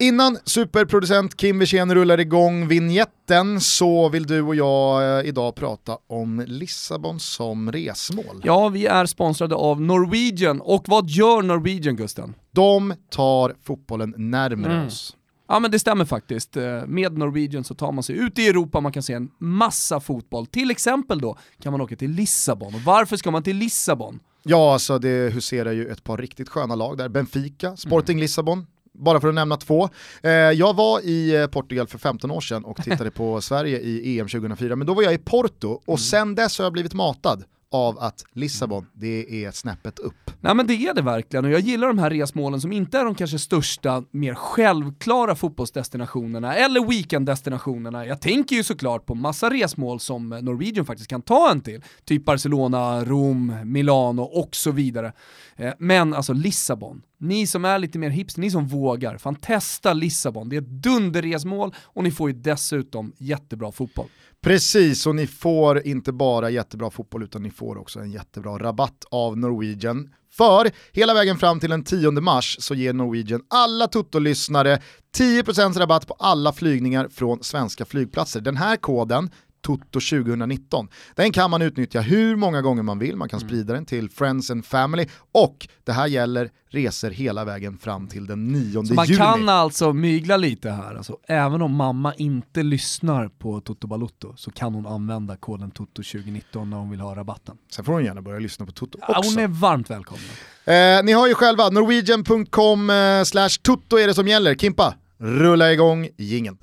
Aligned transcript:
Innan 0.00 0.38
superproducent 0.44 1.36
Kim 1.36 1.58
Wirsén 1.58 1.94
rullar 1.94 2.20
igång 2.20 2.68
vignetten 2.68 3.60
så 3.60 4.08
vill 4.08 4.26
du 4.26 4.42
och 4.42 4.54
jag 4.54 5.18
eh, 5.20 5.28
idag 5.28 5.54
prata 5.54 5.98
om 6.06 6.44
Lissabon 6.46 7.20
som 7.20 7.72
resmål. 7.72 8.40
Ja, 8.44 8.68
vi 8.68 8.86
är 8.86 9.06
sponsrade 9.06 9.54
av 9.54 9.80
Norwegian 9.80 10.60
och 10.60 10.84
vad 10.88 11.10
gör 11.10 11.42
Norwegian 11.42 11.96
Gusten? 11.96 12.34
De 12.52 12.94
tar 13.10 13.54
fotbollen 13.62 14.14
närmare 14.16 14.72
Mm. 14.72 14.86
oss. 14.86 15.16
Ja 15.48 15.60
men 15.60 15.70
det 15.70 15.78
stämmer 15.78 16.04
faktiskt. 16.04 16.56
Eh, 16.56 16.86
Med 16.86 17.18
Norwegian 17.18 17.64
så 17.64 17.74
tar 17.74 17.92
man 17.92 18.02
sig 18.02 18.16
ut 18.16 18.38
i 18.38 18.48
Europa, 18.48 18.80
man 18.80 18.92
kan 18.92 19.02
se 19.02 19.12
en 19.12 19.30
massa 19.38 20.00
fotboll. 20.00 20.46
Till 20.46 20.70
exempel 20.70 21.20
då 21.20 21.38
kan 21.62 21.72
man 21.72 21.80
åka 21.80 21.96
till 21.96 22.10
Lissabon. 22.10 22.74
Och 22.74 22.80
varför 22.80 23.16
ska 23.16 23.30
man 23.30 23.42
till 23.42 23.56
Lissabon? 23.56 24.20
Ja, 24.42 24.72
alltså 24.72 24.98
det 24.98 25.32
huserar 25.32 25.72
ju 25.72 25.86
ett 25.88 26.04
par 26.04 26.16
riktigt 26.16 26.48
sköna 26.48 26.74
lag 26.74 26.98
där. 26.98 27.08
Benfica, 27.08 27.76
Sporting 27.76 28.14
Mm. 28.14 28.20
Lissabon, 28.22 28.66
bara 28.98 29.20
för 29.20 29.28
att 29.28 29.34
nämna 29.34 29.56
två. 29.56 29.88
Eh, 30.22 30.30
jag 30.32 30.76
var 30.76 31.00
i 31.00 31.34
eh, 31.36 31.46
Portugal 31.46 31.86
för 31.86 31.98
15 31.98 32.30
år 32.30 32.40
sedan 32.40 32.64
och 32.64 32.76
tittade 32.76 33.10
på 33.10 33.40
Sverige 33.40 33.78
i 33.78 34.18
EM 34.20 34.28
2004, 34.28 34.76
men 34.76 34.86
då 34.86 34.94
var 34.94 35.02
jag 35.02 35.14
i 35.14 35.18
Porto 35.18 35.68
och 35.70 35.88
Mm. 35.88 35.98
sen 35.98 36.34
dess 36.34 36.58
har 36.58 36.64
jag 36.64 36.72
blivit 36.72 36.94
matad 36.94 37.44
av 37.70 37.98
att 37.98 38.24
Lissabon, 38.32 38.86
det 38.92 39.44
är 39.44 39.50
snäppet 39.50 39.98
upp. 39.98 40.30
Nej 40.40 40.54
men 40.54 40.66
det 40.66 40.74
är 40.74 40.94
det 40.94 41.02
verkligen 41.02 41.44
och 41.44 41.50
jag 41.50 41.60
gillar 41.60 41.88
de 41.88 41.98
här 41.98 42.10
resmålen 42.10 42.60
som 42.60 42.72
inte 42.72 42.98
är 42.98 43.04
de 43.04 43.14
kanske 43.14 43.38
största, 43.38 44.04
mer 44.10 44.34
självklara 44.34 45.34
fotbollsdestinationerna 45.34 46.54
eller 46.54 46.88
weekenddestinationerna. 46.88 48.06
Jag 48.06 48.20
tänker 48.20 48.56
ju 48.56 48.64
såklart 48.64 49.06
på 49.06 49.14
massa 49.14 49.50
resmål 49.50 50.00
som 50.00 50.28
Norwegian 50.28 50.86
faktiskt 50.86 51.10
kan 51.10 51.22
ta 51.22 51.50
en 51.50 51.60
till. 51.60 51.82
Typ 52.04 52.24
Barcelona, 52.24 53.04
Rom, 53.04 53.56
Milano 53.64 54.22
och 54.22 54.56
så 54.56 54.70
vidare. 54.70 55.12
Eh, 55.56 55.72
men 55.78 56.14
alltså 56.14 56.32
Lissabon, 56.32 57.02
ni 57.18 57.46
som 57.46 57.64
är 57.64 57.78
lite 57.78 57.98
mer 57.98 58.10
hipster, 58.10 58.40
ni 58.40 58.50
som 58.50 58.66
vågar, 58.66 59.18
fan 59.18 59.36
testa 59.36 59.92
Lissabon. 59.92 60.48
Det 60.48 60.56
är 60.56 60.60
ett 60.60 60.68
dunderresmål 60.68 61.74
och 61.78 62.04
ni 62.04 62.10
får 62.10 62.30
ju 62.30 62.36
dessutom 62.36 63.12
jättebra 63.18 63.72
fotboll. 63.72 64.06
Precis, 64.42 65.06
och 65.06 65.14
ni 65.14 65.26
får 65.26 65.86
inte 65.86 66.12
bara 66.12 66.50
jättebra 66.50 66.90
fotboll 66.90 67.22
utan 67.22 67.42
ni 67.42 67.50
får 67.50 67.78
också 67.78 68.00
en 68.00 68.10
jättebra 68.10 68.58
rabatt 68.58 69.04
av 69.10 69.38
Norwegian. 69.38 70.10
För 70.30 70.70
hela 70.92 71.14
vägen 71.14 71.38
fram 71.38 71.60
till 71.60 71.70
den 71.70 71.84
10 71.84 72.10
mars 72.10 72.56
så 72.60 72.74
ger 72.74 72.92
Norwegian 72.92 73.42
alla 73.48 73.86
Toto-lyssnare 73.86 74.82
10% 75.16 75.78
rabatt 75.78 76.06
på 76.06 76.14
alla 76.14 76.52
flygningar 76.52 77.08
från 77.08 77.44
svenska 77.44 77.84
flygplatser. 77.84 78.40
Den 78.40 78.56
här 78.56 78.76
koden 78.76 79.30
Toto 79.60 79.84
2019. 80.00 80.88
Den 81.14 81.32
kan 81.32 81.50
man 81.50 81.62
utnyttja 81.62 82.00
hur 82.00 82.36
många 82.36 82.62
gånger 82.62 82.82
man 82.82 82.98
vill, 82.98 83.16
man 83.16 83.28
kan 83.28 83.40
sprida 83.40 83.74
den 83.74 83.84
till 83.84 84.10
friends 84.10 84.50
and 84.50 84.64
family 84.66 85.06
och 85.32 85.68
det 85.84 85.92
här 85.92 86.06
gäller 86.06 86.50
resor 86.70 87.10
hela 87.10 87.44
vägen 87.44 87.78
fram 87.78 88.06
till 88.08 88.26
den 88.26 88.48
9 88.48 88.84
Så 88.84 88.94
man 88.94 89.06
juni. 89.06 89.18
kan 89.18 89.48
alltså 89.48 89.92
mygla 89.92 90.36
lite 90.36 90.70
här, 90.70 90.94
alltså, 90.94 91.16
även 91.28 91.62
om 91.62 91.72
mamma 91.74 92.14
inte 92.14 92.62
lyssnar 92.62 93.28
på 93.28 93.60
Toto 93.60 93.86
Balutto 93.86 94.32
så 94.36 94.50
kan 94.50 94.74
hon 94.74 94.86
använda 94.86 95.36
koden 95.36 95.70
TOTO2019 95.70 96.64
när 96.64 96.76
hon 96.76 96.90
vill 96.90 97.00
ha 97.00 97.16
rabatten. 97.16 97.56
Sen 97.72 97.84
får 97.84 97.92
hon 97.92 98.04
gärna 98.04 98.22
börja 98.22 98.38
lyssna 98.38 98.66
på 98.66 98.72
Toto 98.72 98.98
Ja, 99.08 99.18
också. 99.18 99.30
hon 99.30 99.38
är 99.44 99.48
varmt 99.48 99.90
välkommen. 99.90 100.24
Eh, 100.64 101.04
ni 101.04 101.12
har 101.12 101.26
ju 101.28 101.34
själva, 101.34 101.68
norwegian.com 101.70 102.90
eh, 102.90 103.22
slash 103.24 103.48
tutto 103.62 103.96
är 103.98 104.06
det 104.06 104.14
som 104.14 104.28
gäller. 104.28 104.54
Kimpa, 104.54 104.94
rulla 105.18 105.72
igång 105.72 106.08
gingen. 106.16 106.58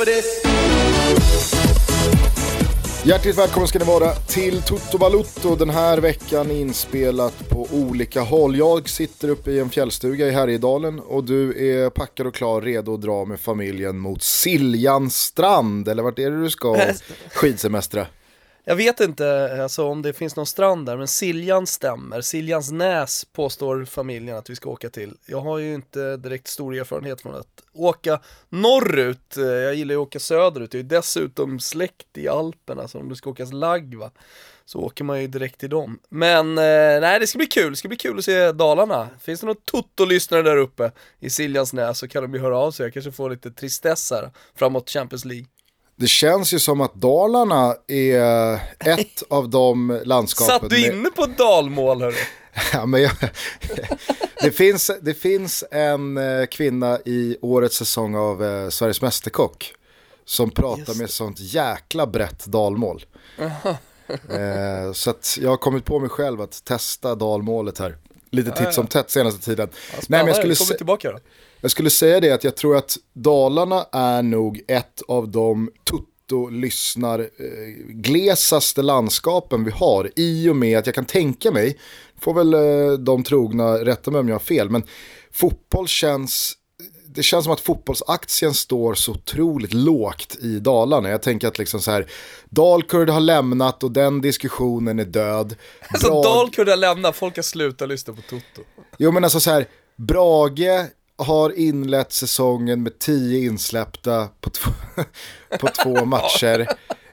For 0.00 0.06
this? 0.06 0.42
Hjärtligt 3.04 3.38
välkommen 3.38 3.68
ska 3.68 3.78
ni 3.78 3.84
vara 3.84 4.14
till 4.14 4.62
Toto 4.62 4.98
Balutto 4.98 5.56
den 5.56 5.70
här 5.70 5.98
veckan 5.98 6.50
inspelat 6.50 7.48
på 7.48 7.66
olika 7.72 8.20
håll. 8.20 8.56
Jag 8.56 8.88
sitter 8.88 9.28
uppe 9.28 9.50
i 9.50 9.58
en 9.58 9.70
fjällstuga 9.70 10.26
i 10.26 10.30
Härjedalen 10.30 11.00
och 11.00 11.24
du 11.24 11.70
är 11.70 11.90
packad 11.90 12.26
och 12.26 12.34
klar 12.34 12.60
redo 12.60 12.94
att 12.94 13.00
dra 13.00 13.24
med 13.24 13.40
familjen 13.40 13.98
mot 13.98 14.22
Siljan 14.22 15.10
strand. 15.10 15.88
Eller 15.88 16.02
vart 16.02 16.18
är 16.18 16.30
det 16.30 16.42
du 16.42 16.50
ska 16.50 16.80
skidsemestra? 17.32 18.06
Jag 18.70 18.76
vet 18.76 19.00
inte 19.00 19.58
alltså, 19.62 19.84
om 19.84 20.02
det 20.02 20.12
finns 20.12 20.36
någon 20.36 20.46
strand 20.46 20.86
där, 20.86 20.96
men 20.96 21.08
Siljan 21.08 21.66
stämmer. 21.66 22.20
Siljans 22.20 22.70
näs 22.70 23.24
påstår 23.24 23.84
familjen 23.84 24.36
att 24.36 24.50
vi 24.50 24.56
ska 24.56 24.70
åka 24.70 24.90
till. 24.90 25.16
Jag 25.26 25.40
har 25.40 25.58
ju 25.58 25.74
inte 25.74 26.16
direkt 26.16 26.48
stor 26.48 26.74
erfarenhet 26.74 27.20
från 27.20 27.34
att 27.34 27.62
åka 27.72 28.20
norrut. 28.48 29.34
Jag 29.36 29.74
gillar 29.74 29.94
ju 29.94 30.00
att 30.00 30.06
åka 30.06 30.18
söderut. 30.18 30.74
Jag 30.74 30.80
är 30.80 30.84
dessutom 30.84 31.60
släkt 31.60 32.18
i 32.18 32.28
Alperna, 32.28 32.88
så 32.88 32.98
om 32.98 33.08
du 33.08 33.14
ska 33.14 33.30
åka 33.30 33.44
lagg 33.44 33.94
va, 33.94 34.10
så 34.64 34.78
åker 34.78 35.04
man 35.04 35.20
ju 35.20 35.26
direkt 35.26 35.60
till 35.60 35.70
dem. 35.70 35.98
Men 36.08 36.58
eh, 36.58 37.00
nej, 37.00 37.20
det 37.20 37.26
ska 37.26 37.38
bli 37.38 37.46
kul. 37.46 37.70
Det 37.70 37.76
ska 37.76 37.88
bli 37.88 37.96
kul 37.96 38.18
att 38.18 38.24
se 38.24 38.52
Dalarna. 38.52 39.08
Finns 39.20 39.40
det 39.40 39.46
någon 39.46 39.62
Toto-lyssnare 39.64 40.42
där 40.42 40.56
uppe 40.56 40.92
i 41.20 41.30
Siljans 41.30 41.72
näs 41.72 41.98
så 41.98 42.08
kan 42.08 42.22
de 42.22 42.34
ju 42.34 42.40
höra 42.40 42.58
av 42.58 42.70
sig. 42.70 42.86
Jag 42.86 42.92
kanske 42.92 43.12
får 43.12 43.30
lite 43.30 43.50
tristess 43.50 44.10
här 44.10 44.30
framåt 44.54 44.90
Champions 44.90 45.24
League. 45.24 45.46
Det 46.00 46.06
känns 46.08 46.54
ju 46.54 46.58
som 46.58 46.80
att 46.80 46.94
Dalarna 46.94 47.74
är 47.88 48.54
ett 48.78 49.22
av 49.30 49.50
de 49.50 50.00
landskapen. 50.04 50.60
Satt 50.60 50.70
du 50.70 50.86
inne 50.86 51.10
på 51.10 51.26
dalmål 51.26 52.02
hörru? 52.02 52.14
Ja, 52.72 52.86
men 52.86 53.02
jag, 53.02 53.12
det, 54.42 54.50
finns, 54.50 54.90
det 55.02 55.14
finns 55.14 55.64
en 55.70 56.16
eh, 56.16 56.46
kvinna 56.46 56.98
i 57.04 57.36
årets 57.40 57.76
säsong 57.76 58.14
av 58.14 58.44
eh, 58.44 58.68
Sveriges 58.68 59.02
Mästerkock 59.02 59.74
som 60.24 60.50
pratar 60.50 60.94
med 60.94 61.10
sånt 61.10 61.40
jäkla 61.40 62.06
brett 62.06 62.44
dalmål. 62.46 63.04
eh, 63.38 64.92
så 64.92 65.10
att 65.10 65.38
jag 65.40 65.50
har 65.50 65.56
kommit 65.56 65.84
på 65.84 65.98
mig 65.98 66.08
själv 66.08 66.40
att 66.40 66.64
testa 66.64 67.14
dalmålet 67.14 67.78
här. 67.78 67.96
Lite 68.30 68.50
titt 68.50 68.74
som 68.74 68.86
tätt 68.86 69.10
senaste 69.10 69.44
tiden. 69.44 69.68
Nej, 70.08 70.24
men 70.24 70.26
jag, 70.26 70.36
skulle 70.36 70.76
tillbaka 70.76 71.12
då. 71.12 71.18
Jag 71.60 71.70
skulle 71.70 71.90
säga 71.90 72.20
det 72.20 72.30
att 72.30 72.44
jag 72.44 72.56
tror 72.56 72.76
att 72.76 72.96
Dalarna 73.12 73.86
är 73.92 74.22
nog 74.22 74.60
ett 74.68 75.02
av 75.08 75.28
de 75.28 75.70
tutto-lyssnar 75.90 77.18
eh, 77.20 77.26
glesaste 77.88 78.82
landskapen 78.82 79.64
vi 79.64 79.70
har. 79.70 80.10
I 80.16 80.48
och 80.48 80.56
med 80.56 80.78
att 80.78 80.86
jag 80.86 80.94
kan 80.94 81.04
tänka 81.04 81.50
mig, 81.50 81.78
får 82.20 82.34
väl 82.34 82.54
eh, 82.54 82.92
de 82.98 83.24
trogna 83.24 83.74
rätta 83.84 84.10
mig 84.10 84.20
om 84.20 84.28
jag 84.28 84.34
har 84.34 84.40
fel, 84.40 84.70
men 84.70 84.82
fotboll 85.32 85.88
känns 85.88 86.56
det 87.14 87.22
känns 87.22 87.44
som 87.44 87.52
att 87.52 87.60
fotbollsaktien 87.60 88.54
står 88.54 88.94
så 88.94 89.12
otroligt 89.12 89.74
lågt 89.74 90.36
i 90.40 90.58
Dalarna. 90.58 91.08
Jag 91.08 91.22
tänker 91.22 91.48
att 91.48 91.58
liksom 91.58 91.80
så 91.80 91.90
här, 91.90 92.06
Dalkurd 92.50 93.10
har 93.10 93.20
lämnat 93.20 93.82
och 93.82 93.90
den 93.90 94.20
diskussionen 94.20 94.98
är 94.98 95.04
död. 95.04 95.56
Alltså 95.88 96.08
Brage- 96.08 96.22
Dalkurd 96.22 96.68
har 96.68 96.76
lämnat, 96.76 97.16
folk 97.16 97.36
har 97.36 97.42
slutat 97.42 97.88
lyssna 97.88 98.14
på 98.14 98.22
Toto. 98.22 98.62
Jo 98.98 99.10
men 99.12 99.24
alltså 99.24 99.40
så 99.40 99.50
här, 99.50 99.66
Brage 99.96 100.86
har 101.20 101.58
inlett 101.58 102.12
säsongen 102.12 102.82
med 102.82 102.98
tio 102.98 103.44
insläppta 103.44 104.28
på, 104.40 104.50
två, 104.50 104.70
på 105.60 105.68
två 105.82 106.04
matcher. 106.04 106.68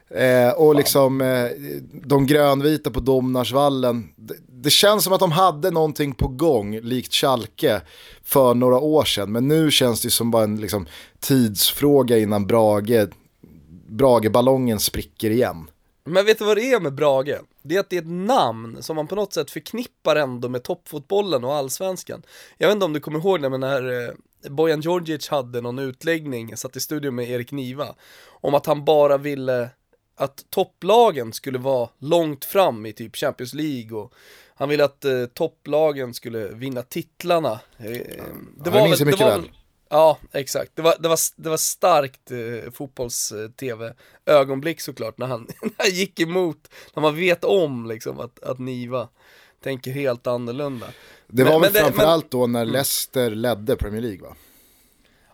Eh, 0.09 0.51
och 0.51 0.75
liksom 0.75 1.21
eh, 1.21 1.49
de 1.93 2.25
grönvita 2.25 2.91
på 2.91 2.99
Domnarsvallen. 2.99 4.09
Det, 4.15 4.35
det 4.49 4.69
känns 4.69 5.03
som 5.03 5.13
att 5.13 5.19
de 5.19 5.31
hade 5.31 5.71
någonting 5.71 6.13
på 6.13 6.27
gång, 6.27 6.79
likt 6.79 7.13
Schalke, 7.13 7.81
för 8.23 8.53
några 8.53 8.79
år 8.79 9.03
sedan. 9.03 9.31
Men 9.31 9.47
nu 9.47 9.71
känns 9.71 10.01
det 10.01 10.09
som 10.09 10.31
bara 10.31 10.43
en 10.43 10.61
liksom, 10.61 10.87
tidsfråga 11.19 12.17
innan 12.17 12.47
Brage, 12.47 13.07
Brageballongen 13.87 14.79
spricker 14.79 15.29
igen. 15.29 15.69
Men 16.05 16.25
vet 16.25 16.39
du 16.39 16.45
vad 16.45 16.57
det 16.57 16.71
är 16.71 16.79
med 16.79 16.93
Brage? 16.93 17.37
Det 17.67 17.75
är 17.75 17.79
att 17.79 17.89
det 17.89 17.97
är 17.97 18.01
ett 18.01 18.07
namn 18.07 18.83
som 18.83 18.95
man 18.95 19.07
på 19.07 19.15
något 19.15 19.33
sätt 19.33 19.51
förknippar 19.51 20.15
ändå 20.15 20.49
med 20.49 20.63
toppfotbollen 20.63 21.43
och 21.43 21.55
allsvenskan. 21.55 22.23
Jag 22.57 22.67
vet 22.67 22.73
inte 22.73 22.85
om 22.85 22.93
du 22.93 22.99
kommer 22.99 23.19
ihåg 23.19 23.41
när, 23.41 23.49
när 23.49 24.07
eh, 24.07 24.13
Bojan 24.49 24.81
Djordjic 24.81 25.29
hade 25.29 25.61
någon 25.61 25.79
utläggning, 25.79 26.57
satt 26.57 26.75
i 26.75 26.79
studion 26.79 27.15
med 27.15 27.29
Erik 27.29 27.51
Niva, 27.51 27.95
om 28.27 28.53
att 28.53 28.65
han 28.65 28.85
bara 28.85 29.17
ville 29.17 29.69
att 30.15 30.45
topplagen 30.49 31.33
skulle 31.33 31.57
vara 31.57 31.89
långt 31.97 32.45
fram 32.45 32.85
i 32.85 32.93
typ 32.93 33.15
Champions 33.15 33.53
League 33.53 33.97
och 33.97 34.13
han 34.55 34.69
ville 34.69 34.85
att 34.85 35.05
eh, 35.05 35.25
topplagen 35.25 36.13
skulle 36.13 36.47
vinna 36.47 36.81
titlarna. 36.81 37.59
Eh, 37.77 37.87
det 37.87 38.13
jag 38.63 38.83
minns 38.83 38.99
det 38.99 39.05
mycket 39.05 39.21
väl. 39.21 39.49
Ja, 39.89 40.17
exakt. 40.31 40.71
Det 40.75 40.81
var, 40.81 40.95
det 40.99 41.07
var, 41.07 41.17
det 41.35 41.49
var 41.49 41.57
starkt 41.57 42.31
eh, 42.31 42.71
fotbolls-tv-ögonblick 42.71 44.81
såklart 44.81 45.17
när 45.17 45.27
han, 45.27 45.41
när 45.61 45.71
han 45.77 45.89
gick 45.91 46.19
emot, 46.19 46.69
när 46.95 47.01
man 47.01 47.15
vet 47.15 47.43
om 47.43 47.85
liksom 47.85 48.19
att, 48.19 48.43
att 48.43 48.59
Niva 48.59 49.07
tänker 49.63 49.91
helt 49.91 50.27
annorlunda. 50.27 50.87
Det 51.27 51.43
Men- 51.43 51.53
var 51.53 51.59
väl 51.59 51.61
men 51.61 51.73
det- 51.73 51.79
framförallt 51.79 52.31
då 52.31 52.47
när 52.47 52.65
Leicester 52.65 53.29
ledde 53.29 53.75
Premier 53.75 54.01
League 54.01 54.21
va? 54.21 54.35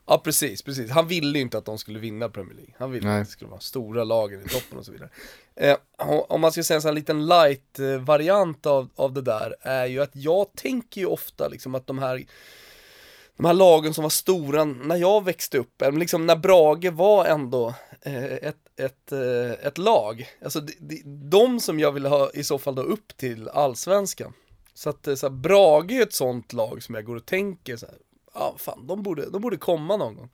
Ja 0.05 0.21
precis, 0.23 0.61
precis. 0.61 0.91
Han 0.91 1.07
ville 1.07 1.37
ju 1.37 1.41
inte 1.41 1.57
att 1.57 1.65
de 1.65 1.77
skulle 1.77 1.99
vinna 1.99 2.29
Premier 2.29 2.55
League. 2.55 2.73
Han 2.77 2.91
ville 2.91 3.07
Nej. 3.07 3.21
att 3.21 3.27
det 3.27 3.31
skulle 3.31 3.49
vara 3.51 3.59
stora 3.59 4.03
lagen 4.03 4.41
i 4.45 4.49
toppen 4.49 4.77
och 4.77 4.85
så 4.85 4.91
vidare. 4.91 5.09
Eh, 5.55 5.77
om- 5.97 6.25
om 6.29 6.41
man 6.41 6.51
ska 6.51 6.63
säga 6.63 6.75
en 6.75 6.81
sån 6.81 6.89
här 6.89 6.95
liten 6.95 7.25
light-variant 7.25 8.65
av, 8.65 8.89
av 8.95 9.13
det 9.13 9.21
där 9.21 9.55
är 9.61 9.85
ju 9.85 10.01
att 10.01 10.11
jag 10.15 10.45
tänker 10.55 11.01
ju 11.01 11.07
ofta 11.07 11.47
liksom 11.47 11.75
att 11.75 11.87
de 11.87 11.99
här 11.99 12.25
de 13.37 13.45
här 13.45 13.53
lagen 13.53 13.93
som 13.93 14.01
var 14.01 14.09
stora 14.09 14.63
när 14.63 14.95
jag 14.95 15.23
växte 15.23 15.57
upp, 15.57 15.81
eller 15.81 15.99
liksom 15.99 16.25
när 16.25 16.35
Brage 16.35 16.91
var 16.91 17.25
ändå 17.25 17.73
eh, 18.01 18.33
ett, 18.33 18.57
ett, 18.75 19.11
eh, 19.11 19.67
ett 19.67 19.77
lag. 19.77 20.29
Alltså 20.43 20.59
de, 20.59 21.01
de, 21.05 21.59
som 21.59 21.79
jag 21.79 21.91
ville 21.91 22.09
ha 22.09 22.31
i 22.33 22.43
så 22.43 22.57
fall 22.57 22.75
då 22.75 22.81
upp 22.81 23.17
till 23.17 23.49
allsvenskan. 23.49 24.33
Så 24.73 24.89
att 24.89 25.07
eh, 25.07 25.15
så 25.15 25.29
här, 25.29 25.33
Brage 25.33 25.91
är 25.91 26.01
ett 26.01 26.13
sånt 26.13 26.53
lag 26.53 26.83
som 26.83 26.95
jag 26.95 27.05
går 27.05 27.15
och 27.15 27.25
tänker 27.25 27.77
så 27.77 27.85
här, 27.85 27.95
ja 28.33 28.55
fan 28.57 28.87
de 28.87 29.03
borde, 29.03 29.29
de 29.29 29.41
borde 29.41 29.57
komma 29.57 29.97
någon 29.97 30.15
gång. 30.15 30.29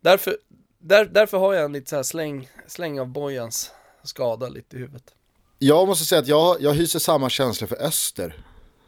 Därför, 0.00 0.36
där, 0.78 1.04
därför 1.04 1.38
har 1.38 1.54
jag 1.54 1.64
en 1.64 1.72
lite 1.72 1.90
så 1.90 1.96
här 1.96 2.02
släng, 2.02 2.48
släng 2.66 3.00
av 3.00 3.06
Bojans 3.06 3.70
skada 4.02 4.48
lite 4.48 4.76
i 4.76 4.78
huvudet. 4.78 5.14
Jag 5.58 5.88
måste 5.88 6.04
säga 6.04 6.20
att 6.20 6.28
jag, 6.28 6.56
jag 6.60 6.74
hyser 6.74 6.98
samma 6.98 7.30
känsla 7.30 7.66
för 7.66 7.82
Öster. 7.82 8.44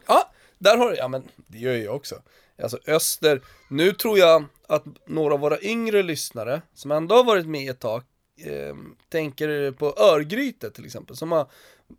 Ja, 0.06 0.32
där 0.58 0.76
har 0.76 0.90
du, 0.90 0.96
ja 0.96 1.08
men 1.08 1.28
det 1.36 1.58
gör 1.58 1.76
jag 1.76 1.96
också. 1.96 2.14
Alltså 2.62 2.78
Öster, 2.86 3.40
nu 3.68 3.92
tror 3.92 4.18
jag 4.18 4.44
att 4.68 4.84
några 5.06 5.34
av 5.34 5.40
våra 5.40 5.60
yngre 5.60 6.02
lyssnare, 6.02 6.62
som 6.74 6.90
ändå 6.90 7.14
har 7.14 7.24
varit 7.24 7.46
med 7.46 7.70
ett 7.70 7.80
tag, 7.80 8.02
eh, 8.44 8.74
tänker 9.08 9.72
på 9.72 9.86
Örgryte 9.86 10.70
till 10.70 10.84
exempel, 10.84 11.16
som 11.16 11.32
har 11.32 11.46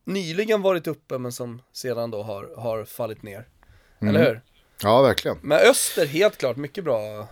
nyligen 0.03 0.61
varit 0.61 0.87
uppe 0.87 1.17
men 1.17 1.31
som 1.31 1.61
sedan 1.73 2.11
då 2.11 2.23
har, 2.23 2.49
har 2.57 2.85
fallit 2.85 3.23
ner. 3.23 3.47
Eller 3.99 4.25
hur? 4.25 4.41
Ja, 4.83 5.01
verkligen. 5.01 5.37
Men 5.41 5.59
Öster, 5.59 6.05
helt 6.05 6.37
klart, 6.37 6.57
mycket 6.57 6.83
bra 6.83 7.27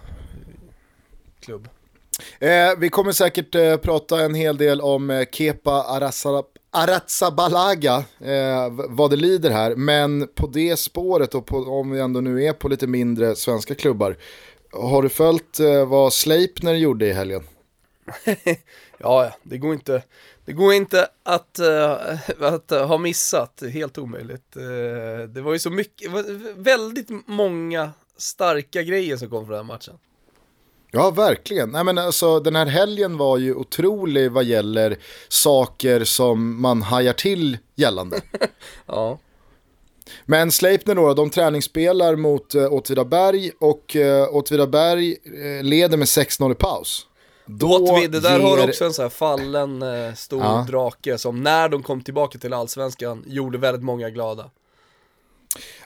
klubb. 1.39 1.69
Eh, 2.39 2.69
vi 2.77 2.89
kommer 2.89 3.12
säkert 3.12 3.56
eh, 3.56 3.77
prata 3.77 4.21
en 4.21 4.36
hel 4.36 4.57
del 4.57 4.81
om 4.81 5.10
eh, 5.10 5.25
Kepa 5.31 5.71
Arasa- 5.71 6.44
Aratsabalaga, 6.71 7.95
eh, 8.19 8.69
vad 8.89 9.10
det 9.10 9.16
lider 9.16 9.50
här. 9.50 9.75
Men 9.75 10.27
på 10.36 10.48
det 10.48 10.80
spåret 10.80 11.36
och 11.36 11.45
på, 11.45 11.57
om 11.57 11.92
vi 11.92 12.00
ändå 12.00 12.21
nu 12.21 12.44
är 12.45 12.54
på 12.54 12.68
lite 12.68 12.88
mindre 12.88 13.36
svenska 13.36 13.75
klubbar. 13.75 14.18
Har 14.71 15.01
du 15.01 15.10
följt 15.10 15.60
eh, 15.60 15.86
vad 15.88 16.13
Sleipner 16.13 16.74
gjorde 16.74 17.07
i 17.07 17.13
helgen? 17.13 17.44
Ja, 19.01 19.31
det 19.44 19.57
går 19.57 19.74
inte, 19.74 20.04
det 20.45 20.54
går 20.54 20.74
inte 20.74 21.07
att, 21.24 21.60
äh, 21.60 21.92
att 22.54 22.69
ha 22.69 22.98
missat, 22.98 23.63
helt 23.74 23.98
omöjligt. 23.98 24.56
Eh, 24.56 25.27
det 25.30 25.42
var 25.42 25.54
ju 25.54 25.60
så 25.60 25.69
mycket, 25.69 26.12
väldigt 26.56 27.07
många 27.27 27.92
starka 28.18 28.81
grejer 28.83 29.18
som 29.18 29.30
kom 29.30 29.45
från 29.45 29.56
den 29.57 29.65
här 29.65 29.74
matchen. 29.74 29.94
Ja, 30.91 31.12
verkligen. 31.12 31.69
Nej, 31.69 31.83
men 31.83 31.97
alltså, 31.97 32.39
den 32.39 32.56
här 32.56 32.65
helgen 32.65 33.18
var 33.18 33.38
ju 33.38 33.53
otrolig 33.56 34.31
vad 34.31 34.44
gäller 34.44 34.97
saker 35.27 36.03
som 36.03 36.62
man 36.62 36.81
hajar 36.81 37.13
till 37.13 37.57
gällande. 37.75 38.21
Ja. 38.86 39.19
Men 40.25 40.51
Sleipner 40.51 40.95
då, 40.95 41.13
de 41.13 41.30
träningsspelar 41.30 42.15
mot 42.15 42.56
uh, 42.56 42.74
Åtvidaberg 42.74 43.51
och 43.59 43.95
uh, 43.95 44.36
Åtvidaberg 44.36 45.12
eh, 45.24 45.63
leder 45.63 45.97
med 45.97 46.06
6-0 46.06 46.51
i 46.51 46.56
paus. 46.56 47.06
Då 47.45 47.68
Åtvid, 47.77 48.12
det 48.12 48.19
där 48.19 48.39
har 48.39 48.50
ger- 48.50 48.63
du 48.65 48.69
också 48.69 48.86
en 48.86 48.94
sån 48.94 49.03
här 49.03 49.09
fallen 49.09 49.81
eh, 49.81 50.13
stor 50.13 50.41
Ja. 50.44 50.65
drake 50.69 51.18
som 51.18 51.44
när 51.44 51.69
de 51.69 51.83
kom 51.83 52.01
tillbaka 52.01 52.38
till 52.39 52.53
allsvenskan 52.53 53.24
gjorde 53.27 53.57
väldigt 53.57 53.83
många 53.83 54.09
glada. 54.09 54.50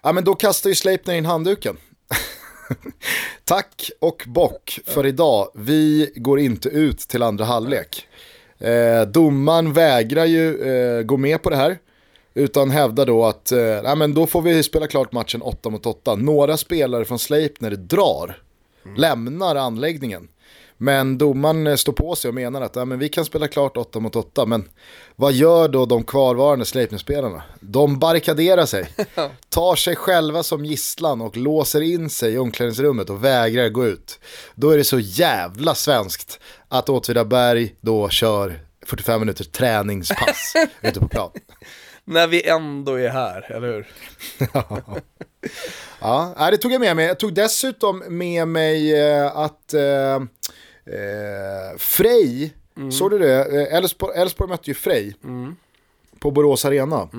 Ja 0.04 0.12
men 0.12 0.24
då 0.24 0.36
kastar 0.36 0.70
ju 0.70 0.76
Sleipner 0.76 1.14
in 1.16 1.26
handduken. 1.26 1.78
Tack 3.44 3.92
och 4.00 4.24
bock 4.28 4.80
för 4.86 5.06
idag. 5.06 5.48
Vi 5.56 6.12
går 6.16 6.40
inte 6.40 6.70
ut 6.70 7.00
till 7.00 7.24
andra 7.24 7.46
halvlek. 7.46 8.08
Eh, 8.60 9.02
domaren 9.02 9.74
vägrar 9.74 10.26
ju 10.26 10.62
eh, 10.62 11.04
gå 11.04 11.18
med 11.18 11.42
på 11.42 11.50
det 11.50 11.56
här. 11.56 11.78
Utan 12.34 12.72
hävdar 12.72 13.06
då 13.06 13.26
att 13.26 13.52
eh, 13.52 13.60
ja, 13.60 13.96
men 13.96 14.14
då 14.14 14.28
får 14.28 14.42
vi 14.42 14.64
spela 14.64 14.88
klart 14.88 15.12
matchen 15.12 15.42
8 15.42 15.70
mot 15.70 15.86
8. 15.86 16.16
Några 16.16 16.58
spelare 16.58 17.06
från 17.06 17.20
Sleipner 17.20 17.72
drar, 17.72 18.38
lämnar 18.98 19.56
anläggningen. 19.56 20.28
Men 20.84 21.18
domaren 21.18 21.68
eh, 21.68 21.76
står 21.76 21.94
på 21.94 22.16
sig 22.16 22.30
och 22.30 22.36
menar 22.36 22.62
att 22.62 22.76
ja, 22.76 22.86
men 22.86 23.00
vi 23.00 23.10
kan 23.10 23.26
spela 23.26 23.48
klart 23.48 23.78
8 23.78 24.00
mot 24.00 24.16
8. 24.16 24.46
Men 24.46 24.70
vad 25.16 25.34
gör 25.34 25.68
då 25.68 25.86
de 25.86 26.04
kvarvarande 26.04 26.66
Sleipner-spelarna? 26.66 27.44
De 27.60 28.00
barrikaderar 28.00 28.66
sig, 28.66 28.88
tar 29.50 29.76
sig 29.76 29.96
själva 29.96 30.44
som 30.44 30.66
gisslan 30.66 31.22
och 31.22 31.38
låser 31.38 31.82
in 31.82 32.10
sig 32.10 32.34
i 32.34 32.38
omklädningsrummet 32.38 33.10
och 33.10 33.24
vägrar 33.24 33.70
gå 33.70 33.86
ut. 33.86 34.20
Då 34.56 34.70
är 34.70 34.78
det 34.78 34.84
så 34.84 35.00
jävla 35.00 35.76
svenskt 35.76 36.40
att 36.68 36.90
Åtvidaberg 36.90 37.76
då 37.82 38.10
kör 38.10 38.60
45 38.86 39.20
minuters 39.20 39.48
träningspass 39.48 40.54
ute 40.82 41.00
på 41.00 41.08
plan. 41.08 41.32
När 42.06 42.28
vi 42.28 42.48
ändå 42.48 43.00
är 43.00 43.10
här, 43.10 43.52
eller 43.52 43.68
hur? 43.68 43.88
Ja, 46.00 46.36
nej, 46.38 46.52
det 46.52 46.58
tog 46.58 46.72
jag 46.72 46.82
med 46.82 46.96
mig. 46.96 47.06
Jag 47.06 47.20
tog 47.20 47.34
dessutom 47.34 48.04
med 48.08 48.48
mig 48.48 49.00
eh, 49.02 49.38
att 49.38 49.74
eh, 49.74 50.20
eh, 50.86 51.78
Frej, 51.78 52.54
såg 52.92 53.12
du 53.12 53.20
det? 53.20 53.46
Eh, 53.46 53.76
Elfsborg, 53.78 54.50
mötte 54.50 54.70
ju 54.70 54.74
Frej 54.74 55.16
på 56.20 56.32
Borås 56.32 56.66
Arena. 56.66 57.10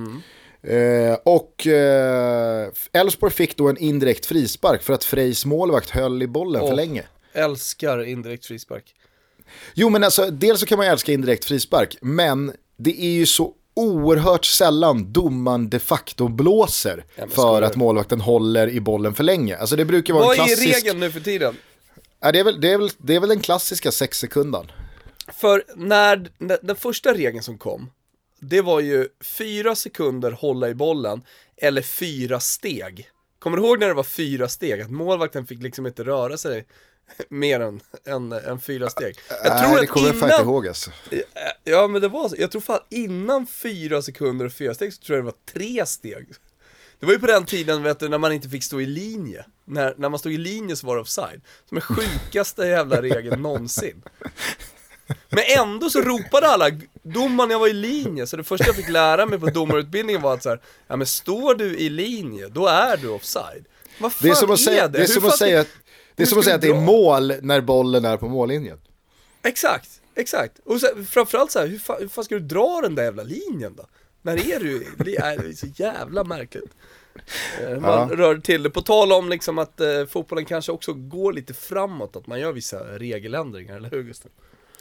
Eh, 0.63 1.19
och 1.25 1.67
eh, 1.67 2.69
Elfsborg 2.93 3.33
fick 3.33 3.57
då 3.57 3.69
en 3.69 3.77
indirekt 3.77 4.27
frispark 4.27 4.83
för 4.83 4.93
att 4.93 5.05
Frejs 5.05 5.45
målvakt 5.45 5.91
höll 5.91 6.23
i 6.23 6.27
bollen 6.27 6.61
för 6.61 6.69
Åh. 6.69 6.77
länge. 6.77 7.03
Älskar 7.33 8.05
indirekt 8.05 8.47
frispark. 8.47 8.95
Jo 9.75 9.89
men 9.89 10.05
alltså, 10.05 10.31
dels 10.31 10.61
så 10.61 10.67
kan 10.67 10.79
man 10.79 10.87
älska 10.87 11.13
indirekt 11.13 11.45
frispark, 11.45 11.97
men 12.01 12.53
det 12.77 13.01
är 13.01 13.11
ju 13.11 13.27
så 13.27 13.53
oerhört 13.75 14.45
sällan 14.45 15.13
domaren 15.13 15.69
de 15.69 15.79
facto 15.79 16.29
blåser 16.29 17.05
men 17.17 17.31
för 17.31 17.63
att 17.63 17.77
målvakten 17.77 18.21
håller 18.21 18.69
i 18.69 18.81
bollen 18.81 19.15
för 19.15 19.25
länge. 19.25 19.57
Alltså 19.57 19.77
det 19.77 19.85
brukar 19.85 20.15
vara 20.15 20.25
Vad 20.25 20.37
en 20.37 20.43
är 20.43 20.47
klassisk... 20.47 20.77
regeln 20.77 21.01
nu 21.01 21.11
för 21.11 21.21
tiden? 21.21 21.57
Ja, 22.25 22.33
det, 22.33 22.39
är 22.41 22.45
väl, 22.45 22.61
det, 22.61 22.73
är 22.73 22.79
väl, 22.79 22.91
det 22.99 23.15
är 23.15 23.21
väl 23.21 23.29
den 23.29 23.41
klassiska 23.41 23.93
sex 23.93 24.19
sekundan. 24.19 24.73
För 25.33 25.65
när, 25.77 26.31
när 26.39 26.59
den 26.63 26.77
första 26.77 27.15
regeln 27.15 27.43
som 27.43 27.59
kom, 27.59 27.91
det 28.41 28.61
var 28.61 28.81
ju 28.81 29.09
fyra 29.21 29.75
sekunder 29.75 30.31
hålla 30.31 30.69
i 30.69 30.75
bollen, 30.75 31.23
eller 31.57 31.83
fyra 31.83 32.41
steg. 32.41 33.11
Kommer 33.39 33.57
du 33.57 33.63
ihåg 33.63 33.81
när 33.81 33.89
det 33.89 33.95
var 33.95 34.03
fyra 34.03 34.49
steg? 34.49 34.81
Att 34.81 34.91
målvakten 34.91 35.47
fick 35.47 35.63
liksom 35.63 35.87
inte 35.87 36.05
röra 36.05 36.37
sig 36.37 36.67
mer 37.29 37.61
än, 37.61 37.81
än, 38.07 38.33
än 38.33 38.61
fyra 38.61 38.91
steg. 38.91 39.17
Jag 39.45 39.59
tror 39.59 39.69
Nej, 39.69 39.77
det 39.77 39.83
att 39.83 39.89
kommer 39.89 40.07
jag 40.07 40.15
inte 40.15 40.27
innan, 40.27 40.41
ihåg 40.41 40.69
alltså. 40.69 40.91
ja 41.65 41.89
men 41.89 42.03
det 42.03 42.09
var 42.09 42.29
så, 42.29 42.37
jag 42.39 42.51
tror 42.51 42.61
fan 42.61 42.81
innan 42.91 43.47
fyra 43.47 44.03
sekunder 44.03 44.47
och 44.47 44.53
fyra 44.53 44.75
steg 44.75 44.93
så 44.93 45.03
tror 45.03 45.19
jag 45.19 45.25
det 45.25 45.31
var 45.31 45.53
tre 45.53 45.87
steg. 45.87 46.29
Det 47.05 47.07
var 47.07 47.13
ju 47.13 47.19
på 47.19 47.27
den 47.27 47.45
tiden 47.45 47.83
vet 47.83 47.99
du, 47.99 48.09
när 48.09 48.19
man 48.19 48.33
inte 48.33 48.49
fick 48.49 48.65
stå 48.65 48.81
i 48.81 48.87
linje. 48.87 49.45
När, 49.65 49.95
när 49.97 50.09
man 50.09 50.19
stod 50.19 50.33
i 50.33 50.39
linje 50.39 50.77
så 50.77 50.87
var 50.87 50.95
det 50.95 51.01
offside. 51.01 51.41
Som 51.69 51.77
är 51.77 51.81
sjukaste 51.81 52.67
jävla 52.67 53.03
regeln 53.03 53.43
någonsin. 53.43 54.03
Men 55.29 55.45
ändå 55.59 55.91
så 55.91 56.01
ropade 56.01 56.49
alla, 56.49 56.71
domaren 57.03 57.51
jag 57.51 57.59
var 57.59 57.69
i 57.69 57.73
linje, 57.73 58.27
så 58.27 58.37
det 58.37 58.45
första 58.45 58.67
jag 58.67 58.77
fick 58.77 58.89
lära 58.89 59.27
mig 59.27 59.39
på 59.39 59.47
domarutbildningen 59.47 60.23
var 60.23 60.35
att 60.35 60.43
så 60.43 60.49
här, 60.49 60.61
ja 60.87 60.97
men 60.97 61.07
står 61.07 61.55
du 61.55 61.77
i 61.77 61.89
linje, 61.89 62.49
då 62.49 62.67
är 62.67 62.97
du 62.97 63.09
offside. 63.09 63.65
Vad 63.99 64.13
fan 64.13 64.21
Det 64.23 64.31
är 64.31 64.35
som 64.35 64.51
att 64.51 64.61
säga, 64.61 64.85
är 64.85 64.89
det 64.89 64.99
är 64.99 65.07
som 65.07 65.25
att, 65.25 65.39
säga, 65.39 65.65
det 66.15 66.23
är 66.23 66.27
som 66.27 66.39
att 66.39 66.45
säga 66.45 66.57
att 66.57 66.63
det 66.63 66.69
är 66.69 66.81
mål 66.81 67.33
när 67.43 67.61
bollen 67.61 68.05
är 68.05 68.17
på 68.17 68.29
mållinjen. 68.29 68.79
Exakt, 69.43 69.89
exakt. 70.15 70.59
Och 70.65 70.81
så, 70.81 70.87
framförallt 71.09 71.51
så 71.51 71.59
här, 71.59 71.67
hur, 71.67 71.79
fan, 71.79 71.97
hur 72.01 72.09
fan 72.09 72.25
ska 72.25 72.35
du 72.35 72.41
dra 72.41 72.81
den 72.83 72.95
där 72.95 73.05
jävla 73.05 73.23
linjen 73.23 73.75
då? 73.77 73.87
När 74.25 74.53
är 74.53 74.61
du, 74.61 74.87
det 75.05 75.17
är 75.17 75.53
så 75.53 75.67
jävla 75.67 76.25
märkligt. 76.25 76.71
Eh, 77.63 77.81
Man 77.81 78.11
rör 78.11 78.37
till 78.37 78.63
det, 78.63 78.71
på 78.71 78.83
tal 78.83 79.13
om 79.13 79.29
liksom 79.29 79.59
att 79.59 79.81
eh, 79.81 80.07
fotbollen 80.07 80.45
kanske 80.45 80.73
också 80.73 80.93
går 80.93 81.33
lite 81.33 81.55
framåt, 81.55 82.17
att 82.17 82.27
man 82.27 82.41
gör 82.41 82.53
vissa 82.53 82.99
regeländringar, 82.99 83.77
eller 83.77 83.91
hur 83.91 84.03
Gustav? 84.03 84.31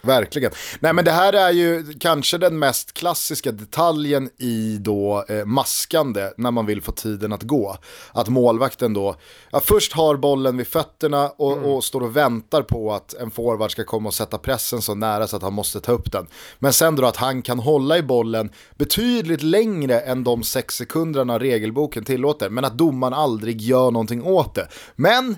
Verkligen. 0.05 0.51
Nej 0.79 0.93
men 0.93 1.05
det 1.05 1.11
här 1.11 1.33
är 1.33 1.51
ju 1.51 1.93
kanske 1.99 2.37
den 2.37 2.59
mest 2.59 2.93
klassiska 2.93 3.51
detaljen 3.51 4.29
i 4.37 4.77
då 4.81 5.25
eh, 5.29 5.45
maskande 5.45 6.29
när 6.37 6.51
man 6.51 6.65
vill 6.65 6.81
få 6.81 6.91
tiden 6.91 7.33
att 7.33 7.43
gå. 7.43 7.77
Att 8.11 8.29
målvakten 8.29 8.93
då, 8.93 9.15
ja, 9.51 9.59
först 9.59 9.93
har 9.93 10.15
bollen 10.15 10.57
vid 10.57 10.67
fötterna 10.67 11.29
och, 11.29 11.57
och 11.57 11.83
står 11.83 12.01
och 12.01 12.15
väntar 12.15 12.61
på 12.61 12.93
att 12.93 13.13
en 13.13 13.31
forward 13.31 13.71
ska 13.71 13.83
komma 13.83 14.07
och 14.07 14.13
sätta 14.13 14.37
pressen 14.37 14.81
så 14.81 14.95
nära 14.95 15.27
så 15.27 15.35
att 15.35 15.43
han 15.43 15.53
måste 15.53 15.79
ta 15.79 15.91
upp 15.91 16.11
den. 16.11 16.27
Men 16.59 16.73
sen 16.73 16.95
då 16.95 17.05
att 17.05 17.17
han 17.17 17.41
kan 17.41 17.59
hålla 17.59 17.97
i 17.97 18.03
bollen 18.03 18.49
betydligt 18.75 19.43
längre 19.43 19.99
än 19.99 20.23
de 20.23 20.43
sex 20.43 20.75
sekunderna 20.75 21.39
regelboken 21.39 22.05
tillåter. 22.05 22.49
Men 22.49 22.65
att 22.65 22.77
domaren 22.77 23.13
aldrig 23.13 23.61
gör 23.61 23.91
någonting 23.91 24.23
åt 24.23 24.55
det. 24.55 24.67
Men 24.95 25.35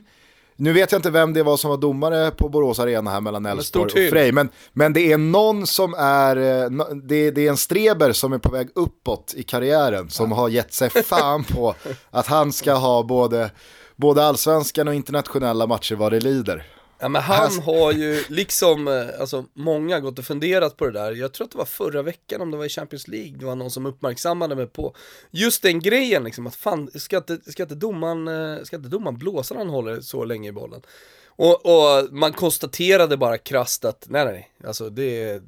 nu 0.58 0.74
vet 0.74 0.92
jag 0.92 1.00
inte 1.00 1.10
vem 1.10 1.34
det 1.34 1.44
var 1.44 1.58
som 1.58 1.70
var 1.70 1.78
domare 1.78 2.32
på 2.32 2.50
Borås 2.50 2.80
Arena 2.80 3.12
här 3.12 3.22
mellan 3.22 3.46
Elfsborg 3.46 4.06
och. 4.06 4.10
Frej. 4.10 4.32
Men, 4.32 4.50
men 4.74 4.94
det 4.94 5.12
är 5.12 5.18
någon 5.18 5.68
som 5.68 5.94
är, 5.94 6.36
eh, 6.38 6.70
det, 7.04 7.32
det 7.32 7.46
är 7.46 7.50
en 7.50 7.58
streber 7.58 8.12
som 8.12 8.34
är 8.34 8.38
på 8.38 8.52
väg 8.52 8.70
uppåt 8.76 9.34
i 9.38 9.44
karriären 9.44 10.10
som 10.10 10.32
har 10.32 10.50
gett 10.50 10.74
sig 10.74 10.90
fan 10.90 11.44
på 11.44 11.76
att 12.10 12.28
han 12.28 12.54
ska 12.54 12.74
ha 12.74 13.04
både, 13.04 13.52
både 13.96 14.26
allsvenskan 14.26 14.88
och 14.88 14.94
internationella 14.94 15.68
matcher 15.68 15.96
vad 15.96 16.12
det 16.12 16.20
lider. 16.20 16.75
Ja, 17.06 17.10
men 17.10 17.22
han 17.22 17.60
har 17.60 17.92
ju, 17.92 18.24
liksom 18.30 18.88
eh, 18.88 19.20
alltså, 19.20 19.46
många 19.54 20.00
gått 20.00 20.20
och 20.20 20.26
funderat 20.26 20.78
på 20.78 20.86
det 20.86 20.92
där. 20.92 21.12
Jag 21.12 21.34
tror 21.34 21.46
att 21.46 21.52
det 21.52 21.58
var 21.58 21.66
förra 21.66 22.02
veckan, 22.02 22.42
om 22.42 22.52
det 22.52 22.58
var 22.58 22.66
i 22.66 22.70
Champions 22.70 23.08
League, 23.08 23.38
det 23.38 23.46
var 23.46 23.56
någon 23.56 23.72
som 23.72 23.86
uppmärksammade 23.86 24.56
mig 24.56 24.68
på 24.68 24.96
just 25.32 25.62
den 25.62 25.80
grejen 25.80 26.24
liksom, 26.24 26.48
att 26.48 26.56
fan, 26.56 26.90
ska 26.96 27.18
inte, 27.18 27.52
ska 27.52 27.64
inte, 27.64 27.76
domaren, 27.76 28.28
eh, 28.28 28.64
ska 28.64 28.76
inte 28.76 28.90
domaren 28.90 29.18
blåsa 29.18 29.54
när 29.54 29.62
han 29.62 29.70
håller 29.70 30.02
så 30.02 30.26
länge 30.26 30.50
i 30.50 30.52
bollen? 30.52 30.82
Och, 31.28 31.66
och 31.66 32.14
man 32.14 32.34
konstaterade 32.34 33.18
bara 33.18 33.38
krasst 33.38 33.86
att 33.86 34.06
nej, 34.10 34.26
nej, 34.26 34.52
alltså 34.68 34.90
det, 34.90 35.42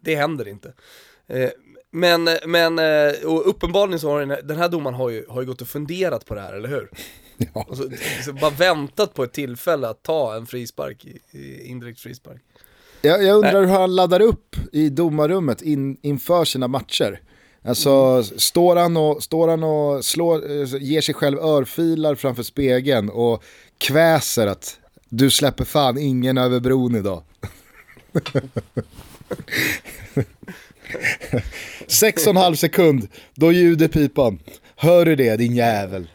det 0.00 0.14
händer 0.14 0.48
inte. 0.48 0.72
Eh, 1.26 1.50
men, 1.90 2.28
men 2.46 2.78
och 3.24 3.48
uppenbarligen 3.48 4.00
så 4.00 4.10
har 4.10 4.42
den 4.42 4.56
här 4.56 4.68
domaren 4.68 4.94
har 4.94 5.10
ju, 5.10 5.26
har 5.28 5.40
ju 5.40 5.46
gått 5.46 5.62
och 5.62 5.68
funderat 5.68 6.26
på 6.26 6.34
det 6.34 6.40
här, 6.40 6.52
eller 6.52 6.68
hur? 6.68 6.90
Ja. 7.54 7.66
Så, 7.68 7.90
så 8.24 8.32
bara 8.32 8.50
väntat 8.50 9.14
på 9.14 9.24
ett 9.24 9.32
tillfälle 9.32 9.88
att 9.88 10.02
ta 10.02 10.36
en 10.36 10.46
frispark, 10.46 11.04
i, 11.30 11.62
indirekt 11.64 12.00
frispark. 12.00 12.42
Jag, 13.02 13.24
jag 13.24 13.36
undrar 13.36 13.52
Nej. 13.52 13.70
hur 13.70 13.78
han 13.78 13.94
laddar 13.94 14.20
upp 14.20 14.56
i 14.72 14.88
domarrummet 14.88 15.62
in, 15.62 15.96
inför 16.02 16.44
sina 16.44 16.68
matcher. 16.68 17.20
Alltså 17.64 17.90
mm. 17.90 18.24
står 18.24 18.76
han 18.76 18.96
och, 18.96 19.22
står 19.22 19.48
han 19.48 19.62
och 19.62 20.04
slår, 20.04 20.50
eh, 20.50 20.66
ger 20.80 21.00
sig 21.00 21.14
själv 21.14 21.38
örfilar 21.38 22.14
framför 22.14 22.42
spegeln 22.42 23.10
och 23.10 23.44
kväser 23.78 24.46
att 24.46 24.78
du 25.08 25.30
släpper 25.30 25.64
fan 25.64 25.98
ingen 25.98 26.38
över 26.38 26.60
bron 26.60 26.94
idag. 26.94 27.22
Sex 31.86 32.26
och 32.26 32.30
en 32.30 32.36
halv 32.36 32.54
sekund, 32.54 33.08
då 33.34 33.52
ljuder 33.52 33.88
pipan. 33.88 34.38
Hör 34.76 35.04
du 35.04 35.16
det 35.16 35.36
din 35.36 35.56
jävel? 35.56 36.08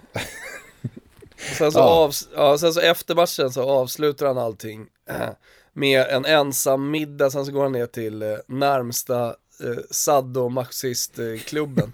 Sen 1.58 1.72
så, 1.72 1.80
ja. 1.80 1.84
Av, 1.84 2.14
ja, 2.36 2.58
sen 2.58 2.74
så 2.74 2.80
efter 2.80 3.16
matchen 3.16 3.52
så 3.52 3.70
avslutar 3.70 4.26
han 4.26 4.38
allting 4.38 4.88
äh, 5.10 5.30
med 5.74 6.06
en 6.10 6.26
ensam 6.26 6.92
middag, 6.92 7.32
sen 7.32 7.46
så 7.46 7.52
går 7.52 7.64
han 7.64 7.72
ner 7.72 7.86
till 7.86 8.22
eh, 8.22 8.38
närmsta 8.48 9.26
eh, 9.64 9.78
sadomasochistklubben. 9.92 11.94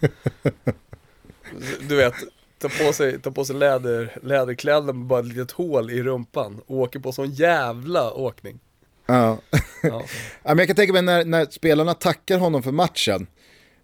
du 1.90 1.96
vet, 1.96 2.14
ta 2.60 2.70
på 2.70 2.94
sig, 2.94 3.22
ta 3.22 3.32
på 3.32 3.46
sig 3.46 3.56
läder, 3.56 4.18
läderkläder 4.24 4.94
med 4.94 5.06
bara 5.06 5.20
ett 5.20 5.26
litet 5.26 5.52
hål 5.52 5.92
i 5.92 6.04
rumpan 6.04 6.62
och 6.68 6.78
åker 6.78 7.00
på 7.00 7.12
sån 7.12 7.32
jävla 7.32 8.14
åkning. 8.14 8.60
Ja. 9.06 9.38
ja. 9.84 10.04
men 10.44 10.58
jag 10.58 10.68
kan 10.68 10.76
tänka 10.76 10.94
mig 10.94 11.02
när, 11.02 11.26
när 11.26 11.46
spelarna 11.46 11.94
tackar 11.94 12.38
honom 12.38 12.64
för 12.64 12.72
matchen, 12.72 13.28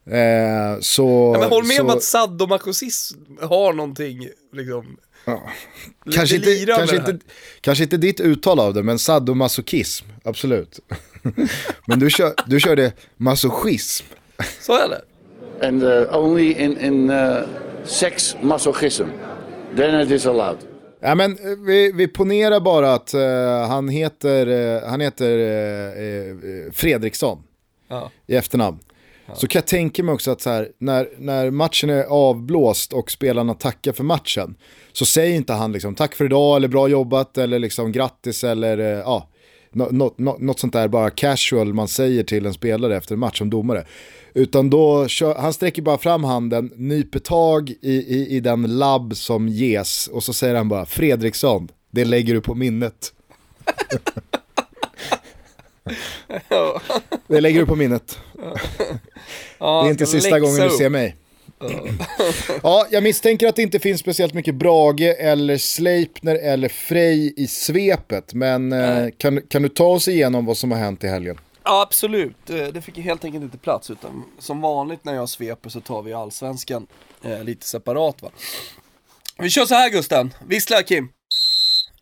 Eh, 0.05 0.79
så, 0.79 1.31
ja, 1.35 1.39
men 1.39 1.49
håll 1.49 1.63
med 1.63 1.75
så... 1.75 1.83
om 1.83 1.89
att 1.89 2.03
sadomasochism 2.03 3.17
har 3.41 3.73
någonting 3.73 4.29
liksom 4.53 4.97
Ja. 5.25 5.41
Kanske, 6.11 6.35
inte, 6.35 6.65
kanske, 6.65 6.95
inte, 6.95 7.17
kanske 7.61 7.83
inte 7.83 7.97
ditt 7.97 8.19
uttal 8.19 8.59
av 8.59 8.73
det, 8.73 8.83
men 8.83 8.99
sadomasochism, 8.99 10.05
absolut. 10.23 10.79
men 11.87 11.99
du, 11.99 12.09
kör, 12.09 12.33
du 12.45 12.59
körde 12.59 12.91
masochism. 13.17 14.05
Så 14.59 14.73
är 14.73 14.89
det. 14.89 15.01
And 15.67 15.83
uh, 15.83 16.17
only 16.17 16.51
in, 16.51 16.77
in 16.77 17.09
uh, 17.09 17.45
sex 17.85 18.35
masochism, 18.41 19.03
then 19.75 20.01
it 20.01 20.11
is 20.11 20.25
allowed. 20.25 20.57
Ja, 20.99 21.15
men 21.15 21.31
eh, 21.31 21.57
vi, 21.65 21.91
vi 21.91 22.07
ponerar 22.07 22.59
bara 22.59 22.93
att 22.93 23.13
uh, 23.13 23.21
han 23.67 23.89
heter, 23.89 24.47
uh, 24.47 24.89
han 24.89 25.01
heter 25.01 25.37
uh, 25.37 26.71
Fredriksson 26.71 27.43
ja. 27.87 28.11
i 28.27 28.35
efternamn. 28.35 28.79
Ja. 29.25 29.35
Så 29.35 29.47
kan 29.47 29.59
jag 29.59 29.67
tänka 29.67 30.03
mig 30.03 30.13
också 30.13 30.31
att 30.31 30.41
så 30.41 30.49
här, 30.49 30.69
när, 30.77 31.09
när 31.17 31.51
matchen 31.51 31.89
är 31.89 32.03
avblåst 32.03 32.93
och 32.93 33.11
spelarna 33.11 33.53
tackar 33.53 33.91
för 33.91 34.03
matchen 34.03 34.55
så 34.91 35.05
säger 35.05 35.35
inte 35.35 35.53
han 35.53 35.71
liksom 35.71 35.95
tack 35.95 36.15
för 36.15 36.25
idag 36.25 36.55
eller 36.55 36.67
bra 36.67 36.87
jobbat 36.87 37.37
eller 37.37 37.59
liksom 37.59 37.91
grattis 37.91 38.43
eller 38.43 38.77
eh, 38.77 38.85
ja, 38.85 39.29
något, 39.71 40.17
något, 40.17 40.41
något 40.41 40.59
sånt 40.59 40.73
där 40.73 40.87
bara 40.87 41.09
casual 41.09 41.73
man 41.73 41.87
säger 41.87 42.23
till 42.23 42.45
en 42.45 42.53
spelare 42.53 42.97
efter 42.97 43.13
en 43.13 43.19
match 43.19 43.37
som 43.37 43.49
domare. 43.49 43.85
Utan 44.33 44.69
då, 44.69 45.07
kör, 45.07 45.35
han 45.35 45.53
sträcker 45.53 45.81
bara 45.81 45.97
fram 45.97 46.23
handen, 46.23 46.71
nyper 46.75 47.19
tag 47.19 47.69
i, 47.69 47.91
i, 47.91 48.27
i 48.29 48.39
den 48.39 48.77
labb 48.77 49.15
som 49.15 49.47
ges 49.47 50.07
och 50.07 50.23
så 50.23 50.33
säger 50.33 50.55
han 50.55 50.69
bara 50.69 50.85
Fredriksson, 50.85 51.69
det 51.91 52.05
lägger 52.05 52.33
du 52.33 52.41
på 52.41 52.55
minnet. 52.55 53.13
det 57.27 57.41
lägger 57.41 57.59
du 57.59 57.65
på 57.65 57.75
minnet. 57.75 58.19
det 59.59 59.65
är 59.65 59.89
inte 59.89 60.05
sista 60.05 60.39
gången 60.39 60.61
du 60.61 60.69
ser 60.69 60.89
mig. 60.89 61.15
ja, 62.63 62.87
jag 62.89 63.03
misstänker 63.03 63.47
att 63.47 63.55
det 63.55 63.61
inte 63.61 63.79
finns 63.79 64.01
speciellt 64.01 64.33
mycket 64.33 64.55
Brage 64.55 65.15
eller 65.19 65.57
Sleipner 65.57 66.35
eller 66.35 66.69
Frej 66.69 67.33
i 67.37 67.47
svepet. 67.47 68.33
Men 68.33 68.71
eh, 68.71 69.07
kan, 69.17 69.41
kan 69.41 69.61
du 69.61 69.69
ta 69.69 69.85
oss 69.85 70.07
igenom 70.07 70.45
vad 70.45 70.57
som 70.57 70.71
har 70.71 70.77
hänt 70.79 71.03
i 71.03 71.07
helgen? 71.07 71.39
Ja, 71.63 71.81
absolut. 71.81 72.49
Eh, 72.49 72.67
det 72.67 72.81
fick 72.81 72.97
helt 72.97 73.25
enkelt 73.25 73.43
inte 73.43 73.57
plats. 73.57 73.89
Utan 73.89 74.23
som 74.39 74.61
vanligt 74.61 75.05
när 75.05 75.13
jag 75.13 75.29
sveper 75.29 75.69
så 75.69 75.81
tar 75.81 76.01
vi 76.01 76.13
allsvenskan 76.13 76.87
eh, 77.23 77.43
lite 77.43 77.67
separat 77.67 78.21
va. 78.21 78.29
Vi 79.37 79.49
kör 79.49 79.65
så 79.65 79.75
här 79.75 79.89
Gusten. 79.89 80.33
Vissla 80.47 80.83
Kim. 80.83 81.09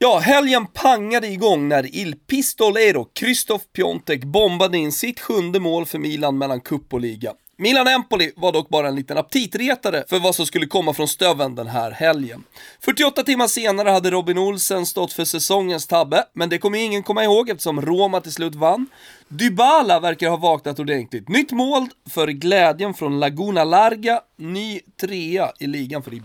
Ja, 0.03 0.20
helgen 0.20 0.65
pangade 0.67 1.27
igång 1.27 1.67
när 1.67 1.96
Il 1.96 2.15
Pistolero 2.15 3.08
Christoph 3.20 3.65
Piontek 3.74 4.24
bombade 4.24 4.77
in 4.77 4.91
sitt 4.91 5.20
sjunde 5.20 5.60
mål 5.60 5.86
för 5.86 6.00
Milan 6.00 6.38
mellan 6.38 6.62
cup 6.62 6.93
och 6.93 7.00
liga. 7.01 7.34
Milan-Empoli 7.58 8.31
var 8.36 8.51
dock 8.51 8.70
bara 8.70 8.88
en 8.88 8.96
liten 8.96 9.17
aptitretare 9.17 10.03
för 10.10 10.20
vad 10.20 10.36
som 10.36 10.46
skulle 10.46 10.65
komma 10.65 10.93
från 10.93 11.08
stöven 11.08 11.55
den 11.55 11.67
här 11.67 11.91
helgen. 11.91 12.43
48 12.79 13.24
timmar 13.24 13.48
senare 13.48 13.89
hade 13.89 14.12
Robin 14.12 14.38
Olsen 14.38 14.86
stått 14.86 15.13
för 15.13 15.25
säsongens 15.25 15.88
tabbe, 15.88 16.24
men 16.34 16.50
det 16.50 16.58
kommer 16.58 16.79
ingen 16.79 17.03
komma 17.03 17.24
ihåg 17.24 17.50
eftersom 17.50 17.81
Roma 17.81 18.22
till 18.22 18.34
slut 18.34 18.55
vann. 18.55 18.88
Dybala 19.27 20.00
verkar 20.00 20.29
ha 20.29 20.38
vaknat 20.38 20.79
ordentligt. 20.79 21.29
Nytt 21.29 21.51
mål 21.51 21.88
för 22.10 22.27
glädjen 22.27 22.93
från 22.93 23.20
Laguna 23.20 23.63
Larga, 23.63 24.22
ny 24.38 24.79
trea 25.01 25.51
i 25.60 25.67
ligan 25.67 26.03
för 26.03 26.13
i 26.13 26.20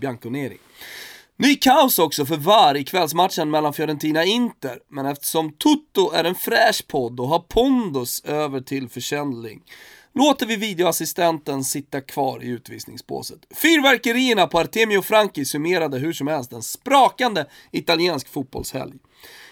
nu 1.39 1.51
är 1.51 1.55
kaos 1.55 1.99
också 1.99 2.25
för 2.25 2.37
VAR 2.37 2.77
i 2.77 2.83
kvällsmatchen 2.83 3.49
mellan 3.49 3.73
Fiorentina 3.73 4.23
Inter, 4.23 4.79
men 4.89 5.05
eftersom 5.05 5.53
Toto 5.57 6.11
är 6.11 6.23
en 6.23 6.35
fräsch 6.35 6.87
podd 6.87 7.19
och 7.19 7.27
har 7.27 7.39
pondus 7.39 8.21
över 8.25 8.61
till 8.61 8.89
försäljning 8.89 9.61
låter 10.17 10.45
vi 10.45 10.55
videoassistenten 10.55 11.63
sitta 11.63 12.01
kvar 12.01 12.43
i 12.43 12.47
utvisningsbåset. 12.47 13.39
Fyrverkerierna 13.55 14.47
på 14.47 14.59
Artemio 14.59 15.01
Franchi 15.01 15.45
summerade 15.45 15.97
hur 15.97 16.13
som 16.13 16.27
helst 16.27 16.53
en 16.53 16.63
sprakande 16.63 17.45
italiensk 17.71 18.27
fotbollshelg. 18.27 18.93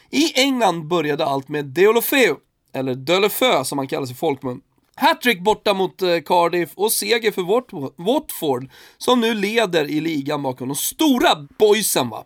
I 0.10 0.40
England 0.40 0.88
började 0.88 1.26
allt 1.26 1.50
med 1.50 1.66
Deolofeu, 1.66 2.36
eller 2.74 2.96
Delefeu 2.96 3.64
som 3.64 3.78
han 3.78 3.88
kallas 3.88 4.12
i 4.12 4.14
folkmun. 4.14 4.62
Hattrick 4.96 5.42
borta 5.42 5.74
mot 5.74 6.02
eh, 6.02 6.20
Cardiff 6.26 6.70
och 6.76 6.92
seger 6.92 7.32
för 7.32 8.04
Watford 8.04 8.70
som 8.98 9.22
nu 9.22 9.34
leder 9.34 9.86
i 9.86 10.02
ligan 10.02 10.44
bakom 10.44 10.68
de 10.68 10.76
stora 10.76 11.48
boysen 11.60 12.10
va. 12.10 12.26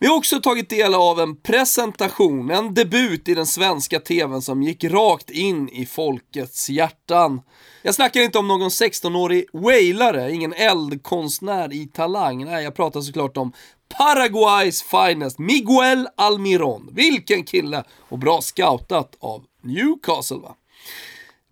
Vi 0.00 0.06
har 0.06 0.16
också 0.16 0.40
tagit 0.40 0.70
del 0.70 0.94
av 0.94 1.20
en 1.20 1.36
presentation, 1.36 2.50
en 2.50 2.74
debut 2.74 3.28
i 3.28 3.34
den 3.34 3.46
svenska 3.46 4.00
TVn 4.00 4.42
som 4.42 4.62
gick 4.62 4.84
rakt 4.84 5.30
in 5.30 5.68
i 5.68 5.86
folkets 5.86 6.70
hjärtan. 6.70 7.40
Jag 7.82 7.94
snackar 7.94 8.20
inte 8.20 8.38
om 8.38 8.48
någon 8.48 8.68
16-årig 8.68 9.44
wailare, 9.52 10.32
ingen 10.32 10.52
eldkonstnär 10.52 11.72
i 11.72 11.86
talang. 11.86 12.44
Nej, 12.44 12.64
jag 12.64 12.74
pratar 12.74 13.00
såklart 13.00 13.36
om 13.36 13.52
Paraguays 13.98 14.82
finest, 14.82 15.38
Miguel 15.38 16.08
Almiron. 16.16 16.88
Vilken 16.92 17.44
kille! 17.44 17.84
Och 18.08 18.18
bra 18.18 18.40
scoutat 18.40 19.16
av 19.20 19.44
Newcastle 19.62 20.36
va. 20.36 20.54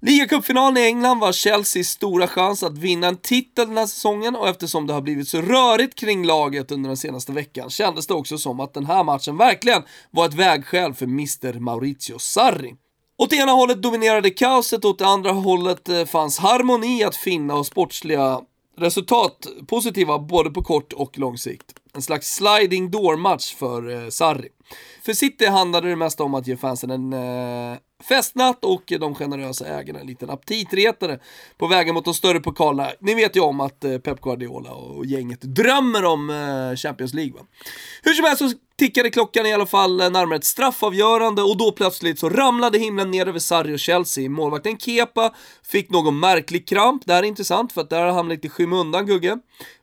Ligacupfinalen 0.02 0.82
i 0.82 0.86
England 0.86 1.20
var 1.20 1.32
Chelseas 1.32 1.88
stora 1.88 2.28
chans 2.28 2.62
att 2.62 2.78
vinna 2.78 3.06
en 3.06 3.16
titel 3.16 3.68
den 3.68 3.78
här 3.78 3.86
säsongen 3.86 4.36
och 4.36 4.48
eftersom 4.48 4.86
det 4.86 4.92
har 4.92 5.00
blivit 5.00 5.28
så 5.28 5.42
rörigt 5.42 5.94
kring 5.94 6.24
laget 6.24 6.70
under 6.70 6.88
den 6.88 6.96
senaste 6.96 7.32
veckan 7.32 7.70
kändes 7.70 8.06
det 8.06 8.14
också 8.14 8.38
som 8.38 8.60
att 8.60 8.74
den 8.74 8.86
här 8.86 9.04
matchen 9.04 9.36
verkligen 9.36 9.82
var 10.10 10.26
ett 10.26 10.34
vägskäl 10.34 10.94
för 10.94 11.04
Mr 11.04 11.60
Maurizio 11.60 12.18
Sarri. 12.18 12.74
Åt 13.18 13.32
ena 13.32 13.52
hållet 13.52 13.82
dominerade 13.82 14.30
kaoset 14.30 14.84
och 14.84 14.90
åt 14.90 14.98
det 14.98 15.06
andra 15.06 15.32
hållet 15.32 15.88
eh, 15.88 16.04
fanns 16.04 16.38
harmoni 16.38 17.04
att 17.04 17.16
finna 17.16 17.54
och 17.54 17.66
sportsliga 17.66 18.40
resultat 18.78 19.46
positiva 19.68 20.18
både 20.18 20.50
på 20.50 20.62
kort 20.62 20.92
och 20.92 21.18
lång 21.18 21.38
sikt. 21.38 21.66
En 21.94 22.02
slags 22.02 22.34
sliding 22.34 22.90
door-match 22.90 23.54
för 23.54 24.04
eh, 24.04 24.08
Sarri. 24.08 24.48
För 25.04 25.12
City 25.12 25.46
handlade 25.46 25.88
det 25.88 25.96
mest 25.96 26.20
om 26.20 26.34
att 26.34 26.46
ge 26.46 26.56
fansen 26.56 26.90
en 26.90 27.12
eh, 27.12 27.78
festnatt 28.04 28.64
och 28.64 28.92
de 29.00 29.14
generösa 29.14 29.66
ägarna 29.66 30.00
en 30.00 30.06
liten 30.06 30.30
aptitretare 30.30 31.18
på 31.58 31.66
vägen 31.66 31.94
mot 31.94 32.04
de 32.04 32.14
större 32.14 32.40
pokalerna. 32.40 32.90
Ni 33.00 33.14
vet 33.14 33.36
ju 33.36 33.40
om 33.40 33.60
att 33.60 33.84
eh, 33.84 33.98
Pep 33.98 34.20
Guardiola 34.20 34.70
och 34.70 35.06
gänget 35.06 35.40
drömmer 35.40 36.04
om 36.04 36.30
eh, 36.30 36.76
Champions 36.76 37.14
League 37.14 37.32
va. 37.32 37.40
Hur 38.02 38.12
som 38.12 38.24
helst 38.24 38.38
så 38.38 38.58
tickade 38.78 39.10
klockan 39.10 39.46
i 39.46 39.52
alla 39.52 39.66
fall 39.66 40.00
eh, 40.00 40.10
närmare 40.10 40.36
ett 40.36 40.44
straffavgörande 40.44 41.42
och 41.42 41.56
då 41.56 41.72
plötsligt 41.72 42.18
så 42.18 42.28
ramlade 42.28 42.78
himlen 42.78 43.10
ner 43.10 43.28
över 43.28 43.38
Sarri 43.38 43.74
och 43.74 43.78
Chelsea. 43.78 44.30
Målvakten 44.30 44.78
Kepa 44.78 45.34
fick 45.62 45.90
någon 45.90 46.18
märklig 46.18 46.68
kramp. 46.68 47.02
Det 47.06 47.12
här 47.12 47.22
är 47.22 47.26
intressant 47.26 47.72
för 47.72 47.80
att 47.80 47.90
där 47.90 48.04
har 48.04 48.12
han 48.12 48.28
lite 48.28 48.46
i 48.46 48.50
skymundan, 48.50 49.06
Gugge. 49.06 49.38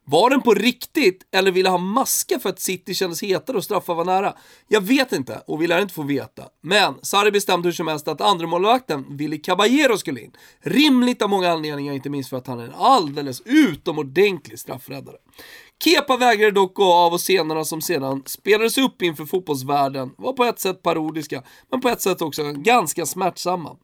Var 0.06 0.30
den 0.30 0.42
på 0.42 0.54
riktigt 0.54 1.28
eller 1.32 1.52
ville 1.52 1.70
han 1.70 1.84
maska 1.84 2.40
för 2.40 2.50
att 2.50 2.60
City 2.60 2.94
kändes 2.94 3.24
hetare 3.24 3.58
och 3.58 3.64
straffar 3.64 3.96
var 3.96 4.06
nära? 4.06 4.34
Jag 4.68 4.82
vet 4.82 5.12
inte 5.12 5.44
och 5.48 5.62
vi 5.62 5.68
lär 5.68 5.82
inte 5.82 5.94
få 5.94 6.04
veta. 6.04 6.44
Men 6.62 6.94
Sarri 7.02 7.32
bestämde 7.32 7.68
hur 7.68 7.74
som 7.74 7.88
helst 7.88 8.08
att 8.08 8.22
andremålvakten 8.22 9.18
Willy 9.18 9.42
Caballero 9.42 9.98
skulle 9.98 10.22
in. 10.22 10.32
Rimligt 10.62 11.22
av 11.22 11.30
många 11.30 11.52
anledningar, 11.52 11.94
inte 11.94 12.10
minst 12.10 12.30
för 12.30 12.38
att 12.38 12.48
han 12.48 12.60
är 12.60 12.64
en 12.64 12.74
alldeles 12.74 13.42
utomordentlig 13.46 14.60
straffräddare. 14.60 15.18
Kepa 15.84 16.18
vägrade 16.18 16.52
dock 16.52 16.74
gå 16.74 16.94
av 16.94 17.14
och 17.14 17.20
scenerna 17.20 17.66
som 17.66 17.82
sedan 17.82 18.24
spelades 18.26 18.78
upp 18.78 19.02
inför 19.02 19.26
fotbollsvärlden 19.26 20.12
var 20.18 20.34
på 20.34 20.44
ett 20.44 20.60
sätt 20.60 20.82
parodiska, 20.82 21.44
men 21.72 21.82
på 21.82 21.90
ett 21.90 22.02
sätt 22.02 22.22
också 22.22 22.52
ganska 22.52 23.06
smärtsamma. 23.06 23.78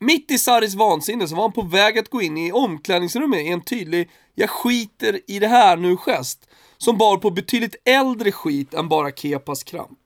Mitt 0.00 0.30
i 0.30 0.38
Saris 0.38 0.74
vansinne 0.74 1.28
så 1.28 1.34
var 1.34 1.42
han 1.42 1.52
på 1.52 1.62
väg 1.62 1.98
att 1.98 2.08
gå 2.08 2.22
in 2.22 2.38
i 2.38 2.52
omklädningsrummet 2.52 3.40
i 3.40 3.48
en 3.48 3.64
tydlig 3.64 4.10
“jag 4.34 4.50
skiter 4.50 5.20
i 5.26 5.38
det 5.38 5.48
här 5.48 5.76
nu”-gest, 5.76 6.48
som 6.78 6.98
bar 6.98 7.16
på 7.16 7.30
betydligt 7.30 7.76
äldre 7.84 8.32
skit 8.32 8.74
än 8.74 8.88
bara 8.88 9.10
Kepas 9.10 9.62
kramp. 9.62 9.98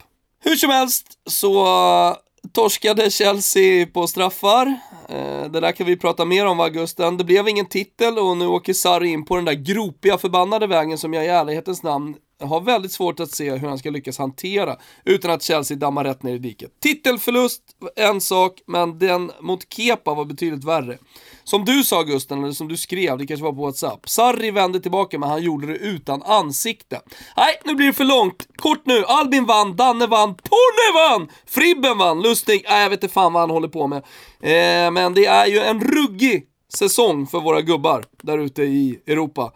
Hur 0.45 0.57
som 0.57 0.71
helst 0.71 1.19
så 1.27 1.67
eh, 1.67 2.17
torskade 2.53 3.11
Chelsea 3.11 3.87
på 3.87 4.07
straffar. 4.07 4.67
Eh, 5.09 5.45
det 5.51 5.61
där 5.61 5.73
kan 5.73 5.87
vi 5.87 5.97
prata 5.97 6.25
mer 6.25 6.47
om 6.47 6.57
va 6.57 6.69
Gusten. 6.69 7.17
Det 7.17 7.25
blev 7.25 7.49
ingen 7.49 7.67
titel 7.67 8.19
och 8.19 8.37
nu 8.37 8.47
åker 8.47 8.73
Sarri 8.73 9.09
in 9.09 9.25
på 9.25 9.37
den 9.37 9.45
där 9.45 9.53
gropiga 9.53 10.19
förbannade 10.19 10.67
vägen 10.67 10.99
som 10.99 11.15
jag 11.15 11.25
i 11.25 11.29
ärlighetens 11.29 11.83
namn 11.83 12.17
har 12.45 12.61
väldigt 12.61 12.93
svårt 12.93 13.21
att 13.21 13.31
se 13.31 13.51
hur 13.51 13.69
han 13.69 13.79
ska 13.79 13.91
lyckas 13.91 14.19
hantera 14.19 14.77
utan 15.05 15.31
att 15.31 15.43
Chelsea 15.43 15.77
dammar 15.77 16.05
rätt 16.05 16.23
ner 16.23 16.35
i 16.35 16.39
diket. 16.39 16.81
Titelförlust, 16.81 17.63
en 17.97 18.21
sak, 18.21 18.63
men 18.67 18.99
den 18.99 19.31
mot 19.41 19.73
Kepa 19.73 20.15
var 20.15 20.25
betydligt 20.25 20.65
värre. 20.65 20.99
Som 21.45 21.65
du 21.65 21.85
sa 21.85 22.03
Gusten, 22.03 22.45
eller 22.45 22.53
som 22.53 22.69
du 22.69 22.77
skrev, 22.77 23.19
det 23.19 23.27
kanske 23.27 23.45
var 23.45 23.53
på 23.53 23.63
WhatsApp. 23.63 24.09
Sarri 24.09 24.51
vände 24.51 24.81
tillbaka 24.81 25.19
men 25.19 25.29
han 25.29 25.43
gjorde 25.43 25.67
det 25.67 25.77
utan 25.77 26.23
ansikte. 26.23 27.01
Nej, 27.37 27.61
nu 27.65 27.75
blir 27.75 27.87
det 27.87 27.93
för 27.93 28.05
långt. 28.05 28.49
Kort 28.57 28.87
nu. 28.87 29.05
Albin 29.05 29.45
vann, 29.45 29.77
Danne 29.77 30.07
vann, 30.07 30.35
Ponne 30.35 30.95
vann! 30.95 31.29
Fribben 31.47 31.99
vann, 31.99 32.23
Lustig, 32.23 32.67
nej 32.69 32.83
jag 32.83 32.91
vet 32.91 33.03
inte 33.03 33.15
fan 33.15 33.33
vad 33.33 33.43
han 33.43 33.51
håller 33.51 33.69
på 33.69 33.87
med. 33.87 33.99
Eh, 34.41 34.91
men 34.91 35.15
det 35.15 35.27
är 35.27 35.47
ju 35.47 35.59
en 35.59 35.81
ruggig 35.81 36.47
säsong 36.75 37.27
för 37.27 37.41
våra 37.41 37.61
gubbar 37.61 38.05
där 38.23 38.39
ute 38.39 38.63
i 38.63 39.01
Europa. 39.07 39.53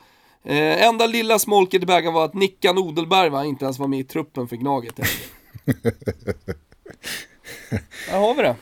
Eh, 0.49 0.83
enda 0.83 1.07
lilla 1.07 1.39
smolket 1.39 1.83
i 1.83 1.87
bägaren 1.87 2.15
var 2.15 2.25
att 2.25 2.35
Nickan 2.35 2.79
Odelberg 2.79 3.31
va, 3.31 3.45
inte 3.45 3.65
ens 3.65 3.79
var 3.79 3.89
med 3.89 4.01
i 4.01 4.05
truppen 4.05 4.49
för 4.49 4.57
Gnaget. 4.57 4.97
Där 8.11 8.19
har 8.19 8.35
vi 8.35 8.43
det. 8.43 8.57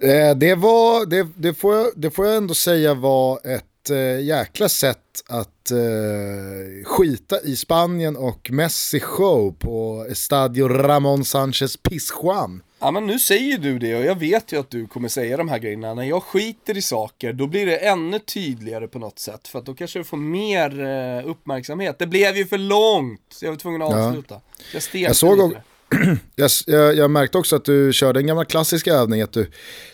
Eh, 0.00 0.36
det, 0.36 0.54
var, 0.54 1.06
det, 1.06 1.26
det, 1.36 1.54
får 1.54 1.74
jag, 1.74 1.86
det 1.96 2.10
får 2.10 2.26
jag 2.26 2.36
ändå 2.36 2.54
säga 2.54 2.94
var 2.94 3.46
ett 3.46 3.90
eh, 3.90 4.20
jäkla 4.20 4.68
sätt 4.68 5.22
att 5.28 5.70
eh, 5.70 6.84
skita 6.84 7.40
i 7.40 7.56
Spanien 7.56 8.16
och 8.16 8.50
Messi 8.52 9.00
show 9.00 9.54
på 9.58 10.06
Estadio 10.10 10.68
Ramon 10.68 11.24
Sanchez 11.24 11.76
Pizjuan. 11.76 12.62
Ja 12.78 12.90
men 12.90 13.06
nu 13.06 13.18
säger 13.18 13.58
du 13.58 13.78
det 13.78 13.96
och 13.96 14.04
jag 14.04 14.18
vet 14.18 14.52
ju 14.52 14.60
att 14.60 14.70
du 14.70 14.86
kommer 14.86 15.08
säga 15.08 15.36
de 15.36 15.48
här 15.48 15.58
grejerna. 15.58 15.94
När 15.94 16.02
jag 16.02 16.22
skiter 16.22 16.76
i 16.76 16.82
saker 16.82 17.32
då 17.32 17.46
blir 17.46 17.66
det 17.66 17.76
ännu 17.76 18.18
tydligare 18.18 18.88
på 18.88 18.98
något 18.98 19.18
sätt. 19.18 19.48
För 19.48 19.58
att 19.58 19.66
då 19.66 19.74
kanske 19.74 19.98
du 19.98 20.04
får 20.04 20.16
mer 20.16 20.84
eh, 20.84 21.30
uppmärksamhet. 21.30 21.98
Det 21.98 22.06
blev 22.06 22.36
ju 22.36 22.46
för 22.46 22.58
långt 22.58 23.20
så 23.28 23.44
jag 23.44 23.52
var 23.52 23.58
tvungen 23.58 23.82
att 23.82 23.94
avsluta. 23.94 24.40
Jag, 24.72 24.82
jag 24.92 25.16
såg 25.16 25.48
lite. 25.48 25.62
Jag, 26.36 26.50
jag, 26.66 26.94
jag, 26.94 27.10
märkte 27.10 27.38
också 27.38 27.56
att 27.56 27.64
du 27.64 27.92
körde 27.92 28.20
en 28.20 28.26
gammal 28.26 28.44
klassisk 28.44 28.86
övning, 28.86 29.22
att 29.22 29.32
du 29.32 29.50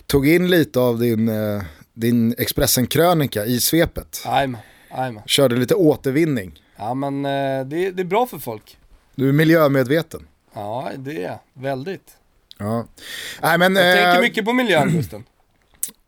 tog 0.07 0.29
in 0.29 0.51
lite 0.51 0.81
av 0.81 0.99
din, 0.99 1.29
eh, 1.29 1.63
din 1.95 2.35
Expressen-krönika 2.39 3.45
i 3.45 3.61
svepet. 3.61 4.23
I'm. 4.25 4.57
Körde 5.27 5.57
lite 5.57 5.75
återvinning. 5.75 6.63
Ja 6.77 6.95
men 6.95 7.25
eh, 7.25 7.67
det, 7.67 7.91
det 7.91 8.03
är 8.03 8.05
bra 8.05 8.27
för 8.27 8.39
folk. 8.39 8.79
Du 9.15 9.29
är 9.29 9.33
miljömedveten. 9.33 10.27
Ja 10.55 10.91
det 10.97 11.17
är 11.17 11.23
jag, 11.23 11.39
väldigt. 11.63 12.17
Ja. 12.63 12.87
Nej, 13.43 13.59
men, 13.59 13.77
jag 13.77 13.97
tänker 13.97 14.21
mycket 14.21 14.45
på 14.45 14.53
miljön 14.53 14.93
Gusten. 14.97 15.25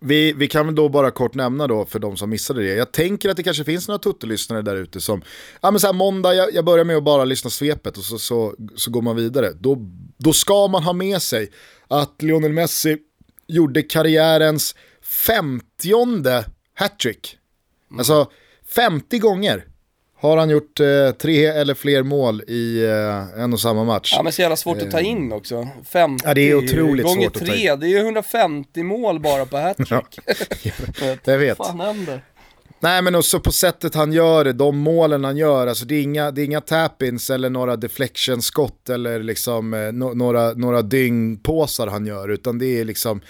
Vi, 0.00 0.32
vi 0.32 0.48
kan 0.48 0.66
väl 0.66 0.74
då 0.74 0.88
bara 0.88 1.10
kort 1.10 1.34
nämna 1.34 1.66
då 1.66 1.86
för 1.86 1.98
de 1.98 2.16
som 2.16 2.30
missade 2.30 2.62
det. 2.62 2.74
Jag 2.74 2.92
tänker 2.92 3.28
att 3.28 3.36
det 3.36 3.42
kanske 3.42 3.64
finns 3.64 3.88
några 3.88 3.98
tuttelyssnare 3.98 4.62
där 4.62 4.76
ute 4.76 5.00
som, 5.00 5.22
ja 5.60 5.70
men 5.70 5.80
så 5.80 5.86
här 5.86 5.94
måndag, 5.94 6.34
jag, 6.34 6.54
jag, 6.54 6.64
börjar 6.64 6.84
med 6.84 6.96
att 6.96 7.04
bara 7.04 7.24
lyssna 7.24 7.50
svepet 7.50 7.98
och 7.98 8.04
så, 8.04 8.18
så, 8.18 8.54
så 8.76 8.90
går 8.90 9.02
man 9.02 9.16
vidare. 9.16 9.52
Då, 9.60 9.78
då 10.18 10.32
ska 10.32 10.68
man 10.68 10.82
ha 10.82 10.92
med 10.92 11.22
sig 11.22 11.50
att 11.88 12.22
Lionel 12.22 12.52
Messi 12.52 12.98
gjorde 13.46 13.82
karriärens 13.82 14.74
femtionde 15.02 16.44
hattrick. 16.74 17.38
Mm. 17.90 17.98
Alltså 17.98 18.30
50 18.74 19.18
gånger 19.18 19.64
har 20.16 20.36
han 20.36 20.50
gjort 20.50 20.80
eh, 20.80 21.10
tre 21.10 21.46
eller 21.46 21.74
fler 21.74 22.02
mål 22.02 22.42
i 22.48 22.84
eh, 22.84 23.42
en 23.42 23.52
och 23.52 23.60
samma 23.60 23.84
match. 23.84 24.12
Ja 24.16 24.22
men 24.22 24.32
så 24.32 24.42
jävla 24.42 24.56
svårt 24.56 24.82
att 24.82 24.90
ta 24.90 25.00
in 25.00 25.32
också. 25.32 25.68
50 25.88 26.24
ja, 26.26 26.34
det 26.34 26.50
är 26.50 26.54
otroligt 26.54 27.06
gånger 27.06 27.22
svårt 27.22 27.34
3, 27.34 27.42
att 27.42 27.48
ta 27.48 27.54
in. 27.74 27.80
det 27.80 27.86
är 27.86 27.88
ju 27.88 27.98
150 27.98 28.82
mål 28.82 29.20
bara 29.20 29.46
på 29.46 29.56
hattrick. 29.56 30.18
ja, 30.62 30.72
jag 31.24 31.38
vet. 31.38 31.58
Vad 31.58 31.68
fan 31.68 31.80
händer? 31.80 32.20
Nej 32.84 33.02
men 33.02 33.14
också 33.14 33.40
på 33.40 33.52
sättet 33.52 33.94
han 33.94 34.12
gör 34.12 34.44
det, 34.44 34.52
de 34.52 34.78
målen 34.78 35.24
han 35.24 35.36
gör, 35.36 35.66
alltså 35.66 35.84
det 35.84 35.94
är 35.94 36.02
inga, 36.02 36.30
det 36.30 36.42
är 36.42 36.44
inga 36.44 36.60
tap-ins 36.60 37.30
eller 37.30 37.50
några 37.50 37.76
deflection-skott 37.76 38.88
eller 38.88 39.22
liksom 39.22 39.74
eh, 39.74 39.92
no, 39.92 40.14
några, 40.14 40.52
några 40.52 40.82
dyngpåsar 40.82 41.86
han 41.86 42.06
gör, 42.06 42.28
utan 42.28 42.58
det 42.58 42.80
är 42.80 42.84
liksom, 42.84 43.20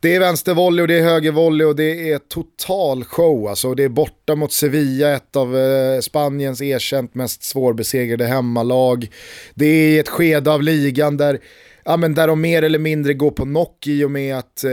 det 0.00 0.14
är 0.14 0.20
vänstervolley 0.20 0.82
och 0.82 0.88
det 0.88 0.98
är 0.98 1.02
högervolley 1.02 1.66
och 1.66 1.76
det 1.76 2.12
är 2.12 2.18
total 2.18 3.04
show 3.04 3.48
alltså. 3.48 3.74
Det 3.74 3.84
är 3.84 3.88
borta 3.88 4.34
mot 4.34 4.52
Sevilla, 4.52 5.14
ett 5.14 5.36
av 5.36 5.56
eh, 5.56 6.00
Spaniens 6.00 6.62
erkänt 6.62 7.14
mest 7.14 7.42
svårbesegrade 7.42 8.24
hemmalag. 8.24 9.10
Det 9.54 9.66
är 9.66 10.00
ett 10.00 10.08
skede 10.08 10.52
av 10.52 10.62
ligan 10.62 11.16
där 11.16 11.38
ja, 11.86 11.96
men 11.96 12.14
där 12.14 12.26
de 12.26 12.40
mer 12.40 12.62
eller 12.62 12.78
mindre 12.78 13.14
går 13.14 13.30
på 13.30 13.44
knock 13.44 13.86
i 13.86 14.04
och 14.04 14.10
med 14.10 14.36
att 14.38 14.64
eh, 14.64 14.70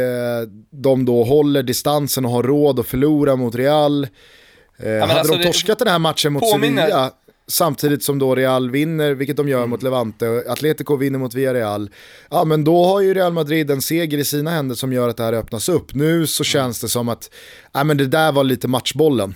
de 0.69 1.06
då 1.06 1.23
håller 1.23 1.63
distansen 1.63 2.26
och 2.26 2.32
har 2.32 2.43
råd 2.43 2.80
att 2.80 2.88
förlora 2.88 3.36
mot 3.36 3.56
Real. 3.56 4.08
Eh, 4.78 4.89
ja, 4.89 5.06
hade 5.06 5.19
alltså 5.19 5.36
de 5.36 5.43
torskat 5.43 5.80
det, 5.80 5.86
den 5.86 5.91
här 5.91 5.99
matchen 5.99 6.34
mot 6.34 6.52
påminner. 6.52 6.82
Sevilla, 6.82 7.12
samtidigt 7.47 8.04
som 8.04 8.19
då 8.19 8.36
Real 8.36 8.69
vinner, 8.69 9.12
vilket 9.12 9.38
de 9.38 9.49
gör 9.49 9.58
mm. 9.58 9.69
mot 9.69 9.84
Levante, 9.84 10.28
och 10.28 10.47
Atletico 10.47 10.95
vinner 10.95 11.19
mot 11.19 11.34
Villarreal, 11.34 11.89
ja 12.30 12.45
men 12.45 12.63
då 12.63 12.86
har 12.86 13.02
ju 13.02 13.13
Real 13.13 13.34
Madrid 13.34 13.71
en 13.71 13.82
seger 13.82 14.17
i 14.17 14.26
sina 14.26 14.52
händer 14.52 14.76
som 14.76 14.93
gör 14.93 15.10
att 15.10 15.17
det 15.17 15.23
här 15.23 15.34
öppnas 15.34 15.69
upp. 15.69 15.93
Nu 15.93 16.28
så 16.28 16.41
mm. 16.41 16.45
känns 16.45 16.82
det 16.82 16.89
som 16.89 17.10
att, 17.10 17.30
ja 17.73 17.84
men 17.84 17.97
det 17.97 18.08
där 18.08 18.32
var 18.32 18.43
lite 18.43 18.67
matchbollen. 18.67 19.36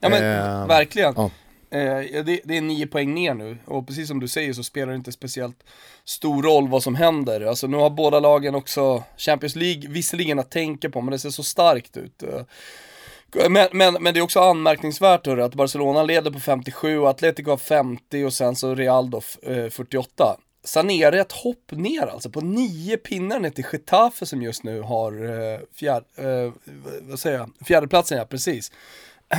Ja 0.00 0.08
men 0.08 0.22
eh, 0.22 0.66
verkligen. 0.66 1.14
Ja. 1.16 1.30
Eh, 1.72 2.24
det, 2.24 2.40
det, 2.44 2.56
är 2.56 2.60
nio 2.60 2.86
poäng 2.86 3.14
ner 3.14 3.34
nu 3.34 3.58
och 3.64 3.86
precis 3.86 4.08
som 4.08 4.20
du 4.20 4.28
säger 4.28 4.52
så 4.52 4.62
spelar 4.62 4.92
det 4.92 4.96
inte 4.96 5.12
speciellt 5.12 5.56
stor 6.10 6.42
roll 6.42 6.68
vad 6.68 6.82
som 6.82 6.94
händer. 6.94 7.40
Alltså 7.40 7.66
nu 7.66 7.76
har 7.76 7.90
båda 7.90 8.20
lagen 8.20 8.54
också 8.54 9.02
Champions 9.16 9.56
League 9.56 9.88
visserligen 9.88 10.38
att 10.38 10.50
tänka 10.50 10.90
på 10.90 11.00
men 11.00 11.12
det 11.12 11.18
ser 11.18 11.30
så 11.30 11.42
starkt 11.42 11.96
ut. 11.96 12.22
Eh, 12.22 13.48
men, 13.48 13.68
men, 13.72 13.94
men 14.00 14.14
det 14.14 14.20
är 14.20 14.22
också 14.22 14.40
anmärkningsvärt 14.40 15.26
hörru, 15.26 15.42
att 15.42 15.54
Barcelona 15.54 16.02
leder 16.02 16.30
på 16.30 16.40
57 16.40 16.98
och 16.98 17.10
Atletico 17.10 17.50
har 17.50 17.56
50 17.56 18.24
och 18.24 18.32
sen 18.32 18.56
så 18.56 18.74
Real 18.74 19.10
då 19.10 19.20
48. 19.70 20.36
Sen 20.64 20.90
är 20.90 21.12
det 21.12 21.20
ett 21.20 21.32
hopp 21.32 21.70
ner 21.70 22.06
alltså 22.06 22.30
på 22.30 22.40
nio 22.40 22.96
pinnar 22.96 23.40
ner 23.40 23.50
till 23.50 23.66
Getafe 23.72 24.26
som 24.26 24.42
just 24.42 24.64
nu 24.64 24.80
har 24.80 25.12
eh, 25.12 25.60
fjär, 25.74 26.02
eh, 26.16 26.52
vad 27.00 27.18
säger 27.18 27.38
jag, 27.38 27.50
fjärdeplatsen 27.66 28.18
ja, 28.18 28.24
precis 28.24 28.72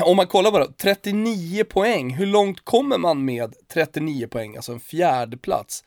om 0.05 0.17
man 0.17 0.27
kollar 0.27 0.51
bara, 0.51 0.67
39 0.67 1.63
poäng, 1.63 2.13
hur 2.13 2.25
långt 2.25 2.65
kommer 2.65 2.97
man 2.97 3.25
med 3.25 3.53
39 3.73 4.27
poäng, 4.27 4.55
alltså 4.55 4.71
en 4.71 4.79
fjärdeplats? 4.79 5.83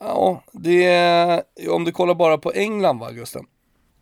Ja, 0.00 0.42
det 0.52 0.84
är, 0.84 1.42
om 1.68 1.84
du 1.84 1.92
kollar 1.92 2.14
bara 2.14 2.38
på 2.38 2.52
England 2.52 2.98
va 2.98 3.10
Gusten? 3.10 3.46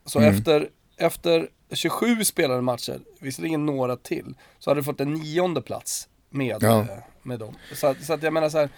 Så 0.06 0.18
mm. 0.18 0.34
efter, 0.34 0.68
efter 0.96 1.48
27 1.72 2.24
spelade 2.24 2.62
matcher, 2.62 3.00
visserligen 3.20 3.66
några 3.66 3.96
till, 3.96 4.34
så 4.58 4.70
hade 4.70 4.80
du 4.80 4.84
fått 4.84 5.00
en 5.00 5.14
nionde 5.14 5.62
plats 5.62 6.08
med, 6.30 6.56
ja. 6.60 6.80
Eh, 6.80 6.86
med 7.22 7.38
dem. 7.38 7.54
Så, 7.74 7.94
så 8.02 8.12
att 8.12 8.22
jag 8.22 8.32
menar 8.32 8.48
så 8.48 8.58
här, 8.58 8.68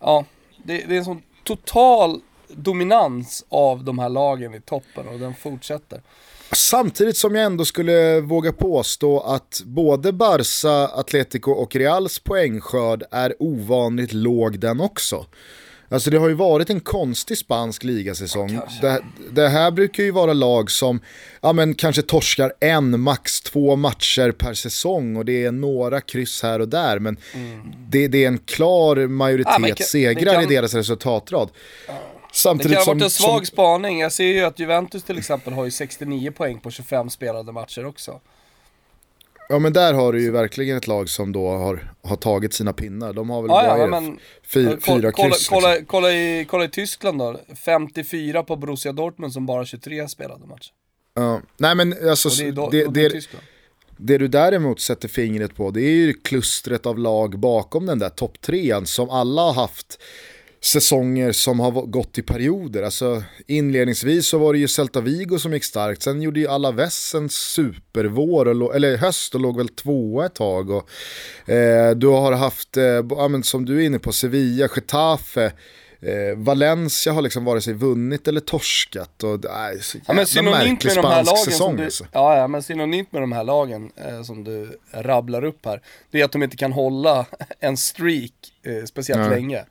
ja, 0.00 0.24
det, 0.64 0.84
det 0.88 0.94
är 0.94 0.98
en 0.98 1.04
sån 1.04 1.22
total 1.44 2.20
dominans 2.48 3.44
av 3.48 3.84
de 3.84 3.98
här 3.98 4.08
lagen 4.08 4.54
i 4.54 4.60
toppen 4.60 5.08
och 5.08 5.18
den 5.18 5.34
fortsätter. 5.34 6.00
Samtidigt 6.52 7.16
som 7.16 7.34
jag 7.34 7.44
ändå 7.44 7.64
skulle 7.64 8.20
våga 8.20 8.52
påstå 8.52 9.20
att 9.20 9.62
både 9.64 10.12
Barca, 10.12 10.88
Atletico 10.88 11.50
och 11.50 11.76
Reals 11.76 12.18
poängskörd 12.18 13.04
är 13.10 13.34
ovanligt 13.38 14.12
låg 14.12 14.58
den 14.58 14.80
också. 14.80 15.26
Alltså 15.88 16.10
det 16.10 16.18
har 16.18 16.28
ju 16.28 16.34
varit 16.34 16.70
en 16.70 16.80
konstig 16.80 17.38
spansk 17.38 17.84
ligasäsong. 17.84 18.60
Det, 18.80 19.02
det 19.30 19.48
här 19.48 19.70
brukar 19.70 20.02
ju 20.02 20.10
vara 20.10 20.32
lag 20.32 20.70
som 20.70 21.00
ja, 21.40 21.52
men 21.52 21.74
kanske 21.74 22.02
torskar 22.02 22.52
en, 22.60 23.00
max 23.00 23.40
två 23.40 23.76
matcher 23.76 24.30
per 24.32 24.54
säsong 24.54 25.16
och 25.16 25.24
det 25.24 25.44
är 25.44 25.52
några 25.52 26.00
kryss 26.00 26.42
här 26.42 26.60
och 26.60 26.68
där. 26.68 26.98
Men 26.98 27.16
det, 27.88 28.08
det 28.08 28.24
är 28.24 28.28
en 28.28 28.38
klar 28.38 28.96
majoritet 29.06 29.54
Ja, 29.60 29.74
kan- 29.74 29.86
segrar 29.86 30.24
det 30.24 30.32
kan- 30.32 30.42
i 30.42 30.46
deras 30.54 30.74
resultatrad. 30.74 31.48
Det 31.86 31.92
Samtidigt 32.32 32.76
kan 32.76 32.86
ha 32.86 32.92
varit 32.94 33.02
en 33.02 33.10
svag 33.10 33.38
som, 33.38 33.46
spaning. 33.46 34.00
Jag 34.00 34.12
ser 34.12 34.24
ju 34.24 34.40
att 34.44 34.58
Juventus 34.58 35.02
till 35.02 35.18
exempel 35.18 35.52
har 35.52 35.64
ju 35.64 35.70
69 35.70 36.30
poäng 36.30 36.60
på 36.60 36.70
25 36.70 37.10
spelade 37.10 37.52
matcher 37.52 37.86
också. 37.86 38.20
Ja 39.54 39.58
men 39.58 39.72
där 39.72 39.94
har 39.94 40.12
du 40.12 40.22
ju 40.22 40.30
verkligen 40.30 40.76
ett 40.76 40.86
lag 40.86 41.08
som 41.08 41.32
då 41.32 41.48
har, 41.48 41.92
har 42.02 42.16
tagit 42.16 42.54
sina 42.54 42.72
pinnar. 42.72 43.12
De 43.12 43.30
har 43.30 43.42
väl 43.42 43.50
Ja, 43.50 43.62
bara 43.68 43.78
ja, 43.78 43.86
men 43.86 44.18
kolla, 44.52 44.70
fyra 44.70 45.12
kolla, 45.12 45.30
kryss. 45.30 45.48
kolla, 45.48 45.68
liksom. 45.68 45.86
kolla, 45.86 46.12
i, 46.12 46.44
kolla 46.50 46.64
i 46.64 46.68
Tyskland 46.68 47.18
då. 47.18 47.40
54 47.64 48.42
på 48.42 48.56
Borussia 48.56 48.92
Dortmund 48.92 49.32
som 49.32 49.46
bara 49.46 49.64
23 49.64 50.08
spelade 50.08 50.46
matcher. 50.46 50.70
Ja. 51.14 51.40
Nej 51.56 51.74
men 51.74 52.08
alltså, 52.08 52.28
Och 52.28 52.34
det 52.38 52.48
är, 52.48 52.52
då, 52.52 52.70
det, 52.70 52.94
det 52.94 53.26
det, 53.96 54.18
du 54.18 54.28
däremot 54.28 54.80
sätter 54.80 55.08
fingret 55.08 55.56
på 55.56 55.70
det 55.70 55.80
är 55.80 55.94
ju 55.94 56.12
klustret 56.12 56.86
av 56.86 56.98
lag 56.98 57.38
bakom 57.38 57.86
den 57.86 57.98
där 57.98 58.08
topptrean 58.08 58.86
som 58.86 59.10
alla 59.10 59.42
har 59.42 59.52
haft 59.52 59.98
säsonger 60.64 61.32
som 61.32 61.60
har 61.60 61.70
gått 61.70 62.18
i 62.18 62.22
perioder. 62.22 62.82
Alltså, 62.82 63.22
inledningsvis 63.46 64.26
så 64.26 64.38
var 64.38 64.52
det 64.52 64.58
ju 64.58 64.68
Celta 64.68 65.00
Vigo 65.00 65.38
som 65.38 65.52
gick 65.52 65.64
starkt, 65.64 66.02
sen 66.02 66.22
gjorde 66.22 66.40
ju 66.40 66.48
Alaves 66.48 67.14
en 67.14 67.28
supervår, 67.28 68.62
och, 68.62 68.76
eller 68.76 68.96
höst 68.96 69.34
och 69.34 69.40
låg 69.40 69.56
väl 69.56 69.68
tvåa 69.68 70.26
ett 70.26 70.34
tag. 70.34 70.70
Och, 70.70 70.90
eh, 71.50 71.90
du 71.90 72.06
har 72.06 72.32
haft, 72.32 72.76
eh, 72.76 72.84
ja, 73.10 73.28
men 73.28 73.42
som 73.42 73.64
du 73.64 73.82
är 73.82 73.86
inne 73.86 73.98
på, 73.98 74.12
Sevilla, 74.12 74.68
Getafe, 74.76 75.52
eh, 76.00 76.36
Valencia 76.36 77.12
har 77.12 77.22
liksom 77.22 77.44
vare 77.44 77.60
sig 77.60 77.74
vunnit 77.74 78.28
eller 78.28 78.40
torskat. 78.40 79.22
Och, 79.22 79.40
det 79.40 79.48
är 79.48 79.78
så 79.78 79.98
Ja, 79.98 80.02
men 80.06 80.16
jävla 80.16 80.26
synonymt 80.26 80.84
med 80.84 80.96
de 80.96 81.04
här 81.04 81.24
lagen 81.24 81.44
säsong. 81.44 81.76
du, 81.76 81.84
alltså. 81.84 82.06
ja, 82.12 82.36
ja, 82.36 82.48
men 82.48 82.62
synonymt 82.62 83.12
med 83.12 83.22
de 83.22 83.32
här 83.32 83.44
lagen 83.44 83.90
eh, 83.96 84.22
som 84.22 84.44
du 84.44 84.78
rabblar 84.92 85.44
upp 85.44 85.66
här, 85.66 85.80
det 86.10 86.20
är 86.20 86.24
att 86.24 86.32
de 86.32 86.42
inte 86.42 86.56
kan 86.56 86.72
hålla 86.72 87.26
en 87.60 87.76
streak 87.76 88.32
eh, 88.62 88.84
speciellt 88.84 89.20
Nej. 89.20 89.30
länge. 89.30 89.64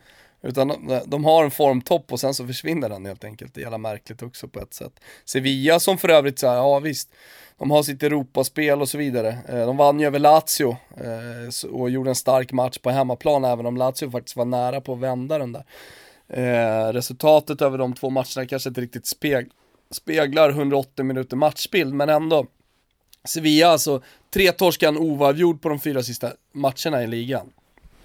Utan 0.44 0.68
de, 0.68 1.02
de 1.06 1.26
har 1.26 1.44
en 1.44 1.52
formtopp 1.52 2.12
och 2.12 2.20
sen 2.20 2.34
så 2.34 2.48
försvinner 2.48 2.90
den 2.90 3.06
helt 3.06 3.24
enkelt. 3.24 3.54
Det 3.54 3.60
är 3.60 3.64
jävla 3.64 3.78
märkligt 3.78 4.22
också 4.22 4.48
på 4.48 4.60
ett 4.60 4.74
sätt. 4.74 4.94
Sevilla 5.26 5.80
som 5.80 5.98
för 5.98 6.10
övrigt 6.10 6.40
så 6.40 6.48
här, 6.48 6.56
ja 6.56 6.80
visst, 6.80 7.10
de 7.58 7.72
har 7.72 7.84
sitt 7.84 8.04
Europaspel 8.04 8.82
och 8.82 8.90
så 8.90 8.98
vidare. 8.98 9.38
Eh, 9.50 9.66
de 9.66 9.78
vann 9.78 10.00
ju 10.00 10.06
över 10.06 10.20
Lazio 10.20 10.78
eh, 10.98 11.70
och 11.72 11.90
gjorde 11.90 12.10
en 12.10 12.16
stark 12.16 12.52
match 12.52 12.78
på 12.78 12.90
hemmaplan 12.90 13.46
även 13.46 13.66
om 13.66 13.78
Lazio 13.78 14.12
faktiskt 14.12 14.38
var 14.38 14.46
nära 14.46 14.82
på 14.82 14.94
att 14.94 15.00
vända 15.00 15.38
den 15.38 15.52
där. 15.52 15.66
Eh, 16.28 16.94
resultatet 16.94 17.62
över 17.62 17.78
de 17.78 17.94
två 17.94 18.10
matcherna 18.10 18.46
kanske 18.50 18.70
inte 18.70 18.82
riktigt 18.82 19.08
speglar 19.92 20.50
180 20.50 21.06
minuter 21.06 21.38
matchbild, 21.38 21.94
men 21.94 22.10
ändå. 22.10 22.46
Sevilla 23.26 23.68
alltså, 23.68 24.02
tre 24.34 24.52
torskan 24.52 24.98
oavgjord 24.98 25.62
på 25.62 25.70
de 25.70 25.80
fyra 25.80 26.04
sista 26.04 26.32
matcherna 26.52 27.04
i 27.04 27.08
ligan. 27.08 27.50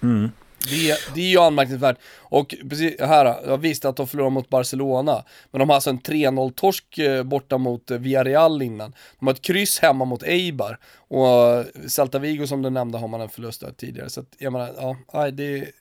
Mm. 0.01 0.31
Det, 0.69 0.97
det 1.15 1.21
är 1.21 1.29
ju 1.29 1.39
anmärkningsvärt. 1.39 1.97
Och 2.17 2.55
precis 2.69 2.99
här, 2.99 3.25
jag 3.25 3.57
visste 3.57 3.89
att 3.89 3.95
de 3.95 4.07
förlorade 4.07 4.33
mot 4.33 4.49
Barcelona, 4.49 5.23
men 5.51 5.59
de 5.59 5.69
har 5.69 5.75
alltså 5.75 5.89
en 5.89 5.99
3-0-torsk 5.99 6.97
eh, 6.97 7.23
borta 7.23 7.57
mot 7.57 7.91
eh, 7.91 7.97
Villarreal 7.97 8.61
innan. 8.61 8.93
De 9.19 9.27
har 9.27 9.33
ett 9.33 9.41
kryss 9.41 9.79
hemma 9.79 10.05
mot 10.05 10.23
Eibar, 10.23 10.79
och 11.07 11.27
eh, 11.27 11.65
Celta 11.87 12.19
Vigo 12.19 12.47
som 12.47 12.61
du 12.61 12.69
nämnde 12.69 12.97
har 12.97 13.07
man 13.07 13.21
en 13.21 13.29
förlust 13.29 13.61
där 13.61 13.71
tidigare. 13.71 14.09
Så 14.09 14.19
att, 14.19 14.35
jag 14.37 14.53
menar, 14.53 14.71
ja, 14.77 14.97
nej, 15.13 15.31
det, 15.31 15.71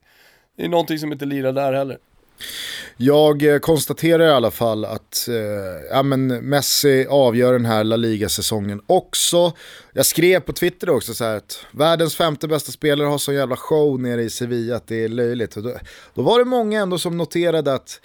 det 0.57 0.65
är 0.65 0.69
någonting 0.69 0.99
som 0.99 1.13
inte 1.13 1.25
lirar 1.25 1.53
där 1.53 1.73
heller. 1.73 1.99
Jag 2.97 3.43
eh, 3.43 3.59
konstaterar 3.59 4.27
i 4.27 4.31
alla 4.31 4.51
fall 4.51 4.85
att 4.85 5.29
eh, 5.29 5.35
ja, 5.91 6.03
men 6.03 6.27
Messi 6.27 7.07
avgör 7.11 7.53
den 7.53 7.67
här 7.67 7.85
La 7.85 7.97
Liga-säsongen 7.97 8.81
också. 8.87 9.53
Jag 9.93 10.07
skrev 10.07 10.41
på 10.41 10.53
Twitter 10.53 10.91
också 10.91 11.15
så 11.15 11.25
här 11.25 11.37
att 11.37 11.59
världens 11.71 12.17
femte 12.17 12.49
bästa 12.49 12.73
spelare 12.73 13.09
har 13.09 13.19
så 13.19 13.33
jävla 13.33 13.57
show 13.57 14.01
nere 14.01 14.23
i 14.23 14.31
Sevilla 14.31 14.77
att 14.77 14.87
det 14.87 15.05
är 15.05 15.09
löjligt. 15.09 15.57
Och 15.57 15.63
då, 15.63 15.75
då 16.15 16.23
var 16.23 16.39
det 16.39 16.45
många 16.45 16.81
ändå 16.81 16.99
som 16.99 17.17
noterade 17.17 17.75
att 17.75 18.01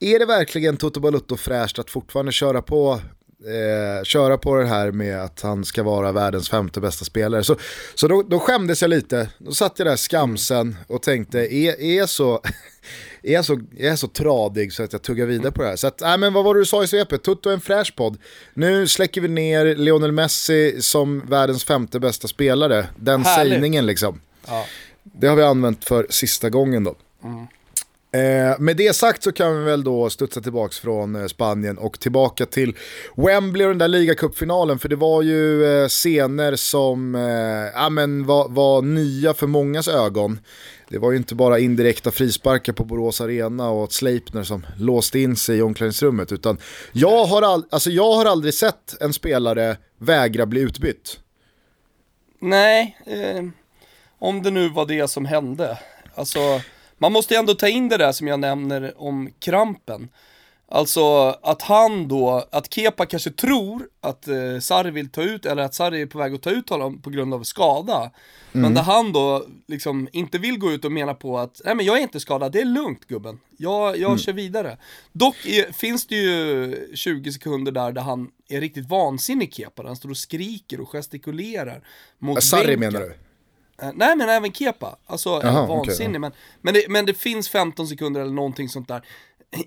är 0.00 0.18
det 0.18 0.26
verkligen 0.26 0.76
Toto 0.76 1.00
Balutto 1.00 1.36
fräscht 1.36 1.78
att 1.78 1.90
fortfarande 1.90 2.32
köra 2.32 2.62
på 2.62 3.00
Eh, 3.44 4.04
köra 4.04 4.38
på 4.38 4.56
det 4.56 4.66
här 4.66 4.92
med 4.92 5.24
att 5.24 5.40
han 5.40 5.64
ska 5.64 5.82
vara 5.82 6.12
världens 6.12 6.48
femte 6.48 6.80
bästa 6.80 7.04
spelare. 7.04 7.44
Så, 7.44 7.56
så 7.94 8.08
då, 8.08 8.22
då 8.22 8.38
skämdes 8.38 8.82
jag 8.82 8.88
lite, 8.88 9.28
då 9.38 9.52
satt 9.52 9.78
jag 9.78 9.88
där 9.88 9.96
skamsen 9.96 10.76
och 10.86 11.02
tänkte, 11.02 11.54
är, 11.54 11.80
är, 11.80 12.06
så, 12.06 12.40
är, 13.22 13.32
jag 13.32 13.44
så, 13.44 13.52
är 13.78 13.88
jag 13.88 13.98
så 13.98 14.08
tradig 14.08 14.72
så 14.72 14.82
att 14.82 14.92
jag 14.92 15.02
tuggar 15.02 15.26
vidare 15.26 15.52
på 15.52 15.62
det 15.62 15.68
här? 15.68 15.76
Så 15.76 15.86
att, 15.86 16.00
nej, 16.00 16.18
men 16.18 16.32
vad 16.32 16.44
var 16.44 16.54
det 16.54 16.60
du 16.60 16.66
sa 16.66 16.84
i 16.84 16.88
svepet? 16.88 17.22
Tutto 17.22 17.48
är 17.48 17.54
en 17.54 17.60
fräsch 17.60 17.96
podd. 17.96 18.18
Nu 18.54 18.88
släcker 18.88 19.20
vi 19.20 19.28
ner 19.28 19.76
Lionel 19.76 20.12
Messi 20.12 20.82
som 20.82 21.26
världens 21.26 21.64
femte 21.64 22.00
bästa 22.00 22.28
spelare. 22.28 22.86
Den 22.96 23.24
Härligt. 23.24 23.52
sägningen 23.52 23.86
liksom. 23.86 24.20
Ja. 24.46 24.66
Det 25.02 25.26
har 25.26 25.36
vi 25.36 25.42
använt 25.42 25.84
för 25.84 26.06
sista 26.10 26.50
gången 26.50 26.84
då. 26.84 26.94
Eh, 28.12 28.58
med 28.58 28.76
det 28.76 28.96
sagt 28.96 29.22
så 29.22 29.32
kan 29.32 29.58
vi 29.58 29.64
väl 29.64 29.84
då 29.84 30.10
studsa 30.10 30.40
tillbaka 30.40 30.72
från 30.82 31.16
eh, 31.16 31.26
Spanien 31.26 31.78
och 31.78 32.00
tillbaka 32.00 32.46
till 32.46 32.76
Wembley 33.16 33.66
och 33.66 33.70
den 33.70 33.78
där 33.78 33.88
ligacupfinalen 33.88 34.78
för 34.78 34.88
det 34.88 34.96
var 34.96 35.22
ju 35.22 35.64
eh, 35.64 35.88
scener 35.88 36.56
som 36.56 37.14
eh, 37.14 37.22
ja, 37.74 37.90
men 37.90 38.26
var, 38.26 38.48
var 38.48 38.82
nya 38.82 39.34
för 39.34 39.46
mångas 39.46 39.88
ögon. 39.88 40.38
Det 40.90 40.98
var 40.98 41.10
ju 41.10 41.16
inte 41.16 41.34
bara 41.34 41.58
indirekta 41.58 42.10
frisparkar 42.10 42.72
på 42.72 42.84
Borås 42.84 43.20
Arena 43.20 43.70
och 43.70 43.84
att 43.84 43.92
Sleipner 43.92 44.42
som 44.42 44.66
låste 44.78 45.18
in 45.18 45.36
sig 45.36 45.58
i 45.58 45.62
omklädningsrummet 45.62 46.32
utan 46.32 46.58
jag 46.92 47.24
har, 47.24 47.42
all, 47.42 47.64
alltså 47.70 47.90
jag 47.90 48.12
har 48.12 48.24
aldrig 48.24 48.54
sett 48.54 49.00
en 49.00 49.12
spelare 49.12 49.76
vägra 49.98 50.46
bli 50.46 50.60
utbytt. 50.60 51.20
Nej, 52.40 52.96
eh, 53.06 53.44
om 54.18 54.42
det 54.42 54.50
nu 54.50 54.68
var 54.68 54.86
det 54.86 55.08
som 55.08 55.24
hände. 55.24 55.78
Alltså, 56.14 56.60
man 56.98 57.12
måste 57.12 57.34
ju 57.34 57.38
ändå 57.38 57.54
ta 57.54 57.68
in 57.68 57.88
det 57.88 57.96
där 57.96 58.12
som 58.12 58.28
jag 58.28 58.40
nämner 58.40 58.94
om 58.96 59.30
krampen. 59.38 60.08
Alltså 60.70 61.28
att 61.42 61.62
han 61.62 62.08
då, 62.08 62.44
att 62.50 62.74
Kepa 62.74 63.06
kanske 63.06 63.30
tror 63.30 63.88
att 64.00 64.28
eh, 64.28 64.58
Sarri 64.60 64.90
vill 64.90 65.08
ta 65.08 65.22
ut, 65.22 65.46
eller 65.46 65.62
att 65.62 65.74
Sarri 65.74 66.02
är 66.02 66.06
på 66.06 66.18
väg 66.18 66.34
att 66.34 66.42
ta 66.42 66.50
ut 66.50 66.70
honom 66.70 67.02
på 67.02 67.10
grund 67.10 67.34
av 67.34 67.42
skada. 67.42 68.10
Men 68.52 68.74
där 68.74 68.82
han 68.82 69.12
då 69.12 69.46
liksom 69.66 70.08
inte 70.12 70.38
vill 70.38 70.58
gå 70.58 70.72
ut 70.72 70.84
och 70.84 70.92
mena 70.92 71.14
på 71.14 71.38
att, 71.38 71.60
nej 71.64 71.74
men 71.74 71.86
jag 71.86 71.98
är 71.98 72.02
inte 72.02 72.20
skadad, 72.20 72.52
det 72.52 72.60
är 72.60 72.64
lugnt 72.64 73.04
gubben. 73.04 73.40
Jag, 73.56 73.98
jag 73.98 74.20
kör 74.20 74.32
vidare. 74.32 74.76
Dock 75.12 75.46
är, 75.46 75.72
finns 75.72 76.06
det 76.06 76.14
ju 76.14 76.76
20 76.94 77.32
sekunder 77.32 77.72
där, 77.72 77.92
där 77.92 78.02
han 78.02 78.30
är 78.48 78.60
riktigt 78.60 78.88
vansinnig 78.88 79.54
Kepa, 79.54 79.82
där 79.82 79.88
han 79.88 79.96
står 79.96 80.10
och 80.10 80.16
skriker 80.16 80.80
och 80.80 80.88
gestikulerar 80.88 81.82
mot 82.18 82.42
Sarri 82.42 82.76
bänken. 82.76 82.92
menar 82.92 83.00
du? 83.00 83.14
Eh, 83.86 83.92
Nej 83.94 84.16
men 84.16 84.28
även 84.28 84.52
Kepa, 84.52 84.96
alltså 85.06 85.36
okej, 85.36 85.50
vansinnig. 85.52 86.14
ja. 86.14 86.18
men, 86.18 86.32
men, 86.60 86.74
det, 86.74 86.84
men 86.88 87.06
det 87.06 87.14
finns 87.14 87.48
15 87.48 87.88
sekunder 87.88 88.20
eller 88.20 88.32
någonting 88.32 88.68
sånt 88.68 88.88
där 88.88 89.02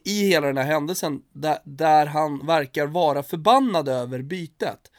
i 0.04 0.28
hela 0.28 0.48
den 0.48 0.58
här 0.58 0.66
händelsen 0.66 1.22
där, 1.34 1.58
där 1.64 2.06
han 2.06 2.46
verkar 2.46 2.88
vara 2.88 3.24
förbannad 3.24 3.90
över 3.90 4.22
bytet. 4.22 4.92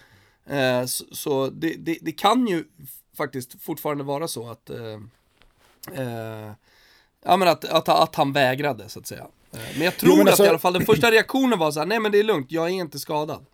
Eh, 0.46 0.84
så 0.84 1.04
så 1.12 1.46
det, 1.46 1.74
det, 1.78 1.98
det 2.00 2.12
kan 2.12 2.46
ju 2.46 2.64
faktiskt 3.16 3.62
fortfarande 3.62 4.04
vara 4.04 4.28
så 4.28 4.50
att, 4.50 4.70
eh, 4.70 5.00
eh, 5.94 6.52
ja, 7.24 7.36
men 7.36 7.48
att, 7.48 7.64
att, 7.64 7.88
att 7.88 8.14
han 8.14 8.32
vägrade 8.32 8.88
så 8.88 8.98
att 8.98 9.06
säga. 9.06 9.26
Eh, 9.52 9.58
men 9.74 9.84
jag 9.84 9.96
tror 9.96 10.16
men 10.16 10.28
alltså- 10.28 10.42
att 10.42 10.46
i 10.46 10.50
alla 10.50 10.58
fall 10.58 10.72
den 10.72 10.86
första 10.86 11.10
reaktionen 11.10 11.58
var 11.58 11.70
så 11.70 11.78
här, 11.78 11.86
nej 11.86 12.00
men 12.00 12.12
det 12.12 12.18
är 12.18 12.24
lugnt, 12.24 12.52
jag 12.52 12.64
är 12.64 12.72
inte 12.72 12.98
skadad. 12.98 13.46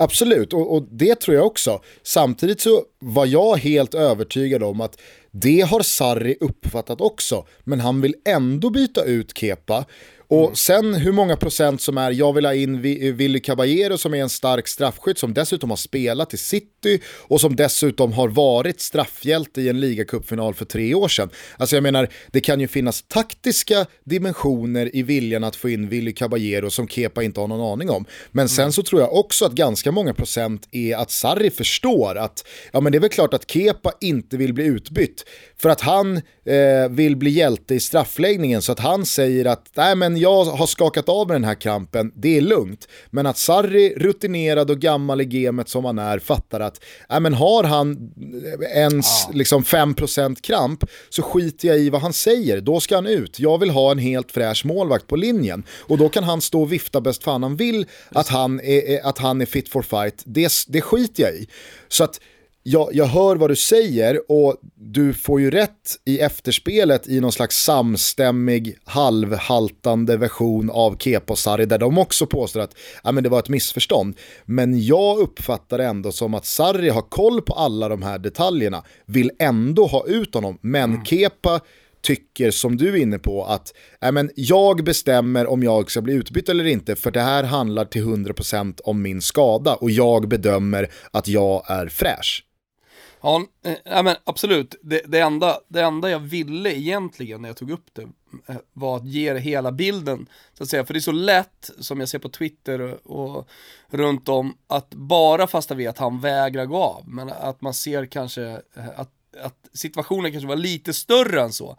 Absolut, 0.00 0.52
och, 0.52 0.74
och 0.76 0.82
det 0.90 1.20
tror 1.20 1.36
jag 1.36 1.46
också. 1.46 1.80
Samtidigt 2.02 2.60
så 2.60 2.82
var 2.98 3.26
jag 3.26 3.56
helt 3.56 3.94
övertygad 3.94 4.62
om 4.62 4.80
att 4.80 5.00
det 5.30 5.60
har 5.60 5.80
Sarri 5.80 6.36
uppfattat 6.40 7.00
också, 7.00 7.46
men 7.64 7.80
han 7.80 8.00
vill 8.00 8.14
ändå 8.24 8.70
byta 8.70 9.04
ut 9.04 9.38
Kepa. 9.38 9.84
Och 10.30 10.58
sen 10.58 10.94
hur 10.94 11.12
många 11.12 11.36
procent 11.36 11.82
som 11.82 11.98
är, 11.98 12.10
jag 12.10 12.32
vill 12.32 12.44
ha 12.44 12.54
in 12.54 12.80
Willy 13.16 13.40
Caballero 13.40 13.98
som 13.98 14.14
är 14.14 14.22
en 14.22 14.28
stark 14.28 14.68
straffskytt 14.68 15.18
som 15.18 15.34
dessutom 15.34 15.70
har 15.70 15.76
spelat 15.76 16.34
i 16.34 16.36
City 16.36 17.00
och 17.06 17.40
som 17.40 17.56
dessutom 17.56 18.12
har 18.12 18.28
varit 18.28 18.80
straffhjälte 18.80 19.60
i 19.60 19.68
en 19.68 19.80
ligacupfinal 19.80 20.54
för 20.54 20.64
tre 20.64 20.94
år 20.94 21.08
sedan. 21.08 21.30
Alltså 21.56 21.76
jag 21.76 21.82
menar, 21.82 22.08
det 22.26 22.40
kan 22.40 22.60
ju 22.60 22.68
finnas 22.68 23.02
taktiska 23.02 23.86
dimensioner 24.04 24.96
i 24.96 25.02
viljan 25.02 25.44
att 25.44 25.56
få 25.56 25.68
in 25.68 25.88
Willy 25.88 26.12
Caballero 26.12 26.70
som 26.70 26.88
Kepa 26.88 27.22
inte 27.22 27.40
har 27.40 27.48
någon 27.48 27.72
aning 27.72 27.90
om. 27.90 28.04
Men 28.30 28.48
sen 28.48 28.72
så 28.72 28.82
tror 28.82 29.00
jag 29.00 29.14
också 29.14 29.44
att 29.44 29.52
ganska 29.52 29.92
många 29.92 30.14
procent 30.14 30.68
är 30.72 30.96
att 30.96 31.10
Sarri 31.10 31.50
förstår 31.50 32.18
att 32.18 32.46
ja, 32.72 32.80
men 32.80 32.92
det 32.92 32.98
är 32.98 33.00
väl 33.00 33.10
klart 33.10 33.34
att 33.34 33.50
Kepa 33.50 33.92
inte 34.00 34.36
vill 34.36 34.54
bli 34.54 34.64
utbytt 34.64 35.24
för 35.56 35.68
att 35.68 35.80
han 35.80 36.16
eh, 36.44 36.88
vill 36.90 37.16
bli 37.16 37.30
hjälte 37.30 37.74
i 37.74 37.80
straffläggningen 37.80 38.62
så 38.62 38.72
att 38.72 38.80
han 38.80 39.06
säger 39.06 39.44
att 39.44 39.70
nej 39.74 39.96
men 39.96 40.17
jag 40.20 40.44
har 40.44 40.66
skakat 40.66 41.08
av 41.08 41.28
med 41.28 41.34
den 41.34 41.44
här 41.44 41.54
krampen, 41.54 42.12
det 42.14 42.36
är 42.36 42.40
lugnt. 42.40 42.88
Men 43.10 43.26
att 43.26 43.38
Sarri, 43.38 43.94
rutinerad 43.96 44.70
och 44.70 44.78
gammal 44.78 45.20
i 45.20 45.24
gamet 45.24 45.68
som 45.68 45.84
han 45.84 45.98
är, 45.98 46.18
fattar 46.18 46.60
att 46.60 46.84
äh, 47.10 47.20
men 47.20 47.34
har 47.34 47.64
han 47.64 48.12
ens 48.74 49.26
ja. 49.28 49.34
liksom 49.34 49.62
5% 49.62 50.40
kramp 50.40 50.84
så 51.08 51.22
skiter 51.22 51.68
jag 51.68 51.78
i 51.78 51.90
vad 51.90 52.00
han 52.00 52.12
säger, 52.12 52.60
då 52.60 52.80
ska 52.80 52.94
han 52.94 53.06
ut. 53.06 53.40
Jag 53.40 53.58
vill 53.58 53.70
ha 53.70 53.90
en 53.90 53.98
helt 53.98 54.32
fräsch 54.32 54.66
målvakt 54.66 55.06
på 55.06 55.16
linjen. 55.16 55.62
Och 55.70 55.98
då 55.98 56.08
kan 56.08 56.24
han 56.24 56.40
stå 56.40 56.62
och 56.62 56.72
vifta 56.72 57.00
bäst 57.00 57.24
fan 57.24 57.42
han 57.42 57.56
vill 57.56 57.86
att 58.10 58.28
han 58.28 58.60
är, 58.60 59.06
att 59.06 59.18
han 59.18 59.40
är 59.40 59.46
fit 59.46 59.68
for 59.68 59.82
fight, 59.82 60.22
det, 60.24 60.52
det 60.68 60.80
skiter 60.80 61.22
jag 61.22 61.34
i. 61.34 61.48
Så 61.88 62.04
att 62.04 62.20
jag, 62.70 62.88
jag 62.92 63.06
hör 63.06 63.36
vad 63.36 63.50
du 63.50 63.56
säger 63.56 64.20
och 64.28 64.56
du 64.74 65.14
får 65.14 65.40
ju 65.40 65.50
rätt 65.50 65.96
i 66.04 66.18
efterspelet 66.18 67.08
i 67.08 67.20
någon 67.20 67.32
slags 67.32 67.64
samstämmig 67.64 68.76
halvhaltande 68.84 70.16
version 70.16 70.70
av 70.70 70.96
Keposari 70.98 71.66
där 71.66 71.78
de 71.78 71.98
också 71.98 72.26
påstår 72.26 72.60
att 72.60 72.74
ja, 73.04 73.12
men 73.12 73.22
det 73.22 73.28
var 73.28 73.38
ett 73.38 73.48
missförstånd. 73.48 74.16
Men 74.44 74.82
jag 74.82 75.18
uppfattar 75.18 75.78
det 75.78 75.84
ändå 75.84 76.12
som 76.12 76.34
att 76.34 76.46
Sarri 76.46 76.88
har 76.88 77.02
koll 77.02 77.42
på 77.42 77.52
alla 77.52 77.88
de 77.88 78.02
här 78.02 78.18
detaljerna, 78.18 78.84
vill 79.06 79.30
ändå 79.38 79.86
ha 79.86 80.06
ut 80.06 80.34
honom, 80.34 80.58
men 80.60 80.90
mm. 80.90 81.04
Kepa 81.04 81.60
tycker 82.02 82.50
som 82.50 82.76
du 82.76 82.88
är 82.88 82.96
inne 82.96 83.18
på 83.18 83.44
att 83.44 83.74
äh, 84.02 84.12
men 84.12 84.30
jag 84.34 84.84
bestämmer 84.84 85.46
om 85.46 85.62
jag 85.62 85.90
ska 85.90 86.00
bli 86.00 86.14
utbytt 86.14 86.48
eller 86.48 86.64
inte 86.64 86.96
för 86.96 87.10
det 87.10 87.20
här 87.20 87.44
handlar 87.44 87.84
till 87.84 88.04
100% 88.04 88.80
om 88.84 89.02
min 89.02 89.22
skada 89.22 89.74
och 89.74 89.90
jag 89.90 90.28
bedömer 90.28 90.90
att 91.10 91.28
jag 91.28 91.70
är 91.70 91.86
fräsch. 91.86 92.44
Ja, 93.20 93.46
äh, 93.84 94.02
men 94.02 94.16
absolut. 94.24 94.74
Det, 94.82 95.02
det, 95.06 95.20
enda, 95.20 95.60
det 95.68 95.82
enda 95.82 96.10
jag 96.10 96.18
ville 96.18 96.78
egentligen 96.78 97.42
när 97.42 97.48
jag 97.48 97.56
tog 97.56 97.70
upp 97.70 97.90
det 97.92 98.08
eh, 98.46 98.56
var 98.72 98.96
att 98.96 99.06
ge 99.06 99.32
det 99.32 99.40
hela 99.40 99.72
bilden, 99.72 100.26
så 100.54 100.62
att 100.62 100.68
säga. 100.68 100.84
För 100.84 100.94
det 100.94 100.98
är 100.98 101.00
så 101.00 101.12
lätt, 101.12 101.70
som 101.78 102.00
jag 102.00 102.08
ser 102.08 102.18
på 102.18 102.28
Twitter 102.28 102.80
och, 102.80 103.36
och 103.36 103.48
runt 103.88 104.28
om, 104.28 104.56
att 104.66 104.90
bara 104.94 105.46
fasta 105.46 105.74
vid 105.74 105.88
att 105.88 105.98
han 105.98 106.20
vägrar 106.20 106.66
gå 106.66 106.76
av, 106.76 107.08
men 107.08 107.28
att 107.28 107.60
man 107.60 107.74
ser 107.74 108.06
kanske 108.06 108.42
eh, 108.76 108.88
att, 108.96 109.12
att 109.42 109.68
situationen 109.72 110.32
kanske 110.32 110.48
var 110.48 110.56
lite 110.56 110.92
större 110.92 111.42
än 111.42 111.52
så. 111.52 111.76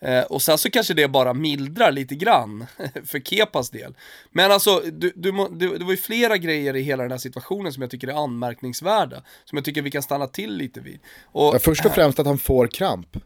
Eh, 0.00 0.22
och 0.22 0.42
sen 0.42 0.58
så 0.58 0.70
kanske 0.70 0.94
det 0.94 1.08
bara 1.08 1.34
mildrar 1.34 1.92
lite 1.92 2.14
grann 2.14 2.66
för 3.04 3.20
Kepas 3.20 3.70
del. 3.70 3.94
Men 4.30 4.52
alltså, 4.52 4.80
du, 4.80 5.12
du, 5.16 5.48
du, 5.50 5.78
det 5.78 5.84
var 5.84 5.90
ju 5.90 5.96
flera 5.96 6.36
grejer 6.36 6.76
i 6.76 6.82
hela 6.82 7.02
den 7.02 7.10
här 7.10 7.18
situationen 7.18 7.72
som 7.72 7.80
jag 7.80 7.90
tycker 7.90 8.08
är 8.08 8.24
anmärkningsvärda. 8.24 9.22
Som 9.44 9.56
jag 9.56 9.64
tycker 9.64 9.82
vi 9.82 9.90
kan 9.90 10.02
stanna 10.02 10.26
till 10.26 10.56
lite 10.56 10.80
vid. 10.80 10.98
Och, 11.24 11.54
ja, 11.54 11.58
först 11.58 11.86
och 11.86 11.92
främst 11.92 12.18
att 12.18 12.26
han 12.26 12.38
får 12.38 12.66
kramp. 12.66 13.16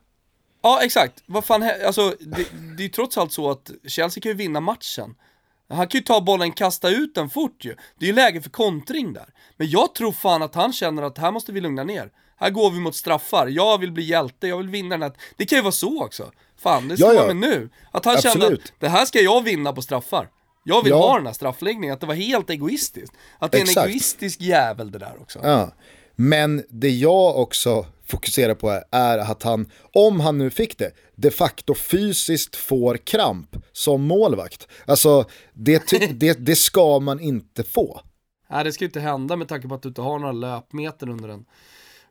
Ja, 0.62 0.80
exakt. 0.82 1.22
Vad 1.26 1.44
fan, 1.44 1.70
alltså, 1.87 2.16
det, 2.20 2.46
det 2.76 2.82
är 2.82 2.84
ju 2.84 2.88
trots 2.88 3.18
allt 3.18 3.32
så 3.32 3.50
att 3.50 3.70
Chelsea 3.87 4.20
kan 4.22 4.30
ju 4.30 4.37
vinna 4.37 4.60
matchen. 4.60 5.14
Han 5.68 5.88
kan 5.88 5.98
ju 5.98 6.04
ta 6.04 6.20
bollen, 6.20 6.52
kasta 6.52 6.90
ut 6.90 7.14
den 7.14 7.30
fort 7.30 7.64
ju. 7.64 7.76
Det 7.98 8.04
är 8.04 8.06
ju 8.06 8.14
läge 8.14 8.42
för 8.42 8.50
kontring 8.50 9.12
där. 9.12 9.26
Men 9.56 9.70
jag 9.70 9.94
tror 9.94 10.12
fan 10.12 10.42
att 10.42 10.54
han 10.54 10.72
känner 10.72 11.02
att 11.02 11.18
här 11.18 11.30
måste 11.32 11.52
vi 11.52 11.60
lugna 11.60 11.84
ner. 11.84 12.10
Här 12.36 12.50
går 12.50 12.70
vi 12.70 12.80
mot 12.80 12.96
straffar, 12.96 13.46
jag 13.46 13.78
vill 13.78 13.92
bli 13.92 14.02
hjälte, 14.02 14.48
jag 14.48 14.56
vill 14.56 14.68
vinna 14.68 14.88
den 14.88 15.02
här. 15.02 15.12
Det 15.36 15.46
kan 15.46 15.58
ju 15.58 15.62
vara 15.62 15.72
så 15.72 16.04
också. 16.04 16.30
Fan, 16.58 16.88
det 16.88 16.98
ja, 16.98 17.12
ja. 17.12 17.26
med 17.26 17.36
nu. 17.36 17.70
Att 17.90 18.04
han 18.04 18.14
Absolut. 18.14 18.42
kände 18.42 18.54
att 18.54 18.72
det 18.78 18.88
här 18.88 19.04
ska 19.04 19.20
jag 19.20 19.42
vinna 19.42 19.72
på 19.72 19.82
straffar. 19.82 20.28
Jag 20.64 20.82
vill 20.82 20.90
ja. 20.90 20.96
ha 20.96 21.16
den 21.16 21.26
här 21.26 21.32
straffläggningen, 21.32 21.94
att 21.94 22.00
det 22.00 22.06
var 22.06 22.14
helt 22.14 22.50
egoistiskt. 22.50 23.16
Att 23.38 23.52
det 23.52 23.58
är 23.58 23.62
Exakt. 23.62 23.76
en 23.76 23.90
egoistisk 23.90 24.40
jävel 24.40 24.90
det 24.90 24.98
där 24.98 25.14
också. 25.20 25.40
Ja. 25.42 25.70
Men 26.16 26.64
det 26.68 26.90
jag 26.90 27.36
också 27.36 27.86
fokuserar 28.06 28.54
på 28.54 28.82
är 28.90 29.18
att 29.18 29.42
han, 29.42 29.70
om 29.92 30.20
han 30.20 30.38
nu 30.38 30.50
fick 30.50 30.78
det, 30.78 30.90
de 31.14 31.30
facto 31.30 31.74
fysiskt 31.74 32.56
får 32.56 32.96
kramp 32.96 33.56
som 33.72 34.02
målvakt. 34.02 34.68
Alltså, 34.86 35.24
det, 35.52 35.92
det, 36.12 36.46
det 36.46 36.56
ska 36.56 37.00
man 37.00 37.20
inte 37.20 37.62
få. 37.62 38.00
Nej, 38.50 38.64
det 38.64 38.72
ska 38.72 38.84
inte 38.84 39.00
hända 39.00 39.36
med 39.36 39.48
tanke 39.48 39.68
på 39.68 39.74
att 39.74 39.82
du 39.82 39.88
inte 39.88 40.02
har 40.02 40.18
några 40.18 40.32
löpmeter 40.32 41.08
under 41.08 41.28
en 41.28 41.44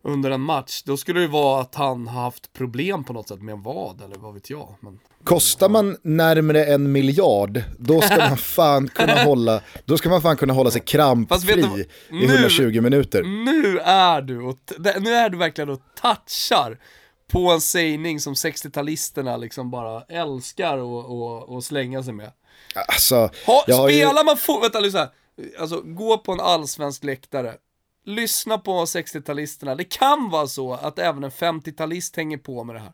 under 0.03 0.31
en 0.31 0.41
match, 0.41 0.83
då 0.85 0.97
skulle 0.97 1.19
det 1.19 1.27
vara 1.27 1.61
att 1.61 1.75
han 1.75 2.07
har 2.07 2.21
haft 2.21 2.53
problem 2.53 3.03
på 3.03 3.13
något 3.13 3.27
sätt 3.27 3.41
med 3.41 3.53
en 3.53 3.61
vad 3.61 4.01
eller 4.01 4.15
vad 4.15 4.33
vet 4.33 4.49
jag. 4.49 4.75
Men, 4.79 4.99
Kostar 5.23 5.69
man 5.69 5.97
närmare 6.01 6.65
en 6.65 6.91
miljard, 6.91 7.63
då 7.77 8.01
ska 8.01 8.17
man 8.17 8.37
fan 8.37 8.87
kunna 8.87 9.23
hålla, 9.23 9.61
då 9.85 9.97
ska 9.97 10.09
man 10.09 10.21
fan 10.21 10.37
kunna 10.37 10.53
hålla 10.53 10.71
sig 10.71 10.81
krampfri 10.81 11.87
du, 12.09 12.17
i 12.17 12.25
120 12.25 12.81
minuter. 12.81 13.23
Nu 13.23 13.79
är 13.79 14.21
du, 14.21 14.41
och, 14.41 14.57
nu 14.99 15.13
är 15.13 15.29
du 15.29 15.37
verkligen 15.37 15.69
och 15.69 15.81
touchar 16.01 16.79
på 17.31 17.51
en 17.51 17.61
sägning 17.61 18.19
som 18.19 18.33
60-talisterna 18.33 19.37
liksom 19.37 19.71
bara 19.71 20.01
älskar 20.01 20.77
att 21.57 21.63
slänga 21.63 22.03
sig 22.03 22.13
med. 22.13 22.31
Alltså, 22.75 23.29
ha, 23.45 23.61
spelar 23.63 24.19
ju... 24.19 24.25
man 24.25 24.37
fotboll, 24.37 24.61
vänta 24.61 24.79
lyssna, 24.79 25.09
alltså 25.59 25.81
gå 25.81 26.17
på 26.17 26.31
en 26.31 26.39
allsvensk 26.39 27.03
läktare, 27.03 27.53
lyssna 28.05 28.57
på 28.57 28.85
60-talisterna. 28.85 29.75
Det 29.75 29.83
kan 29.83 30.29
vara 30.29 30.47
så 30.47 30.73
att 30.73 30.99
även 30.99 31.23
en 31.23 31.31
50-talist 31.31 32.17
hänger 32.17 32.37
på 32.37 32.63
med 32.63 32.75
det 32.75 32.79
här. 32.79 32.91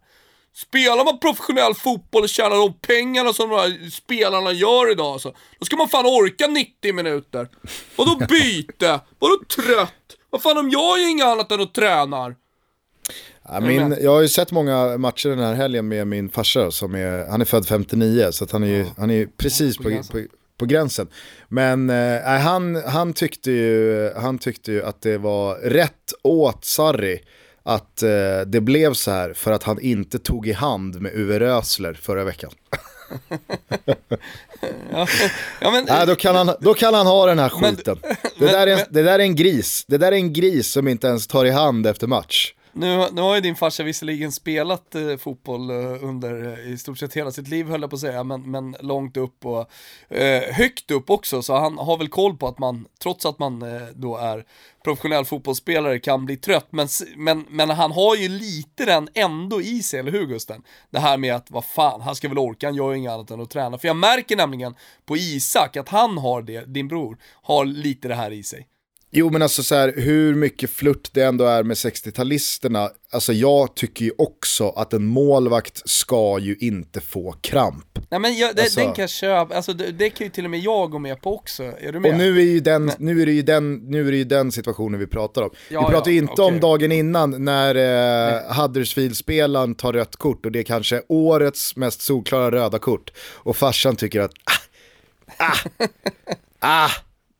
Spelar 0.54 1.06
man 1.06 1.20
professionell 1.20 1.74
fotboll 1.74 2.24
och 2.24 2.30
tjänar 2.30 2.56
de 2.56 2.74
pengarna 2.74 3.34
som 3.34 3.50
de 3.50 3.56
här 3.56 3.90
spelarna 3.90 4.52
gör 4.52 4.92
idag 4.92 5.22
så, 5.22 5.36
då 5.60 5.66
ska 5.66 5.76
man 5.76 5.90
fan 5.90 6.06
orka 6.06 6.48
90 6.48 6.94
minuter. 6.94 7.48
Vadå 7.96 8.16
byte? 8.30 9.00
Vadå 9.20 9.40
trött? 9.56 10.18
Vad 10.30 10.42
fan 10.42 10.58
om 10.58 10.70
jag 10.70 11.00
gör 11.00 11.10
inget 11.10 11.26
annat 11.26 11.52
än 11.52 11.62
att 11.62 11.74
tränar? 11.74 12.36
Ja, 13.44 13.60
min, 13.60 13.98
jag 14.02 14.12
har 14.12 14.22
ju 14.22 14.28
sett 14.28 14.52
många 14.52 14.98
matcher 14.98 15.30
den 15.30 15.40
här 15.40 15.54
helgen 15.54 15.88
med 15.88 16.08
min 16.08 16.30
farsa 16.30 16.72
som 16.72 16.96
är, 16.96 17.30
han 17.30 17.42
är 17.42 17.46
född 17.46 17.68
59 17.68 18.32
så 18.32 18.48
han 18.52 18.64
är 18.64 18.68
ju, 18.68 18.86
han 18.98 19.12
är 19.12 19.26
precis 19.26 19.78
på, 19.78 19.84
på, 19.84 20.24
på 20.60 20.66
gränsen. 20.66 21.08
Men 21.48 21.90
eh, 21.90 22.22
han, 22.24 22.76
han, 22.76 23.14
tyckte 23.14 23.52
ju, 23.52 24.12
han 24.16 24.38
tyckte 24.38 24.72
ju 24.72 24.84
att 24.84 25.02
det 25.02 25.18
var 25.18 25.56
rätt 25.56 26.14
åt 26.24 26.66
Sarri 26.66 27.22
att 27.64 28.04
eh, 28.04 28.10
det 28.46 28.62
blev 28.62 28.94
så 28.94 29.12
här 29.12 29.34
för 29.34 29.52
att 29.52 29.64
han 29.64 29.82
inte 29.82 30.20
tog 30.20 30.48
i 30.48 30.52
hand 30.52 31.02
med 31.02 31.12
Uwe 31.16 31.40
Rösler 31.40 31.94
förra 31.94 32.24
veckan. 32.24 32.52
ja, 34.92 35.08
ja, 35.62 35.72
men, 35.72 35.86
Nej, 35.88 36.08
då, 36.08 36.16
kan 36.16 36.36
han, 36.36 36.52
då 36.60 36.74
kan 36.74 36.94
han 36.94 37.08
ha 37.08 37.26
den 37.26 37.40
här 37.40 37.50
skiten. 37.50 37.98
Men, 38.02 38.16
det, 38.38 38.46
där 38.46 38.68
är 38.68 38.78
en, 38.78 38.86
det 38.90 39.04
där 39.04 39.20
är 39.20 39.24
en 39.24 39.36
gris. 39.36 39.86
Det 39.88 39.98
där 39.98 40.12
är 40.12 40.16
en 40.16 40.34
gris 40.34 40.72
som 40.72 40.88
inte 40.88 41.08
ens 41.08 41.28
tar 41.28 41.46
i 41.46 41.50
hand 41.50 41.88
efter 41.88 42.08
match. 42.08 42.54
Nu, 42.74 43.08
nu 43.12 43.22
har 43.22 43.36
ju 43.36 43.42
din 43.42 43.56
farsa 43.56 43.84
visserligen 43.84 44.32
spelat 44.32 44.96
eh, 44.96 45.18
fotboll 45.18 45.70
eh, 45.70 46.04
under 46.04 46.60
eh, 46.66 46.72
i 46.74 46.78
stort 46.78 46.98
sett 46.98 47.14
hela 47.14 47.32
sitt 47.32 47.48
liv 47.48 47.68
höll 47.68 47.82
jag 47.82 47.90
på 47.90 47.96
att 47.96 48.00
säga, 48.00 48.24
men, 48.24 48.52
men 48.52 48.76
långt 48.80 49.18
upp 49.18 49.46
och 49.46 49.72
eh, 50.16 50.54
högt 50.54 50.92
upp 50.92 51.10
också, 51.10 51.42
så 51.42 51.58
han 51.58 51.78
har 51.78 51.98
väl 51.98 52.08
koll 52.08 52.38
på 52.38 52.48
att 52.48 52.60
man, 52.60 52.88
trots 53.02 53.26
att 53.26 53.40
man 53.40 53.62
eh, 53.62 53.88
då 53.96 54.18
är 54.18 54.46
professionell 54.84 55.26
fotbollsspelare, 55.26 56.00
kan 56.00 56.26
bli 56.26 56.38
trött. 56.38 56.68
Men, 56.70 56.88
men, 57.16 57.46
men 57.50 57.70
han 57.70 57.92
har 57.92 58.16
ju 58.16 58.30
lite 58.30 58.86
den 58.86 59.10
ändå 59.14 59.62
i 59.62 59.84
sig, 59.84 60.00
eller 60.00 60.12
hur 60.12 60.26
Gusten? 60.26 60.64
Det 60.90 61.00
här 61.00 61.18
med 61.18 61.36
att, 61.36 61.52
vad 61.52 61.66
fan, 61.66 62.02
han 62.02 62.16
ska 62.16 62.30
väl 62.30 62.38
orka, 62.38 62.68
han 62.68 62.76
gör 62.76 62.92
ju 62.92 62.98
inget 62.98 63.12
annat 63.12 63.32
än 63.32 63.42
att 63.42 63.50
träna. 63.50 63.78
För 63.78 63.88
jag 63.88 63.98
märker 63.98 64.36
nämligen 64.36 64.76
på 65.06 65.18
Isak 65.18 65.78
att 65.78 65.90
han 65.90 66.18
har 66.18 66.42
det, 66.42 66.74
din 66.74 66.88
bror, 66.88 67.18
har 67.42 67.66
lite 67.66 68.08
det 68.08 68.16
här 68.16 68.32
i 68.32 68.44
sig. 68.44 68.68
Jo 69.12 69.30
men 69.30 69.42
alltså 69.42 69.64
så 69.64 69.76
här, 69.76 69.94
hur 69.98 70.36
mycket 70.36 70.70
flört 70.70 71.14
det 71.14 71.22
ändå 71.22 71.46
är 71.46 71.64
med 71.64 71.76
60-talisterna, 71.76 72.90
alltså 73.12 73.34
jag 73.34 73.76
tycker 73.76 74.06
ju 74.06 74.12
också 74.18 74.70
att 74.70 74.94
en 74.94 75.06
målvakt 75.06 75.90
ska 75.90 76.40
ju 76.40 76.56
inte 76.60 77.02
få 77.02 77.32
kramp. 77.32 78.00
Nej 78.10 78.20
men 78.20 78.38
jag, 78.38 78.56
det, 78.56 78.62
alltså, 78.62 78.80
den 78.80 78.94
kan 78.94 79.04
jag 79.04 79.10
köpa, 79.10 79.56
alltså 79.56 79.74
det, 79.74 79.92
det, 79.92 80.10
kan 80.10 80.28
ju 80.28 80.32
till 80.32 80.46
och 80.46 80.52
med 80.52 80.60
jag 80.60 80.92
gå 80.92 81.00
med 81.00 81.22
på 81.22 81.36
också, 81.36 81.64
är 81.64 81.92
du 81.92 82.00
med? 82.00 82.12
Och 82.12 82.18
nu 82.18 82.40
är, 82.40 82.44
ju 82.44 82.60
den, 82.60 82.92
nu 82.98 83.22
är, 83.22 83.26
det, 83.26 83.32
ju 83.32 83.42
den, 83.42 83.76
nu 83.76 84.08
är 84.08 84.12
det 84.12 84.18
ju 84.18 84.24
den 84.24 84.52
situationen 84.52 85.00
vi 85.00 85.08
pratar 85.08 85.42
om. 85.42 85.50
Ja, 85.70 85.88
vi 85.88 85.94
pratar 85.94 86.12
ju 86.12 86.18
ja, 86.18 86.22
inte 86.22 86.42
okay. 86.42 86.46
om 86.46 86.60
dagen 86.60 86.92
innan 86.92 87.46
när 87.46 87.76
eh, 87.76 88.54
Huddersfield-spelaren 88.62 89.76
tar 89.76 89.94
rött 89.94 90.16
kort 90.16 90.46
och 90.46 90.52
det 90.52 90.60
är 90.60 90.64
kanske 90.64 91.02
årets 91.08 91.76
mest 91.76 92.02
solklara 92.02 92.52
röda 92.52 92.80
kort. 92.80 93.12
Och 93.20 93.58
farsan 93.58 93.96
tycker 93.96 94.22
att, 94.22 94.32
ah, 95.38 95.46
ah, 95.46 95.70
ah 96.60 96.92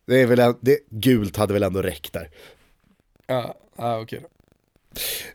det 0.10 0.20
är 0.20 0.26
väl, 0.26 0.54
det, 0.62 0.80
gult 0.90 1.38
hade 1.38 1.54
väl 1.54 1.64
ändå 1.64 1.82
räckt 1.82 2.14
där. 2.14 2.30
Ja, 3.28 3.56
ja 3.78 4.00
okej 4.00 4.26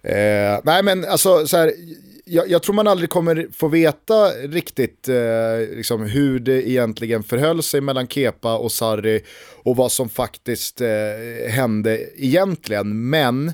eh, 0.02 0.60
Nej 0.64 0.82
men 0.82 1.04
alltså 1.04 1.46
så 1.46 1.56
här, 1.56 1.72
jag, 2.24 2.50
jag, 2.50 2.62
tror 2.62 2.74
man 2.74 2.86
aldrig 2.86 3.10
kommer 3.10 3.48
få 3.52 3.68
veta 3.68 4.28
riktigt 4.28 5.08
eh, 5.08 5.76
liksom 5.76 6.02
hur 6.02 6.38
det 6.38 6.68
egentligen 6.68 7.22
förhöll 7.22 7.62
sig 7.62 7.80
mellan 7.80 8.08
Kepa 8.08 8.56
och 8.56 8.72
Sarri 8.72 9.24
och 9.62 9.76
vad 9.76 9.92
som 9.92 10.08
faktiskt 10.08 10.80
eh, 10.80 11.50
hände 11.50 12.06
egentligen. 12.16 13.10
Men 13.10 13.52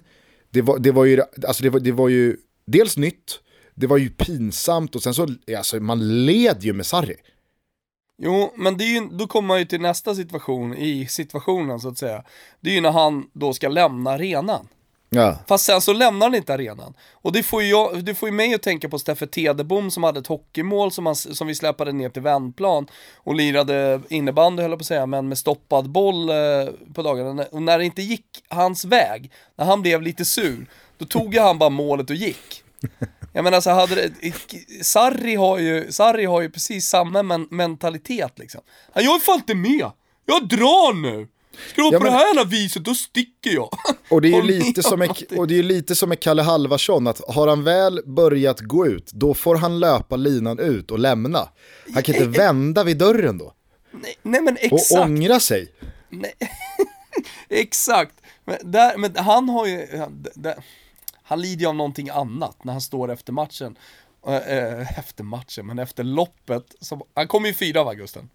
det 0.50 0.62
var, 0.62 0.78
det 0.78 0.90
var, 0.90 1.04
ju, 1.04 1.22
alltså 1.46 1.62
det 1.62 1.70
var, 1.70 1.80
det 1.80 1.92
var 1.92 2.08
ju 2.08 2.36
dels 2.66 2.96
nytt, 2.96 3.40
det 3.74 3.86
var 3.86 3.96
ju 3.96 4.10
pinsamt 4.10 4.96
och 4.96 5.02
sen 5.02 5.14
så, 5.14 5.28
alltså 5.56 5.80
man 5.80 6.24
led 6.26 6.56
ju 6.60 6.72
med 6.72 6.86
Sarri. 6.86 7.16
Jo, 8.22 8.52
men 8.56 8.76
det 8.76 8.84
är 8.84 9.00
ju, 9.00 9.08
då 9.10 9.26
kommer 9.26 9.46
man 9.48 9.58
ju 9.58 9.64
till 9.64 9.80
nästa 9.80 10.14
situation 10.14 10.74
i 10.74 11.06
situationen 11.06 11.80
så 11.80 11.88
att 11.88 11.98
säga. 11.98 12.24
Det 12.60 12.70
är 12.70 12.74
ju 12.74 12.80
när 12.80 12.90
han 12.92 13.26
då 13.32 13.52
ska 13.52 13.68
lämna 13.68 14.10
arenan. 14.10 14.68
Ja. 15.10 15.38
Fast 15.46 15.64
sen 15.64 15.80
så 15.80 15.92
lämnar 15.92 16.26
han 16.26 16.34
inte 16.34 16.54
arenan. 16.54 16.94
Och 17.12 17.32
det 17.32 17.42
får 17.42 17.62
ju, 17.62 17.68
jag, 17.68 18.04
det 18.04 18.14
får 18.14 18.28
ju 18.28 18.34
mig 18.34 18.54
att 18.54 18.62
tänka 18.62 18.88
på 18.88 18.98
Steffe 18.98 19.26
Tedebom 19.26 19.90
som 19.90 20.02
hade 20.02 20.20
ett 20.20 20.26
hockeymål 20.26 20.92
som, 20.92 21.06
han, 21.06 21.16
som 21.16 21.46
vi 21.46 21.54
släpade 21.54 21.92
ner 21.92 22.08
till 22.08 22.22
vändplan 22.22 22.86
och 23.16 23.34
lirade 23.34 24.00
innebandy 24.08 24.62
höll 24.62 24.70
jag 24.70 24.78
på 24.78 24.82
att 24.82 24.86
säga, 24.86 25.06
men 25.06 25.28
med 25.28 25.38
stoppad 25.38 25.90
boll 25.90 26.30
eh, 26.30 26.36
på 26.94 27.02
dagarna. 27.02 27.44
Och 27.52 27.62
när 27.62 27.78
det 27.78 27.84
inte 27.84 28.02
gick 28.02 28.26
hans 28.48 28.84
väg, 28.84 29.30
när 29.56 29.64
han 29.64 29.82
blev 29.82 30.02
lite 30.02 30.24
sur, 30.24 30.66
då 30.98 31.04
tog 31.04 31.34
han 31.34 31.58
bara 31.58 31.70
målet 31.70 32.10
och 32.10 32.16
gick. 32.16 32.64
Jag 33.32 33.44
menar 33.44 33.60
så 33.60 33.70
hade 33.70 33.94
det, 33.94 34.32
Sarri 34.84 35.34
har 35.34 35.58
ju, 35.58 35.92
Sarri 35.92 36.24
har 36.24 36.40
ju 36.40 36.50
precis 36.50 36.88
samma 36.88 37.22
men, 37.22 37.46
mentalitet 37.50 38.38
liksom. 38.38 38.60
Han, 38.92 39.04
Jag 39.04 39.14
är 39.14 39.18
fan 39.20 39.34
inte 39.36 39.54
med! 39.54 39.90
Jag 40.26 40.48
drar 40.48 40.94
nu! 40.94 41.28
Ska 41.68 41.82
du 41.82 41.82
vara 41.82 41.92
Ja, 41.94 41.98
på 41.98 42.04
men- 42.04 42.12
det 42.12 42.18
här 42.18 42.26
jävla 42.26 42.44
viset, 42.44 42.84
då 42.84 42.94
sticker 42.94 43.50
jag. 43.50 43.68
Och 44.10 44.20
det, 44.22 44.28
är 44.28 44.36
ju 44.36 44.42
lite 44.42 44.82
som 44.82 44.92
om 44.92 44.98
med, 44.98 45.38
och 45.38 45.46
det 45.46 45.58
är 45.58 45.62
lite 45.62 45.94
som 45.94 46.08
med 46.08 46.20
Kalle 46.20 46.42
Halvarsson, 46.42 47.06
att 47.06 47.20
har 47.28 47.48
han 47.48 47.64
väl 47.64 48.00
börjat 48.06 48.60
gå 48.60 48.86
ut, 48.86 49.10
då 49.12 49.34
får 49.34 49.56
han 49.56 49.80
löpa 49.80 50.16
linan 50.16 50.58
ut 50.58 50.90
och 50.90 50.98
lämna. 50.98 51.48
Han 51.94 52.02
kan 52.02 52.14
inte 52.14 52.38
vända 52.38 52.84
vid 52.84 52.98
dörren 52.98 53.38
då, 53.38 53.52
Nej, 53.92 54.14
nej 54.22 54.40
men 54.42 54.54
och 54.54 54.62
exakt. 54.62 55.00
ångra 55.04 55.40
sig. 55.40 55.68
Nej. 56.08 56.32
exakt. 57.48 58.14
Men, 58.44 58.56
där, 58.70 58.96
men 58.96 59.16
han 59.16 59.48
har 59.48 59.66
ju, 59.66 59.86
där, 60.34 60.54
han 61.30 61.40
lider 61.40 61.60
ju 61.60 61.66
av 61.66 61.74
någonting 61.74 62.08
annat 62.08 62.64
när 62.64 62.72
han 62.72 62.80
står 62.80 63.10
efter 63.10 63.32
matchen. 63.32 63.76
Eh, 64.26 64.98
efter 64.98 65.24
matchen, 65.24 65.66
men 65.66 65.78
efter 65.78 66.04
loppet. 66.04 66.64
Som, 66.80 67.02
han 67.14 67.28
kom 67.28 67.44
ju 67.46 67.54
fyra 67.54 67.84
va 67.84 67.94
Gusten? 67.94 68.28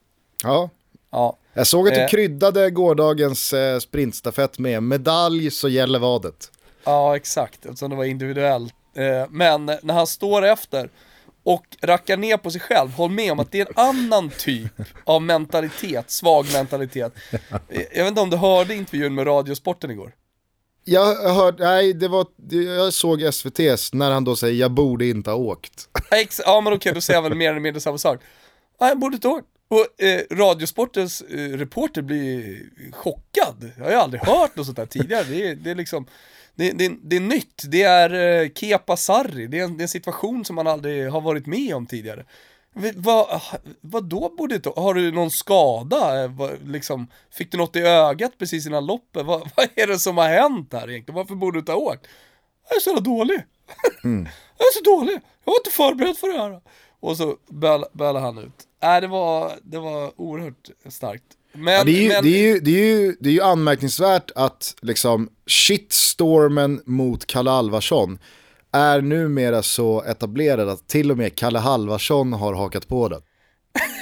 Ja. 0.44 0.70
Ja. 1.12 1.38
Jag 1.54 1.68
såg 1.68 1.88
att 1.88 1.94
du 1.94 2.02
Eh. 2.02 2.08
kryddade 2.10 2.70
gårdagens 2.72 3.54
eh, 3.54 3.80
sprintstafett 3.80 4.60
med 4.60 4.84
medalj 4.84 5.52
så 5.52 5.70
gäller 5.70 6.00
vadet. 6.00 6.52
Ja, 6.84 7.16
exakt, 7.16 7.66
eftersom 7.66 7.90
det 7.90 7.96
var 7.96 8.04
individuellt. 8.06 8.74
Eh, 8.94 9.26
Men 9.30 9.66
när 9.66 9.94
han 9.94 10.08
står 10.08 10.46
efter 10.46 10.90
och 11.44 11.66
rackar 11.82 12.18
ner 12.18 12.38
på 12.38 12.52
sig 12.52 12.62
själv, 12.62 12.92
håll 12.92 13.12
med 13.12 13.32
om 13.32 13.40
att 13.40 13.52
det 13.52 13.62
är 13.62 13.66
en 13.66 13.74
annan 13.76 14.30
typ 14.30 14.72
av 15.04 15.22
mentalitet, 15.22 16.12
svag 16.12 16.46
mentalitet. 16.54 17.14
Jag 17.70 18.04
vet 18.04 18.08
inte 18.08 18.22
om 18.22 18.30
du 18.30 18.38
hörde 18.38 18.76
intervjun 18.76 19.16
med 19.16 19.28
Radiosporten 19.28 19.92
igår? 19.92 20.12
Jag 20.88 21.15
hörde, 21.34 21.63
nej 21.63 21.93
det 21.93 22.08
var, 22.08 22.26
jag 22.78 22.93
såg 22.93 23.21
SVT's 23.21 23.89
när 23.95 24.12
han 24.12 24.24
då 24.24 24.36
säger 24.36 24.60
jag 24.62 24.71
borde 24.71 25.06
inte 25.08 25.30
ha 25.30 25.38
åkt. 25.38 25.89
Ja, 26.12 26.17
ex- 26.17 26.41
Ja 26.45 26.62
men 26.62 26.74
okej, 26.74 26.93
då 26.93 27.02
säger 27.02 27.17
jag 27.17 27.24
väl 27.30 27.36
mer 27.38 27.50
eller 27.50 27.60
mindre 27.60 27.82
samma 27.82 27.98
sak. 27.98 28.19
Nej, 28.82 28.89
jag 28.89 29.00
borde 29.00 29.15
inte 29.15 29.28
ha 29.28 29.36
åkt. 29.36 29.48
Och 29.67 30.04
eh, 30.04 30.21
Radiosportens 30.32 31.21
eh, 31.21 31.38
reporter 31.58 32.02
blir 32.02 32.60
chockad. 32.91 33.71
Jag 33.78 33.84
har 33.84 33.91
ju 33.91 33.98
aldrig 33.98 34.21
hört 34.21 34.56
något 34.56 34.65
sånt 34.65 34.78
här 34.78 34.86
tidigare. 34.86 35.24
Det 35.24 35.48
är, 35.50 35.56
det 35.56 35.71
är 35.71 35.76
liksom, 35.76 36.06
det, 36.56 36.71
det, 36.71 36.91
det 37.04 37.15
är 37.15 37.19
nytt. 37.19 37.63
Det 37.67 37.84
är 37.84 38.41
eh, 38.43 38.50
Kepa 38.56 38.98
Sarri. 38.98 39.48
Det 39.48 39.60
är, 39.60 39.63
en, 39.63 39.78
det 39.78 39.82
är 39.82 39.84
en 39.84 39.88
situation 39.89 40.45
som 40.45 40.56
man 40.56 40.67
aldrig 40.67 41.10
har 41.12 41.21
varit 41.21 41.45
med 41.45 41.76
om 41.76 41.86
tidigare. 41.86 42.26
Vad, 42.96 43.42
vad 43.82 44.04
då 44.04 44.36
borde 44.38 44.56
inte, 44.56 44.70
har 44.76 44.94
du 44.94 45.12
någon 45.12 45.32
skada? 45.32 46.24
Eh, 46.24 46.32
liksom, 46.66 47.08
fick 47.32 47.52
du 47.52 47.58
något 47.58 47.76
i 47.76 47.80
ögat 47.80 48.32
precis 48.40 48.68
innan 48.68 48.86
loppet? 48.86 49.26
Vad, 49.26 49.40
vad 49.56 49.68
är 49.76 49.88
det 49.88 50.00
som 50.00 50.18
har 50.18 50.28
hänt 50.28 50.74
här 50.74 50.90
egentligen? 50.90 51.16
Varför 51.16 51.36
borde 51.36 51.56
du 51.56 51.60
inte 51.60 51.72
ha 51.72 51.80
åkt? 51.80 52.08
Jag 52.70 52.76
är 52.76 52.80
så 52.80 52.90
jävla 52.90 53.02
dålig. 53.02 53.44
Jag 54.58 54.68
är 54.68 54.74
så 54.84 54.84
dålig, 54.84 55.14
jag 55.14 55.52
var 55.52 55.60
inte 55.60 55.72
förberedd 55.72 56.18
för 56.18 56.34
det 56.34 56.40
här. 56.42 56.62
Och 57.00 57.18
så 57.18 57.38
böl- 57.50 57.86
bölade 57.94 58.20
han 58.20 58.38
ut. 58.38 58.68
Nej, 58.82 59.02
det 59.02 59.08
var, 59.08 59.52
det 59.64 59.80
var 59.80 60.22
oerhört 60.22 60.70
starkt. 60.90 61.24
Men, 61.54 61.74
Ja, 61.74 61.84
det, 61.84 61.92
är 61.92 62.02
ju, 62.02 62.10
men, 62.10 62.24
det, 62.24 62.30
är 62.30 62.54
ju, 62.54 62.60
det, 62.60 62.72
är 62.72 62.86
ju, 62.86 63.16
det 63.20 63.30
är 63.30 63.34
ju 63.34 63.42
anmärkningsvärt 63.42 64.32
att 64.36 64.76
liksom 64.82 65.30
shitstormen 65.48 66.82
mot 66.86 67.26
Kalle 67.26 67.52
Alvarsson 67.52 68.20
är 68.76 69.02
numera 69.02 69.64
så 69.64 70.04
etablerad 70.04 70.70
att 70.70 70.88
till 70.88 71.12
och 71.12 71.18
med 71.18 71.36
Kalle 71.36 71.60
Halvarsson 71.60 72.34
har 72.34 72.54
hakat 72.54 72.88
på 72.88 73.08
den. 73.10 73.22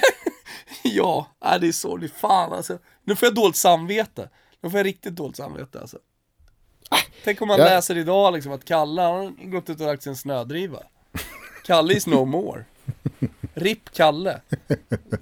ja, 0.82 1.26
det 1.60 1.66
är 1.68 1.72
sorgligt. 1.72 2.12
Fan 2.12 2.52
alltså. 2.52 2.78
Nu 3.04 3.16
får 3.16 3.26
jag 3.26 3.34
dåligt 3.34 3.56
samvete. 3.56 4.30
Nu 4.60 4.70
får 4.70 4.78
jag 4.78 4.86
riktigt 4.86 5.16
dåligt 5.16 5.36
samvete 5.36 5.80
alltså. 5.80 5.98
Tänk 7.24 7.42
om 7.42 7.48
man 7.48 7.58
Ja. 7.58 7.64
läser 7.64 7.96
idag 7.96 8.34
liksom 8.34 8.52
att 8.52 8.64
Kalle, 8.64 9.02
han 9.02 9.14
har 9.14 9.50
gått 9.50 9.70
ut 9.70 9.80
och 9.80 9.86
lagt 9.86 10.02
sig 10.02 10.10
en 10.10 10.16
snödriva. 10.16 10.78
Kalle 11.64 11.94
is 11.94 12.06
no 12.06 12.24
more. 12.24 12.64
RIP 13.54 13.92
Kalle. 13.92 14.40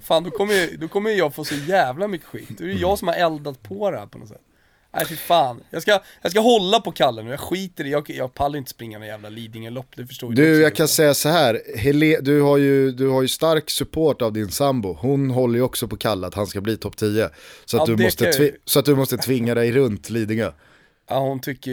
Fan, 0.01 0.23
då 0.23 0.31
kommer, 0.31 0.53
ju, 0.53 0.77
då 0.77 0.87
kommer 0.87 1.09
jag 1.11 1.33
få 1.35 1.43
så 1.45 1.55
jävla 1.55 2.07
mycket 2.07 2.27
skit. 2.27 2.49
Det 2.57 2.63
är 2.63 2.67
ju 2.67 2.77
jag 2.79 2.99
som 2.99 3.07
har 3.07 3.15
eldat 3.15 3.63
på 3.63 3.91
det 3.91 3.97
här 3.99 4.05
på 4.07 4.17
något 4.17 4.27
sätt. 4.29 4.41
Nej 4.95 5.05
fy 5.05 5.15
fan. 5.15 5.63
Jag 5.69 5.81
ska, 5.81 5.99
jag 6.21 6.31
ska 6.31 6.39
hålla 6.41 6.79
på 6.79 6.91
Kalle 6.91 7.23
nu, 7.23 7.31
jag 7.31 7.39
skiter 7.39 7.85
i, 7.85 7.91
jag, 7.91 8.09
jag 8.09 8.33
pallar 8.33 8.57
inte 8.57 8.71
springa 8.71 8.99
någon 8.99 9.07
jävla 9.07 9.29
Lidingö-lopp, 9.29 9.87
det 9.95 10.07
förstår 10.07 10.31
Du, 10.31 10.61
jag 10.61 10.75
kan 10.75 10.87
säga 10.87 11.13
så 11.13 11.29
här, 11.29 11.61
Hele, 11.77 12.19
du, 12.21 12.41
har 12.41 12.57
ju, 12.57 12.91
du 12.91 13.07
har 13.07 13.21
ju 13.21 13.27
stark 13.27 13.69
support 13.69 14.21
av 14.21 14.33
din 14.33 14.51
sambo. 14.51 14.93
Hon 14.99 15.29
håller 15.29 15.55
ju 15.55 15.61
också 15.61 15.87
på 15.87 15.97
Kalle 15.97 16.27
att 16.27 16.33
han 16.33 16.47
ska 16.47 16.61
bli 16.61 16.77
topp 16.77 16.97
10. 16.97 17.29
Så 17.65 17.77
att, 17.81 17.87
Ja, 17.89 17.95
du 17.95 18.03
måste 18.03 18.31
tvi- 18.31 18.55
så 18.65 18.79
att 18.79 18.85
du 18.85 18.95
måste 18.95 19.17
tvinga 19.17 19.55
dig 19.55 19.71
runt 19.71 20.09
Lidingö. 20.09 20.51
Ja, 21.09 21.19
hon 21.19 21.39
tycker 21.39 21.71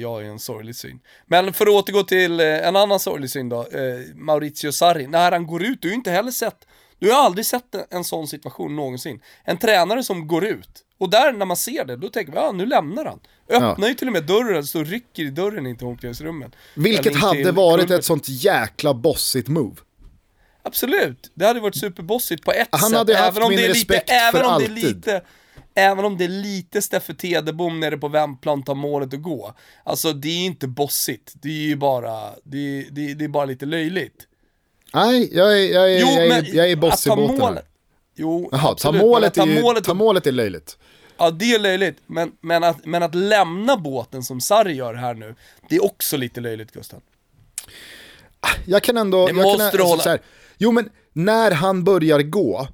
jag 0.00 0.22
är 0.22 0.26
en 0.26 0.38
sorglig 0.38 0.76
syn. 0.76 1.00
Men 1.26 1.52
för 1.52 1.66
att 1.66 1.72
återgå 1.72 2.02
till 2.02 2.40
eh, 2.40 2.46
en 2.68 2.76
annan 2.76 3.00
sorglig 3.00 3.30
syn 3.30 3.48
då, 3.48 3.60
eh, 3.60 4.14
Maurizio 4.14 4.72
Sarri, 4.72 5.06
när 5.06 5.32
han 5.32 5.46
går 5.46 5.62
ut, 5.64 5.82
du 5.82 5.88
har 5.88 5.90
ju 5.92 5.96
inte 5.96 6.10
heller 6.10 6.30
sett, 6.30 6.66
du 7.00 7.12
har 7.12 7.24
aldrig 7.24 7.46
sett 7.46 7.92
en, 7.92 8.04
sån 8.04 8.28
situation 8.28 8.76
någonsin. 8.76 9.20
En 9.44 9.58
tränare 9.58 10.04
som 10.04 10.26
går 10.28 10.44
ut, 10.44 10.84
och 10.98 11.10
där 11.10 11.32
när 11.32 11.46
man 11.46 11.56
ser 11.56 11.84
det, 11.84 11.96
då 11.96 12.08
tänker 12.08 12.32
man, 12.32 12.44
ja 12.44 12.52
nu 12.52 12.66
lämnar 12.66 13.04
han. 13.04 13.20
Öppnar 13.48 13.88
ju 13.88 13.94
till 13.94 14.06
och 14.06 14.12
med 14.12 14.24
dörren, 14.26 14.66
så 14.66 14.84
rycker 14.84 15.22
i 15.22 15.30
dörren 15.30 15.66
in 15.66 15.76
till 15.76 15.86
omklädningsrummet. 15.86 16.52
Vilket 16.74 17.16
hade 17.16 17.52
varit 17.52 17.80
kulvert. 17.80 17.98
ett 17.98 18.04
sånt 18.04 18.28
jäkla 18.28 18.94
bossigt 18.94 19.48
move. 19.48 19.76
Absolut, 20.62 21.30
det 21.34 21.46
hade 21.46 21.60
varit 21.60 21.76
superbossigt 21.76 22.44
på 22.44 22.52
ett 22.52 22.68
Han 22.70 22.90
sätt. 22.90 22.98
hade 22.98 23.16
haft 23.16 23.28
även 23.30 23.42
om 23.42 23.48
min 23.48 23.58
det 23.58 23.64
är 23.64 23.68
respekt 23.68 24.08
lite, 24.08 24.14
även 24.14 24.40
för 24.40 24.48
om 24.48 24.58
det 24.58 24.64
är 24.64 24.70
alltid. 24.70 24.96
lite 24.96 25.22
Även 25.74 26.04
om 26.04 26.18
det 26.18 26.24
är 26.24 26.28
lite 26.28 26.82
Steffe 26.82 27.14
Tedebom 27.14 27.80
nere 27.80 27.98
på 27.98 28.08
vändplan 28.08 28.62
tar 28.62 28.74
målet 28.74 29.12
och 29.12 29.22
gå. 29.22 29.54
Alltså 29.84 30.12
det 30.12 30.28
är 30.28 30.46
inte 30.46 30.68
bossigt, 30.68 31.32
det 31.42 31.48
är 31.48 31.66
ju 31.66 31.76
bara, 31.76 32.30
det 32.44 32.58
är, 32.58 32.90
det 32.90 33.10
är, 33.10 33.14
det 33.14 33.24
är 33.24 33.28
bara 33.28 33.44
lite 33.44 33.66
löjligt. 33.66 34.26
Nej, 34.94 35.36
jag 35.36 35.60
är, 35.60 35.72
jag 35.72 35.92
är, 35.94 36.00
Jo, 36.00 36.06
jag 36.06 36.26
är, 36.26 36.54
jag 36.54 36.70
är 36.70 36.76
boss 36.76 37.06
i 37.06 37.08
ta 37.08 37.16
båten 37.16 37.38
målet. 37.38 37.64
Jo, 38.16 38.48
Jaha, 38.52 38.74
ta 38.74 38.92
målet, 38.92 39.38
är 39.38 39.46
ju, 39.46 39.62
målet, 39.62 39.84
ta 39.84 39.94
målet 39.94 40.26
är 40.26 40.32
löjligt. 40.32 40.78
Ja 41.18 41.30
det 41.30 41.54
är 41.54 41.58
löjligt, 41.58 41.98
men, 42.06 42.32
men, 42.40 42.64
att, 42.64 42.84
men 42.84 43.02
att 43.02 43.14
lämna 43.14 43.76
båten 43.76 44.22
som 44.22 44.40
Sarri 44.40 44.72
gör 44.72 44.94
här 44.94 45.14
nu, 45.14 45.34
det 45.68 45.76
är 45.76 45.84
också 45.84 46.16
lite 46.16 46.40
löjligt 46.40 46.72
Gustav. 46.72 47.00
Jag 48.66 48.82
kan 48.82 48.96
ändå... 48.96 49.26
Det 49.26 49.32
jag 49.32 49.42
måste 49.42 49.58
kan, 49.58 49.64
alltså 49.66 49.82
hålla. 49.82 50.02
här, 50.02 50.20
Jo 50.58 50.72
men 50.72 50.90
när 51.12 51.50
han 51.50 51.84
börjar 51.84 52.22
gå, 52.22 52.68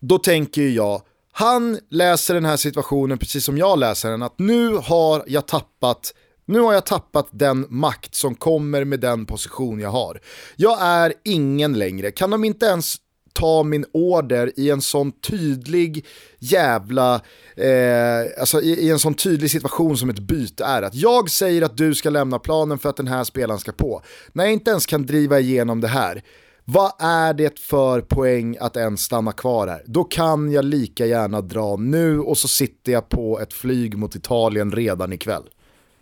då 0.00 0.18
tänker 0.18 0.62
jag, 0.62 1.02
han 1.32 1.78
läser 1.90 2.34
den 2.34 2.44
här 2.44 2.56
situationen 2.56 3.18
precis 3.18 3.44
som 3.44 3.58
jag 3.58 3.78
läser 3.78 4.10
den, 4.10 4.22
att 4.22 4.38
nu 4.38 4.76
har 4.76 5.24
jag 5.26 5.46
tappat 5.46 6.14
nu 6.50 6.60
har 6.60 6.72
jag 6.72 6.86
tappat 6.86 7.28
den 7.30 7.66
makt 7.68 8.14
som 8.14 8.34
kommer 8.34 8.84
med 8.84 9.00
den 9.00 9.26
position 9.26 9.80
jag 9.80 9.90
har. 9.90 10.20
Jag 10.56 10.78
är 10.82 11.14
ingen 11.24 11.72
längre. 11.72 12.10
Kan 12.10 12.30
de 12.30 12.44
inte 12.44 12.66
ens 12.66 12.96
ta 13.32 13.62
min 13.62 13.84
order 13.92 14.52
i 14.56 14.70
en 14.70 14.80
sån 14.80 15.12
tydlig 15.12 16.06
jävla, 16.38 17.14
eh, 17.56 18.40
alltså 18.40 18.60
i, 18.60 18.70
i 18.70 18.90
en 18.90 18.98
sån 18.98 19.14
tydlig 19.14 19.50
situation 19.50 19.96
som 19.96 20.10
ett 20.10 20.18
byte 20.18 20.64
är. 20.64 20.82
Att 20.82 20.94
jag 20.94 21.30
säger 21.30 21.62
att 21.62 21.76
du 21.76 21.94
ska 21.94 22.10
lämna 22.10 22.38
planen 22.38 22.78
för 22.78 22.88
att 22.88 22.96
den 22.96 23.08
här 23.08 23.24
spelaren 23.24 23.60
ska 23.60 23.72
på. 23.72 24.02
När 24.32 24.44
jag 24.44 24.52
inte 24.52 24.70
ens 24.70 24.86
kan 24.86 25.06
driva 25.06 25.40
igenom 25.40 25.80
det 25.80 25.88
här, 25.88 26.22
vad 26.64 26.92
är 26.98 27.34
det 27.34 27.58
för 27.58 28.00
poäng 28.00 28.56
att 28.60 28.76
ens 28.76 29.00
stanna 29.00 29.32
kvar 29.32 29.66
här? 29.66 29.82
Då 29.86 30.04
kan 30.04 30.52
jag 30.52 30.64
lika 30.64 31.06
gärna 31.06 31.40
dra 31.40 31.76
nu 31.76 32.20
och 32.20 32.38
så 32.38 32.48
sitter 32.48 32.92
jag 32.92 33.08
på 33.08 33.40
ett 33.40 33.52
flyg 33.52 33.98
mot 33.98 34.16
Italien 34.16 34.72
redan 34.72 35.12
ikväll. 35.12 35.42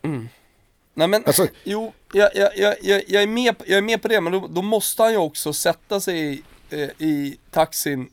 Mm. 0.02 0.28
Nej 0.98 1.08
men, 1.08 1.22
Alltså- 1.26 1.46
jo, 1.64 1.92
jag, 2.12 2.30
jag, 2.34 2.50
jag, 2.58 2.74
jag, 3.08 3.22
är 3.22 3.26
med, 3.26 3.54
jag 3.66 3.78
är 3.78 3.82
med 3.82 4.02
på 4.02 4.08
det, 4.08 4.20
men 4.20 4.32
då, 4.32 4.46
då 4.50 4.62
måste 4.62 5.02
han 5.02 5.12
ju 5.12 5.18
också 5.18 5.52
sätta 5.52 6.00
sig 6.00 6.18
i, 6.32 6.42
eh, 6.70 6.88
i 7.06 7.38
taxin, 7.50 8.11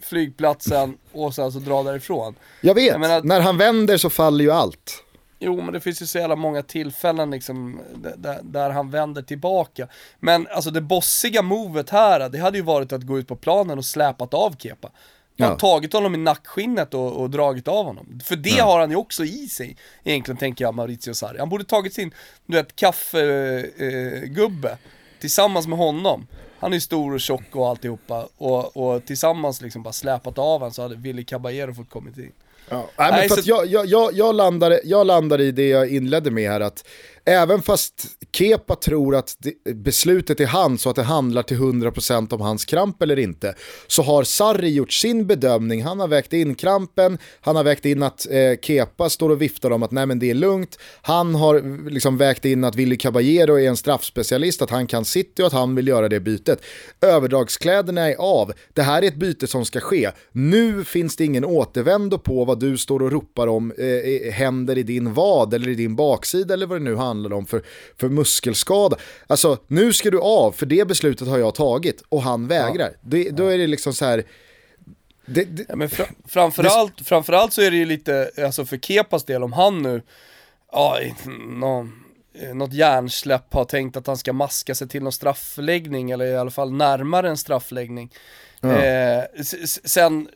flygplatsen 0.00 0.98
och 1.12 1.34
sen 1.34 1.52
så 1.52 1.58
dra 1.58 1.82
därifrån. 1.82 2.34
Jag 2.60 2.74
vet, 2.74 2.86
Jag 2.92 3.00
menar- 3.00 3.22
när 3.22 3.40
han 3.40 3.58
vänder 3.58 3.96
så 3.96 4.10
faller 4.10 4.44
ju 4.44 4.50
allt. 4.50 5.00
Jo, 5.38 5.60
men 5.62 5.72
det 5.72 5.80
finns 5.80 6.02
ju 6.02 6.06
så 6.06 6.18
jävla 6.18 6.36
många 6.36 6.62
tillfällen 6.62 7.30
liksom, 7.30 7.80
där- 7.94 8.14
där, 8.16 8.38
där 8.42 8.70
han 8.70 8.90
vänder 8.90 9.22
tillbaka. 9.22 9.88
Men 10.20 10.46
alltså 10.50 10.70
det 10.70 10.80
bossiga 10.80 11.42
movet 11.42 11.90
här, 11.90 12.28
det 12.28 12.38
hade 12.38 12.58
ju 12.58 12.64
varit 12.64 12.92
att 12.92 13.02
gå 13.02 13.18
ut 13.18 13.28
på 13.28 13.36
planen 13.36 13.78
och 13.78 13.84
släpat 13.84 14.34
av 14.34 14.56
Kepa. 14.58 14.90
Han 15.38 15.46
har 15.48 15.54
Ja. 15.54 15.58
tagit 15.58 15.92
honom 15.92 16.14
i 16.14 16.18
nackskinnet 16.18 16.94
och, 16.94 17.12
och 17.12 17.30
dragit 17.30 17.68
av 17.68 17.84
honom. 17.86 18.20
För 18.24 18.36
det 18.36 18.58
har 18.58 18.80
han 18.80 18.90
ju 18.90 18.96
också 18.96 19.24
i 19.24 19.48
sig, 19.48 19.76
egentligen 20.04 20.36
tänker 20.38 20.64
jag, 20.64 20.74
Maurizio 20.74 21.14
Sarri. 21.14 21.38
Han 21.38 21.48
borde 21.48 21.64
tagit 21.64 21.94
sin, 21.94 22.14
du 22.46 22.56
vet, 22.56 22.76
kaffegubbe 22.76 24.68
eh, 24.70 24.76
tillsammans 25.20 25.66
med 25.66 25.78
honom. 25.78 26.26
Han 26.58 26.72
är 26.72 26.76
ju 26.76 26.80
stor 26.80 27.14
och 27.14 27.20
tjock 27.20 27.42
och 27.56 27.68
alltihopa. 27.68 28.28
Och, 28.36 28.76
och 28.76 29.04
tillsammans 29.06 29.60
liksom 29.60 29.82
bara 29.82 29.92
släpat 29.92 30.38
av 30.38 30.60
honom 30.60 30.72
så 30.72 30.82
hade 30.82 30.96
Willy 30.96 31.24
Caballero 31.24 31.74
fått 31.74 31.90
kommit 31.90 32.18
in. 32.18 32.32
Ja. 32.68 32.76
Nej, 32.76 32.86
men 32.98 33.10
Nej, 33.10 33.28
för 33.28 33.34
så- 33.34 33.40
att 33.40 33.46
jag, 33.70 33.86
jag, 33.86 34.12
jag, 34.14 34.34
landar, 34.34 34.80
jag 34.84 35.06
landar 35.06 35.40
i 35.40 35.52
det 35.52 35.68
jag 35.68 35.88
inledde 35.88 36.30
med 36.30 36.50
här 36.50 36.60
att 36.60 36.84
även 37.24 37.62
fast 37.62 38.06
Kepa 38.32 38.74
tror 38.74 39.16
att 39.16 39.36
det, 39.38 39.74
beslutet 39.74 40.40
är 40.40 40.46
hans 40.46 40.86
och 40.86 40.90
att 40.90 40.96
det 40.96 41.02
handlar 41.02 41.42
till 41.42 41.56
100% 41.56 42.34
om 42.34 42.40
hans 42.40 42.64
kramp 42.64 43.02
eller 43.02 43.18
inte 43.18 43.54
så 43.86 44.02
har 44.02 44.24
Sarri 44.24 44.68
gjort 44.68 44.92
sin 44.92 45.26
bedömning, 45.26 45.82
han 45.82 46.00
har 46.00 46.08
vägt 46.08 46.32
in 46.32 46.54
krampen, 46.54 47.18
han 47.40 47.56
har 47.56 47.64
vägt 47.64 47.84
in 47.84 48.02
att 48.02 48.26
eh, 48.30 48.60
Kepa 48.62 49.10
står 49.10 49.30
och 49.30 49.42
viftar 49.42 49.70
om 49.70 49.82
att 49.82 49.90
nej 49.90 50.06
men 50.06 50.18
det 50.18 50.30
är 50.30 50.34
lugnt, 50.34 50.78
han 51.02 51.34
har 51.34 51.90
liksom 51.90 52.16
vägt 52.16 52.44
in 52.44 52.64
att 52.64 52.76
Willy 52.76 52.96
Caballero 52.96 53.58
är 53.58 53.68
en 53.68 53.76
straffspecialist, 53.76 54.62
att 54.62 54.70
han 54.70 54.86
kan 54.86 55.04
City 55.04 55.42
och 55.42 55.46
att 55.46 55.52
han 55.52 55.74
vill 55.74 55.88
göra 55.88 56.08
det 56.08 56.20
bytet. 56.20 56.62
Överdragskläderna 57.00 58.10
är 58.10 58.16
av, 58.16 58.52
det 58.72 58.82
här 58.82 59.02
är 59.02 59.06
ett 59.06 59.16
byte 59.16 59.46
som 59.46 59.64
ska 59.64 59.80
ske, 59.80 60.10
nu 60.32 60.84
finns 60.84 61.16
det 61.16 61.24
ingen 61.24 61.44
återvändo 61.44 62.18
på 62.18 62.44
vad 62.44 62.60
du 62.60 62.78
står 62.78 63.02
och 63.02 63.12
ropar 63.12 63.46
om 63.46 63.72
eh, 63.78 63.86
eh 63.86 64.32
händer 64.32 64.78
i 64.78 64.82
din 64.82 65.14
vad 65.14 65.54
eller 65.54 65.68
i 65.68 65.74
din 65.74 65.96
baksida 65.96 66.54
eller 66.54 66.66
vad 66.66 66.80
det 66.80 66.84
nu 66.84 66.96
handlar 66.96 67.13
om 67.32 67.46
för, 67.46 67.62
för 68.00 68.08
muskelskada. 68.08 68.96
Alltså 69.26 69.58
nu 69.66 69.92
ska 69.92 70.10
du 70.10 70.20
av, 70.20 70.52
för 70.52 70.66
det 70.66 70.88
beslutet 70.88 71.28
har 71.28 71.38
jag 71.38 71.54
tagit 71.54 72.02
och 72.08 72.22
han 72.22 72.48
vägrar. 72.48 72.96
Det, 73.00 73.30
då 73.30 73.46
är 73.46 73.58
det 73.58 73.66
liksom 73.66 73.92
så 73.94 74.04
här, 74.04 74.24
det, 75.26 75.44
det, 75.44 75.64
Ja, 75.68 75.76
men 75.76 75.90
fra, 75.90 76.04
framförallt, 76.28 77.00
framförallt 77.00 77.52
så 77.52 77.62
är 77.62 77.70
det 77.70 77.76
ju 77.76 77.84
lite, 77.84 78.30
alltså 78.44 78.64
för 78.64 78.76
Kepas 78.76 79.24
del, 79.24 79.42
om 79.42 79.52
han 79.52 79.82
nu, 79.82 80.02
ja, 80.72 80.98
någon, 81.48 82.04
eh, 82.34 82.54
något 82.54 82.72
hjärnsläpp 82.72 83.54
har 83.54 83.64
tänkt 83.64 83.96
att 83.96 84.06
han 84.06 84.16
ska 84.16 84.32
maska 84.32 84.74
sig 84.74 84.88
till 84.88 85.02
någon 85.02 85.12
straffläggning, 85.12 86.10
eller 86.10 86.24
i 86.26 86.36
alla 86.36 86.50
fall 86.50 86.72
närmare 86.72 87.28
en 87.28 87.36
straffläggning. 87.36 88.12
Eh, 88.62 89.24
s- 89.40 89.54
s- 89.62 89.88
sen 89.92 90.28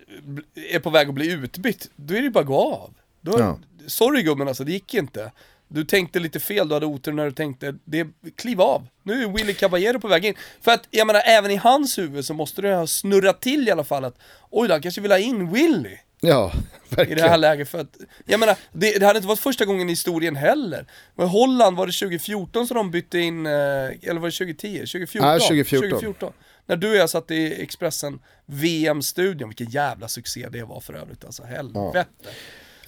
är 0.72 0.79
på 0.79 0.91
väg 0.91 1.09
att 1.09 1.14
bli 1.14 1.33
utbytt, 1.33 1.91
då 1.97 2.14
är 2.14 2.18
det 2.18 2.24
ju 2.24 2.31
bara 2.31 2.41
att 2.41 2.47
gå 2.47 2.57
av. 2.74 2.95
Då, 3.20 3.39
Ja. 3.41 3.59
Sorry 3.87 4.22
gubben 4.22 4.49
alltså, 4.49 4.64
det 4.64 4.72
gick 4.72 4.95
inte. 4.95 5.33
Du 5.68 5.84
tänkte 5.84 6.18
lite 6.18 6.40
fel, 6.40 6.68
du 6.68 6.74
hade 6.74 6.86
otur 6.86 7.12
när 7.12 7.24
du 7.24 7.32
tänkte, 7.32 7.74
det, 7.84 8.06
kliv 8.36 8.60
av. 8.60 8.86
Nu 9.02 9.22
är 9.22 9.28
Willy 9.28 9.54
Caballero 9.54 10.00
på 10.00 10.08
väg 10.08 10.24
in. 10.24 10.34
För 10.60 10.72
att, 10.72 10.88
jag 10.90 11.06
menar, 11.06 11.22
även 11.24 11.50
i 11.50 11.56
hans 11.56 11.98
huvud 11.98 12.24
så 12.24 12.34
måste 12.34 12.62
det 12.62 12.74
ha 12.74 12.86
snurrat 12.86 13.40
till 13.40 13.68
i 13.68 13.70
alla 13.70 13.84
fall 13.84 14.04
att, 14.04 14.18
oj 14.50 14.68
då, 14.68 14.74
han 14.74 14.82
kanske 14.82 15.00
vill 15.00 15.10
ha 15.10 15.18
in 15.18 15.52
Willy 15.52 15.96
ja, 16.20 16.52
i 16.90 16.94
det 16.94 16.96
här 16.96 17.06
verkligen. 17.06 17.40
läget 17.40 17.68
för 17.68 17.78
att, 17.80 17.96
jag 18.26 18.40
menar, 18.40 18.56
det, 18.72 18.98
det 18.98 19.06
hade 19.06 19.16
inte 19.16 19.28
varit 19.28 19.40
första 19.40 19.64
gången 19.64 19.88
i 19.88 19.92
historien 19.92 20.36
heller. 20.36 20.86
Men 21.14 21.28
Holland, 21.28 21.76
var 21.76 21.86
det 21.86 21.92
2014 21.92 22.66
som 22.66 22.76
de 22.76 22.90
bytte 22.90 23.18
in, 23.18 23.46
eh, 23.46 23.52
eller 23.52 24.14
var 24.14 24.28
det 24.28 24.36
2010? 24.36 24.78
2014? 24.78 25.28
Ja, 25.28 25.38
2014. 25.38 26.32
När 26.66 26.76
du 26.76 26.90
och 26.90 26.96
jag 26.96 27.10
satt 27.10 27.30
i 27.30 27.62
Expressen 27.62 28.18
VM-studion, 28.46 29.48
vilken 29.48 29.70
jävla 29.70 30.08
succé 30.08 30.48
det 30.50 30.62
var 30.62 30.80
för 30.80 30.94
övrigt 30.94 31.24
alltså, 31.24 31.44
helvete. 31.44 32.06
Ja 32.24 32.30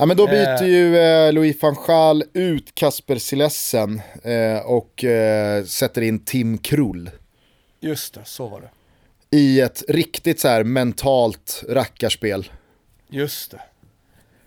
men 0.07 0.16
då 0.16 0.26
byter 0.26 0.62
Eh. 0.62 0.68
ju 0.68 0.98
eh, 0.98 1.32
Louis 1.32 1.62
van 1.62 1.76
Gaal 1.86 2.24
ut 2.32 2.74
Kasper 2.74 3.16
Silessen 3.16 4.03
eh, 4.24 4.59
och 4.66 5.05
eh, 5.05 5.64
sätter 5.64 6.03
in 6.03 6.24
Tim 6.24 6.59
Krull 6.59 7.11
Just 7.80 8.14
det, 8.14 8.24
så 8.24 8.48
var 8.48 8.61
det. 8.61 8.70
i 9.36 9.61
ett 9.61 9.82
riktigt 9.88 10.40
så 10.40 10.48
här 10.48 10.64
mentalt 10.64 11.64
rackarspel. 11.68 12.51
Just 13.09 13.51
det. 13.51 13.61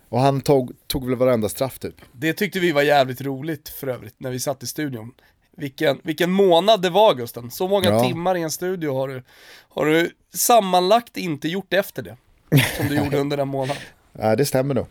Och 0.10 0.20
han 0.20 0.42
tog, 0.42 0.72
tog 0.88 1.08
väl 1.08 1.16
varenda 1.16 1.50
straff 1.50 1.80
typ. 1.80 1.96
Det 2.12 2.34
tyckte 2.34 2.60
vi 2.60 2.72
var 2.72 2.82
jävligt 2.82 3.22
roligt 3.22 3.70
för 3.70 3.88
övrigt, 3.88 4.16
när 4.18 4.32
vi 4.32 4.40
satt 4.40 4.64
i 4.64 4.68
studion. 4.68 5.12
Vilken, 5.58 6.00
vilken 6.04 6.32
månad 6.32 6.82
det 6.82 6.90
var 6.90 7.14
Gusten. 7.16 7.52
Så 7.52 7.68
många 7.68 7.90
Ja. 7.90 8.04
timmar 8.04 8.38
i 8.38 8.42
en 8.42 8.52
studio 8.52 8.94
har 8.94 9.08
du, 9.08 9.24
har 9.70 9.86
du 9.86 10.12
sammanlagt 10.34 11.18
inte 11.18 11.48
gjort 11.48 11.74
efter 11.74 12.02
det. 12.04 12.18
Som 12.78 12.88
du 12.88 12.96
gjorde 13.04 13.18
under 13.18 13.38
den 13.38 13.48
månaden. 13.48 13.82
Ja, 14.20 14.36
det 14.36 14.46
stämmer 14.46 14.74
nog. 14.76 14.86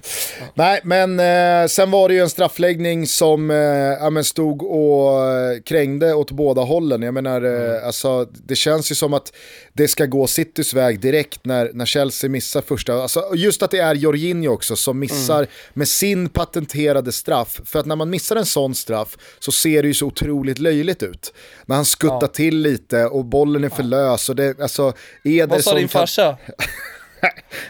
Nej, 0.54 0.80
men 0.84 1.20
eh, 1.20 1.66
sen 1.68 1.90
var 1.90 2.08
det 2.08 2.14
ju 2.14 2.20
en 2.20 2.30
straffläggning 2.30 3.06
som 3.06 3.50
eh, 3.50 3.56
ja, 3.56 4.22
stod 4.24 4.62
och 4.62 5.26
eh, 5.30 5.60
krängde 5.60 6.14
åt 6.14 6.30
båda 6.30 6.62
hållen. 6.62 7.02
Jag 7.02 7.14
menar, 7.14 7.42
eh, 7.42 7.86
alltså, 7.86 8.24
det 8.46 8.56
känns 8.56 8.90
ju 8.90 8.94
som 8.94 9.14
att 9.14 9.32
det 9.72 9.88
ska 9.88 10.06
gå 10.06 10.26
Citys 10.26 10.74
väg 10.74 11.00
direkt 11.00 11.44
när, 11.44 11.70
när 11.74 11.86
Chelsea 11.86 12.30
missar 12.30 12.60
första. 12.60 12.94
Alltså, 12.94 13.24
just 13.34 13.62
att 13.62 13.70
det 13.70 13.78
är 13.78 13.94
Jorginho 13.94 14.52
också 14.52 14.76
som 14.76 14.98
missar 14.98 15.46
med 15.72 15.88
sin 15.88 16.28
patenterade 16.28 17.12
straff. 17.12 17.60
För 17.64 17.78
att 17.78 17.86
när 17.86 17.96
man 17.96 18.10
missar 18.10 18.36
en 18.36 18.46
sån 18.46 18.74
straff 18.74 19.16
så 19.38 19.52
ser 19.52 19.82
det 19.82 19.88
ju 19.88 19.94
så 19.94 20.06
otroligt 20.06 20.58
löjligt 20.58 21.02
ut. 21.02 21.32
När 21.66 21.76
han 21.76 21.84
skuttar 21.84 22.18
Ja. 22.20 22.26
till 22.26 22.58
lite 22.58 23.04
och 23.06 23.24
bollen 23.24 23.64
är 23.64 23.68
för 23.68 23.82
lös. 23.82 24.28
Och 24.28 24.36
det, 24.36 24.60
alltså, 24.60 24.92
Eder 25.24 25.46
Vad 25.46 25.64
sa 25.64 25.70
som 25.70 25.78
din 25.78 25.88
kan- 25.88 26.00
farsa? 26.00 26.36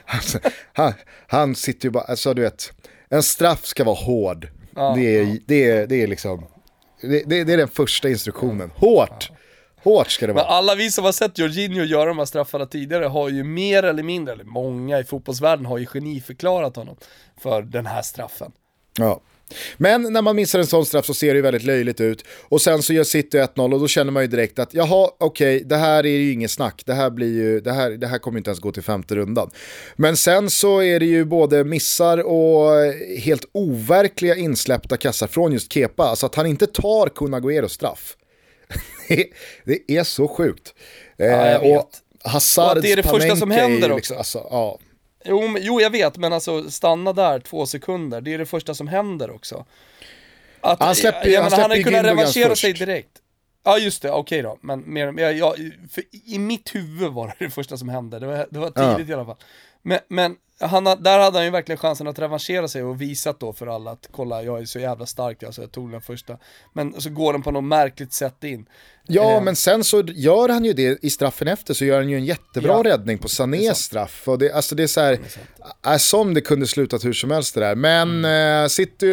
Alltså, 0.06 0.38
han, 0.72 0.92
han 1.26 1.54
sitter 1.54 1.86
ju 1.86 1.90
bara, 1.90 2.04
alltså 2.04 2.34
du 2.34 2.42
vet, 2.42 2.72
en 3.08 3.22
straff 3.22 3.64
ska 3.66 3.84
vara 3.84 3.94
hård. 3.94 4.48
Ja, 4.76 4.94
det, 4.96 5.18
är, 5.18 5.38
det, 5.46 5.70
är, 5.70 5.86
det 5.86 6.02
är 6.02 6.06
liksom, 6.06 6.46
det, 7.00 7.22
det, 7.26 7.44
det 7.44 7.52
är 7.52 7.56
den 7.56 7.68
första 7.68 8.08
instruktionen. 8.08 8.70
Hårt! 8.76 9.30
Hårt 9.84 10.10
ska 10.10 10.26
det 10.26 10.34
Men 10.34 10.44
vara. 10.44 10.54
alla 10.54 10.74
vi 10.74 10.90
som 10.90 11.04
har 11.04 11.12
sett 11.12 11.38
Jorginho 11.38 11.82
göra 11.84 12.04
de 12.04 12.18
här 12.18 12.24
straffarna 12.24 12.66
tidigare 12.66 13.04
har 13.04 13.28
ju 13.28 13.44
mer 13.44 13.82
eller 13.82 14.02
mindre, 14.02 14.34
eller 14.34 14.44
många 14.44 14.98
i 14.98 15.04
fotbollsvärlden 15.04 15.66
har 15.66 15.78
ju 15.78 15.86
geniförklarat 15.86 16.76
honom 16.76 16.96
för 17.42 17.62
den 17.62 17.86
här 17.86 18.02
straffen. 18.02 18.52
Ja. 18.98 19.20
Men 19.76 20.12
när 20.12 20.22
man 20.22 20.36
missar 20.36 20.58
en 20.58 20.66
sån 20.66 20.86
straff 20.86 21.06
så 21.06 21.14
ser 21.14 21.28
det 21.28 21.34
ju 21.36 21.42
väldigt 21.42 21.64
löjligt 21.64 22.00
ut. 22.00 22.24
Och 22.48 22.60
sen 22.60 22.82
så 22.82 22.92
gör 22.92 23.04
City 23.04 23.38
1-0 23.38 23.72
och 23.74 23.80
då 23.80 23.88
känner 23.88 24.12
man 24.12 24.22
ju 24.22 24.26
direkt 24.26 24.58
att 24.58 24.74
jaha, 24.74 25.10
okej, 25.18 25.62
det 25.64 25.76
här 25.76 26.06
är 26.06 26.10
ju 26.18 26.32
inget 26.32 26.50
snack. 26.50 26.82
Det 26.86 26.94
här, 26.94 27.10
blir 27.10 27.34
ju, 27.34 27.60
det, 27.60 27.72
här, 27.72 27.90
det 27.90 28.06
här 28.06 28.18
kommer 28.18 28.38
inte 28.38 28.50
ens 28.50 28.60
gå 28.60 28.72
till 28.72 28.82
femte 28.82 29.14
rundan. 29.14 29.50
Men 29.96 30.16
sen 30.16 30.50
så 30.50 30.82
är 30.82 31.00
det 31.00 31.06
ju 31.06 31.24
både 31.24 31.64
missar 31.64 32.18
och 32.18 32.70
helt 33.18 33.44
overkliga 33.52 34.36
insläppta 34.36 34.96
kassar 34.96 35.26
från 35.26 35.52
just 35.52 35.72
Kepa. 35.72 36.02
Alltså 36.04 36.26
att 36.26 36.34
han 36.34 36.46
inte 36.46 36.66
tar 36.66 37.08
Kun 37.08 37.34
Agüeros 37.34 37.68
straff. 37.68 38.16
Det 39.08 39.20
är- 39.20 39.26
det 39.64 39.96
är 39.96 40.04
så 40.04 40.28
sjukt. 40.28 40.74
Ja, 41.16 41.24
jag 41.26 41.52
Eh, 41.54 41.60
vet. 41.60 41.78
och 41.78 41.90
Hazards 42.30 42.76
Och 42.76 42.82
det 42.82 42.92
är 42.92 42.96
det 42.96 43.02
första 43.02 43.36
som 43.36 43.50
ju 43.50 43.56
händer 43.56 43.76
liksom, 43.76 43.92
också. 43.96 44.14
Alltså, 44.14 44.46
ja. 44.50 44.78
Jo, 45.24 45.56
jo 45.60 45.80
jag 45.80 45.90
vet, 45.90 46.16
men 46.16 46.32
alltså 46.32 46.70
stanna 46.70 47.12
där 47.12 47.40
två 47.40 47.66
sekunder, 47.66 48.20
det 48.20 48.34
är 48.34 48.38
det 48.38 48.46
första 48.46 48.74
som 48.74 48.88
händer 48.88 49.30
också. 49.30 49.64
Att, 50.60 50.80
Han 50.82 50.94
släpper 50.94 51.28
ju- 51.28 51.36
han 51.36 51.52
hade 51.62 51.82
kunnat 51.82 52.04
revanschera 52.04 52.56
sig 52.56 52.72
direkt. 52.72 53.18
Ja 53.64 53.78
just 53.78 54.02
det, 54.02 54.10
okej 54.10 54.42
då. 54.42 54.58
Men 54.60 54.92
mer, 54.92 55.14
jag, 55.20 55.32
jag, 55.38 55.54
för 55.90 56.04
i 56.32 56.38
mitt 56.38 56.74
huvud 56.74 57.12
var 57.12 57.26
det 57.38 57.44
det 57.44 57.50
första 57.50 57.76
som 57.76 57.88
hände, 57.88 58.18
det 58.18 58.26
var, 58.26 58.46
det 58.50 58.58
var 58.58 58.70
tidigt 58.96 59.10
i 59.10 59.14
alla 59.14 59.24
fall. 59.24 59.36
Men, 59.82 59.98
men 60.08 60.36
han, 60.66 60.84
där 60.84 61.18
hade 61.18 61.38
han 61.38 61.44
ju 61.44 61.50
verkligen 61.50 61.78
chansen 61.78 62.06
att 62.06 62.18
revanschera 62.18 62.68
sig 62.68 62.82
och 62.82 63.00
visat 63.02 63.40
då 63.40 63.52
för 63.52 63.66
alla 63.66 63.90
att 63.90 64.08
kolla, 64.12 64.42
jag 64.42 64.60
är 64.60 64.64
så 64.64 64.78
jävla 64.78 65.06
stark 65.06 65.42
alltså, 65.42 65.60
jag 65.60 65.72
tog 65.72 65.90
den 65.92 66.00
första. 66.00 66.38
Men 66.72 67.00
så 67.00 67.10
går 67.10 67.32
den 67.32 67.42
på 67.42 67.50
något 67.50 67.64
märkligt 67.64 68.12
sätt 68.12 68.44
in. 68.44 68.66
Ja, 69.06 69.32
Eh. 69.36 69.42
men 69.42 69.56
sen 69.56 69.84
så 69.84 70.02
gör 70.02 70.48
han 70.48 70.64
ju 70.64 70.72
det 70.72 71.04
i 71.04 71.10
straffen 71.10 71.48
efter 71.48 71.74
så 71.74 71.84
gör 71.84 71.96
han 71.96 72.08
ju 72.10 72.16
en 72.16 72.24
jättebra 72.24 72.72
Ja. 72.84 72.90
räddning 72.92 73.18
på 73.18 73.28
Sanés 73.28 73.78
straff. 73.78 74.28
Och 74.28 74.38
det, 74.38 74.52
alltså 74.52 74.74
det 74.74 74.82
är 74.82 74.86
så 74.86 75.00
här, 75.00 75.18
äh, 75.86 75.96
som 75.96 76.34
det 76.34 76.40
kunde 76.40 76.66
slutat 76.66 77.04
hur 77.04 77.12
som 77.12 77.30
helst 77.30 77.54
det 77.54 77.60
där. 77.60 77.74
Men 77.74 78.08
Mm. 78.24 78.62
eh, 78.64 78.68
City 78.68 79.06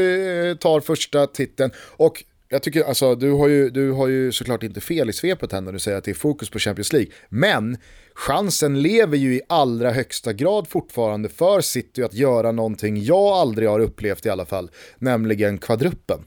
eh, 0.50 0.56
tar 0.56 0.80
första 0.80 1.28
titeln 1.28 1.72
och 1.78 2.24
jag 2.50 2.64
tycker, 2.64 2.84
alltså 2.84 3.16
du 3.16 3.32
har, 3.32 3.48
ju, 3.48 3.70
du 3.70 3.92
har 3.92 4.08
ju 4.08 4.32
såklart 4.32 4.64
inte 4.64 4.82
fel 4.82 5.10
i 5.10 5.14
svepet 5.14 5.52
här 5.52 5.62
när 5.62 5.72
du 5.72 5.80
säger 5.80 5.98
att 5.98 6.04
det 6.04 6.12
är 6.12 6.16
fokus 6.16 6.50
på 6.50 6.60
Champions 6.60 6.94
League. 6.94 7.12
Men 7.30 7.78
chansen 8.14 8.82
lever 8.82 9.18
ju 9.18 9.36
i 9.36 9.42
allra 9.50 9.92
högsta 9.92 10.34
grad 10.34 10.68
fortfarande 10.68 11.30
för 11.30 11.62
City 11.62 12.04
att 12.04 12.14
göra 12.14 12.52
någonting 12.52 13.04
jag 13.04 13.28
aldrig 13.28 13.70
har 13.70 13.80
upplevt 13.80 14.26
i 14.26 14.30
alla 14.30 14.46
fall, 14.46 14.72
nämligen 14.98 15.58
kvadruppen. 15.58 16.20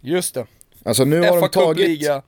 Just 0.00 0.34
det. 0.34 0.46
Alltså 0.82 1.04
nu 1.04 1.20
har 1.20 1.40
de 1.40 1.48
tagit... 1.48 1.86
Cup-liga. 1.86 2.22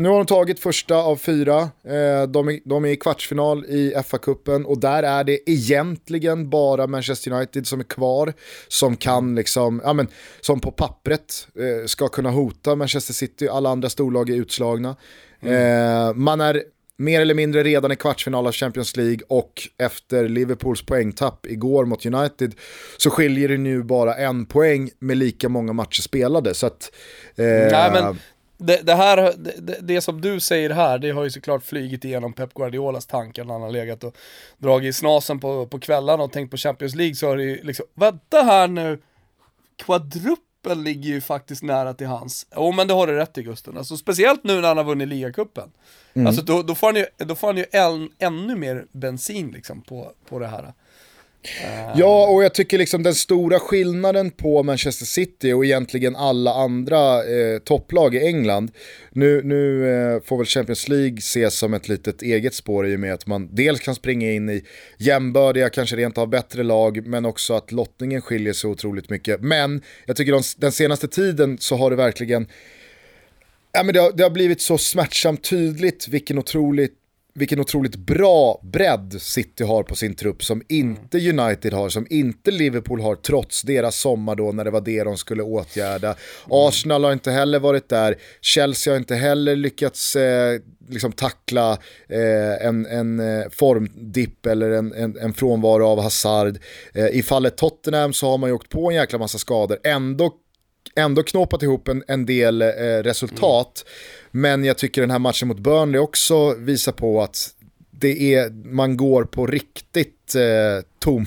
Nu 0.00 0.08
har 0.08 0.16
de 0.16 0.26
tagit 0.26 0.60
första 0.60 0.96
av 0.96 1.16
fyra, 1.16 1.70
Eh, 1.84 2.22
de, 2.28 2.48
är, 2.48 2.68
de 2.68 2.84
är 2.84 2.88
i 2.88 2.96
kvartsfinal 2.96 3.64
i 3.64 3.94
FA-cupen 3.94 4.64
och 4.64 4.80
där 4.80 5.02
är 5.02 5.24
det 5.24 5.50
egentligen 5.50 6.50
bara 6.50 6.86
Manchester 6.86 7.32
United 7.32 7.66
som 7.66 7.80
är 7.80 7.84
kvar, 7.84 8.32
som 8.68 8.96
kan 8.96 9.34
liksom, 9.34 9.80
ja 9.84 9.92
men, 9.92 10.08
som 10.40 10.60
på 10.60 10.70
pappret 10.70 11.48
eh, 11.58 11.86
ska 11.86 12.08
kunna 12.08 12.30
hota 12.30 12.74
Manchester 12.74 13.14
City, 13.14 13.48
alla 13.48 13.70
andra 13.70 13.88
storlag 13.88 14.30
är 14.30 14.34
utslagna. 14.34 14.96
Eh, 15.40 16.14
man 16.14 16.40
är 16.40 16.62
mer 16.96 17.20
eller 17.20 17.34
mindre 17.34 17.62
redan 17.62 17.92
i 17.92 17.96
kvartsfinal 17.96 18.46
av 18.46 18.52
Champions 18.52 18.96
League 18.96 19.20
och 19.28 19.68
efter 19.78 20.28
Liverpools 20.28 20.82
poängtapp 20.82 21.46
igår 21.46 21.84
mot 21.84 22.06
United 22.06 22.54
så 22.96 23.10
skiljer 23.10 23.48
det 23.48 23.58
nu 23.58 23.82
bara 23.82 24.14
en 24.14 24.46
poäng 24.46 24.90
med 24.98 25.16
lika 25.16 25.48
många 25.48 25.72
matcher 25.72 26.02
spelade. 26.02 26.54
Så 26.54 26.66
att, 26.66 26.92
eh, 27.36 27.44
Nej 27.46 27.90
men 27.92 28.18
det, 28.58 28.86
det 28.86 28.94
här, 28.94 29.32
det, 29.58 29.78
det- 29.80 30.00
som 30.00 30.20
du 30.20 30.40
säger 30.40 30.70
här, 30.70 30.98
det 30.98 31.10
har 31.10 31.24
ju 31.24 31.30
såklart 31.30 31.64
flygit 31.64 32.04
igenom 32.04 32.32
Pep 32.32 32.54
Guardiolas 32.54 33.06
tankar 33.06 33.44
när 33.44 33.52
han 33.52 33.62
har 33.62 33.70
legat 33.70 34.04
och 34.04 34.16
dragit 34.58 34.90
i 34.90 34.92
snasen 34.92 35.40
på, 35.40 35.66
på 35.66 35.78
kvällarna 35.80 36.22
och 36.22 36.32
tänkt 36.32 36.50
på 36.50 36.56
Champions 36.56 36.94
League 36.94 37.14
så 37.14 37.26
har 37.26 37.36
det 37.36 37.42
ju 37.44 37.62
liksom, 37.62 37.86
vänta 37.94 38.42
här 38.42 38.68
nu, 38.68 38.98
kvadruppeln 39.76 40.84
ligger 40.84 41.10
ju 41.10 41.20
faktiskt 41.20 41.62
nära 41.62 41.94
till 41.94 42.06
hans. 42.06 42.46
Jo 42.56 42.72
men 42.72 42.88
det 42.88 42.94
har 42.94 43.06
du 43.06 43.12
rätt 43.16 43.38
i 43.38 43.42
Gusten, 43.42 43.78
alltså 43.78 43.96
speciellt 43.96 44.44
nu 44.44 44.60
när 44.60 44.68
han 44.68 44.76
har 44.76 44.84
vunnit 44.84 45.08
ligacupen. 45.08 45.70
Alltså 46.26 46.42
då, 46.42 46.62
då 46.62 46.74
får 46.74 46.86
han 46.86 46.96
ju, 46.96 47.06
då 47.16 47.34
får 47.34 47.46
han 47.46 47.56
ju 47.56 47.64
än, 47.72 48.10
ännu 48.18 48.56
mer 48.56 48.86
bensin 48.92 49.50
liksom 49.50 49.82
på, 49.82 50.12
på 50.28 50.38
det 50.38 50.46
här. 50.46 50.72
Ja, 51.96 52.26
och 52.26 52.44
jag 52.44 52.54
tycker 52.54 52.78
liksom 52.78 53.02
den 53.02 53.14
stora 53.14 53.58
skillnaden 53.58 54.30
på 54.30 54.62
Manchester 54.62 55.06
City 55.06 55.52
och 55.52 55.64
egentligen 55.64 56.16
alla 56.16 56.54
andra 56.54 57.24
eh, 57.24 57.58
topplag 57.58 58.14
i 58.14 58.26
England, 58.26 58.70
nu, 59.10 59.42
nu 59.42 59.90
eh, 59.90 60.22
får 60.22 60.36
väl 60.36 60.46
Champions 60.46 60.88
League 60.88 61.18
ses 61.18 61.58
som 61.58 61.74
ett 61.74 61.88
litet 61.88 62.22
eget 62.22 62.54
spår 62.54 62.86
i 62.86 62.96
och 62.96 63.00
med 63.00 63.14
att 63.14 63.26
man 63.26 63.54
dels 63.54 63.80
kan 63.80 63.94
springa 63.94 64.32
in 64.32 64.50
i 64.50 64.64
jämbördiga, 64.98 65.68
kanske 65.68 65.96
rent 65.96 66.18
av 66.18 66.28
bättre 66.28 66.62
lag, 66.62 67.06
men 67.06 67.24
också 67.24 67.54
att 67.54 67.72
lottningen 67.72 68.22
skiljer 68.22 68.52
sig 68.52 68.70
otroligt 68.70 69.10
mycket. 69.10 69.40
Men 69.40 69.82
jag 70.06 70.16
tycker 70.16 70.32
de, 70.32 70.42
den 70.56 70.72
senaste 70.72 71.08
tiden 71.08 71.58
så 71.60 71.76
har 71.76 71.90
det 71.90 71.96
verkligen 71.96 72.46
Ja, 73.72 73.82
men 73.82 73.94
det, 73.94 74.00
har, 74.00 74.12
det 74.12 74.22
har 74.22 74.30
blivit 74.30 74.60
så 74.60 74.78
smärtsamt 74.78 75.50
tydligt 75.50 76.08
vilken 76.08 76.38
otroligt 76.38 76.97
vilken 77.38 77.60
otroligt 77.60 77.96
bra 77.96 78.60
bredd 78.62 79.16
City 79.18 79.64
har 79.64 79.82
på 79.82 79.94
sin 79.94 80.14
trupp 80.14 80.44
som 80.44 80.62
inte 80.68 81.30
United 81.30 81.72
har, 81.72 81.88
som 81.88 82.06
inte 82.10 82.50
Liverpool 82.50 83.00
har 83.00 83.14
trots 83.14 83.62
deras 83.62 83.96
sommar 83.96 84.34
då 84.34 84.52
när 84.52 84.64
det 84.64 84.70
var 84.70 84.80
det 84.80 85.04
de 85.04 85.16
skulle 85.16 85.42
åtgärda. 85.42 86.14
Arsenal 86.50 87.04
har 87.04 87.12
inte 87.12 87.30
heller 87.30 87.58
varit 87.58 87.88
där, 87.88 88.16
Chelsea 88.40 88.92
har 88.92 88.98
inte 88.98 89.14
heller 89.14 89.56
lyckats 89.56 90.16
eh, 90.16 90.60
liksom 90.88 91.12
tackla 91.12 91.72
eh, 92.08 92.66
en, 92.66 92.86
en 92.86 93.20
eh, 93.20 93.46
formdipp 93.50 94.46
eller 94.46 94.70
en, 94.70 94.92
en, 94.92 95.18
en 95.18 95.34
frånvaro 95.34 95.86
av 95.86 96.02
Hazard. 96.02 96.58
Eh, 96.94 97.06
I 97.06 97.22
fallet 97.22 97.56
Tottenham 97.56 98.12
så 98.12 98.30
har 98.30 98.38
man 98.38 98.50
ju 98.50 98.54
åkt 98.54 98.68
på 98.68 98.90
en 98.90 98.96
jäkla 98.96 99.18
massa 99.18 99.38
skador, 99.38 99.78
ändå 99.84 100.32
ändå 100.94 101.22
knåpat 101.22 101.62
ihop 101.62 101.88
en, 101.88 102.04
en 102.08 102.26
del 102.26 102.62
eh, 102.62 102.66
resultat. 103.02 103.84
Mm. 103.84 104.40
Men 104.42 104.64
jag 104.64 104.78
tycker 104.78 105.00
den 105.00 105.10
här 105.10 105.18
matchen 105.18 105.48
mot 105.48 105.58
Burnley 105.58 106.00
också 106.00 106.54
visar 106.54 106.92
på 106.92 107.22
att 107.22 107.54
det 107.90 108.34
är, 108.34 108.50
man 108.50 108.96
går 108.96 109.24
på 109.24 109.46
riktigt 109.46 110.34
eh, 110.34 110.84
tom, 110.98 111.26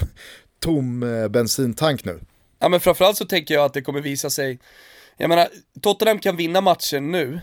tom 0.59 1.03
eh, 1.03 1.27
bensintank 1.27 2.05
nu. 2.05 2.19
Ja 2.59 2.69
men 2.69 2.79
framförallt 2.79 3.17
så 3.17 3.25
tänker 3.25 3.53
jag 3.53 3.65
att 3.65 3.73
det 3.73 3.81
kommer 3.81 4.01
visa 4.01 4.29
sig, 4.29 4.59
jag 5.17 5.29
menar 5.29 5.47
Tottenham 5.81 6.19
kan 6.19 6.35
vinna 6.35 6.61
matchen 6.61 7.11
nu, 7.11 7.39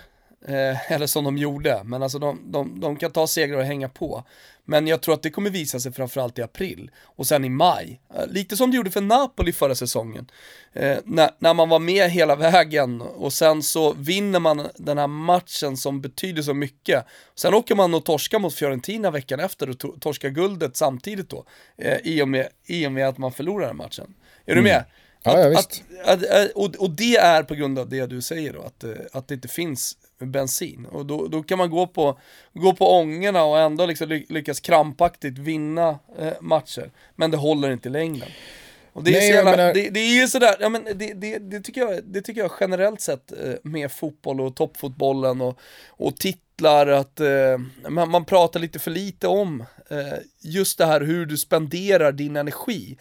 eh, 0.47 0.93
eller 0.93 1.07
som 1.07 1.25
de 1.25 1.39
gjorde, 1.39 1.81
men 1.85 2.03
alltså 2.03 2.19
de, 2.19 2.53
de, 2.53 2.81
de 2.81 2.97
kan 2.97 3.11
ta 3.11 3.27
segrar 3.27 3.59
och 3.59 3.65
hänga 3.65 3.89
på. 3.89 4.25
Men 4.71 4.87
jag 4.87 5.01
tror 5.01 5.15
att 5.15 5.23
det 5.23 5.31
kommer 5.31 5.51
visa 5.51 5.81
sig 5.81 5.93
framförallt 5.93 6.39
i 6.39 6.43
april 6.43 6.91
och 7.05 7.27
sen 7.27 7.45
i 7.45 7.49
maj. 7.49 8.01
Eh, 8.15 8.27
lite 8.27 8.57
som 8.57 8.71
det 8.71 8.77
gjorde 8.77 8.91
för 8.91 9.01
Napoli 9.01 9.53
förra 9.53 9.75
säsongen. 9.75 10.31
Eh, 10.73 10.99
när, 11.05 11.31
när 11.39 11.55
man 11.55 11.69
var 11.69 11.79
med 11.79 12.11
hela 12.11 12.37
vägen 12.37 13.01
och 13.01 13.33
sen 13.33 13.63
så 13.63 13.93
vinner 13.93 14.41
man 14.41 14.69
den 14.77 14.99
här 14.99 15.07
matchen 15.07 15.77
som 15.77 16.01
betyder 16.01 16.43
så 16.43 16.55
mycket. 16.55 17.05
Sen 17.35 17.55
åker 17.55 17.75
man 17.75 17.95
och 17.95 18.05
torskar 18.05 18.39
mot 18.39 18.55
Fiorentina 18.55 19.11
veckan 19.11 19.41
efter 19.41 19.71
och 19.71 20.01
torskar 20.01 20.29
guldet 20.29 20.77
samtidigt 20.77 21.31
då. 21.31 21.45
Eh, 21.79 21.99
i, 22.05 22.23
och 22.23 22.29
med, 22.29 22.49
I 22.67 22.87
och 22.87 22.93
med 22.93 23.09
att 23.09 23.19
man 23.19 23.33
förlorar 23.33 23.67
den 23.67 23.77
matchen. 23.77 24.15
Är 24.47 24.55
du 24.55 24.61
mm. 24.61 24.65
med? 24.65 24.85
Ja, 25.23 25.41
ja, 25.41 25.49
visst. 25.49 25.83
Att, 26.05 26.25
att, 26.25 26.51
och, 26.51 26.75
och 26.79 26.91
det 26.91 27.17
är 27.17 27.43
på 27.43 27.55
grund 27.55 27.79
av 27.79 27.89
det 27.89 28.07
du 28.07 28.23
säger 28.23 28.53
då, 28.53 28.63
att, 28.63 28.85
att 29.13 29.29
det 29.29 29.35
inte 29.35 29.49
finns 29.49 29.97
bensin. 30.19 30.87
Och 30.87 31.07
då, 31.07 31.27
då 31.27 31.43
kan 31.43 31.59
man 31.59 31.71
gå 31.71 31.87
på, 31.87 32.19
gå 32.53 32.73
på 32.73 32.93
ångorna 32.93 33.45
och 33.45 33.59
ändå 33.59 33.87
liksom 33.87 34.23
lyckas 34.29 34.61
krampaktigt 34.61 35.39
vinna 35.39 35.99
eh, 36.19 36.33
matcher. 36.41 36.91
Men 37.17 37.31
det 37.31 37.37
håller 37.37 37.71
inte 37.71 37.89
i 37.89 37.93
längden. 37.93 38.29
Och 38.93 39.05
det, 39.05 39.11
är 39.11 39.19
Nej, 39.21 39.31
jävla, 39.31 39.51
menar... 39.51 39.75
det, 39.75 39.91
det, 39.91 40.01
är 40.01 40.21
ju 40.21 40.29
sådär, 40.29 40.57
ja, 40.61 40.69
men 40.69 40.85
det, 40.85 41.15
det, 41.15 41.39
det, 41.39 41.61
tycker 41.61 41.81
jag, 41.81 42.05
det 42.05 42.23
tycker 42.23 42.41
jag 42.41 42.51
generellt 42.61 43.01
sett 43.01 43.33
eh, 43.33 43.55
med 43.63 43.93
fotboll 43.93 44.41
och 44.41 44.57
toppfotbollen 44.57 45.41
och, 45.41 45.59
och 45.89 46.17
titlar, 46.17 46.87
att 46.87 47.21
eh, 47.21 47.59
man, 47.89 48.11
man 48.11 48.25
pratar 48.25 48.61
lite 48.61 48.79
för 48.79 48.91
lite 48.91 49.29
om 49.29 49.65
eh, 49.91 50.19
just 50.41 50.79
det 50.79 50.87
här 50.87 51.01
hur 51.01 51.27
du 51.27 51.37
spenderar 51.37 52.13
din 52.13 52.37
energi. 52.37 52.99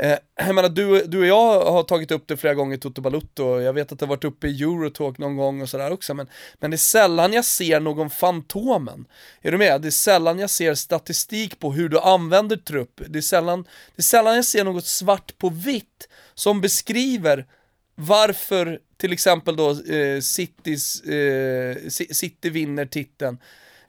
Eh, 0.00 0.18
jag 0.46 0.54
menar, 0.54 0.68
du, 0.68 1.06
du 1.06 1.18
och 1.18 1.26
jag 1.26 1.70
har 1.70 1.82
tagit 1.82 2.10
upp 2.10 2.24
det 2.26 2.36
flera 2.36 2.54
gånger, 2.54 2.76
Toto 2.76 3.02
Balutto, 3.02 3.60
jag 3.60 3.72
vet 3.72 3.92
att 3.92 3.98
det 3.98 4.06
har 4.06 4.08
varit 4.08 4.24
uppe 4.24 4.48
i 4.48 4.62
Eurotalk 4.62 5.18
någon 5.18 5.36
gång 5.36 5.62
och 5.62 5.68
sådär 5.68 5.90
också, 5.90 6.14
men, 6.14 6.26
men 6.58 6.70
det 6.70 6.74
är 6.74 6.78
sällan 6.78 7.32
jag 7.32 7.44
ser 7.44 7.80
någon 7.80 8.10
Fantomen. 8.10 9.04
Är 9.42 9.52
du 9.52 9.58
med? 9.58 9.82
Det 9.82 9.88
är 9.88 9.90
sällan 9.90 10.38
jag 10.38 10.50
ser 10.50 10.74
statistik 10.74 11.58
på 11.58 11.72
hur 11.72 11.88
du 11.88 11.98
använder 11.98 12.56
trupp, 12.56 13.00
det 13.08 13.18
är 13.18 13.22
sällan, 13.22 13.62
det 13.96 14.00
är 14.00 14.02
sällan 14.02 14.36
jag 14.36 14.44
ser 14.44 14.64
något 14.64 14.86
svart 14.86 15.38
på 15.38 15.48
vitt 15.48 16.08
som 16.34 16.60
beskriver 16.60 17.46
varför 17.94 18.78
till 18.96 19.12
exempel 19.12 19.56
då 19.56 19.70
eh, 19.70 20.20
Citys, 20.20 21.00
eh, 21.00 21.76
City 21.88 22.50
vinner 22.50 22.86
titeln 22.86 23.38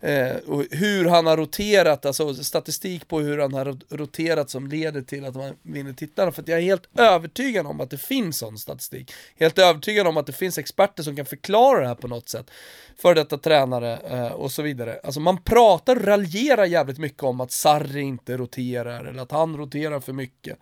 eh, 0.02 0.36
och 0.47 0.66
hur 0.72 1.06
han 1.06 1.26
har 1.26 1.38
roterat, 1.38 2.06
alltså 2.06 2.34
statistik 2.34 3.08
på 3.08 3.20
hur 3.20 3.38
han 3.38 3.54
har 3.54 3.78
roterat 3.89 4.49
som 4.49 4.68
leder 4.68 5.02
till 5.02 5.26
att 5.26 5.36
man 5.36 5.56
vinner 5.62 5.93
titlarna. 5.93 6.32
För 6.32 6.43
jag 6.47 6.60
är 6.60 6.64
helt 6.64 6.99
övertygad 6.99 7.68
om 7.68 7.82
att 7.82 7.89
det 7.89 7.97
finns 7.97 8.38
sån 8.38 8.58
statistik. 8.58 9.14
Helt 9.36 9.60
övertygad 9.60 10.08
om 10.08 10.18
att 10.18 10.26
det 10.26 10.34
finns 10.34 10.58
experter 10.58 11.04
som 11.04 11.16
kan 11.16 11.26
förklara 11.26 11.82
det 11.82 11.88
här 11.88 11.95
på 11.95 12.08
något 12.08 12.30
sätt. 12.30 12.52
För 13.02 13.16
detta 13.16 13.38
tränare 13.38 13.97
eh, 13.97 14.32
och 14.32 14.52
så 14.52 14.62
vidare. 14.62 14.99
Alltså 15.04 15.20
man 15.20 15.43
pratar 15.43 15.95
och 15.95 16.04
raljerar 16.04 16.66
jävligt 16.66 16.97
mycket 16.97 17.24
om 17.24 17.41
att 17.41 17.52
Sarri 17.52 18.02
inte 18.02 18.38
roterar 18.38 19.06
eller 19.06 19.22
att 19.22 19.32
han 19.32 19.58
roterar 19.58 19.99
för 19.99 20.14
mycket. 20.14 20.58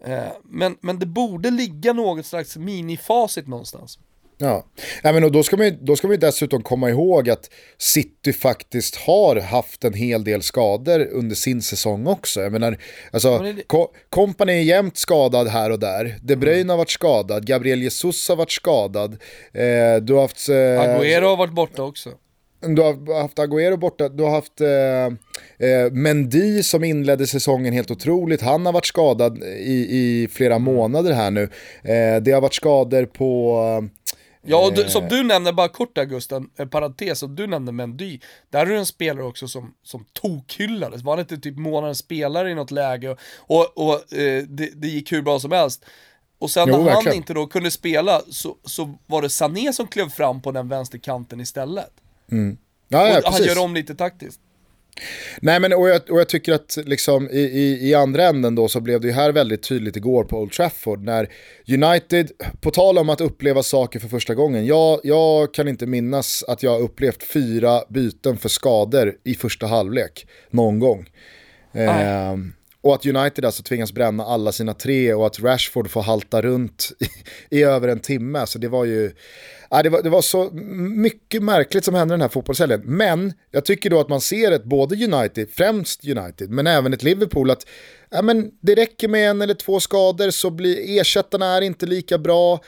Eh, 0.00 0.32
men, 0.42 0.76
men 0.80 0.98
det 0.98 1.06
borde 1.06 1.50
ligga 1.50 1.92
något 1.92 2.26
slags 2.26 2.56
minifacit 2.56 3.46
någonstans. 3.46 3.98
Ja, 4.38 4.66
ja 5.02 5.12
men 5.12 5.32
då, 5.32 5.42
ska 5.42 5.56
man, 5.56 5.78
då 5.80 5.96
ska 5.96 6.08
man 6.08 6.18
dessutom 6.18 6.62
komma 6.62 6.90
ihåg 6.90 7.30
att 7.30 7.50
City 7.78 8.32
faktiskt 8.32 8.96
har 8.96 9.36
haft 9.36 9.84
en 9.84 9.92
hel 9.92 10.24
del 10.24 10.42
skador 10.42 11.08
under 11.12 11.36
sin 11.36 11.62
säsong 11.62 12.06
också. 12.06 12.40
Jag 12.40 12.52
menar, 12.52 12.78
alltså, 13.10 13.38
det... 13.38 13.62
Kompany 14.10 14.52
är 14.52 14.62
jämt 14.62 14.96
skadad 14.96 15.48
här 15.48 15.70
och 15.70 15.78
där. 15.78 16.18
De 16.22 16.36
Bruyne 16.36 16.72
har 16.72 16.78
varit 16.78 16.90
skadad, 16.90 17.46
Gabriel 17.46 17.82
Jesus 17.82 18.28
har 18.28 18.36
varit 18.36 18.52
skadad. 18.52 19.12
Eh, 19.52 19.96
du 20.02 20.14
har 20.14 20.20
haft... 20.20 20.48
Eh, 20.48 20.54
Agüero 20.54 21.24
har 21.24 21.36
varit 21.36 21.54
borta 21.54 21.82
också. 21.82 22.10
Du 22.60 22.82
har 22.82 23.22
haft 23.22 23.38
Agüero 23.38 23.76
borta, 23.76 24.08
du 24.08 24.22
har 24.22 24.30
haft 24.30 24.60
eh, 24.60 25.06
eh, 25.68 25.92
Mendy 25.92 26.62
som 26.62 26.84
inledde 26.84 27.26
säsongen 27.26 27.72
helt 27.72 27.90
otroligt. 27.90 28.42
Han 28.42 28.66
har 28.66 28.72
varit 28.72 28.86
skadad 28.86 29.42
i, 29.44 29.86
i 29.90 30.28
flera 30.32 30.58
månader 30.58 31.12
här 31.12 31.30
nu. 31.30 31.42
Eh, 31.82 32.22
det 32.22 32.32
har 32.32 32.40
varit 32.40 32.54
skador 32.54 33.04
på 33.04 33.88
Ja, 34.46 34.66
och 34.66 34.74
du, 34.74 34.90
som 34.90 35.08
du 35.08 35.22
nämner, 35.22 35.52
bara 35.52 35.68
kort 35.68 35.94
där 35.94 36.04
Gusten, 36.04 36.50
en 36.56 36.68
parentes, 36.68 37.18
som 37.18 37.36
du 37.36 37.46
nämnde 37.46 37.72
Mendy, 37.72 38.18
där 38.50 38.66
är 38.66 38.70
det 38.70 38.78
en 38.78 38.86
spelare 38.86 39.24
också 39.24 39.48
som, 39.48 39.74
som 39.82 40.04
tokhyllades, 40.12 41.02
var 41.02 41.12
han 41.12 41.20
inte 41.20 41.38
typ 41.38 41.56
månadens 41.56 41.98
spelare 41.98 42.50
i 42.50 42.54
något 42.54 42.70
läge 42.70 43.16
och, 43.36 43.78
och, 43.78 44.12
eh, 44.12 44.42
det, 44.42 44.70
det 44.74 44.88
gick 44.88 45.12
hur 45.12 45.22
bra 45.22 45.38
som 45.40 45.52
helst. 45.52 45.84
Och 46.38 46.50
sen 46.50 46.68
jo, 46.68 46.84
när 46.84 46.90
han 46.90 47.14
inte 47.14 47.34
då 47.34 47.46
kunde 47.46 47.70
spela 47.70 48.22
så, 48.30 48.56
så 48.64 48.94
var 49.06 49.22
det 49.22 49.30
Sané 49.30 49.72
som 49.72 49.86
klev 49.86 50.08
fram 50.08 50.42
på 50.42 50.52
den 50.52 50.68
vänsterkanten 50.68 51.40
istället. 51.40 51.92
Mm. 52.30 52.58
Ja, 52.88 53.08
ja, 53.08 53.18
och 53.18 53.32
han 53.32 53.42
gör 53.42 53.58
om 53.58 53.74
lite 53.74 53.94
taktiskt. 53.94 54.40
Nej 55.40 55.60
men 55.60 55.72
och 55.72 55.88
jag, 55.88 56.10
och 56.10 56.20
jag 56.20 56.28
tycker 56.28 56.52
att 56.52 56.78
liksom 56.84 57.30
i, 57.30 57.40
i, 57.40 57.88
i, 57.90 57.94
andra 57.94 58.24
änden 58.24 58.54
då 58.54 58.68
så 58.68 58.80
blev 58.80 59.00
det 59.00 59.06
ju 59.06 59.12
här 59.12 59.32
väldigt 59.32 59.62
tydligt 59.62 59.96
igår 59.96 60.24
på 60.24 60.38
Old 60.40 60.52
Trafford 60.52 61.04
när 61.04 61.28
United, 61.68 62.30
på 62.60 62.70
tal 62.70 62.98
om 62.98 63.08
att 63.08 63.20
uppleva 63.20 63.62
saker 63.62 63.98
för 63.98 64.08
första 64.08 64.34
gången, 64.34 64.66
jag, 64.66 65.00
jag 65.02 65.54
kan 65.54 65.68
inte 65.68 65.86
minnas 65.86 66.44
att 66.48 66.62
jag 66.62 66.80
upplevt 66.80 67.22
fyra 67.22 67.82
byten 67.88 68.36
för 68.36 68.48
skador 68.48 69.14
i 69.24 69.34
första 69.34 69.66
halvlek 69.66 70.26
någon 70.50 70.78
gång. 70.78 71.08
Eh, 71.72 72.36
och 72.86 72.94
att 72.94 73.06
United 73.06 73.44
alltså 73.44 73.62
tvingas 73.62 73.92
bränna 73.92 74.24
alla 74.24 74.52
sina 74.52 74.74
tre 74.74 75.14
och 75.14 75.26
att 75.26 75.40
Rashford 75.40 75.90
får 75.90 76.02
halta 76.02 76.42
runt 76.42 76.92
i, 76.98 77.06
i 77.58 77.62
över 77.62 77.88
en 77.88 78.00
timme. 78.00 78.46
Så 78.46 78.58
det 78.58 78.68
var 78.68 78.84
ju, 78.84 79.12
ja, 79.70 79.82
det, 79.82 79.88
var, 79.88 80.02
det 80.02 80.10
var 80.10 80.22
så 80.22 80.50
mycket 80.96 81.42
märkligt 81.42 81.84
som 81.84 81.94
hände 81.94 82.14
den 82.14 82.20
här 82.20 82.28
fotbollshelgen. 82.28 82.82
Men 82.84 83.32
jag 83.50 83.64
tycker 83.64 83.90
då 83.90 84.00
att 84.00 84.08
man 84.08 84.20
ser 84.20 84.52
ett, 84.52 84.64
både 84.64 85.04
United, 85.04 85.48
främst 85.50 86.04
United, 86.04 86.50
men 86.50 86.66
även 86.66 86.92
ett 86.92 87.02
Liverpool, 87.02 87.50
att 87.50 87.66
ja, 88.10 88.22
men 88.22 88.50
det 88.60 88.74
räcker 88.74 89.08
med 89.08 89.30
en 89.30 89.42
eller 89.42 89.54
två 89.54 89.80
skador 89.80 90.30
så 90.30 90.50
blir 90.50 91.00
ersättarna 91.00 91.46
är 91.46 91.62
inte 91.62 91.86
lika 91.86 92.18
bra. 92.18 92.60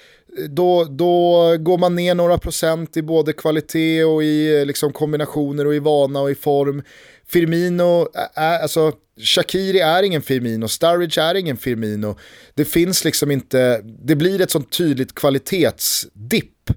Då, 0.49 0.85
då 0.85 1.57
går 1.59 1.79
man 1.79 1.95
ner 1.95 2.15
några 2.15 2.39
procent 2.39 2.97
i 2.97 3.03
både 3.03 3.33
kvalitet 3.33 4.05
och 4.05 4.23
i 4.23 4.65
liksom, 4.65 4.93
kombinationer 4.93 5.67
och 5.67 5.75
i 5.75 5.79
vana 5.79 6.21
och 6.21 6.31
i 6.31 6.35
form. 6.35 6.83
Firmino, 7.31 8.09
är, 8.35 8.59
alltså 8.59 8.93
Shakiri 9.21 9.79
är 9.79 10.03
ingen 10.03 10.23
Firmino, 10.23 10.69
Sturridge 10.69 11.23
är 11.23 11.35
ingen 11.35 11.57
Firmino. 11.57 12.17
Det 12.55 12.65
finns 12.65 13.05
liksom 13.05 13.31
inte, 13.31 13.81
det 13.83 14.17
blir 14.17 14.41
ett 14.41 14.51
sånt 14.51 14.73
tydligt 14.73 15.15
kvalitetsdipp 15.15 16.71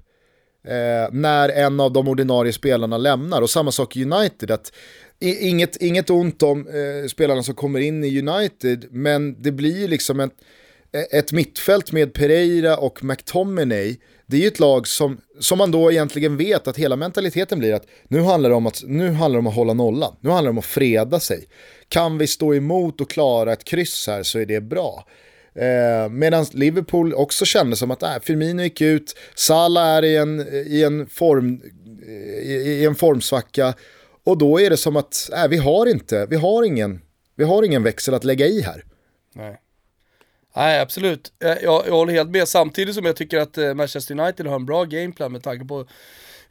eh, 0.68 1.12
när 1.12 1.48
en 1.48 1.80
av 1.80 1.92
de 1.92 2.08
ordinarie 2.08 2.52
spelarna 2.52 2.98
lämnar. 2.98 3.42
Och 3.42 3.50
samma 3.50 3.72
sak 3.72 3.96
i 3.96 4.04
United, 4.04 4.50
att 4.50 4.72
inget, 5.20 5.76
inget 5.76 6.10
ont 6.10 6.42
om 6.42 6.68
eh, 6.68 7.08
spelarna 7.08 7.42
som 7.42 7.54
kommer 7.54 7.80
in 7.80 8.04
i 8.04 8.18
United, 8.18 8.86
men 8.90 9.42
det 9.42 9.52
blir 9.52 9.88
liksom 9.88 10.20
ett, 10.20 10.34
ett 11.12 11.32
mittfält 11.32 11.92
med 11.92 12.12
Pereira 12.12 12.76
och 12.76 13.04
McTominay 13.04 13.96
det 14.32 14.38
är 14.38 14.40
ju 14.40 14.46
ett 14.46 14.60
lag 14.60 14.88
som, 14.88 15.20
som 15.40 15.58
man 15.58 15.70
då 15.70 15.92
egentligen 15.92 16.36
vet 16.36 16.68
att 16.68 16.76
hela 16.76 16.96
mentaliteten 16.96 17.58
blir 17.58 17.74
att 17.74 17.86
nu 18.08 18.20
handlar 18.20 18.50
det 18.50 18.56
om 18.56 18.66
att, 18.66 18.82
nu 18.86 19.10
handlar 19.10 19.36
det 19.36 19.38
om 19.38 19.46
att 19.46 19.54
hålla 19.54 19.74
nollan, 19.74 20.16
nu 20.20 20.30
handlar 20.30 20.48
det 20.48 20.50
om 20.50 20.58
att 20.58 20.64
freda 20.64 21.20
sig. 21.20 21.44
Kan 21.88 22.18
vi 22.18 22.26
stå 22.26 22.54
emot 22.54 23.00
och 23.00 23.10
klara 23.10 23.52
ett 23.52 23.64
kryss 23.64 24.06
här 24.06 24.22
så 24.22 24.38
är 24.38 24.46
det 24.46 24.60
bra. 24.60 25.06
Eh, 25.54 26.08
Medan 26.10 26.46
Liverpool 26.52 27.14
också 27.14 27.44
kände 27.44 27.76
som 27.76 27.90
att 27.90 28.02
äh, 28.02 28.18
Firmino 28.22 28.62
gick 28.62 28.80
ut, 28.80 29.16
Salah 29.34 29.86
är 29.86 30.04
i 30.04 30.16
en, 30.16 30.40
i 30.66 30.82
en, 30.82 31.06
form, 31.06 31.62
i, 32.42 32.52
i 32.52 32.84
en 32.84 32.94
formsvacka 32.94 33.74
och 34.24 34.38
då 34.38 34.60
är 34.60 34.70
det 34.70 34.76
som 34.76 34.96
att 34.96 35.30
äh, 35.32 35.48
vi, 35.48 35.56
har 35.56 35.86
inte, 35.86 36.26
vi, 36.26 36.36
har 36.36 36.64
ingen, 36.64 37.00
vi 37.36 37.44
har 37.44 37.62
ingen 37.62 37.82
växel 37.82 38.14
att 38.14 38.24
lägga 38.24 38.46
i 38.46 38.60
här. 38.60 38.84
Nej. 39.34 39.58
Nej, 40.56 40.80
absolut. 40.80 41.32
Eh, 41.44 41.48
jag, 41.50 41.86
jag 41.86 41.92
håller 41.92 42.12
helt 42.12 42.30
med. 42.30 42.48
Samtidigt 42.48 42.94
som 42.94 43.04
jag 43.04 43.16
tycker 43.16 43.38
att 43.38 43.58
eh, 43.58 43.74
Manchester 43.74 44.20
United 44.20 44.46
har 44.46 44.56
en 44.56 44.66
bra 44.66 44.84
gameplan 44.84 45.32
med 45.32 45.42
tanke 45.42 45.64
på 45.64 45.86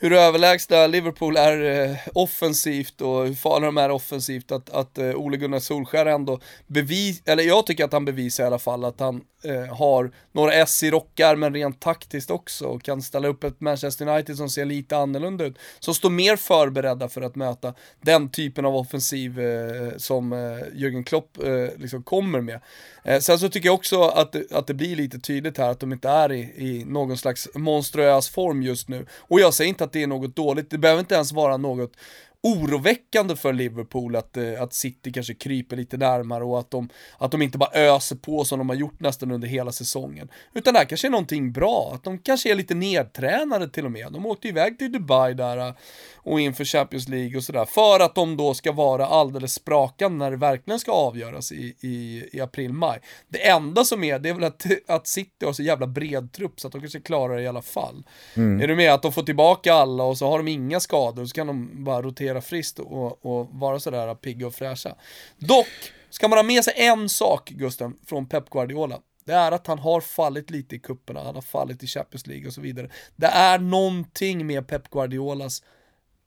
hur 0.02 0.14
överlägsna 0.14 0.88
Liverpool 0.88 1.38
är 1.38 1.90
eh, 1.90 1.98
offensivt 2.14 3.02
och 3.02 3.26
hur 3.26 3.34
farliga 3.34 3.66
de 3.66 3.78
är 3.78 3.92
offensivt, 3.92 4.52
att, 4.52 4.70
att 4.70 4.98
eh, 4.98 5.16
Ole 5.16 5.38
Gunnar 5.38 5.60
Solskär 5.60 6.06
ändå 6.06 6.40
bevis, 6.68 7.22
eller 7.26 7.44
jag 7.44 7.66
tycker 7.66 7.86
att 7.86 7.94
han 7.94 8.06
bevisar 8.06 8.44
i 8.44 8.48
alla 8.48 8.60
fall 8.60 8.86
att 8.86 9.00
han 9.00 9.22
eh, 9.44 9.76
har 9.76 10.12
några 10.32 10.54
S 10.54 10.84
i 10.84 10.92
rockärmen 10.92 11.54
rent 11.54 11.80
taktiskt 11.80 12.32
också 12.32 12.66
och 12.66 12.84
kan 12.84 13.02
ställa 13.02 13.28
upp 13.28 13.44
ett 13.44 13.62
Manchester 13.62 14.08
United 14.08 14.38
som 14.38 14.50
ser 14.50 14.66
lite 14.66 14.98
annorlunda 14.98 15.46
ut, 15.46 15.58
som 15.80 15.94
står 15.94 16.10
mer 16.10 16.36
förberedda 16.36 17.10
för 17.10 17.22
att 17.22 17.36
möta 17.36 17.74
den 18.02 18.30
typen 18.30 18.66
av 18.66 18.76
offensiv 18.76 19.40
eh, 19.40 19.98
som 19.98 20.34
eh, 20.34 20.38
Jürgen 20.74 21.04
Klopp 21.04 21.38
eh, 21.44 21.68
liksom 21.78 22.04
kommer 22.04 22.42
med. 22.42 22.60
Eh, 23.04 23.20
sen 23.20 23.40
så 23.40 23.50
tycker 23.50 23.68
jag 23.68 23.76
också 23.76 24.02
att, 24.02 24.52
att 24.52 24.68
det 24.68 24.74
blir 24.74 24.96
lite 24.96 25.20
tydligt 25.20 25.58
här 25.58 25.70
att 25.70 25.80
de 25.80 25.94
inte 25.94 26.10
är 26.10 26.32
i, 26.32 26.40
i 26.40 26.86
någon 26.86 27.18
slags 27.18 27.50
monstruös 27.54 28.30
form 28.30 28.64
just 28.64 28.88
nu. 28.88 29.06
Och 29.12 29.40
jag 29.40 29.54
säger 29.54 29.70
inte 29.70 29.84
att 29.84 29.91
det 29.94 30.04
är 30.04 30.08
något 30.08 30.36
dåligt, 30.36 30.70
det 30.70 30.78
behöver 30.78 31.00
inte 31.00 31.16
ens 31.16 31.32
vara 31.32 31.58
något 31.58 31.98
oroväckande 32.44 33.36
för 33.36 33.54
Liverpool 33.54 34.16
att, 34.16 34.38
eh, 34.38 34.62
att 34.62 34.74
City 34.74 35.12
kanske 35.12 35.34
kryper 35.34 35.76
lite 35.76 35.98
närmare 35.98 36.44
och 36.44 36.60
att 36.60 36.72
de, 36.72 36.90
att 37.18 37.32
de 37.32 37.42
inte 37.42 37.58
bara 37.58 37.72
öser 37.74 38.16
på 38.16 38.46
som 38.46 38.60
de 38.60 38.70
har 38.70 38.76
gjort 38.76 39.00
nästan 39.00 39.32
under 39.32 39.48
hela 39.48 39.72
säsongen. 39.72 40.30
Utan 40.54 40.74
det 40.74 40.80
här 40.80 40.86
kanske 40.86 41.08
är 41.08 41.12
någonting 41.12 41.52
bra, 41.52 41.92
att 41.94 42.04
de 42.04 42.20
kanske 42.20 42.52
är 42.52 42.56
lite 42.56 42.76
nedtränade 42.76 43.70
till 43.70 43.86
och 43.86 43.92
med. 43.92 44.12
De 44.12 44.26
åkte 44.26 44.48
iväg 44.48 44.80
till 44.80 44.92
Dubai 44.92 45.34
där 45.34 45.58
eh, 45.58 45.74
och 46.16 46.40
inför 46.40 46.66
Champions 46.66 47.10
League 47.10 47.38
och 47.38 47.44
sådär, 47.44 47.66
för 47.66 48.00
att 48.00 48.16
de 48.16 48.38
då 48.38 48.54
ska 48.54 48.72
vara 48.72 49.06
alldeles 49.06 49.54
sprakande 49.54 50.18
när 50.18 50.32
det 50.32 50.38
verkligen 50.38 50.80
ska 50.80 50.92
avgöras 50.92 51.52
i, 51.52 51.76
i, 51.80 52.30
i 52.34 52.42
april-maj. 52.42 53.00
Det 53.28 53.48
enda 53.48 53.84
som 53.84 54.04
är, 54.04 54.20
det 54.20 54.30
är 54.30 54.34
väl 54.34 54.44
att, 54.44 54.66
att 54.88 55.08
City 55.08 55.46
har 55.46 55.54
så 55.54 55.64
jävla 55.64 55.88
bred 55.88 56.32
trupp 56.32 56.60
så 56.60 56.68
att 56.68 56.74
de 56.74 56.82
kanske 56.82 57.00
klarar 57.00 57.36
det 57.36 57.42
i 57.42 57.48
alla 57.48 57.62
fall. 57.62 58.04
Mm. 58.34 58.62
Är 58.62 58.68
du 58.68 58.76
med? 58.76 58.94
Att 58.94 59.02
de 59.02 59.14
får 59.14 59.24
tillbaka 59.24 59.74
alla 59.74 60.04
och 60.04 60.18
så 60.18 60.28
har 60.28 60.38
de 60.38 60.48
inga 60.48 60.80
skador 60.80 61.22
och 61.22 61.30
så 61.30 61.36
kan 61.36 61.48
de 61.48 61.84
bara 61.84 62.02
rotera 62.02 62.31
friskt 62.40 62.80
och, 62.80 63.26
och 63.26 63.48
vara 63.52 63.80
sådär 63.80 64.16
pigga 64.16 64.48
och 64.48 64.56
fräscha. 64.56 64.96
Dock, 65.38 65.68
ska 66.10 66.28
man 66.28 66.38
ha 66.38 66.44
med 66.44 66.64
sig 66.64 66.74
en 66.78 67.10
sak, 67.10 67.50
Gusten, 67.50 67.94
från 68.06 68.26
Pep 68.26 68.50
Guardiola, 68.50 69.00
det 69.26 69.34
är 69.34 69.52
att 69.52 69.68
han 69.68 69.80
har 69.80 70.02
fallit 70.02 70.50
lite 70.50 70.76
i 70.76 70.80
kupperna, 70.80 71.24
han 71.24 71.36
har 71.36 71.42
fallit 71.42 71.84
i 71.84 71.88
Champions 71.88 72.28
League 72.28 72.48
och 72.48 72.54
så 72.54 72.62
vidare. 72.62 72.90
Det 73.16 73.28
är 73.28 73.60
någonting 73.60 74.48
med 74.48 74.68
Pep 74.68 74.90
Guardiolas 74.90 75.64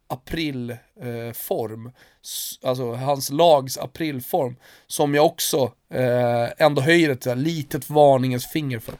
aprilform, 0.07 1.87
eh, 1.87 1.93
alltså 2.69 2.93
hans 2.93 3.31
lags 3.31 3.79
aprilform, 3.79 4.57
som 4.87 5.15
jag 5.15 5.27
också 5.27 5.73
eh, 5.95 6.49
ändå 6.59 6.83
höjer 6.83 7.11
ett 7.11 7.39
litet 7.39 7.91
varningens 7.91 8.47
finger 8.47 8.79
för. 8.79 8.95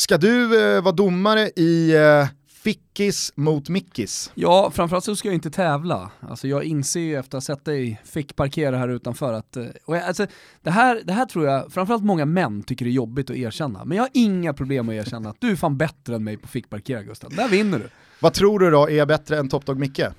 Ska 0.00 0.16
du 0.16 0.64
eh, 0.76 0.82
vara 0.82 0.94
domare 0.94 1.50
i 1.56 1.94
eh, 1.94 2.26
Fickis 2.62 3.32
mot 3.34 3.68
Mickis? 3.68 4.30
Ja, 4.34 4.70
framförallt 4.74 5.04
så 5.04 5.16
ska 5.16 5.28
jag 5.28 5.34
inte 5.34 5.50
tävla. 5.50 6.10
Alltså 6.20 6.48
jag 6.48 6.64
inser 6.64 7.00
ju 7.00 7.16
efter 7.16 7.38
att 7.38 7.46
ha 7.46 7.54
sett 7.56 7.64
dig 7.64 8.00
fick 8.04 8.36
parkera 8.36 8.78
här 8.78 8.88
utanför 8.88 9.32
att, 9.32 9.56
eh, 9.56 9.66
och 9.84 9.96
jag, 9.96 10.02
alltså, 10.02 10.26
det, 10.62 10.70
här, 10.70 11.02
det 11.04 11.12
här 11.12 11.26
tror 11.26 11.46
jag 11.46 11.72
framförallt 11.72 12.04
många 12.04 12.24
män 12.24 12.62
tycker 12.62 12.86
är 12.86 12.90
jobbigt 12.90 13.30
att 13.30 13.36
erkänna. 13.36 13.84
Men 13.84 13.96
jag 13.96 14.04
har 14.04 14.10
inga 14.12 14.52
problem 14.52 14.88
att 14.88 14.94
erkänna 14.94 15.30
att 15.30 15.40
du 15.40 15.50
är 15.50 15.56
fan 15.56 15.78
bättre 15.78 16.14
än 16.14 16.24
mig 16.24 16.36
på 16.36 16.48
fickparkera 16.48 17.02
Gustav. 17.02 17.30
Där 17.30 17.48
vinner 17.48 17.78
du. 17.78 17.88
Vad 18.20 18.34
tror 18.34 18.58
du 18.58 18.70
då 18.70 18.90
är 18.90 19.06
bättre 19.06 19.38
än 19.38 19.48
Top 19.48 19.66
Dog 19.66 19.78
Micke? 19.78 19.96
Det 19.96 20.12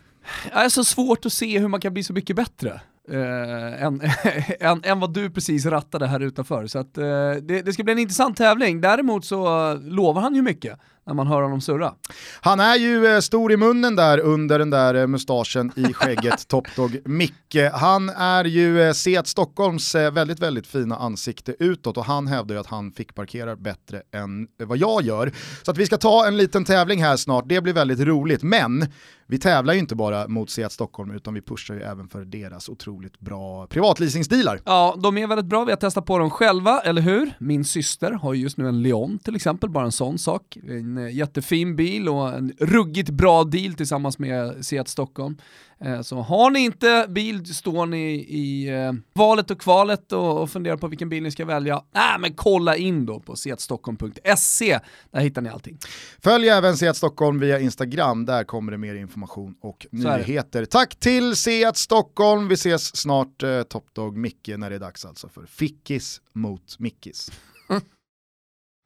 är 0.54 0.70
så 0.70 0.84
svårt 0.84 1.26
att 1.26 1.34
se 1.34 1.60
hur 1.60 1.68
man 1.68 1.82
kan 1.82 1.94
bli 1.94 2.04
så 2.04 2.14
mycket 2.14 2.36
bättre. 2.36 2.82
Uh, 3.12 3.84
än, 3.84 4.02
än, 4.60 4.82
än, 4.84 5.00
vad 5.00 5.14
du 5.14 5.30
precis 5.30 5.66
rattade 5.66 6.08
här 6.08 6.20
utanför. 6.20 6.68
Så 6.68 6.80
att, 6.80 6.98
uh, 6.98 7.04
det, 7.42 7.62
det, 7.66 7.74
ska 7.74 7.84
bli 7.84 7.94
en 7.94 8.00
intressant 8.00 8.38
tävling. 8.38 8.82
Däremot 8.82 9.26
så 9.26 9.72
uh, 9.72 9.82
lovar 9.82 10.22
han 10.22 10.36
ju 10.36 10.42
mycket 10.42 10.80
när 11.06 11.14
man 11.14 11.28
hör 11.28 11.42
honom 11.42 11.62
surra. 11.62 11.94
Han 12.42 12.60
är 12.60 12.76
ju 12.76 13.08
eh, 13.08 13.20
stor 13.20 13.52
i 13.52 13.58
munnen 13.58 13.96
där 13.96 14.20
under 14.20 14.60
den 14.60 14.70
där 14.70 14.96
eh, 14.96 15.08
mustaschen 15.08 15.72
i 15.76 15.84
skägget, 15.94 16.48
Topdog 16.48 16.98
Micke. 17.06 17.58
Han 17.74 18.10
är 18.10 18.46
ju 18.46 18.82
eh, 18.82 18.94
Seat 18.94 19.28
Stockholms 19.28 19.96
eh, 19.96 20.12
väldigt, 20.12 20.40
väldigt 20.40 20.68
fina 20.68 20.96
ansikte 20.96 21.56
utåt 21.60 21.98
och 21.98 22.06
han 22.06 22.28
hävdar 22.28 22.56
ju 22.56 22.62
att 22.62 22.68
han 22.68 22.92
fick 22.92 23.16
parkera 23.16 23.56
bättre 23.56 24.02
än 24.12 24.48
vad 24.64 24.78
jag 24.78 25.02
gör. 25.02 25.32
Så 25.64 25.72
att 25.72 25.78
vi 25.78 25.86
ska 25.86 25.98
ta 25.98 26.28
en 26.28 26.38
liten 26.38 26.66
tävling 26.66 27.04
här 27.04 27.18
snart, 27.18 27.46
det 27.48 27.62
blir 27.62 27.74
väldigt 27.74 28.00
roligt. 28.00 28.44
Men 28.44 28.86
vi 29.28 29.40
tävlar 29.40 29.74
ju 29.74 29.80
inte 29.80 29.96
bara 29.96 30.28
mot 30.28 30.50
Seat 30.50 30.72
Stockholm 30.72 31.12
utan 31.12 31.34
vi 31.34 31.42
pushar 31.42 31.76
ju 31.76 31.82
även 31.82 32.08
för 32.08 32.26
deras 32.26 32.70
otroligt 32.70 33.20
bra 33.20 33.68
privatleasingstilar. 33.68 34.60
Ja, 34.66 34.96
de 35.04 35.18
är 35.18 35.28
väldigt 35.28 35.46
bra, 35.46 35.66
vi 35.66 35.72
har 35.72 35.78
testat 35.78 36.06
på 36.06 36.18
dem 36.18 36.30
själva, 36.30 36.80
eller 36.80 37.02
hur? 37.02 37.34
Min 37.40 37.66
syster 37.66 38.12
har 38.12 38.34
just 38.34 38.58
nu 38.58 38.68
en 38.68 38.82
Leon 38.82 39.20
till 39.20 39.36
exempel, 39.36 39.70
bara 39.70 39.86
en 39.86 39.92
sån 39.92 40.18
sak. 40.18 40.58
En 40.68 40.93
eh, 40.98 41.16
jättefin 41.16 41.76
bil 41.76 42.10
och 42.10 42.34
en 42.34 42.54
ruggigt 42.60 43.10
bra 43.10 43.44
deal 43.44 43.74
tillsammans 43.74 44.20
med 44.20 44.66
Seat 44.66 44.88
Stockholm. 44.88 45.38
Eh, 45.86 46.02
så 46.02 46.22
har 46.22 46.52
ni 46.52 46.60
inte 46.60 47.06
bil, 47.10 47.56
står 47.56 47.86
ni 47.86 48.14
i 48.14 48.70
eh, 48.70 48.94
valet 49.14 49.52
och 49.52 49.62
kvalet 49.62 50.12
och, 50.12 50.42
och 50.42 50.50
funderar 50.50 50.78
på 50.78 50.88
vilken 50.88 51.10
bil 51.10 51.24
ni 51.24 51.32
ska 51.32 51.46
välja, 51.46 51.74
äh, 51.76 52.20
men 52.20 52.34
kolla 52.34 52.76
in 52.76 53.06
då 53.06 53.20
på 53.20 53.36
seatstockholm.se, 53.36 54.80
där 55.12 55.20
hittar 55.20 55.42
ni 55.42 55.50
allting. 55.50 55.78
Följ 56.24 56.50
även 56.50 56.78
Seat 56.78 56.98
Stockholm 56.98 57.40
via 57.40 57.60
Instagram, 57.60 58.26
där 58.26 58.44
kommer 58.44 58.72
det 58.72 58.78
mer 58.78 58.96
information 58.96 59.56
och 59.62 59.88
nyheter. 59.92 60.66
Tack 60.66 60.96
till 60.96 61.36
Seat 61.36 61.78
Stockholm, 61.78 62.48
vi 62.48 62.54
ses 62.54 62.96
snart, 62.96 63.44
eh, 63.44 63.64
Top 63.64 63.94
Dog 63.94 64.18
Micke, 64.18 64.50
när 64.58 64.70
det 64.70 64.76
är 64.76 64.80
dags 64.80 65.06
alltså 65.06 65.30
för 65.30 65.46
Fickis 65.46 66.22
mot 66.34 66.80
Mickis. 66.80 67.32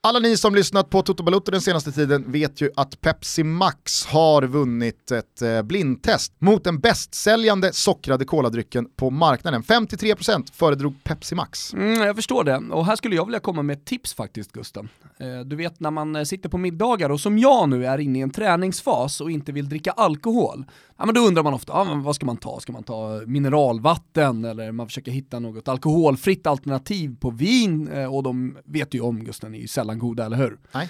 Alla 0.08 0.20
ni 0.20 0.38
som 0.38 0.55
lyssnat 0.55 0.89
på 0.89 1.01
Toto 1.01 1.24
Balotto 1.24 1.51
den 1.51 1.62
senaste 1.62 1.91
tiden 1.91 2.32
vet 2.32 2.62
ju 2.62 2.72
att 2.76 3.01
Pepsi 3.01 3.43
Max 3.43 4.05
har 4.05 4.43
vunnit 4.43 5.12
ett 5.12 5.41
eh, 5.41 5.62
blindtest 5.62 6.34
mot 6.39 6.64
den 6.64 6.80
bästsäljande 6.80 7.74
sockrade 7.74 8.26
koladrycken 8.26 8.88
på 8.95 9.10
marknaden. 9.10 9.64
53% 9.64 10.53
föredrog 10.53 11.03
Pepsi 11.03 11.36
Max. 11.36 11.74
Mm, 11.74 12.01
jag 12.01 12.16
förstår 12.16 12.43
det, 12.43 12.58
och 12.72 12.86
här 12.86 12.95
skulle 12.95 13.16
jag 13.16 13.26
vilja 13.26 13.39
komma 13.39 13.62
med 13.62 13.78
ett 13.78 13.86
tips 13.86 14.14
faktiskt 14.14 14.51
Gusten. 14.51 14.89
Eh, 15.20 15.39
du 15.45 15.55
vet 15.55 15.80
när 15.80 15.91
man 15.91 16.16
eh, 16.16 16.24
sitter 16.24 16.49
på 16.49 16.58
middagar 16.58 17.10
och 17.10 17.20
som 17.20 17.38
jag 17.38 17.70
nu 17.70 17.86
är 17.86 17.97
inne 17.97 18.20
i 18.20 18.22
en 18.22 18.32
träningsfas 18.32 19.22
och 19.22 19.32
inte 19.32 19.51
vill 19.51 19.70
dricka 19.70 19.91
alkohol, 19.91 20.66
ja 20.98 21.06
men 21.06 21.16
då 21.16 21.22
undrar 21.22 21.43
man 21.43 21.54
ofta, 21.54 21.74
ah, 21.74 21.95
vad 21.95 22.16
ska 22.16 22.26
man 22.26 22.38
ta? 22.38 22.60
Ska 22.60 22.72
man 22.72 22.84
ta 22.84 23.22
mineralvatten 23.28 24.45
eller 24.45 24.72
man 24.72 24.88
försöker 24.88 25.12
hitta 25.12 25.39
något 25.39 25.68
alkoholfritt 25.68 26.48
alternativ 26.48 27.16
på 27.20 27.30
vin? 27.30 27.88
Och 28.08 28.24
de 28.24 28.58
vet 28.66 28.93
ju 28.93 29.02
om 29.02 29.24
Gusten, 29.24 29.56
är 29.56 29.60
ju 29.60 29.68
sällan 29.68 30.00
goda, 30.00 30.26
eller 30.26 30.38
hur? 30.38 30.60
Nej. 30.72 30.89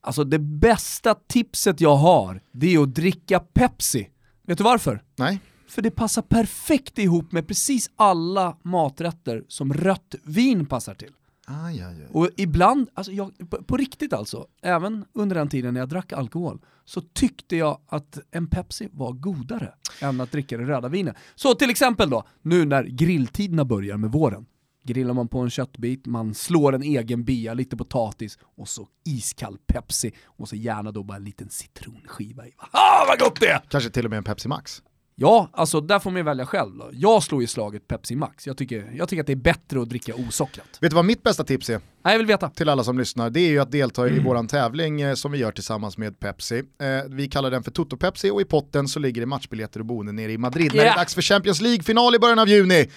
Alltså 0.00 0.24
det 0.24 0.38
bästa 0.38 1.14
tipset 1.14 1.80
jag 1.80 1.96
har, 1.96 2.42
det 2.52 2.74
är 2.74 2.82
att 2.82 2.94
dricka 2.94 3.40
Pepsi. 3.40 4.10
Vet 4.46 4.58
du 4.58 4.64
varför? 4.64 5.02
Nej. 5.16 5.40
För 5.68 5.82
det 5.82 5.90
passar 5.90 6.22
perfekt 6.22 6.98
ihop 6.98 7.32
med 7.32 7.48
precis 7.48 7.90
alla 7.96 8.56
maträtter 8.62 9.44
som 9.48 9.72
rött 9.74 10.14
vin 10.24 10.66
passar 10.66 10.94
till. 10.94 11.12
Aj, 11.50 11.82
aj, 11.82 12.02
aj. 12.02 12.08
Och 12.12 12.28
ibland, 12.36 12.88
alltså 12.94 13.12
jag, 13.12 13.50
på, 13.50 13.62
på, 13.62 13.76
riktigt 13.76 14.12
alltså, 14.12 14.46
även 14.62 15.04
under 15.12 15.36
den 15.36 15.48
tiden 15.48 15.74
när 15.74 15.80
jag 15.80 15.88
drack 15.88 16.12
alkohol, 16.12 16.60
så 16.84 17.00
tyckte 17.00 17.56
jag 17.56 17.80
att 17.86 18.18
en 18.30 18.46
Pepsi 18.46 18.88
var 18.92 19.12
godare 19.12 19.74
än 20.00 20.20
att 20.20 20.32
dricka 20.32 20.58
det 20.58 20.64
röda 20.64 20.88
vinet. 20.88 21.16
Så 21.34 21.54
till 21.54 21.70
exempel 21.70 22.10
då, 22.10 22.24
nu 22.42 22.64
när 22.64 22.84
grilltiderna 22.84 23.64
börjar 23.64 23.96
med 23.96 24.12
våren, 24.12 24.46
grillar 24.84 25.14
man 25.14 25.28
på 25.28 25.38
en 25.38 25.50
köttbit, 25.50 26.06
man 26.06 26.34
slår 26.34 26.74
en 26.74 26.82
egen 26.82 27.24
bia, 27.24 27.54
lite 27.54 27.76
potatis 27.76 28.38
och 28.42 28.68
så 28.68 28.88
iskall 29.04 29.58
Pepsi 29.66 30.12
och 30.24 30.48
så 30.48 30.56
gärna 30.56 30.92
då 30.92 31.02
bara 31.02 31.16
en 31.16 31.24
liten 31.24 31.50
citronskiva 31.50 32.46
i. 32.46 32.52
Ah, 32.58 33.04
vad 33.08 33.18
gott 33.18 33.40
det 33.40 33.48
är! 33.48 33.60
Kanske 33.68 33.90
till 33.90 34.04
och 34.04 34.10
med 34.10 34.18
en 34.18 34.24
Pepsi 34.24 34.48
Max? 34.48 34.82
Ja, 35.22 35.48
alltså 35.52 35.80
där 35.80 35.98
får 35.98 36.10
man 36.10 36.24
välja 36.24 36.46
själv 36.46 36.76
då. 36.76 36.90
Jag 36.92 37.22
slår 37.22 37.40
ju 37.40 37.46
slaget 37.46 37.88
Pepsi 37.88 38.16
Max. 38.16 38.46
Jag 38.46 38.56
tycker, 38.56 38.92
jag 38.94 39.08
tycker 39.08 39.20
att 39.20 39.26
det 39.26 39.32
är 39.32 39.36
bättre 39.36 39.82
att 39.82 39.88
dricka 39.88 40.14
osockrat. 40.14 40.78
Vet 40.80 40.90
du 40.90 40.94
vad 40.94 41.04
mitt 41.04 41.22
bästa 41.22 41.44
tips 41.44 41.70
är? 41.70 41.80
Nej, 42.04 42.14
jag 42.14 42.18
vill 42.18 42.26
veta. 42.26 42.50
Till 42.50 42.68
alla 42.68 42.84
som 42.84 42.98
lyssnar, 42.98 43.30
det 43.30 43.40
är 43.40 43.48
ju 43.48 43.58
att 43.58 43.70
delta 43.70 44.08
i 44.08 44.10
mm. 44.10 44.24
våran 44.24 44.46
tävling 44.46 45.00
eh, 45.00 45.14
som 45.14 45.32
vi 45.32 45.38
gör 45.38 45.52
tillsammans 45.52 45.98
med 45.98 46.20
Pepsi. 46.20 46.58
Eh, 46.58 46.86
vi 47.08 47.28
kallar 47.28 47.50
den 47.50 47.62
för 47.62 47.70
Toto 47.70 47.96
Pepsi 47.96 48.30
och 48.30 48.40
i 48.40 48.44
potten 48.44 48.88
så 48.88 48.98
ligger 48.98 49.20
det 49.20 49.26
matchbiljetter 49.26 49.80
och 49.80 49.86
boende 49.86 50.12
nere 50.12 50.32
i 50.32 50.38
Madrid 50.38 50.74
yeah. 50.74 50.76
när 50.76 50.84
det 50.84 50.90
är 50.90 50.96
dags 50.96 51.14
för 51.14 51.22
Champions 51.22 51.60
League-final 51.60 52.14
i 52.14 52.18
början 52.18 52.38
av 52.38 52.48
juni. 52.48 52.88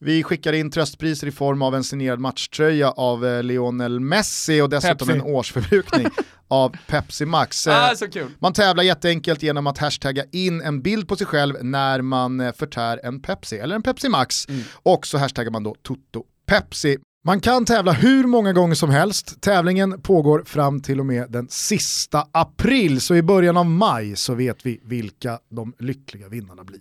Vi 0.00 0.22
skickar 0.22 0.52
in 0.52 0.70
tröstpriser 0.70 1.26
i 1.26 1.30
form 1.30 1.62
av 1.62 1.74
en 1.74 1.84
signerad 1.84 2.20
matchtröja 2.20 2.90
av 2.90 3.26
eh, 3.26 3.42
Lionel 3.42 4.00
Messi 4.00 4.60
och 4.60 4.68
dessutom 4.70 5.08
Pepsi. 5.08 5.12
en 5.12 5.22
årsförbrukning 5.22 6.06
av 6.48 6.76
Pepsi 6.86 7.24
Max. 7.26 7.66
Eh, 7.66 7.74
Ah, 7.90 7.94
kul. 8.12 8.30
Man 8.38 8.52
tävlar 8.52 8.84
jätteenkelt 8.84 9.42
genom 9.42 9.66
att 9.66 9.78
hashtagga 9.78 10.24
in 10.32 10.60
en 10.62 10.82
bild 10.82 11.08
på 11.08 11.16
sig 11.16 11.26
själv 11.26 11.64
när 11.64 12.02
man 12.02 12.40
eh, 12.40 12.52
förtär 12.52 13.00
en 13.04 13.22
Pepsi 13.22 13.58
eller 13.58 13.74
en 13.74 13.82
Pepsi 13.82 14.08
Max 14.08 14.46
och 14.72 15.06
så 15.06 15.18
hashtaggar 15.18 15.50
man 15.50 15.62
då 15.62 15.74
Toto 15.82 16.22
Pepsi. 16.46 16.98
Man 17.24 17.40
kan 17.40 17.64
tävla 17.64 17.92
hur 17.92 18.24
många 18.24 18.52
gånger 18.52 18.74
som 18.74 18.90
helst. 18.90 19.40
Tävlingen 19.40 20.02
pågår 20.02 20.42
fram 20.46 20.80
till 20.80 21.00
och 21.00 21.06
med 21.06 21.30
den 21.30 21.48
sista 21.50 22.26
april, 22.32 23.00
så 23.00 23.14
i 23.14 23.22
början 23.22 23.56
av 23.56 23.66
maj 23.66 24.16
så 24.16 24.34
vet 24.34 24.66
vi 24.66 24.80
vilka 24.84 25.38
de 25.50 25.72
lyckliga 25.78 26.28
vinnarna 26.28 26.64
blir. 26.64 26.80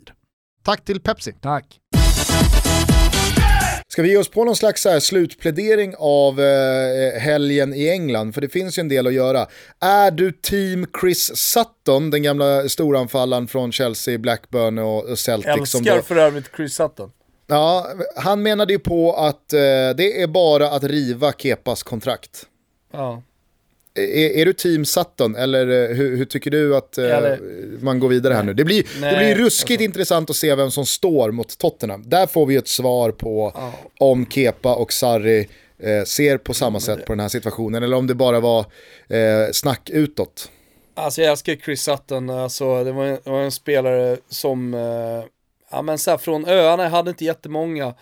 Tack 0.63 0.85
till 0.85 0.99
Pepsi. 0.99 1.33
Tack. 1.41 1.79
Ska 3.89 4.01
vi 4.01 4.09
ge 4.09 4.17
oss 4.17 4.29
på 4.29 4.43
någon 4.43 4.55
slags 4.55 4.81
så 4.81 4.99
slutplädering 4.99 5.95
av 5.97 6.39
eh, 6.41 7.19
helgen 7.19 7.73
i 7.73 7.89
England? 7.89 8.33
För 8.33 8.41
det 8.41 8.49
finns 8.49 8.77
ju 8.77 8.81
en 8.81 8.89
del 8.89 9.07
att 9.07 9.13
göra. 9.13 9.47
Är 9.79 10.11
du 10.11 10.31
team 10.31 10.87
Chris 11.01 11.37
Sutton, 11.37 12.09
den 12.11 12.23
gamla 12.23 12.69
storanfallaren 12.69 13.47
från 13.47 13.71
Chelsea, 13.71 14.17
Blackburn 14.17 14.77
och, 14.77 15.19
Celtic? 15.19 15.69
som 15.69 15.79
Älskar 15.79 15.95
då, 15.95 16.01
för 16.01 16.15
övrigt 16.15 16.49
Chris 16.55 16.75
Sutton. 16.75 17.11
ja, 17.47 17.87
han 18.15 18.43
menade 18.43 18.73
ju 18.73 18.79
på 18.79 19.13
att 19.13 19.53
eh, 19.53 19.59
det 19.97 20.21
är 20.21 20.27
bara 20.27 20.69
att 20.69 20.83
riva 20.83 21.33
Kepas 21.33 21.83
kontrakt. 21.83 22.45
Ja. 22.93 23.23
Är, 23.97 24.29
är 24.41 24.45
du 24.45 24.53
team 24.53 24.85
Sutton 24.85 25.35
eller 25.35 25.67
eh, 25.89 25.95
hur, 25.95 26.17
hur 26.17 26.25
tycker 26.25 26.51
du 26.51 26.75
att 26.77 26.97
eh, 26.97 27.17
Eller- 27.17 27.39
man 27.81 27.99
går 27.99 28.09
vidare 28.09 28.33
här 28.33 28.43
nu? 28.43 28.53
Det 28.53 28.63
blir, 28.63 28.83
det 28.83 29.01
Nej, 29.01 29.33
blir 29.35 29.45
ruskigt 29.45 29.81
intressant 29.81 30.29
att 30.29 30.35
se 30.35 30.55
vem 30.55 30.71
som 30.71 30.85
står 30.85 31.31
mot 31.31 31.57
Tottenham. 31.57 32.03
Där 32.09 32.27
får 32.27 32.45
vi 32.45 32.55
ett 32.55 32.67
svar 32.67 33.11
på 33.11 33.51
Ja. 33.55 33.73
om 33.99 34.25
Kepa 34.29 34.75
och 34.75 34.93
Sarri 34.93 35.47
eh, 35.79 36.03
ser 36.03 36.37
på 36.37 36.53
samma 36.53 36.79
sätt 36.79 37.05
på 37.05 37.11
den 37.13 37.19
här 37.19 37.29
situationen 37.29 37.83
eller 37.83 37.97
om 37.97 38.07
det 38.07 38.15
bara 38.15 38.39
var 38.39 38.59
eh, 39.07 39.51
snack 39.51 39.89
utåt. 39.93 40.51
Alltså 40.95 41.21
jag 41.21 41.31
älskar 41.31 41.55
Chris 41.55 41.81
Sutton, 41.81 42.29
alltså, 42.29 42.83
det, 42.83 42.91
var 42.91 43.05
en, 43.05 43.17
det 43.23 43.29
var 43.29 43.41
en 43.41 43.51
spelare 43.51 44.17
som, 44.29 44.73
eh, 44.73 45.23
ja 45.71 45.81
men 45.81 45.97
så 45.97 46.11
här, 46.11 46.17
från 46.17 46.45
öarna, 46.47 46.83
jag 46.83 46.89
hade 46.89 47.09
inte 47.09 47.25
jättemånga 47.25 47.93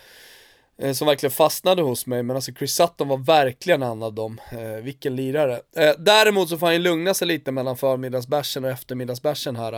eh, 0.78 0.94
som 0.94 1.08
verkligen 1.08 1.32
fastnade 1.32 1.82
hos 1.82 2.08
mig, 2.08 2.24
men 2.24 2.36
alltså 2.36 2.52
Chris 2.52 2.76
Sutton 2.76 3.08
var 3.08 3.18
verkligen 3.18 3.84
en 3.84 4.04
av 4.04 4.14
dem. 4.14 4.42
Eh, 4.52 4.84
vilken 4.84 5.16
lirare. 5.16 5.62
Eh, 5.76 5.92
däremot 6.00 6.50
så 6.50 6.58
får 6.58 6.66
han 6.68 6.74
ju 6.74 6.82
lugna 6.82 7.14
sig 7.14 7.28
lite 7.28 7.52
mellan 7.52 7.78
förmiddagsbärsen 7.78 8.64
och 8.66 8.70
eftermiddagsbärsen 8.70 9.56
här, 9.56 9.74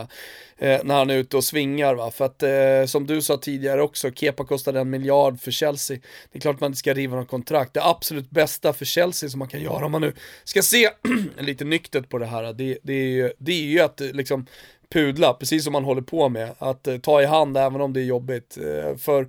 eh, 0.58 0.80
när 0.84 0.94
han 0.94 1.10
är 1.10 1.14
ute 1.14 1.36
och 1.36 1.44
svingar 1.44 1.94
va. 1.94 2.10
För 2.10 2.24
att 2.24 2.42
eh, 2.42 2.86
som 2.86 3.06
du 3.06 3.22
sa 3.22 3.36
tidigare 3.36 3.82
också, 3.82 4.10
Kepa 4.10 4.44
kostade 4.44 4.80
en 4.80 4.90
miljard 4.90 5.40
för 5.40 5.50
Chelsea. 5.50 5.98
Det 6.32 6.38
är 6.38 6.40
klart 6.40 6.60
man 6.60 6.70
inte 6.70 6.78
ska 6.78 6.94
riva 6.94 7.16
något 7.16 7.28
kontrakt. 7.28 7.74
Det 7.74 7.84
absolut 7.84 8.30
bästa 8.30 8.72
för 8.72 8.84
Chelsea 8.84 9.30
som 9.30 9.38
man 9.38 9.48
kan 9.48 9.60
göra 9.60 9.86
om 9.86 9.92
man 9.92 10.00
nu 10.00 10.12
ska 10.44 10.62
se 10.62 10.90
lite 11.38 11.64
nyktert 11.64 12.08
på 12.08 12.18
det 12.18 12.26
här, 12.26 12.52
det, 12.52 12.78
det, 12.82 12.92
är, 12.92 13.08
ju, 13.08 13.32
det 13.38 13.52
är 13.52 13.66
ju 13.66 13.80
att 13.80 14.00
liksom 14.00 14.46
pudla, 14.90 15.34
precis 15.34 15.64
som 15.64 15.72
man 15.72 15.84
håller 15.84 16.02
på 16.02 16.28
med. 16.28 16.54
Att 16.58 16.86
eh, 16.86 16.98
ta 16.98 17.22
i 17.22 17.26
hand 17.26 17.56
även 17.56 17.80
om 17.80 17.92
det 17.92 18.00
är 18.00 18.04
jobbigt. 18.04 18.58
Eh, 18.58 18.96
för 18.96 19.28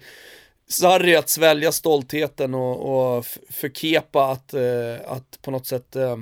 Sarri 0.69 1.15
att 1.15 1.29
svälja 1.29 1.71
stoltheten 1.71 2.53
och, 2.53 3.15
och 3.17 3.25
för 3.49 3.69
Kepa 3.69 4.31
att, 4.31 4.53
eh, 4.53 4.95
att 5.05 5.41
på 5.41 5.51
något 5.51 5.67
sätt, 5.67 5.95
eh, 5.95 6.17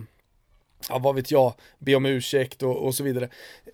ja 0.89 0.99
vad 0.99 1.15
vet 1.15 1.31
jag, 1.31 1.53
be 1.79 1.95
om 1.95 2.05
ursäkt 2.05 2.63
och, 2.63 2.75
och 2.75 2.95
så 2.95 3.03
vidare. 3.03 3.29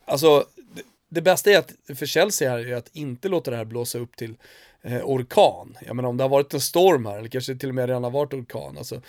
Alltså, 0.06 0.46
det, 0.56 0.82
det 1.10 1.22
bästa 1.22 1.52
är 1.52 1.58
att, 1.58 1.74
för 1.98 2.06
Chelsea 2.06 2.52
här 2.52 2.68
är 2.68 2.76
att 2.76 2.90
inte 2.94 3.30
låta 3.30 3.52
det 3.52 3.58
här 3.58 3.66
blåsa 3.66 4.00
upp 4.00 4.18
till 4.18 4.36
eh, 4.82 5.02
orkan. 5.04 5.78
Jag 5.86 5.96
menar 5.96 6.10
om 6.10 6.18
det 6.18 6.24
har 6.24 6.30
varit 6.30 6.54
en 6.54 6.62
storm 6.62 7.06
här, 7.06 7.18
eller 7.18 7.30
kanske 7.30 7.56
till 7.56 7.70
och 7.70 7.76
med 7.76 7.88
redan 7.88 8.04
har 8.04 8.12
varit 8.12 8.34
orkan, 8.34 8.78
alltså 8.78 9.02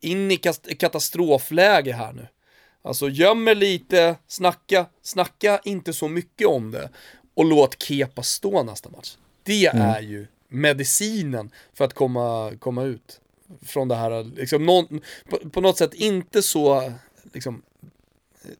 in 0.00 0.30
i 0.30 0.36
katastrofläge 0.78 1.92
här 1.92 2.12
nu. 2.12 2.26
Alltså 2.82 3.08
göm 3.08 3.48
er 3.48 3.54
lite, 3.54 4.16
snacka, 4.26 4.86
snacka 5.02 5.60
inte 5.64 5.92
så 5.92 6.08
mycket 6.08 6.46
om 6.46 6.70
det 6.70 6.90
och 7.34 7.44
låt 7.44 7.82
Kepa 7.82 8.22
stå 8.22 8.62
nästa 8.62 8.90
match. 8.90 9.16
Det 9.42 9.66
är 9.66 10.00
ju 10.00 10.26
medicinen 10.48 11.50
för 11.74 11.84
att 11.84 11.94
komma, 11.94 12.52
komma 12.58 12.84
ut 12.84 13.20
från 13.62 13.88
det 13.88 13.94
här, 13.94 14.24
liksom 14.24 14.66
någon, 14.66 15.00
på, 15.30 15.50
på 15.50 15.60
något 15.60 15.78
sätt 15.78 15.94
inte 15.94 16.42
så 16.42 16.92
liksom 17.32 17.62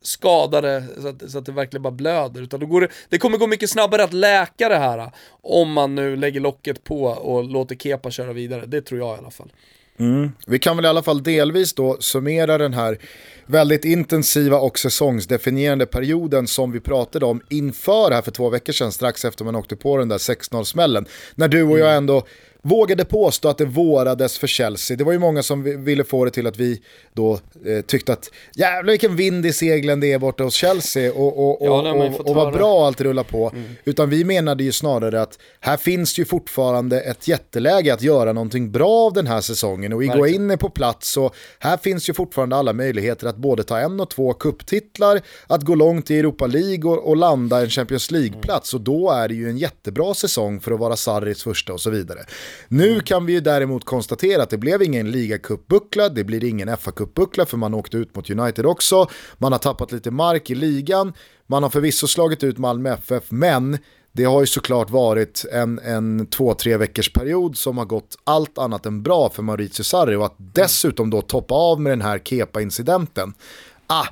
skadade 0.00 0.84
så 1.00 1.08
att, 1.08 1.30
så 1.30 1.38
att 1.38 1.46
det 1.46 1.52
verkligen 1.52 1.82
bara 1.82 1.90
blöder, 1.90 2.42
utan 2.42 2.60
då 2.60 2.66
går 2.66 2.80
det, 2.80 2.88
det 3.08 3.18
kommer 3.18 3.38
gå 3.38 3.46
mycket 3.46 3.70
snabbare 3.70 4.04
att 4.04 4.12
läka 4.12 4.68
det 4.68 4.76
här 4.76 5.12
om 5.28 5.72
man 5.72 5.94
nu 5.94 6.16
lägger 6.16 6.40
locket 6.40 6.84
på 6.84 7.04
och 7.04 7.44
låter 7.44 7.76
Kepa 7.76 8.10
köra 8.10 8.32
vidare. 8.32 8.66
Det 8.66 8.82
tror 8.82 9.00
jag 9.00 9.16
i 9.16 9.18
alla 9.18 9.30
fall. 9.30 9.52
Vi 10.46 10.58
kan 10.58 10.76
väl 10.76 10.84
i 10.84 10.88
alla 10.88 11.02
fall 11.02 11.22
delvis 11.22 11.72
då 11.72 11.96
summera 12.00 12.58
den 12.58 12.74
här 12.74 12.98
väldigt 13.46 13.84
intensiva 13.84 14.58
och 14.58 14.78
säsongsdefinierande 14.78 15.86
perioden 15.86 16.46
som 16.46 16.72
vi 16.72 16.80
pratade 16.80 17.26
om 17.26 17.40
inför 17.48 18.10
här 18.10 18.22
för 18.22 18.30
två 18.30 18.48
veckor 18.50 18.72
sedan, 18.72 18.92
strax 18.92 19.24
efter 19.24 19.44
man 19.44 19.56
åkte 19.56 19.76
på 19.76 19.96
den 19.96 20.08
där 20.08 20.18
6-0-smällen. 20.18 21.06
När 21.34 21.48
du 21.48 21.62
och 21.62 21.78
jag 21.78 21.96
ändå 21.96 22.26
vågade 22.62 23.04
påstå 23.04 23.48
att 23.48 23.58
det 23.58 23.64
vårades 23.64 24.38
för 24.38 24.46
Chelsea. 24.46 24.96
Det 24.96 25.04
var 25.04 25.12
ju 25.12 25.18
många 25.18 25.42
som 25.42 25.62
vi- 25.62 25.76
ville 25.76 26.04
få 26.04 26.24
det 26.24 26.30
till 26.30 26.46
att 26.46 26.56
vi 26.56 26.82
då 27.12 27.32
eh, 27.66 27.80
tyckte 27.86 28.12
att 28.12 28.30
jävlar 28.54 28.90
vilken 28.92 29.16
vind 29.16 29.46
i 29.46 29.52
seglen 29.52 30.00
det 30.00 30.12
är 30.12 30.18
borta 30.18 30.44
hos 30.44 30.54
Chelsea 30.54 31.12
och, 31.12 31.50
och, 31.50 31.58
Ja, 31.66 31.92
och, 31.92 32.04
ju 32.04 32.14
och, 32.14 32.28
och 32.28 32.34
vad 32.34 32.52
bra 32.52 32.86
allt 32.86 33.00
rullar 33.00 33.22
på. 33.24 33.52
Utan 33.84 34.10
vi 34.10 34.24
menade 34.24 34.64
ju 34.64 34.72
snarare 34.72 35.22
att 35.22 35.38
här 35.60 35.76
finns 35.76 36.18
ju 36.18 36.24
fortfarande 36.24 37.00
ett 37.00 37.28
jätteläge 37.28 37.94
att 37.94 38.02
göra 38.02 38.32
någonting 38.32 38.72
bra 38.72 38.90
av 39.06 39.12
den 39.12 39.26
här 39.26 39.40
säsongen 39.40 39.92
och 39.92 40.04
Iguain 40.04 40.50
är 40.50 40.56
på 40.56 40.70
plats 40.70 41.16
och 41.16 41.34
här 41.58 41.76
finns 41.76 42.08
ju 42.08 42.14
fortfarande 42.14 42.56
alla 42.56 42.72
möjligheter 42.72 43.26
att 43.26 43.36
både 43.36 43.64
ta 43.64 43.78
en 43.78 44.00
och 44.00 44.10
två 44.10 44.32
kupptitlar, 44.32 45.20
att 45.46 45.62
gå 45.62 45.74
långt 45.74 46.10
i 46.10 46.18
Europa 46.18 46.46
League 46.46 46.90
och, 46.90 47.08
och 47.08 47.16
landa 47.16 47.60
en 47.60 47.70
Champions 47.70 48.10
League-plats 48.10 48.74
och 48.74 48.80
då 48.80 49.10
är 49.10 49.28
det 49.28 49.34
ju 49.34 49.48
en 49.50 49.58
jättebra 49.58 50.14
säsong 50.14 50.60
för 50.60 50.72
att 50.72 50.80
vara 50.80 50.96
Sarris 50.96 51.42
första 51.42 51.72
och 51.72 51.80
så 51.80 51.90
vidare. 51.90 52.18
Nu 52.68 53.00
kan 53.00 53.26
vi 53.26 53.32
ju 53.32 53.40
däremot 53.40 53.84
konstatera 53.84 54.42
att 54.42 54.50
det 54.50 54.58
blev 54.58 54.82
ingen 54.82 55.10
ligacupbuckla, 55.10 56.08
det 56.08 56.24
blir 56.24 56.44
ingen 56.44 56.68
FA-cupbuckla 56.68 57.44
för 57.44 57.56
man 57.56 57.74
åkte 57.74 57.96
ut 57.96 58.16
mot 58.16 58.30
United 58.30 58.66
också, 58.66 59.06
man 59.38 59.52
har 59.52 59.58
tappat 59.58 59.92
lite 59.92 60.10
mark 60.10 60.50
i 60.50 60.54
ligan, 60.54 61.12
man 61.46 61.62
har 61.62 61.70
förvisso 61.70 62.06
slagit 62.06 62.44
ut 62.44 62.58
Malmö 62.58 62.92
FF, 62.94 63.24
men 63.28 63.78
det 64.12 64.24
har 64.24 64.40
ju 64.40 64.46
såklart 64.46 64.90
varit 64.90 65.44
en, 65.52 65.78
en 65.78 66.26
två, 66.26 66.54
tre 66.54 66.76
veckors 66.76 67.12
period 67.12 67.56
som 67.56 67.78
har 67.78 67.84
gått 67.84 68.16
allt 68.24 68.58
annat 68.58 68.86
än 68.86 69.02
bra 69.02 69.30
för 69.30 69.42
Maurizio 69.42 69.82
Sarri 69.82 70.16
och 70.16 70.26
att 70.26 70.36
dessutom 70.38 71.10
då 71.10 71.22
toppa 71.22 71.54
av 71.54 71.80
med 71.80 71.92
den 71.92 72.02
här 72.02 72.18
Kepa-incidenten. 72.18 73.34
Ah, 73.86 74.06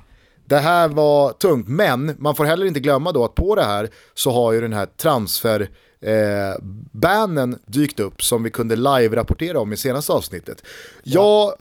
det 0.45 0.59
här 0.59 0.89
var 0.89 1.32
tungt, 1.32 1.68
men 1.68 2.16
man 2.18 2.34
får 2.34 2.45
heller 2.45 2.66
inte 2.66 2.80
glömma 2.80 3.12
då 3.12 3.24
att 3.24 3.34
på 3.34 3.55
det 3.55 3.64
här 3.64 3.91
så 4.14 4.30
har 4.30 4.53
ju 4.53 4.61
den 4.61 4.72
här 4.72 4.87
transfer 4.87 5.70
eh, 6.01 6.63
bannen 6.93 7.59
dykt 7.67 8.01
upp 8.01 8.23
som 8.23 8.43
vi 8.43 8.51
kunde 8.51 8.77
live-rapportera 8.77 9.59
om 9.59 9.73
i 9.73 9.77
senaste 9.77 10.13
avsnittet. 10.13 10.63
Jag, 11.03 11.53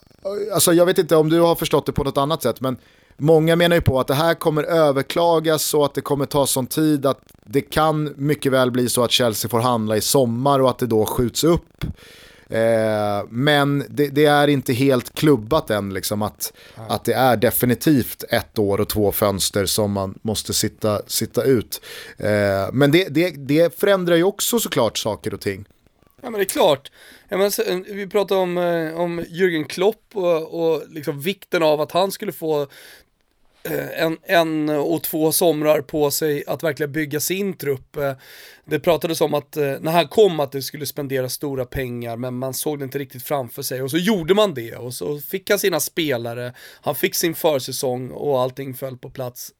alltså 0.53 0.73
jag 0.73 0.85
vet 0.85 0.97
inte 0.97 1.15
om 1.15 1.29
du 1.29 1.39
har 1.39 1.55
förstått 1.55 1.85
det 1.85 1.91
på 1.91 2.03
något 2.03 2.17
annat 2.17 2.43
sätt, 2.43 2.61
men 2.61 2.77
många 3.17 3.55
menar 3.55 3.75
ju 3.75 3.81
på 3.81 3.99
att 3.99 4.07
det 4.07 4.13
här 4.13 4.33
kommer 4.33 4.63
överklagas 4.63 5.73
och 5.73 5.85
att 5.85 5.93
det 5.93 6.01
kommer 6.01 6.25
ta 6.25 6.47
sån 6.47 6.67
tid 6.67 7.05
att 7.05 7.19
det 7.45 7.61
kan 7.61 8.13
mycket 8.17 8.51
väl 8.51 8.71
bli 8.71 8.89
så 8.89 9.03
att 9.03 9.11
Chelsea 9.11 9.49
får 9.49 9.59
handla 9.59 9.97
i 9.97 10.01
sommar 10.01 10.59
och 10.59 10.69
att 10.69 10.79
det 10.79 10.87
då 10.87 11.05
skjuts 11.05 11.43
upp. 11.43 11.85
Eh, 12.49 13.25
men 13.29 13.85
det, 13.89 14.07
det 14.07 14.25
är 14.25 14.47
inte 14.47 14.73
helt 14.73 15.15
klubbat 15.15 15.69
än 15.69 15.93
liksom 15.93 16.21
att, 16.21 16.53
att 16.75 17.05
det 17.05 17.13
är 17.13 17.37
definitivt 17.37 18.23
ett 18.29 18.59
år 18.59 18.81
och 18.81 18.89
två 18.89 19.11
fönster 19.11 19.65
som 19.65 19.91
man 19.91 20.19
måste 20.21 20.53
sitta, 20.53 21.01
sitta 21.07 21.43
ut. 21.43 21.81
Eh, 22.17 22.69
men 22.73 22.91
det, 22.91 23.07
det, 23.09 23.29
det 23.29 23.79
förändrar 23.79 24.15
ju 24.15 24.23
också 24.23 24.59
såklart 24.59 24.97
saker 24.97 25.33
och 25.33 25.41
ting. 25.41 25.65
Ja 26.21 26.29
men 26.29 26.39
det 26.39 26.43
är 26.43 26.49
klart. 26.49 26.91
Ja, 27.29 27.37
men, 27.37 27.51
så- 27.51 27.63
vi 27.87 28.07
pratade 28.07 28.41
om, 28.41 28.57
eh, 28.57 28.99
om 28.99 29.21
Jürgen 29.21 29.63
Klopp 29.67 30.01
och, 30.13 30.73
och 30.73 30.83
liksom 30.89 31.21
vikten 31.21 31.63
av 31.63 31.81
att 31.81 31.91
han 31.91 32.11
skulle 32.11 32.31
få 32.31 32.61
eh, 32.61 32.67
Eh, 33.65 34.01
en, 34.03 34.17
en 34.23 34.69
och 34.69 35.03
två 35.03 35.31
somrar 35.31 35.81
på 35.81 36.11
sig 36.11 36.43
att 36.47 36.63
verkligen 36.63 36.91
bygga 36.91 37.19
sin 37.19 37.53
trupp. 37.53 37.97
Eh, 37.97 38.13
det 38.65 38.79
pratades 38.79 39.21
om 39.21 39.33
att 39.33 39.57
eh, 39.57 39.73
när 39.79 39.91
han 39.91 40.07
kom 40.07 40.39
att 40.39 40.51
det 40.51 40.61
skulle 40.61 40.85
spendera 40.85 41.29
stora 41.29 41.65
pengar 41.65 42.17
men 42.17 42.37
man 42.37 42.53
såg 42.53 42.79
det 42.79 42.85
inte 42.85 42.99
riktigt 42.99 43.23
framför 43.23 43.61
sig 43.61 43.81
och 43.81 43.91
så 43.91 43.97
gjorde 43.97 44.33
man 44.33 44.53
det 44.53 44.75
och 44.75 44.93
så 44.93 45.19
fick 45.19 45.49
han 45.49 45.59
sina 45.59 45.79
spelare, 45.79 46.53
han 46.81 46.95
fick 46.95 47.15
sin 47.15 47.35
försäsong 47.35 48.11
och 48.11 48.41
allting 48.41 48.73
föll 48.73 48.97
på 48.97 49.09
plats. 49.09 49.51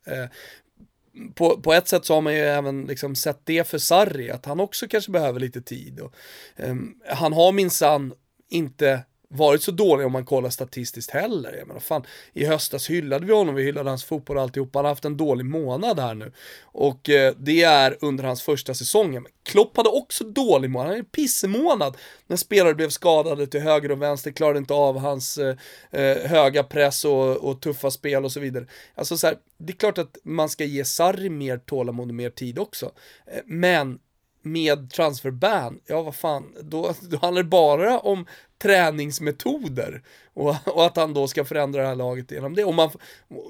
På, 1.36 1.62
på 1.62 1.74
ett 1.74 1.88
sätt 1.88 2.06
så 2.06 2.14
har 2.14 2.22
man 2.22 2.34
ju 2.34 2.40
även 2.40 2.86
liksom 2.86 3.16
sett 3.16 3.40
det 3.44 3.68
för 3.68 3.78
Sarri, 3.78 4.32
att 4.32 4.46
han 4.46 4.60
också 4.60 4.88
kanske 4.88 5.12
behöver 5.12 5.40
lite 5.40 5.62
tid. 5.62 6.00
Och, 6.00 6.14
um, 6.56 6.96
han 7.10 7.34
har 7.34 7.52
minsann 7.52 8.14
inte 8.50 9.04
varit 9.36 9.64
så 9.64 9.72
dålig 9.72 10.06
om 10.06 10.12
man 10.12 10.26
kollar 10.26 10.50
statistiskt 10.50 11.12
heller. 11.12 11.56
Jag 11.58 11.68
menar, 11.68 11.80
fan, 11.80 12.04
I 12.34 12.46
höstas 12.46 12.90
hyllade 12.90 13.26
vi 13.26 13.34
honom, 13.34 13.56
vi 13.56 13.64
hyllade 13.64 13.90
hans 13.90 14.04
fotboll 14.04 14.38
och 14.38 14.44
alltihopa. 14.44 14.80
Han 14.80 14.86
har 14.86 14.92
haft 14.92 15.06
en 15.06 15.18
dålig 15.18 15.46
månad 15.46 16.00
här 16.00 16.14
nu. 16.14 16.32
Och 16.62 17.10
eh, 17.10 17.34
det 17.38 17.64
är 17.64 17.98
under 18.02 18.24
hans 18.24 18.42
första 18.42 18.74
säsong. 18.74 19.26
Klopp 19.44 19.78
hade 19.78 19.90
också 19.90 20.24
dålig 20.24 20.70
månad, 20.70 20.86
han 20.86 20.90
hade 20.90 21.00
en 21.00 21.06
pissmånad. 21.06 21.98
När 22.28 22.38
spelare 22.38 22.74
blev 22.74 22.90
skadade 22.90 23.48
till 23.48 23.62
höger 23.62 23.92
och 23.92 24.02
vänster, 24.02 24.32
klarade 24.32 24.60
inte 24.60 24.74
av 24.74 25.00
hans 25.00 25.38
eh, 25.38 25.56
eh, 25.92 26.18
höga 26.18 26.64
press 26.64 27.06
och, 27.06 27.38
och, 27.38 27.62
tuffa 27.62 27.92
spel 27.92 28.26
och 28.26 28.32
så 28.32 28.40
vidare. 28.40 28.66
Alltså 28.96 29.18
så 29.18 29.28
här, 29.28 29.38
det 29.58 29.74
är 29.74 29.78
klart 29.78 29.98
att 29.98 30.18
man 30.24 30.50
ska 30.50 30.64
ge 30.64 30.86
Sarri 30.86 31.30
mer 31.30 31.58
tålamod 31.58 32.10
och 32.10 32.16
mer 32.16 32.30
tid 32.30 32.60
också. 32.60 32.92
Eh, 33.28 33.42
men 33.46 34.00
med 34.46 34.90
transferban, 34.90 35.80
ja 35.86 36.02
vad 36.02 36.16
fan, 36.16 36.56
då, 36.62 36.94
då 37.02 37.18
handlar 37.18 37.44
det 37.44 37.50
bara 37.50 38.00
om 38.00 38.26
träningsmetoder 38.58 40.04
och, 40.34 40.56
och, 40.66 40.86
att 40.86 40.98
han 40.98 41.14
då 41.14 41.28
ska 41.28 41.46
förändra 41.46 41.82
det 41.82 41.88
här 41.88 41.96
laget 41.96 42.32
genom 42.32 42.56
det. 42.56 42.64
Och 42.64 42.74
man, 42.74 42.90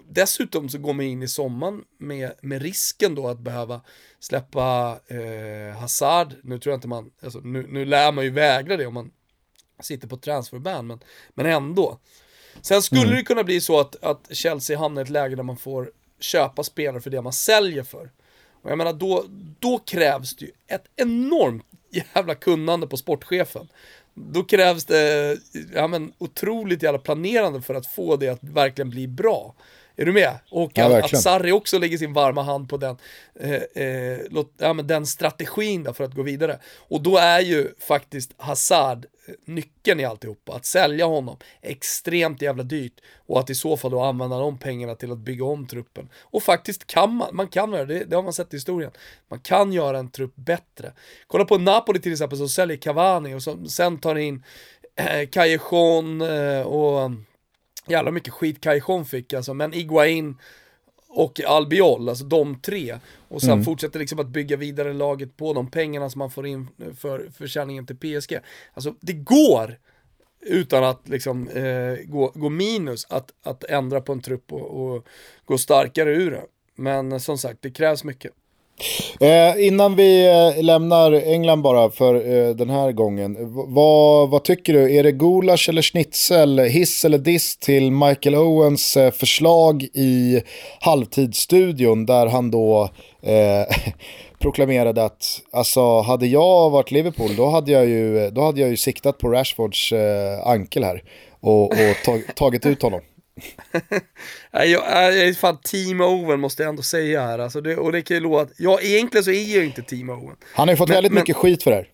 dessutom 0.09 0.69
så 0.69 0.77
går 0.77 0.93
man 0.93 1.05
in 1.05 1.23
i 1.23 1.27
sommaren 1.27 1.83
med, 1.97 2.31
med 2.41 2.61
risken 2.61 3.15
då 3.15 3.27
att 3.27 3.39
behöva 3.39 3.81
släppa 4.19 4.99
eh, 5.07 5.77
Hazard, 5.79 6.33
nu 6.43 6.59
tror 6.59 6.71
jag 6.71 6.77
inte 6.77 6.87
man, 6.87 7.11
alltså, 7.23 7.39
nu, 7.39 7.67
nu 7.69 7.85
lär 7.85 8.11
man 8.11 8.23
ju 8.23 8.29
vägra 8.29 8.77
det 8.77 8.85
om 8.85 8.93
man 8.93 9.11
sitter 9.79 10.07
på 10.07 10.17
transferban, 10.17 10.87
men, 10.87 10.99
men 11.33 11.45
ändå. 11.45 11.99
Sen 12.61 12.81
skulle 12.81 13.01
mm. 13.01 13.15
det 13.15 13.23
kunna 13.23 13.43
bli 13.43 13.61
så 13.61 13.79
att, 13.79 14.03
att 14.03 14.35
Chelsea 14.35 14.77
hamnar 14.77 15.01
i 15.01 15.03
ett 15.03 15.09
läge 15.09 15.35
där 15.35 15.43
man 15.43 15.57
får 15.57 15.91
köpa 16.19 16.63
spelare 16.63 17.01
för 17.01 17.09
det 17.09 17.21
man 17.21 17.33
säljer 17.33 17.83
för. 17.83 18.11
Och 18.65 18.71
jag 18.71 18.77
menar, 18.77 18.93
då, 18.93 19.25
då 19.59 19.77
krävs 19.77 20.35
det 20.35 20.45
ju 20.45 20.51
ett 20.67 20.85
enormt 20.95 21.65
jävla 21.91 22.35
kunnande 22.35 22.87
på 22.87 22.97
sportchefen. 22.97 23.67
Då 24.13 24.43
krävs 24.43 24.85
det 24.85 25.37
ja, 25.73 25.87
men, 25.87 26.13
otroligt 26.17 26.83
jävla 26.83 26.99
planerande 26.99 27.61
för 27.61 27.75
att 27.75 27.87
få 27.87 28.15
det 28.15 28.29
att 28.29 28.43
verkligen 28.43 28.89
bli 28.89 29.07
bra. 29.07 29.55
Är 29.97 30.05
du 30.05 30.11
med? 30.11 30.39
Och 30.51 30.71
ja, 30.73 30.99
att 30.99 31.21
Sarri 31.21 31.51
också 31.51 31.79
lägger 31.79 31.97
sin 31.97 32.13
varma 32.13 32.43
hand 32.43 32.69
på 32.69 32.77
den, 32.77 32.97
eh, 33.39 33.83
eh, 33.83 34.19
ja, 34.57 34.73
men 34.73 34.87
den 34.87 35.05
strategin 35.05 35.83
där 35.83 35.93
för 35.93 36.03
att 36.03 36.13
gå 36.13 36.21
vidare. 36.21 36.59
Och 36.77 37.01
då 37.01 37.17
är 37.17 37.39
ju 37.39 37.73
faktiskt 37.79 38.33
Hazard 38.37 39.05
eh, 39.27 39.33
nyckeln 39.45 39.99
i 39.99 40.05
alltihopa. 40.05 40.53
Att 40.53 40.65
sälja 40.65 41.05
honom 41.05 41.37
extremt 41.61 42.41
jävla 42.41 42.63
dyrt 42.63 43.01
och 43.27 43.39
att 43.39 43.49
i 43.49 43.55
så 43.55 43.77
fall 43.77 43.91
då 43.91 44.01
använda 44.01 44.39
de 44.39 44.57
pengarna 44.57 44.95
till 44.95 45.11
att 45.11 45.17
bygga 45.17 45.45
om 45.45 45.67
truppen. 45.67 46.09
Och 46.21 46.43
faktiskt 46.43 46.87
kan 46.87 47.15
man, 47.15 47.35
man 47.35 47.47
kan 47.47 47.73
göra 47.73 47.85
det, 47.85 48.03
det 48.03 48.15
har 48.15 48.23
man 48.23 48.33
sett 48.33 48.53
i 48.53 48.57
historien. 48.57 48.91
Man 49.27 49.39
kan 49.39 49.73
göra 49.73 49.99
en 49.99 50.11
trupp 50.11 50.35
bättre. 50.35 50.93
Kolla 51.27 51.45
på 51.45 51.57
Napoli 51.57 51.99
till 51.99 52.11
exempel 52.11 52.37
som 52.37 52.49
säljer 52.49 52.77
Cavani 52.77 53.33
och 53.33 53.43
som 53.43 53.69
sen 53.69 53.99
tar 53.99 54.15
in 54.15 54.43
eh, 54.95 55.29
Callejon 55.29 56.21
eh, 56.21 56.61
och 56.61 57.11
jävla 57.87 58.11
mycket 58.11 58.33
skit 58.33 58.61
Cajon 58.61 59.05
fick 59.05 59.33
alltså, 59.33 59.53
men 59.53 59.73
Iguain 59.73 60.37
och 61.07 61.41
Albiol, 61.41 62.09
alltså 62.09 62.25
de 62.25 62.61
tre. 62.61 62.99
Och 63.27 63.41
sen 63.41 63.51
mm. 63.51 63.65
fortsätter 63.65 63.99
liksom 63.99 64.19
att 64.19 64.27
bygga 64.27 64.57
vidare 64.57 64.93
laget 64.93 65.37
på 65.37 65.53
de 65.53 65.71
pengarna 65.71 66.09
som 66.09 66.19
man 66.19 66.31
får 66.31 66.47
in 66.47 66.67
för 66.97 67.29
försäljningen 67.37 67.85
till 67.85 67.97
PSG. 67.97 68.39
Alltså 68.73 68.95
det 68.99 69.13
går 69.13 69.77
utan 70.45 70.83
att 70.83 71.09
liksom 71.09 71.47
eh, 71.47 71.95
gå, 72.05 72.31
gå 72.35 72.49
minus 72.49 73.05
att, 73.09 73.33
att 73.43 73.63
ändra 73.63 74.01
på 74.01 74.11
en 74.11 74.21
trupp 74.21 74.53
och, 74.53 74.95
och 74.95 75.07
gå 75.45 75.57
starkare 75.57 76.15
ur 76.15 76.31
det. 76.31 76.45
Men 76.75 77.19
som 77.19 77.37
sagt, 77.37 77.61
det 77.61 77.71
krävs 77.71 78.03
mycket. 78.03 78.31
Eh, 79.19 79.67
innan 79.67 79.95
vi 79.95 80.27
eh, 80.27 80.63
lämnar 80.63 81.11
England 81.11 81.61
bara 81.61 81.89
för 81.89 82.15
eh, 82.15 82.55
den 82.55 82.69
här 82.69 82.91
gången. 82.91 83.37
vad, 83.73 84.29
vad 84.29 84.43
tycker 84.43 84.73
du? 84.73 84.95
Är 84.95 85.03
det 85.03 85.11
gulasch 85.11 85.69
eller 85.69 85.81
schnitzel, 85.81 86.59
hiss 86.59 87.05
eller 87.05 87.17
diss 87.17 87.57
till 87.57 87.91
Michael 87.91 88.35
Owens 88.35 88.97
eh, 88.97 89.11
förslag 89.11 89.83
i 89.83 90.41
halvtidsstudion 90.79 92.05
där 92.05 92.27
han 92.27 92.51
då 92.51 92.89
eh, 93.21 93.75
proklamerade 94.39 95.03
att 95.03 95.41
alltså, 95.51 96.01
hade 96.01 96.27
jag 96.27 96.69
varit 96.69 96.91
Liverpool 96.91 97.35
då 97.35 97.49
hade 97.49 97.71
jag 97.71 97.85
ju, 97.85 98.29
då 98.29 98.41
hade 98.41 98.61
jag 98.61 98.69
ju 98.69 98.77
siktat 98.77 99.17
på 99.17 99.29
Rashfords 99.29 99.91
eh, 99.91 100.47
ankel 100.47 100.83
här 100.83 101.03
och, 101.39 101.63
och 101.63 101.95
tag, 102.05 102.21
tagit 102.35 102.65
ut 102.65 102.81
honom. 102.81 103.01
jag, 104.51 104.67
jag 104.67 105.17
är 105.17 105.33
fan 105.33 105.57
team 105.63 106.01
Owen 106.01 106.39
måste 106.39 106.63
jag 106.63 106.69
ändå 106.69 106.81
säga 106.81 107.21
här. 107.21 107.39
Alltså 107.39 107.61
det, 107.61 107.77
och 107.77 107.91
det 107.91 108.01
kan 108.01 108.17
ju 108.17 108.23
låta, 108.23 108.53
ja 108.57 108.79
egentligen 108.81 109.23
så 109.23 109.31
är 109.31 109.55
jag 109.55 109.65
inte 109.65 109.81
team 109.81 110.09
Owen. 110.09 110.35
Han 110.53 110.67
har 110.67 110.73
ju 110.73 110.77
fått 110.77 110.89
men, 110.89 110.95
väldigt 110.95 111.11
men, 111.11 111.21
mycket 111.21 111.35
skit 111.35 111.63
för 111.63 111.71
det 111.71 111.77
här. 111.77 111.89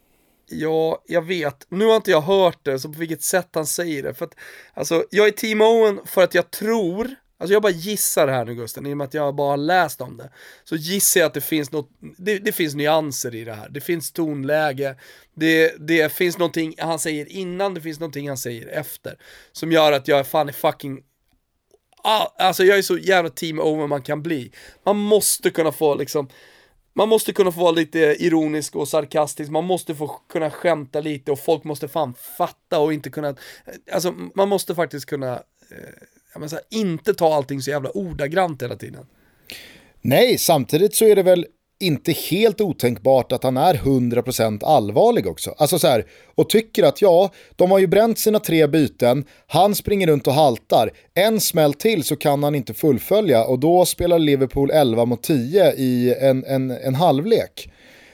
Ja, 0.53 1.03
jag 1.07 1.21
vet. 1.21 1.65
Nu 1.69 1.85
har 1.85 1.95
inte 1.95 2.11
jag 2.11 2.21
hört 2.21 2.59
det, 2.63 2.79
så 2.79 2.89
på 2.89 2.99
vilket 2.99 3.23
sätt 3.23 3.49
han 3.53 3.65
säger 3.65 4.03
det. 4.03 4.13
För 4.13 4.25
att, 4.25 4.35
alltså, 4.73 5.05
jag 5.09 5.27
är 5.27 5.31
team 5.31 5.61
Owen 5.61 5.99
för 6.05 6.23
att 6.23 6.35
jag 6.35 6.51
tror, 6.51 7.15
alltså 7.37 7.53
jag 7.53 7.61
bara 7.61 7.71
gissar 7.71 8.27
här 8.27 8.45
nu 8.45 8.55
Gusten, 8.55 8.85
i 8.85 8.93
och 8.93 8.97
med 8.97 9.05
att 9.05 9.13
jag 9.13 9.35
bara 9.35 9.49
har 9.49 9.57
läst 9.57 10.01
om 10.01 10.17
det. 10.17 10.29
Så 10.63 10.75
gissar 10.75 11.19
jag 11.19 11.27
att 11.27 11.33
det 11.33 11.41
finns 11.41 11.71
något, 11.71 11.89
det, 12.17 12.37
det 12.37 12.51
finns 12.51 12.75
nyanser 12.75 13.35
i 13.35 13.43
det 13.43 13.53
här. 13.53 13.69
Det 13.69 13.81
finns 13.81 14.11
tonläge, 14.11 14.95
det, 15.35 15.87
det 15.87 16.11
finns 16.11 16.37
någonting 16.37 16.75
han 16.77 16.99
säger 16.99 17.31
innan, 17.31 17.73
det 17.73 17.81
finns 17.81 17.99
någonting 17.99 18.27
han 18.27 18.37
säger 18.37 18.67
efter. 18.67 19.17
Som 19.51 19.71
gör 19.71 19.91
att 19.91 20.07
jag 20.07 20.27
fan 20.27 20.49
är 20.49 20.53
fucking 20.53 21.01
alltså 22.03 22.63
jag 22.63 22.77
är 22.77 22.81
så 22.81 22.97
jävla 22.97 23.29
team 23.29 23.59
over 23.59 23.87
man 23.87 24.01
kan 24.01 24.23
bli. 24.23 24.51
Man 24.83 24.97
måste 24.97 25.49
kunna 25.49 25.71
få 25.71 25.95
liksom, 25.95 26.29
man 26.93 27.09
måste 27.09 27.33
kunna 27.33 27.51
få 27.51 27.61
vara 27.61 27.71
lite 27.71 27.99
ironisk 27.99 28.75
och 28.75 28.87
sarkastisk, 28.87 29.51
man 29.51 29.65
måste 29.65 29.95
få 29.95 30.07
kunna 30.07 30.49
skämta 30.49 30.99
lite 31.01 31.31
och 31.31 31.39
folk 31.39 31.63
måste 31.63 31.87
fan 31.87 32.13
fatta 32.37 32.79
och 32.79 32.93
inte 32.93 33.09
kunna, 33.09 33.35
alltså 33.91 34.13
man 34.35 34.49
måste 34.49 34.75
faktiskt 34.75 35.05
kunna, 35.05 35.33
eh, 35.71 35.77
jag 36.33 36.41
här, 36.41 36.61
inte 36.69 37.13
ta 37.13 37.35
allting 37.35 37.61
så 37.61 37.69
jävla 37.69 37.89
ordagrant 37.89 38.61
hela 38.61 38.75
tiden. 38.75 39.05
Nej, 40.01 40.37
samtidigt 40.37 40.95
så 40.95 41.05
är 41.05 41.15
det 41.15 41.23
väl 41.23 41.45
inte 41.81 42.11
helt 42.11 42.61
otänkbart 42.61 43.31
att 43.31 43.43
han 43.43 43.57
är 43.57 43.73
100% 43.73 44.65
allvarlig 44.65 45.27
också. 45.27 45.55
Alltså 45.57 45.79
så 45.79 45.87
här, 45.87 46.05
och 46.35 46.49
tycker 46.49 46.83
att 46.83 47.01
ja, 47.01 47.31
de 47.55 47.71
har 47.71 47.79
ju 47.79 47.87
bränt 47.87 48.19
sina 48.19 48.39
tre 48.39 48.67
byten, 48.67 49.25
han 49.47 49.75
springer 49.75 50.07
runt 50.07 50.27
och 50.27 50.33
haltar, 50.33 50.91
en 51.13 51.39
smäll 51.39 51.73
till 51.73 52.03
så 52.03 52.15
kan 52.15 52.43
han 52.43 52.55
inte 52.55 52.73
fullfölja 52.73 53.43
och 53.43 53.59
då 53.59 53.85
spelar 53.85 54.19
Liverpool 54.19 54.71
11 54.71 55.05
mot 55.05 55.23
10 55.23 55.73
i 55.73 56.15
en, 56.19 56.45
en, 56.45 56.71
en 56.71 56.95
halvlek. 56.95 57.71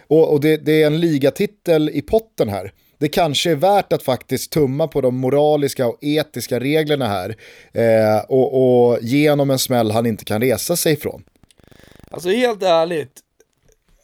Och, 0.08 0.32
och 0.34 0.42
det, 0.42 0.58
det 0.58 0.82
är 0.82 0.88
en 0.88 1.00
ligatitel 1.00 1.90
i 1.94 2.02
potten 2.02 2.50
här 2.50 2.72
det 3.00 3.08
kanske 3.08 3.52
är 3.52 3.56
värt 3.56 3.94
att 3.94 4.04
faktiskt 4.04 4.52
tumma 4.52 4.88
på 4.88 5.02
de 5.02 5.16
moraliska 5.16 5.88
och 5.88 5.98
etiska 6.02 6.60
reglerna 6.60 7.08
här 7.08 7.36
eh, 7.74 8.24
och, 8.30 8.88
och 8.90 9.00
genom 9.02 9.50
en 9.50 9.60
smäll 9.60 9.92
han 9.92 10.06
inte 10.06 10.26
kan 10.26 10.42
resa 10.42 10.76
sig 10.76 10.94
ifrån. 10.94 11.24
Alltså 12.12 12.30
helt 12.30 12.64
ärligt, 12.64 13.20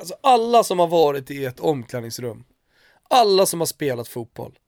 Alltså 0.03 0.17
alla 0.21 0.63
som 0.63 0.79
har 0.79 0.87
varit 0.87 1.31
i 1.31 1.45
ett 1.45 1.59
omklädningsrum, 1.59 2.43
alla 3.09 3.45
som 3.45 3.61
har 3.61 3.67
spelat 3.67 4.07
fotboll, 4.07 4.59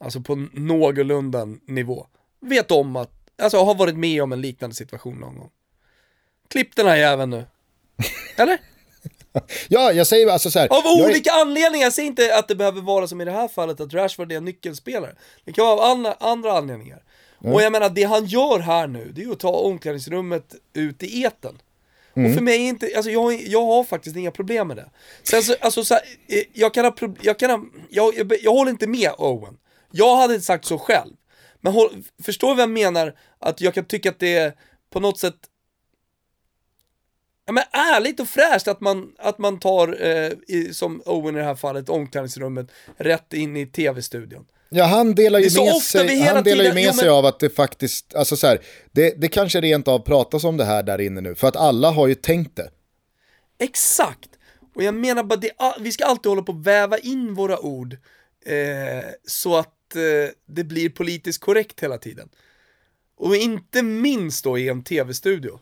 alltså 0.00 0.20
på 0.20 0.34
någorlunda 0.52 1.44
nivå, 1.66 2.06
vet 2.40 2.70
om 2.70 2.96
att, 2.96 3.10
alltså 3.42 3.58
har 3.58 3.74
varit 3.74 3.96
med 3.96 4.22
om 4.22 4.32
en 4.32 4.40
liknande 4.40 4.76
situation 4.76 5.18
någon 5.18 5.38
gång. 5.38 5.50
Klipp 6.48 6.76
den 6.76 6.86
här 6.86 6.96
jäveln 6.96 7.30
nu. 7.30 7.44
Eller? 8.36 8.58
ja, 9.68 9.92
jag 9.92 10.06
säger 10.06 10.28
alltså 10.28 10.50
så 10.50 10.58
här, 10.58 10.68
Av 10.68 11.04
olika 11.04 11.30
är... 11.30 11.40
anledningar, 11.40 11.84
jag 11.84 11.92
säger 11.92 12.08
inte 12.08 12.38
att 12.38 12.48
det 12.48 12.54
behöver 12.54 12.80
vara 12.80 13.08
som 13.08 13.20
i 13.20 13.24
det 13.24 13.30
här 13.30 13.48
fallet 13.48 13.80
att 13.80 13.94
Rashford 13.94 14.32
är 14.32 14.36
en 14.36 14.44
nyckelspelare. 14.44 15.16
Det 15.44 15.52
kan 15.52 15.66
vara 15.66 15.90
andra, 15.90 16.12
andra 16.12 16.52
anledningar. 16.52 17.02
Mm. 17.40 17.54
Och 17.54 17.62
jag 17.62 17.72
menar, 17.72 17.90
det 17.90 18.04
han 18.04 18.26
gör 18.26 18.58
här 18.58 18.86
nu, 18.86 19.12
det 19.14 19.22
är 19.22 19.32
att 19.32 19.40
ta 19.40 19.52
omklädningsrummet 19.52 20.54
ut 20.72 21.02
i 21.02 21.22
eten. 21.22 21.58
Mm. 22.16 22.30
Och 22.30 22.34
för 22.36 22.42
mig 22.42 22.54
är 22.54 22.68
inte, 22.68 22.90
alltså 22.96 23.10
jag, 23.10 23.40
jag 23.40 23.66
har 23.66 23.84
faktiskt 23.84 24.16
inga 24.16 24.30
problem 24.30 24.68
med 24.68 24.76
det. 24.76 24.90
Sen 25.22 25.42
så, 25.42 25.54
alltså 25.60 25.84
så 25.84 25.94
här, 25.94 26.02
eh, 26.26 26.42
jag 26.52 26.74
kan 26.74 26.84
ha, 26.84 26.94
jag 27.22 27.38
kan 27.38 27.50
ha, 27.50 27.64
jag, 27.90 28.14
jag, 28.16 28.32
jag 28.42 28.52
håller 28.52 28.70
inte 28.70 28.86
med 28.86 29.10
Owen. 29.18 29.58
Jag 29.90 30.16
hade 30.16 30.34
inte 30.34 30.46
sagt 30.46 30.64
så 30.64 30.78
själv. 30.78 31.12
Men 31.60 31.72
håll, 31.72 32.04
förstår 32.22 32.48
du 32.48 32.54
vad 32.54 32.62
jag 32.62 32.70
menar? 32.70 33.18
Att 33.38 33.60
jag 33.60 33.74
kan 33.74 33.84
tycka 33.84 34.10
att 34.10 34.18
det 34.18 34.34
är 34.36 34.54
på 34.90 35.00
något 35.00 35.18
sätt 35.18 35.36
Ja 37.46 37.52
men 37.52 37.64
ärligt 37.72 38.20
och 38.20 38.28
fräscht 38.28 38.68
att 38.68 38.80
man, 38.80 39.12
att 39.18 39.38
man 39.38 39.60
tar, 39.60 40.02
eh, 40.06 40.32
i, 40.48 40.74
som 40.74 41.02
Owen 41.06 41.36
i 41.36 41.38
det 41.38 41.44
här 41.44 41.54
fallet, 41.54 41.88
omklädningsrummet 41.88 42.70
rätt 42.96 43.32
in 43.32 43.56
i 43.56 43.66
tv-studion. 43.66 44.46
Ja, 44.76 44.84
han 44.84 45.14
delar 45.14 45.38
ju 45.38 45.64
med, 45.64 45.82
sig, 45.82 46.20
han 46.20 46.44
delar 46.44 46.64
ju 46.64 46.72
med 46.74 46.82
jo, 46.82 46.88
men... 46.88 46.94
sig 46.94 47.08
av 47.08 47.26
att 47.26 47.38
det 47.38 47.50
faktiskt, 47.50 48.14
alltså 48.14 48.36
så 48.36 48.46
här, 48.46 48.60
det, 48.92 49.20
det 49.20 49.28
kanske 49.28 49.60
rent 49.60 49.88
av 49.88 49.98
pratas 49.98 50.44
om 50.44 50.56
det 50.56 50.64
här 50.64 50.82
där 50.82 51.00
inne 51.00 51.20
nu, 51.20 51.34
för 51.34 51.48
att 51.48 51.56
alla 51.56 51.90
har 51.90 52.06
ju 52.06 52.14
tänkt 52.14 52.56
det. 52.56 52.70
Exakt, 53.58 54.30
och 54.74 54.82
jag 54.82 54.94
menar 54.94 55.24
bara, 55.24 55.36
det, 55.36 55.50
vi 55.80 55.92
ska 55.92 56.04
alltid 56.04 56.30
hålla 56.30 56.42
på 56.42 56.52
att 56.52 56.66
väva 56.66 56.98
in 56.98 57.34
våra 57.34 57.58
ord 57.58 57.96
eh, 58.46 59.04
så 59.26 59.56
att 59.56 59.96
eh, 59.96 60.32
det 60.46 60.64
blir 60.64 60.88
politiskt 60.88 61.40
korrekt 61.40 61.82
hela 61.82 61.98
tiden. 61.98 62.28
Och 63.16 63.36
inte 63.36 63.82
minst 63.82 64.44
då 64.44 64.58
i 64.58 64.68
en 64.68 64.84
tv-studio. 64.84 65.60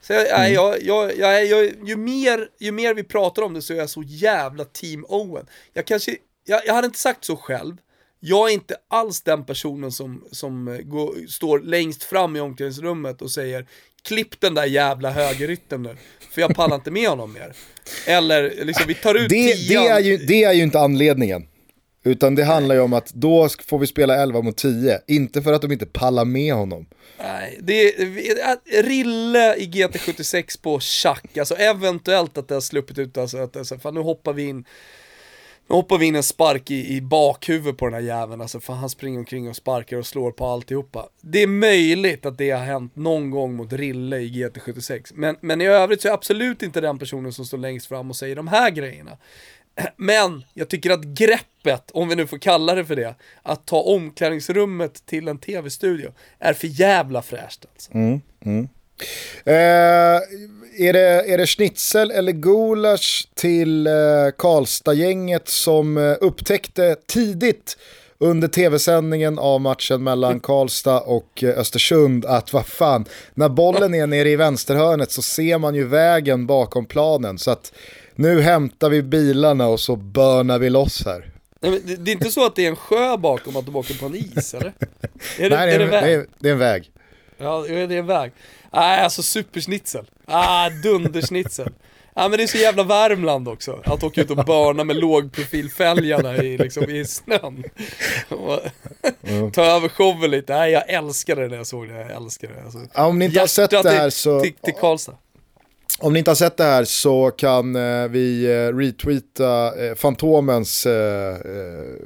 Så 0.00 0.12
jag, 0.12 0.28
mm. 0.28 0.52
jag, 0.52 0.82
jag, 0.82 1.18
jag, 1.18 1.46
jag, 1.46 1.64
ju, 1.84 1.96
mer, 1.96 2.48
ju 2.58 2.72
mer 2.72 2.94
vi 2.94 3.04
pratar 3.04 3.42
om 3.42 3.54
det 3.54 3.62
så 3.62 3.72
är 3.72 3.76
jag 3.76 3.90
så 3.90 4.02
jävla 4.02 4.64
team 4.64 5.06
Owen. 5.08 5.46
Jag 5.72 5.86
kanske, 5.86 6.16
jag, 6.44 6.66
jag 6.66 6.74
hade 6.74 6.86
inte 6.86 6.98
sagt 6.98 7.24
så 7.24 7.36
själv, 7.36 7.76
Jag 8.26 8.50
är 8.50 8.54
inte 8.54 8.76
alls 8.88 9.22
den 9.22 9.44
personen 9.44 9.92
som, 9.92 10.24
som 10.30 10.80
går, 10.84 11.26
står 11.28 11.58
längst 11.58 12.02
fram 12.02 12.36
i 12.36 12.40
omklädningsrummet 12.40 13.22
och 13.22 13.30
säger 13.30 13.66
klipp 14.02 14.40
den 14.40 14.54
där 14.54 14.64
jävla 14.64 15.10
högerytten 15.10 15.82
nu, 15.82 15.96
för 16.30 16.40
jag 16.40 16.54
pallar 16.54 16.76
inte 16.76 16.90
med 16.90 17.08
honom 17.08 17.32
mer. 17.32 17.52
Eller 18.06 18.64
liksom, 18.64 18.84
vi 18.88 18.94
tar 18.94 19.14
ut 19.14 19.28
Det, 19.28 19.46
det, 19.46 19.68
tian. 19.68 19.86
är 19.86 20.00
ju, 20.00 20.16
det 20.16 20.44
är 20.44 20.52
ju 20.52 20.62
inte 20.62 20.80
anledningen. 20.80 21.46
Utan 22.04 22.34
det 22.34 22.44
handlar 22.44 22.74
ju 22.74 22.80
om 22.80 22.92
att 22.92 23.14
då 23.14 23.48
får 23.66 23.78
vi 23.78 23.86
spela 23.86 24.16
11 24.22 24.42
mot 24.42 24.56
10. 24.56 25.00
Inte 25.06 25.42
för 25.42 25.52
att 25.52 25.62
de 25.62 25.72
inte 25.72 25.86
pallar 25.86 26.24
med 26.24 26.54
honom. 26.54 26.86
Nej, 27.18 27.58
det 27.62 27.88
är, 27.88 28.82
Rille 28.82 29.56
i 29.56 29.66
GT76 29.66 30.62
på 30.62 30.80
schack, 30.80 31.36
alltså 31.36 31.54
eventuellt 31.54 32.38
att 32.38 32.48
det 32.48 32.54
har 32.54 32.60
sluppit 32.60 32.98
ut, 32.98 33.18
alltså 33.18 33.38
att 33.38 33.56
alltså, 33.56 33.78
fan, 33.78 33.94
nu 33.94 34.00
hoppar 34.00 34.32
vi 34.32 34.42
in 34.42 34.64
nu 35.68 35.74
hoppar 35.74 35.98
vi 35.98 36.06
in 36.06 36.16
en 36.16 36.22
spark 36.22 36.70
i, 36.70 36.96
i 36.96 37.00
bakhuvudet 37.00 37.78
på 37.78 37.84
den 37.84 37.94
här 37.94 38.00
jäveln, 38.00 38.40
alltså 38.40 38.60
för 38.60 38.72
han 38.72 38.90
springer 38.90 39.18
omkring 39.18 39.48
och 39.48 39.56
sparkar 39.56 39.96
och 39.96 40.06
slår 40.06 40.30
på 40.30 40.46
alltihopa. 40.46 41.08
Det 41.20 41.42
är 41.42 41.46
möjligt 41.46 42.26
att 42.26 42.38
det 42.38 42.50
har 42.50 42.64
hänt 42.64 42.96
någon 42.96 43.30
gång 43.30 43.54
mot 43.54 43.72
Rille 43.72 44.18
i 44.18 44.28
GT76, 44.28 45.12
men, 45.14 45.36
men 45.40 45.60
i 45.60 45.66
övrigt 45.66 46.02
så 46.02 46.08
är 46.08 46.10
jag 46.10 46.18
absolut 46.18 46.62
inte 46.62 46.80
den 46.80 46.98
personen 46.98 47.32
som 47.32 47.44
står 47.44 47.58
längst 47.58 47.86
fram 47.86 48.10
och 48.10 48.16
säger 48.16 48.36
de 48.36 48.48
här 48.48 48.70
grejerna. 48.70 49.16
Men 49.96 50.44
jag 50.54 50.68
tycker 50.68 50.90
att 50.90 51.04
greppet, 51.04 51.90
om 51.90 52.08
vi 52.08 52.16
nu 52.16 52.26
får 52.26 52.38
kalla 52.38 52.74
det 52.74 52.84
för 52.84 52.96
det, 52.96 53.14
att 53.42 53.66
ta 53.66 53.80
omklädningsrummet 53.80 55.06
till 55.06 55.28
en 55.28 55.38
tv-studio 55.38 56.12
är 56.38 56.52
för 56.52 56.66
jävla 56.66 57.22
fräscht 57.22 57.64
alltså. 57.72 57.94
Mm, 57.94 58.20
mm. 58.44 58.68
Eh, 59.44 60.20
är, 60.78 60.92
det, 60.92 61.32
är 61.32 61.38
det 61.38 61.46
schnitzel 61.46 62.10
eller 62.10 62.32
gulasch 62.32 63.28
till 63.34 63.86
eh, 63.86 63.92
Karlstad-gänget 64.38 65.48
som 65.48 65.96
eh, 65.96 66.14
upptäckte 66.20 66.96
tidigt 67.06 67.76
under 68.18 68.48
tv-sändningen 68.48 69.38
av 69.38 69.60
matchen 69.60 70.04
mellan 70.04 70.40
Karlstad 70.40 71.00
och 71.00 71.44
eh, 71.44 71.58
Östersund 71.58 72.24
att 72.24 72.52
vad 72.52 72.66
fan, 72.66 73.04
när 73.34 73.48
bollen 73.48 73.94
är 73.94 74.06
nere 74.06 74.28
i 74.28 74.36
vänsterhörnet 74.36 75.12
så 75.12 75.22
ser 75.22 75.58
man 75.58 75.74
ju 75.74 75.86
vägen 75.86 76.46
bakom 76.46 76.86
planen 76.86 77.38
så 77.38 77.50
att 77.50 77.72
nu 78.14 78.40
hämtar 78.40 78.90
vi 78.90 79.02
bilarna 79.02 79.66
och 79.66 79.80
så 79.80 79.96
börnar 79.96 80.58
vi 80.58 80.70
loss 80.70 81.04
här. 81.04 81.30
Nej, 81.60 81.82
det, 81.84 81.96
det 81.96 82.10
är 82.10 82.12
inte 82.12 82.30
så 82.30 82.46
att 82.46 82.56
det 82.56 82.64
är 82.64 82.68
en 82.68 82.76
sjö 82.76 83.16
bakom 83.16 83.56
att 83.56 83.66
de 83.66 83.76
åker 83.76 83.94
på 83.94 84.06
en 84.06 84.14
is 84.14 84.54
eller? 84.54 84.72
Är 85.38 85.50
det, 85.50 85.56
Nej, 85.56 85.74
är 85.74 85.78
det 85.78 85.86
det, 85.86 85.96
är, 85.96 86.06
det, 86.06 86.12
är, 86.12 86.26
det 86.38 86.48
är 86.48 86.52
en 86.52 86.58
väg. 86.58 86.90
Ja, 87.38 87.66
är 87.66 87.86
det 87.86 87.96
en 87.96 88.06
väg? 88.06 88.32
Nej, 88.74 89.00
alltså 89.00 89.22
supersnitzel. 89.22 90.04
Ah, 90.26 90.70
dundersnitzel. 90.70 91.68
Ja 92.16 92.28
men 92.28 92.36
det 92.38 92.42
är 92.42 92.46
så 92.46 92.58
jävla 92.58 92.82
Värmland 92.82 93.48
också, 93.48 93.80
att 93.84 94.02
åka 94.02 94.20
ut 94.20 94.30
och 94.30 94.44
börna 94.44 94.84
med 94.84 94.96
lågprofilfälgarna 94.96 96.36
i, 96.36 96.58
liksom, 96.58 96.84
i 96.90 97.04
snön. 97.04 97.64
Och 98.28 98.60
ta 99.52 99.64
över 99.64 99.88
showen 99.88 100.30
lite, 100.30 100.56
nej 100.58 100.72
jag 100.72 100.90
älskade 100.90 101.42
det 101.42 101.48
när 101.48 101.56
jag 101.56 101.66
såg 101.66 101.88
det, 101.88 101.94
jag 101.94 102.10
älskar 102.10 102.48
det. 102.48 102.62
Alltså, 102.64 102.78
Ja, 102.94 103.06
om 103.06 103.18
ni 103.18 103.24
inte 103.24 103.40
har 103.40 103.46
sett 103.46 103.70
det 103.70 103.90
här 103.90 104.10
till- 104.10 104.18
så- 104.18 104.40
Till, 104.40 104.52
till 104.54 104.74
Karlstad. 104.74 105.12
Om 105.98 106.12
ni 106.12 106.18
inte 106.18 106.30
har 106.30 106.36
sett 106.36 106.56
det 106.56 106.64
här 106.64 106.84
så 106.84 107.30
kan 107.30 107.76
eh, 107.76 108.08
vi 108.08 108.44
eh, 108.44 108.76
retweeta 108.76 109.84
eh, 109.84 109.94
Fantomens, 109.94 110.86
eh, 110.86 111.36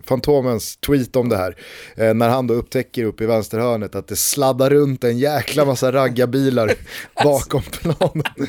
Fantomens 0.05 0.77
tweet 0.77 1.17
om 1.17 1.29
det 1.29 1.37
här. 1.37 1.57
Eh, 1.97 2.15
när 2.15 2.29
han 2.29 2.47
då 2.47 2.55
upptäcker 2.55 3.05
uppe 3.05 3.25
i 3.25 3.27
vänsterhörnet 3.27 3.95
att 3.95 4.09
det 4.09 4.17
sladdar 4.17 4.71
runt 4.71 5.05
en 5.05 5.19
jäkla 5.19 5.65
massa 5.65 5.93
raggarbilar 5.93 6.73
bakom 7.25 7.63
planen 7.63 8.49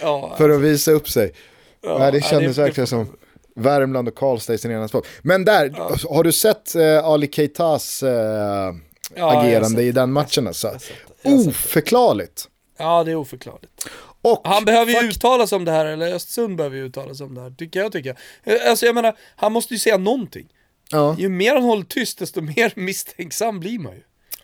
ja, 0.00 0.34
för 0.38 0.50
att 0.50 0.60
visa 0.60 0.92
upp 0.92 1.08
sig. 1.08 1.32
ja, 1.82 1.98
Nej, 1.98 2.12
det 2.12 2.18
ja, 2.18 2.24
kändes 2.24 2.58
verkligen 2.58 2.86
som 2.86 3.06
Värmland 3.54 4.08
och 4.08 4.14
Karlstad 4.14 4.54
i 4.54 4.58
sin 4.58 4.70
ena 4.70 4.88
sport. 4.88 5.06
Men 5.22 5.44
där, 5.44 5.70
har 6.08 6.24
du 6.24 6.32
sett 6.32 6.76
Ali 7.04 7.28
Keitas 7.32 8.02
agerande 9.16 9.68
sett 9.68 9.78
i 9.78 9.92
den 9.92 10.12
matchen? 10.12 10.46
Alltså. 10.46 10.70
Oförklarligt. 11.24 12.48
Ja, 12.78 13.04
det 13.04 13.10
är 13.10 13.16
oförklarligt. 13.16 13.88
Och 14.32 14.40
Han 14.44 14.64
behöver 14.64 14.92
ju 15.02 15.08
uttala 15.08 15.46
sig 15.46 15.56
om 15.56 15.64
det 15.64 15.70
här, 15.72 15.86
eller 15.86 16.14
Östersund 16.14 16.56
behöver 16.56 16.76
ju 16.76 16.84
uttala 16.84 17.14
sig 17.14 17.26
om 17.26 17.34
det 17.34 17.40
här, 17.40 17.50
tycker 17.50 17.80
jag 17.80 17.92
tycker. 17.92 18.16
Eh, 18.44 18.70
Alltså 18.70 18.86
jag 18.86 18.94
menar, 18.94 19.16
han 19.36 19.52
måste 19.52 19.74
ju 19.74 19.78
säga 19.78 19.96
någonting. 19.96 20.46
Ja. 20.90 21.16
Ju 21.18 21.28
mer 21.28 21.54
han 21.54 21.62
håller 21.64 21.84
tyst, 21.84 22.18
desto 22.18 22.40
mer 22.40 22.72
misstänksam 22.76 23.60
blir 23.60 23.78
man 23.78 23.92
ju. 23.92 24.02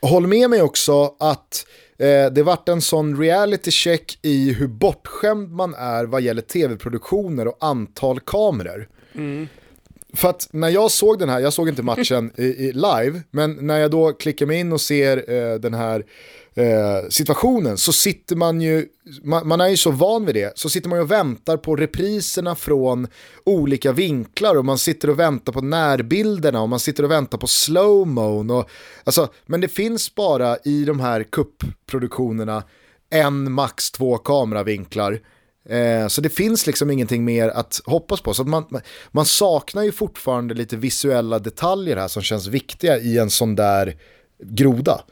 Håll 0.09 0.26
med 0.26 0.51
mig 0.51 0.62
också 0.62 1.14
att 1.18 1.66
eh, 1.99 2.33
det 2.33 2.43
vart 2.43 2.68
en 2.68 2.83
sån 2.83 3.18
reality 3.20 3.70
check 3.70 4.18
i 4.22 4.53
hur 4.53 4.66
bortskämd 4.68 5.51
man 5.53 5.74
är 5.74 6.05
vad 6.05 6.22
gäller 6.22 6.43
tv-produktioner 6.43 7.49
och 7.49 7.57
antal 7.61 8.20
kameror. 8.20 8.89
För 10.14 10.28
att 10.28 10.48
när 10.50 10.68
jag 10.68 10.90
såg 10.90 11.18
den 11.18 11.28
här, 11.28 11.40
jag 11.40 11.52
såg 11.52 11.68
inte 11.68 11.82
matchen 11.82 12.30
i, 12.36 12.44
i 12.44 12.72
live, 12.72 13.22
men 13.30 13.66
när 13.66 13.78
jag 13.78 13.90
då 13.90 14.12
klickar 14.12 14.46
mig 14.46 14.60
in 14.60 14.72
och 14.72 14.80
ser 14.80 15.30
eh, 15.30 15.54
den 15.54 15.74
här 15.74 16.04
eh, 16.54 17.08
situationen 17.08 17.78
så 17.78 17.92
sitter 17.92 18.36
man 18.36 18.60
ju, 18.60 18.86
man, 19.22 19.48
man 19.48 19.60
är 19.60 19.68
ju 19.68 19.76
så 19.76 19.90
van 19.90 20.26
vid 20.26 20.34
det, 20.34 20.58
så 20.58 20.68
sitter 20.68 20.88
man 20.88 20.98
ju 20.98 21.02
och 21.02 21.10
väntar 21.10 21.56
på 21.56 21.76
repriserna 21.76 22.54
från 22.54 23.06
olika 23.44 23.92
vinklar 23.92 24.56
och 24.56 24.64
man 24.64 24.78
sitter 24.78 25.10
och 25.10 25.18
väntar 25.18 25.52
på 25.52 25.60
närbilderna 25.60 26.62
och 26.62 26.68
man 26.68 26.80
sitter 26.80 27.04
och 27.04 27.10
väntar 27.10 27.38
på 27.38 27.46
slowmon. 27.46 28.50
Och, 28.50 28.70
alltså, 29.04 29.28
men 29.46 29.60
det 29.60 29.68
finns 29.68 30.14
bara 30.14 30.56
i 30.64 30.84
de 30.84 31.00
här 31.00 31.22
kuppproduktionerna 31.22 32.62
en, 33.10 33.52
max 33.52 33.90
två 33.90 34.18
kameravinklar. 34.18 35.20
Eh, 35.68 36.08
så 36.08 36.20
det 36.20 36.30
finns 36.30 36.66
liksom 36.66 36.90
ingenting 36.90 37.24
mer 37.24 37.48
att 37.48 37.80
hoppas 37.84 38.20
på. 38.20 38.34
Så 38.34 38.42
att 38.42 38.48
man, 38.48 38.80
man 39.10 39.26
saknar 39.26 39.82
ju 39.82 39.92
fortfarande 39.92 40.54
lite 40.54 40.76
visuella 40.76 41.38
detaljer 41.38 41.96
här 41.96 42.08
som 42.08 42.22
känns 42.22 42.46
viktiga 42.46 42.98
i 42.98 43.18
en 43.18 43.30
sån 43.30 43.56
där 43.56 43.96
groda. 44.38 45.04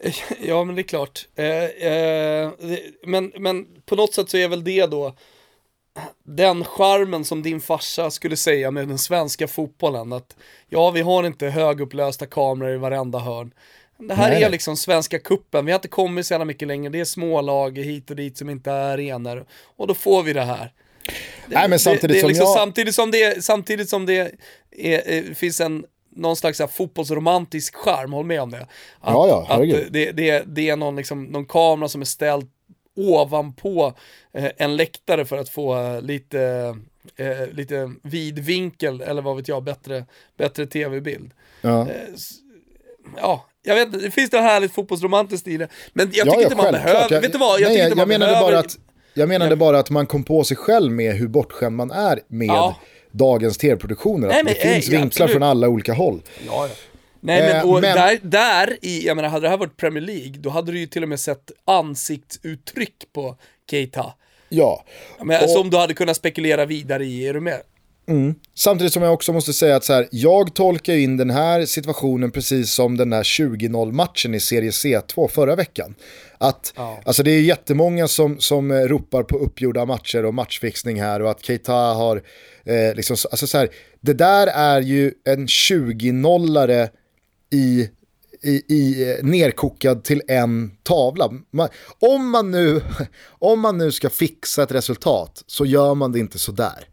Ja 0.40 0.64
men 0.64 0.74
det 0.74 0.80
är 0.80 0.82
klart. 0.82 1.28
Eh, 1.34 1.64
eh, 1.64 2.50
men, 3.06 3.32
men 3.38 3.66
på 3.86 3.96
något 3.96 4.14
sätt 4.14 4.30
så 4.30 4.36
är 4.36 4.48
väl 4.48 4.64
det 4.64 4.86
då 4.86 5.14
den 6.22 6.64
charmen 6.64 7.24
som 7.24 7.42
din 7.42 7.60
farsa 7.60 8.10
skulle 8.10 8.36
säga 8.36 8.70
med 8.70 8.88
den 8.88 8.98
svenska 8.98 9.48
fotbollen. 9.48 10.12
Att 10.12 10.36
ja, 10.68 10.90
vi 10.90 11.00
har 11.00 11.24
inte 11.24 11.46
högupplösta 11.46 12.26
kameror 12.26 12.74
i 12.74 12.76
varenda 12.76 13.18
hörn. 13.18 13.52
Det 13.98 14.14
här 14.14 14.30
Nej, 14.30 14.42
är 14.42 14.50
liksom 14.50 14.76
svenska 14.76 15.18
kuppen. 15.18 15.66
vi 15.66 15.72
har 15.72 15.78
inte 15.78 15.88
kommit 15.88 16.26
så 16.26 16.34
jävla 16.34 16.44
mycket 16.44 16.68
längre, 16.68 16.90
det 16.92 17.00
är 17.00 17.04
smålag 17.04 17.78
hit 17.78 18.10
och 18.10 18.16
dit 18.16 18.38
som 18.38 18.50
inte 18.50 18.70
är 18.70 18.94
arenor. 18.94 19.46
Och 19.76 19.86
då 19.86 19.94
får 19.94 20.22
vi 20.22 20.32
det 20.32 20.42
här. 20.42 20.72
Det, 21.46 21.54
Nej, 21.54 21.68
men 21.68 21.78
samtidigt 21.78 22.02
det, 22.02 22.08
det 22.14 22.18
är 22.18 22.20
som 22.20 22.28
liksom, 22.28 22.44
jag- 22.46 22.54
Samtidigt 22.58 22.94
som 22.94 23.10
det, 23.10 23.44
samtidigt 23.44 23.88
som 23.88 24.06
det 24.06 24.18
är, 24.70 25.08
är, 25.08 25.34
finns 25.34 25.60
en 25.60 25.84
någon 26.10 26.36
slags 26.36 26.60
fotbollsromantisk 26.70 27.74
charm, 27.76 28.12
håll 28.12 28.26
med 28.26 28.40
om 28.42 28.50
det. 28.50 28.60
Att, 28.60 28.68
Ja, 29.00 29.28
ja, 29.28 29.46
att 29.48 29.92
det, 29.92 30.12
det, 30.12 30.42
det 30.46 30.68
är 30.70 30.76
någon, 30.76 30.96
liksom, 30.96 31.24
någon 31.24 31.46
kamera 31.46 31.88
som 31.88 32.00
är 32.00 32.04
ställd 32.04 32.50
ovanpå 32.96 33.92
eh, 34.32 34.50
en 34.56 34.76
läktare 34.76 35.24
för 35.24 35.36
att 35.36 35.48
få 35.48 35.76
eh, 35.82 36.00
lite, 36.02 36.40
eh, 37.16 37.46
lite 37.52 37.92
vid 38.02 38.38
vinkel, 38.38 39.00
eller 39.00 39.22
vad 39.22 39.36
vet 39.36 39.48
jag, 39.48 39.62
bättre, 39.64 40.04
bättre 40.36 40.66
tv-bild. 40.66 41.30
Ja. 41.60 41.80
Eh, 41.80 41.96
ja, 43.16 43.44
jag 43.62 43.74
vet 43.74 43.86
inte, 43.86 43.98
det 43.98 44.10
finns 44.10 44.32
något 44.32 44.42
härligt 44.42 44.72
fotbollsromantiskt 44.74 45.48
i 45.48 45.56
det. 45.56 45.68
Men 45.92 46.10
jag 46.12 46.26
Ja, 46.26 46.32
tycker 46.32 46.38
ja, 46.38 46.42
inte 46.44 46.56
man 46.56 46.64
självklart. 46.64 46.92
behöver, 46.94 47.14
Jag- 47.14 47.20
vet 47.20 47.32
du 47.32 47.38
vad? 47.38 47.60
Jag 47.60 47.68
nej, 47.68 47.78
jag, 47.78 47.90
jag 47.90 48.08
menade 48.08 48.18
behöver... 48.32 48.40
bara 48.52 48.58
att 48.58 48.78
jag 49.14 49.28
menade 49.28 49.56
bara 49.56 49.78
att 49.78 49.90
man 49.90 50.06
kom 50.06 50.24
på 50.24 50.44
sig 50.44 50.56
själv 50.56 50.92
med 50.92 51.14
hur 51.14 51.28
bortskämd 51.28 51.76
man 51.76 51.90
är 51.90 52.20
med 52.28 52.48
Ja. 52.48 52.76
dagens 53.10 53.58
tv-produktioner. 53.58 54.28
Att 54.28 54.34
Nej, 54.34 54.44
men, 54.44 54.54
det 54.54 54.60
finns 54.60 54.88
nej, 54.88 55.00
vinklar 55.00 55.06
absolut. 55.26 55.30
från 55.32 55.42
alla 55.42 55.68
olika 55.68 55.92
håll. 55.92 56.22
Ja, 56.46 56.66
ja. 56.66 56.74
Nej 57.20 57.42
men, 57.42 57.56
Eh, 57.56 57.68
och 57.70 57.80
men- 57.80 57.96
Där, 57.96 58.18
där 58.22 58.76
i, 58.82 59.06
jag 59.06 59.16
menar 59.16 59.28
hade 59.28 59.46
det 59.46 59.50
här 59.50 59.56
varit 59.56 59.76
Premier 59.76 60.04
League, 60.04 60.34
då 60.38 60.50
hade 60.50 60.72
du 60.72 60.78
ju 60.78 60.86
till 60.86 61.02
och 61.02 61.08
med 61.08 61.20
sett 61.20 61.50
ansiktsuttryck 61.64 62.94
på 63.14 63.36
Keita. 63.70 64.12
Ja, 64.48 64.84
Men, 65.22 65.42
Och- 65.44 65.50
Som 65.50 65.70
du 65.70 65.76
hade 65.76 65.94
kunnat 65.94 66.16
spekulera 66.16 66.64
vidare 66.66 67.04
i, 67.04 67.26
är 67.28 67.34
du 67.34 67.40
med? 67.40 67.60
Samtidigt 68.54 68.92
som 68.92 69.02
jag 69.02 69.12
också 69.14 69.32
måste 69.32 69.52
säga 69.52 69.76
att 69.76 69.84
så 69.84 69.92
här, 69.92 70.08
jag 70.10 70.54
tolkar 70.54 70.94
in 70.94 71.16
den 71.16 71.30
här 71.30 71.66
situationen 71.66 72.30
precis 72.30 72.72
som 72.74 72.96
den 72.96 73.10
där 73.10 73.22
20-0 73.22 73.92
matchen 73.92 74.34
i 74.34 74.40
serie 74.40 74.70
C2 74.70 75.28
förra 75.28 75.56
veckan. 75.56 75.94
Att, 76.38 76.72
Ja. 76.76 77.00
alltså 77.04 77.22
det 77.22 77.30
är 77.30 77.40
jättemånga 77.40 78.08
som, 78.08 78.38
som 78.40 78.72
ropar 78.72 79.22
på 79.22 79.38
uppgjorda 79.38 79.84
matcher 79.84 80.24
och 80.24 80.34
matchfixning 80.34 81.00
här 81.02 81.22
och 81.22 81.30
att 81.30 81.44
Keita 81.44 81.72
har, 81.72 82.22
eh, 82.64 82.94
liksom, 82.94 83.16
så- 83.16 83.28
alltså 83.28 83.46
så 83.46 83.58
här, 83.58 83.68
det 84.00 84.12
där 84.14 84.46
är 84.46 84.80
ju 84.80 85.12
en 85.24 85.46
20-nollare 85.48 86.88
i, 87.52 87.88
i, 88.42 88.62
i, 88.74 89.10
eh, 89.10 89.24
nerkokad 89.24 90.04
till 90.04 90.22
en 90.28 90.70
tavla. 90.82 91.30
Man, 91.50 91.68
om, 91.98 92.30
man 92.30 92.50
nu, 92.50 92.80
om 93.38 93.60
man 93.60 93.78
nu 93.78 93.92
ska 93.92 94.10
fixa 94.10 94.62
ett 94.62 94.72
resultat 94.72 95.42
så 95.46 95.66
gör 95.66 95.94
man 95.94 96.12
det 96.12 96.18
inte 96.18 96.38
sådär. 96.38 96.84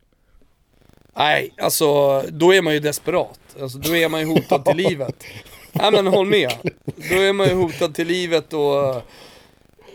Nej, 1.18 1.54
alltså 1.58 2.22
då 2.30 2.54
är 2.54 2.62
man 2.62 2.74
ju 2.74 2.80
desperat. 2.80 3.40
Alltså 3.62 3.78
då 3.78 3.96
är 3.96 4.10
man 4.10 4.20
ju 4.20 4.26
hotad 4.26 4.66
till 4.66 4.78
livet. 4.90 5.24
Nej 5.72 5.92
men 5.92 6.08
håll 6.08 6.28
med. 6.28 6.52
Då 7.10 7.16
är 7.16 7.34
man 7.34 7.48
ju 7.48 7.54
hotad 7.54 7.96
till 7.96 8.08
livet 8.08 8.54
och 8.54 9.02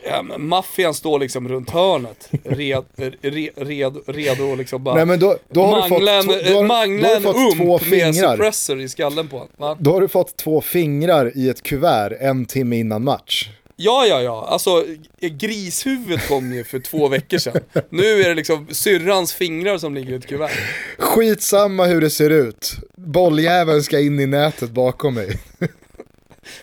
Ja, 0.05 0.23
maffian 0.39 0.95
står 0.95 1.19
liksom 1.19 1.49
runt 1.49 1.71
hörnet, 1.71 2.29
red, 2.45 2.85
red, 3.21 3.51
red, 3.57 3.97
redo 4.07 4.53
att 4.53 4.59
liksom 4.59 4.85
bara 4.85 4.95
Nej, 4.95 5.07
men 5.07 5.21
då, 5.21 5.37
då 5.49 5.63
har 5.63 5.71
mangla 5.89 6.13
du 6.23 6.25
fått, 6.25 6.45
då 6.47 6.63
har, 6.63 7.03
då 7.03 7.09
har 7.09 7.15
du 7.15 7.21
fått 7.21 7.57
två 7.57 7.73
med 7.73 7.81
fingrar. 8.15 8.33
suppressor 8.33 8.81
i 8.81 8.89
skallen 8.89 9.29
på 9.29 9.39
honom. 9.59 9.77
Då 9.81 9.93
har 9.93 10.01
du 10.01 10.09
fått 10.09 10.37
två 10.37 10.61
fingrar 10.61 11.33
i 11.37 11.49
ett 11.49 11.63
kuvert 11.63 12.17
en 12.21 12.47
timme 12.47 12.77
innan 12.77 13.05
match. 13.05 13.49
Ja, 13.83 14.07
ja, 14.07 14.23
ja. 14.23 14.47
Alltså, 14.49 14.85
grishuvudet 15.21 16.29
kom 16.29 16.53
ju 16.53 16.65
för 16.65 16.79
två 16.79 17.09
veckor 17.09 17.39
sedan. 17.39 17.61
Nu 17.91 18.05
är 18.23 18.29
det 18.29 18.35
liksom 18.35 18.67
syrrans 18.71 19.33
fingrar 19.33 19.79
som 19.79 19.95
ligger 19.95 20.13
i 20.13 20.17
ett 20.17 20.27
kuvert. 20.27 20.51
Skitsamma 20.99 21.85
hur 21.85 22.01
det 22.01 22.11
ser 22.11 22.31
ut. 22.31 22.73
Bolljäveln 22.97 23.83
ska 23.83 24.01
in 24.01 24.21
i 24.21 24.27
nätet 24.27 24.71
bakom 24.71 25.15
mig. 25.15 25.39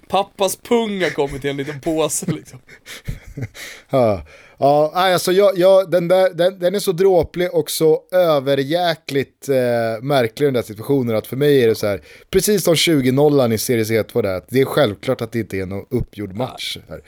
Pappas 0.08 0.56
pung 0.56 1.02
har 1.04 1.10
kommit 1.10 1.46
i 1.46 1.50
en 1.50 1.58
liten 1.58 1.82
påse 1.82 2.32
liksom. 2.32 2.60
Ja, 3.90 4.24
ja 4.60 4.92
alltså 4.94 5.32
jag, 5.32 5.58
jag, 5.58 5.92
den, 5.92 6.08
där, 6.08 6.34
den, 6.34 6.60
den 6.60 6.76
är 6.76 6.80
så 6.80 6.92
dråplig 6.92 7.54
och 7.54 7.72
så 7.72 8.04
överjäkligt 8.12 9.50
eh, 9.50 9.56
märklig 10.02 10.48
den 10.48 10.54
där 10.54 10.62
situationen 10.62 11.16
att 11.16 11.28
för 11.28 11.36
mig 11.36 11.64
är 11.64 11.68
det 11.68 11.76
så 11.76 11.88
här, 11.88 12.02
precis 12.30 12.64
som 12.64 12.74
20-0 12.74 13.54
i 13.54 13.58
Serie 13.58 13.84
C2 13.84 14.22
där, 14.22 14.42
det 14.50 14.62
är 14.62 14.66
självklart 14.66 15.22
att 15.22 15.32
det 15.32 15.40
inte 15.40 15.58
är 15.58 15.66
någon 15.66 15.86
uppgjord 15.90 16.36
match. 16.36 16.78
Här. 16.90 17.02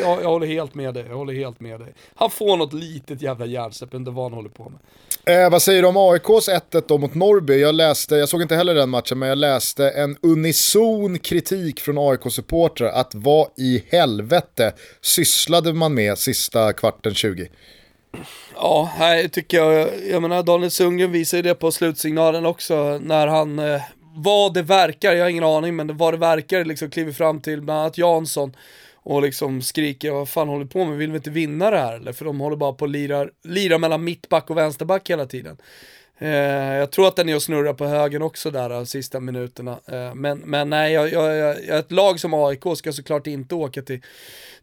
Jag, 0.00 0.22
jag 0.22 0.28
håller 0.28 0.46
helt 0.46 0.74
med 0.74 0.94
dig, 0.94 1.04
jag 1.08 1.16
håller 1.16 1.34
helt 1.34 1.60
med 1.60 1.80
dig. 1.80 1.94
Han 2.14 2.30
får 2.30 2.56
något 2.56 2.72
litet 2.72 3.22
jävla 3.22 3.46
hjärnsläpp, 3.46 3.94
inte 3.94 4.10
vad 4.10 4.24
han 4.24 4.32
håller 4.32 4.50
på 4.50 4.62
med. 4.64 4.78
Eh, 5.30 5.50
vad 5.50 5.62
säger 5.62 5.82
du 5.82 5.88
om 5.88 5.96
AIKs 5.96 6.48
1-1 6.48 6.84
då 6.88 6.98
mot 6.98 7.14
Norrby? 7.14 7.60
Jag 7.60 7.74
läste, 7.74 8.16
jag 8.16 8.28
såg 8.28 8.42
inte 8.42 8.56
heller 8.56 8.74
den 8.74 8.90
matchen, 8.90 9.18
men 9.18 9.28
jag 9.28 9.38
läste 9.38 9.90
en 9.90 10.16
unison 10.22 11.18
kritik 11.18 11.80
från 11.80 11.98
AIK-supportrar 11.98 12.88
att 12.88 13.14
vad 13.14 13.48
i 13.56 13.84
helvete 13.90 14.72
sysslade 15.00 15.72
man 15.72 15.94
med 15.94 16.18
sista 16.18 16.72
kvarten 16.72 17.14
20? 17.14 17.48
Ja, 18.54 18.90
här 18.96 19.28
tycker 19.28 19.56
jag, 19.56 19.88
jag 20.10 20.22
menar 20.22 20.42
Daniel 20.42 20.70
Sundgren 20.70 21.12
visar 21.12 21.38
ju 21.38 21.42
det 21.42 21.54
på 21.54 21.70
slutsignalen 21.70 22.46
också 22.46 22.98
när 22.98 23.26
han, 23.26 23.58
eh, 23.58 23.82
vad 24.14 24.54
det 24.54 24.62
verkar, 24.62 25.12
jag 25.12 25.24
har 25.24 25.30
ingen 25.30 25.44
aning, 25.44 25.76
men 25.76 25.96
vad 25.96 26.14
det 26.14 26.18
verkar 26.18 26.64
liksom 26.64 26.90
kliver 26.90 27.12
fram 27.12 27.40
till 27.40 27.62
bland 27.62 27.80
annat 27.80 27.98
Jansson 27.98 28.52
och 29.06 29.22
liksom 29.22 29.62
skriker 29.62 30.10
vad 30.10 30.28
fan 30.28 30.48
håller 30.48 30.64
du 30.64 30.70
på 30.70 30.84
med, 30.84 30.98
vill 30.98 31.10
vi 31.10 31.16
inte 31.16 31.30
vinna 31.30 31.70
det 31.70 31.78
här 31.78 31.96
eller? 31.96 32.12
För 32.12 32.24
de 32.24 32.40
håller 32.40 32.56
bara 32.56 32.72
på 32.72 32.84
att 32.84 32.90
lira, 32.90 33.28
lira 33.44 33.78
mellan 33.78 34.04
mittback 34.04 34.50
och 34.50 34.56
vänsterback 34.56 35.10
hela 35.10 35.26
tiden. 35.26 35.56
Eh, 36.18 36.28
jag 36.74 36.90
tror 36.90 37.08
att 37.08 37.16
den 37.16 37.28
är 37.28 37.36
och 37.36 37.42
snurrar 37.42 37.74
på 37.74 37.86
högen 37.86 38.22
också 38.22 38.50
där 38.50 38.68
de 38.68 38.86
sista 38.86 39.20
minuterna. 39.20 39.78
Eh, 39.86 40.14
men, 40.14 40.38
men 40.38 40.70
nej, 40.70 40.92
jag, 40.92 41.12
jag, 41.12 41.36
jag, 41.36 41.78
ett 41.78 41.92
lag 41.92 42.20
som 42.20 42.34
AIK 42.34 42.62
ska 42.76 42.92
såklart 42.92 43.26
inte 43.26 43.54
åka 43.54 43.82
till, 43.82 44.02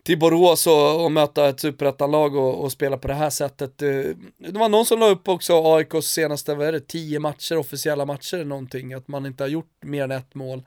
till 0.04 0.20
Borås 0.20 0.68
och, 0.68 1.04
och 1.04 1.12
möta 1.12 1.50
ett 1.50 1.60
superettanlag 1.60 2.36
och, 2.36 2.64
och 2.64 2.72
spela 2.72 2.98
på 2.98 3.08
det 3.08 3.14
här 3.14 3.30
sättet. 3.30 3.82
Eh, 3.82 3.90
det 4.38 4.60
var 4.60 4.70
någon 4.70 4.86
som 4.86 5.00
la 5.00 5.10
upp 5.10 5.28
också 5.28 5.76
AIKs 5.76 6.08
senaste, 6.08 6.56
vad 6.56 6.68
är 6.68 6.72
det, 6.72 6.88
tio 6.88 7.20
matcher, 7.20 7.58
officiella 7.58 8.06
matcher 8.06 8.44
någonting, 8.44 8.94
att 8.94 9.08
man 9.08 9.26
inte 9.26 9.44
har 9.44 9.50
gjort 9.50 9.72
mer 9.82 10.04
än 10.04 10.12
ett 10.12 10.36
mål. 10.36 10.64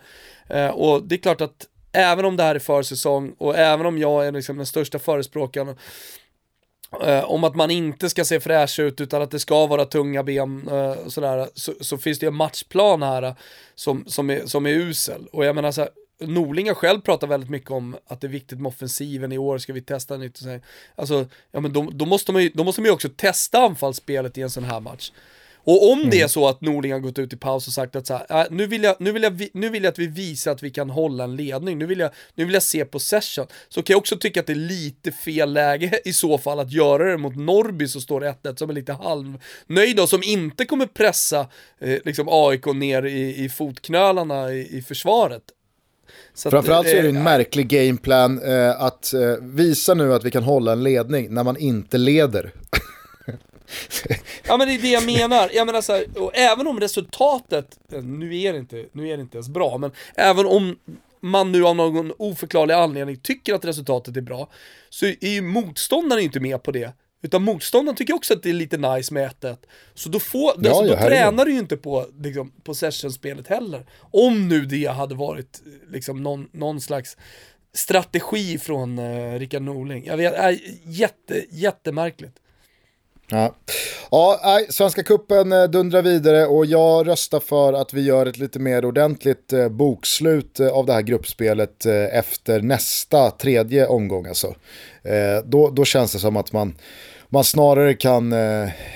Eh, 0.48 0.68
och 0.68 1.02
det 1.02 1.14
är 1.14 1.18
klart 1.18 1.40
att 1.40 1.66
även 1.92 2.24
om 2.24 2.36
det 2.36 2.42
här 2.42 2.54
är 2.54 2.58
försäsong 2.58 3.34
och 3.38 3.56
även 3.56 3.86
om 3.86 3.98
jag 3.98 4.26
är 4.26 4.32
liksom 4.32 4.56
den 4.56 4.66
största 4.66 4.98
förespråkaren 4.98 5.76
eh, 7.02 7.24
om 7.24 7.44
att 7.44 7.54
man 7.54 7.70
inte 7.70 8.10
ska 8.10 8.24
se 8.24 8.40
fräsch 8.40 8.78
ut 8.78 9.00
utan 9.00 9.22
att 9.22 9.30
det 9.30 9.38
ska 9.38 9.66
vara 9.66 9.84
tunga 9.84 10.22
ben 10.22 10.68
eh, 10.68 10.90
och 10.90 11.12
sådär, 11.12 11.48
så, 11.54 11.72
så 11.80 11.98
finns 11.98 12.18
det 12.18 12.26
ju 12.26 12.28
en 12.28 12.34
matchplan 12.34 13.02
här 13.02 13.22
eh, 13.22 13.34
som, 13.74 14.04
som, 14.06 14.30
är, 14.30 14.46
som 14.46 14.66
är 14.66 14.70
usel. 14.70 15.26
Och 15.32 15.44
jag 15.44 15.54
menar 15.54 15.72
så 15.72 15.80
här, 15.80 15.90
Norling 16.20 16.68
har 16.68 16.74
själv 16.74 17.00
pratat 17.00 17.30
väldigt 17.30 17.50
mycket 17.50 17.70
om 17.70 17.96
att 18.06 18.20
det 18.20 18.26
är 18.26 18.28
viktigt 18.28 18.60
med 18.60 18.68
offensiven 18.68 19.32
i 19.32 19.38
år, 19.38 19.58
ska 19.58 19.72
vi 19.72 19.82
testa 19.82 20.16
nytt 20.16 20.32
och 20.32 20.42
så 20.42 20.48
här. 20.48 20.60
Alltså, 20.94 21.26
ja 21.52 21.60
men 21.60 21.72
då, 21.72 21.90
då, 21.92 22.06
måste 22.06 22.32
man 22.32 22.42
ju, 22.42 22.50
då 22.54 22.64
måste 22.64 22.80
man 22.80 22.86
ju 22.86 22.92
också 22.92 23.08
testa 23.16 23.58
anfallsspelet 23.58 24.38
i 24.38 24.42
en 24.42 24.50
sån 24.50 24.64
här 24.64 24.80
match. 24.80 25.12
Och 25.66 25.92
om 25.92 26.10
det 26.10 26.20
är 26.20 26.28
så 26.28 26.48
att 26.48 26.60
Norling 26.60 26.92
har 26.92 26.98
gått 26.98 27.18
ut 27.18 27.32
i 27.32 27.36
paus 27.36 27.66
och 27.66 27.72
sagt 27.72 27.96
att 27.96 28.06
så 28.06 28.14
här, 28.14 28.40
äh, 28.40 28.46
nu, 28.50 28.66
vill 28.66 28.82
jag, 28.82 28.96
nu, 28.98 29.12
vill 29.12 29.22
jag, 29.22 29.48
nu 29.52 29.68
vill 29.68 29.84
jag 29.84 29.90
att 29.90 29.98
vi 29.98 30.06
visar 30.06 30.52
att 30.52 30.62
vi 30.62 30.70
kan 30.70 30.90
hålla 30.90 31.24
en 31.24 31.36
ledning, 31.36 31.78
nu 31.78 31.86
vill 31.86 31.98
jag, 31.98 32.10
nu 32.34 32.44
vill 32.44 32.54
jag 32.54 32.62
se 32.62 32.84
possession, 32.84 33.46
så 33.68 33.82
kan 33.82 33.94
jag 33.94 33.98
också 33.98 34.16
tycka 34.16 34.40
att 34.40 34.46
det 34.46 34.52
är 34.52 34.54
lite 34.54 35.12
fel 35.12 35.52
läge 35.52 36.00
i 36.04 36.12
så 36.12 36.38
fall 36.38 36.60
att 36.60 36.72
göra 36.72 37.10
det 37.10 37.16
mot 37.16 37.36
Norrby 37.36 37.88
som 37.88 38.00
står 38.00 38.20
1-1 38.20 38.56
som 38.56 38.70
är 38.70 38.74
lite 38.74 38.92
halvnöjda 38.92 40.02
och 40.02 40.08
som 40.08 40.22
inte 40.22 40.64
kommer 40.64 40.86
pressa 40.86 41.46
eh, 41.80 41.98
liksom 42.04 42.28
AIK 42.30 42.66
ner 42.66 43.02
i, 43.02 43.44
i 43.44 43.48
fotknölarna 43.48 44.52
i, 44.52 44.78
i 44.78 44.82
försvaret. 44.82 45.42
Så 46.34 46.48
att, 46.48 46.52
Framförallt 46.52 46.88
så 46.88 46.96
är 46.96 47.02
det 47.02 47.08
eh, 47.08 47.16
en 47.16 47.22
märklig 47.22 47.68
gameplan 47.68 48.42
eh, 48.42 48.82
att 48.82 49.12
eh, 49.12 49.20
visa 49.42 49.94
nu 49.94 50.14
att 50.14 50.24
vi 50.24 50.30
kan 50.30 50.42
hålla 50.42 50.72
en 50.72 50.82
ledning 50.82 51.34
när 51.34 51.44
man 51.44 51.56
inte 51.56 51.98
leder. 51.98 52.52
Ja 54.46 54.56
men 54.56 54.68
det 54.68 54.74
är 54.74 54.82
det 54.82 54.88
jag 54.88 55.06
menar, 55.06 55.50
jag 55.54 55.66
menar 55.66 55.80
så 55.80 55.92
här, 55.92 56.04
och 56.18 56.36
även 56.36 56.66
om 56.66 56.80
resultatet, 56.80 57.78
eh, 57.92 58.02
nu 58.02 58.40
är, 58.40 58.52
det 58.52 58.58
inte, 58.58 58.84
nu 58.92 59.08
är 59.08 59.16
det 59.16 59.20
inte 59.20 59.36
ens 59.36 59.48
bra, 59.48 59.78
men 59.78 59.90
även 60.14 60.46
om 60.46 60.76
man 61.20 61.52
nu 61.52 61.66
av 61.66 61.76
någon 61.76 62.12
oförklarlig 62.18 62.74
anledning 62.74 63.16
tycker 63.16 63.54
att 63.54 63.64
resultatet 63.64 64.16
är 64.16 64.20
bra, 64.20 64.48
så 64.88 65.06
är 65.06 65.28
ju 65.28 65.42
motståndaren 65.42 66.22
inte 66.22 66.40
med 66.40 66.62
på 66.62 66.72
det. 66.72 66.92
Utan 67.22 67.42
motståndaren 67.42 67.96
tycker 67.96 68.14
också 68.14 68.34
att 68.34 68.42
det 68.42 68.48
är 68.50 68.54
lite 68.54 68.76
nice 68.76 69.14
med 69.14 69.30
1-1. 69.40 69.56
Så 69.94 70.08
då, 70.08 70.18
får, 70.18 70.52
Ja, 70.58 70.70
alltså, 70.70 70.82
då 70.82 70.92
ja, 70.92 71.06
tränar 71.06 71.44
du 71.44 71.52
ju 71.52 71.58
inte 71.58 71.76
på 71.76 72.06
liksom, 72.20 72.52
possession-spelet 72.62 73.46
heller. 73.46 73.86
Om 74.00 74.48
nu 74.48 74.66
det 74.66 74.86
hade 74.86 75.14
varit 75.14 75.62
liksom, 75.90 76.22
någon, 76.22 76.48
någon 76.52 76.80
slags 76.80 77.16
strategi 77.72 78.58
från 78.58 78.98
eh, 78.98 79.38
Rickard 79.38 79.62
Norling. 79.62 80.06
Jag 80.06 80.16
vet, 80.16 80.34
äh, 80.34 80.58
jätte, 80.84 81.44
jättemärkligt. 81.50 82.36
Ja, 83.28 83.54
ja 84.10 84.40
nej, 84.44 84.66
Svenska 84.70 85.02
Kuppen 85.02 85.52
eh, 85.52 85.64
dundrar 85.64 86.02
vidare 86.02 86.46
och 86.46 86.66
jag 86.66 87.08
röstar 87.08 87.40
för 87.40 87.72
att 87.72 87.92
vi 87.92 88.02
gör 88.02 88.26
ett 88.26 88.38
lite 88.38 88.58
mer 88.58 88.84
ordentligt 88.84 89.52
eh, 89.52 89.68
bokslut 89.68 90.60
eh, 90.60 90.68
av 90.68 90.86
det 90.86 90.92
här 90.92 91.02
gruppspelet 91.02 91.86
efter 92.12 92.60
nästa 92.60 93.30
tredje 93.30 93.86
omgång. 93.86 94.26
Alltså. 94.26 94.54
Då, 95.44 95.70
då 95.70 95.84
känns 95.84 96.12
det 96.12 96.18
som 96.18 96.36
att 96.36 96.52
man, 96.52 96.74
man 97.28 97.44
snarare 97.44 97.94
kan, 97.94 98.32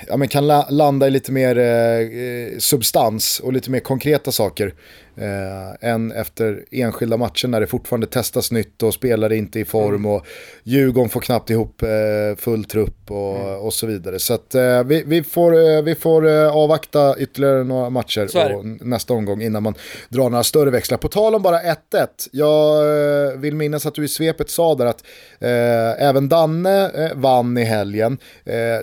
ja, 0.09 0.17
men 0.17 0.29
kan 0.29 0.47
landa 0.69 1.07
i 1.07 1.11
lite 1.11 1.33
mer 1.33 2.59
substans 2.61 3.41
och 3.41 3.53
lite 3.53 3.71
mer 3.71 3.81
konkreta 3.81 4.33
saker. 4.33 4.75
Eh, 5.21 5.91
än 5.91 6.13
efter 6.13 6.65
enskilda 6.71 7.17
matcher 7.17 7.49
när 7.49 7.61
det 7.61 7.67
fortfarande 7.67 8.07
testas 8.07 8.53
nytt 8.53 8.83
och 8.83 8.95
spelare 8.95 9.37
inte 9.37 9.61
i 9.61 9.65
form 9.65 10.07
och 10.07 10.27
Djurgården 10.63 11.09
får 11.09 11.21
knappt 11.21 11.51
ihop 11.51 11.83
eh, 11.83 12.37
full 12.37 12.65
trupp 12.65 13.11
och, 13.11 13.67
och 13.67 13.75
så 13.75 13.87
vidare. 13.87 14.19
Så 14.19 14.35
att, 14.35 14.55
eh, 14.55 14.85
vi, 14.85 15.03
vi 15.07 15.23
får, 15.23 15.77
eh, 15.77 15.83
vi 15.83 15.95
får 15.95 16.29
eh, 16.29 16.57
avvakta 16.57 17.19
ytterligare 17.19 17.65
några 17.65 17.91
matcher 17.91 18.55
och 18.57 18.67
nästa 18.67 19.15
omgång 19.15 19.43
innan 19.43 19.63
man 19.63 19.75
drar 20.09 20.31
några 20.31 20.45
större 20.45 20.71
växlar. 20.71 20.99
På 20.99 21.09
tal 21.09 21.35
om 21.35 21.43
bara 21.43 21.61
1-1, 21.61 21.77
jag 22.33 22.79
eh, 23.33 23.39
vill 23.39 23.55
minnas 23.55 23.87
att 23.87 23.95
du 23.95 24.05
i 24.05 24.09
svepet 24.09 24.51
sa 24.51 24.75
där 24.75 24.87
att 24.87 25.05
även 25.99 26.29
Danne 26.29 27.11
vann 27.15 27.59
i 27.59 27.65
helgen. 27.65 28.19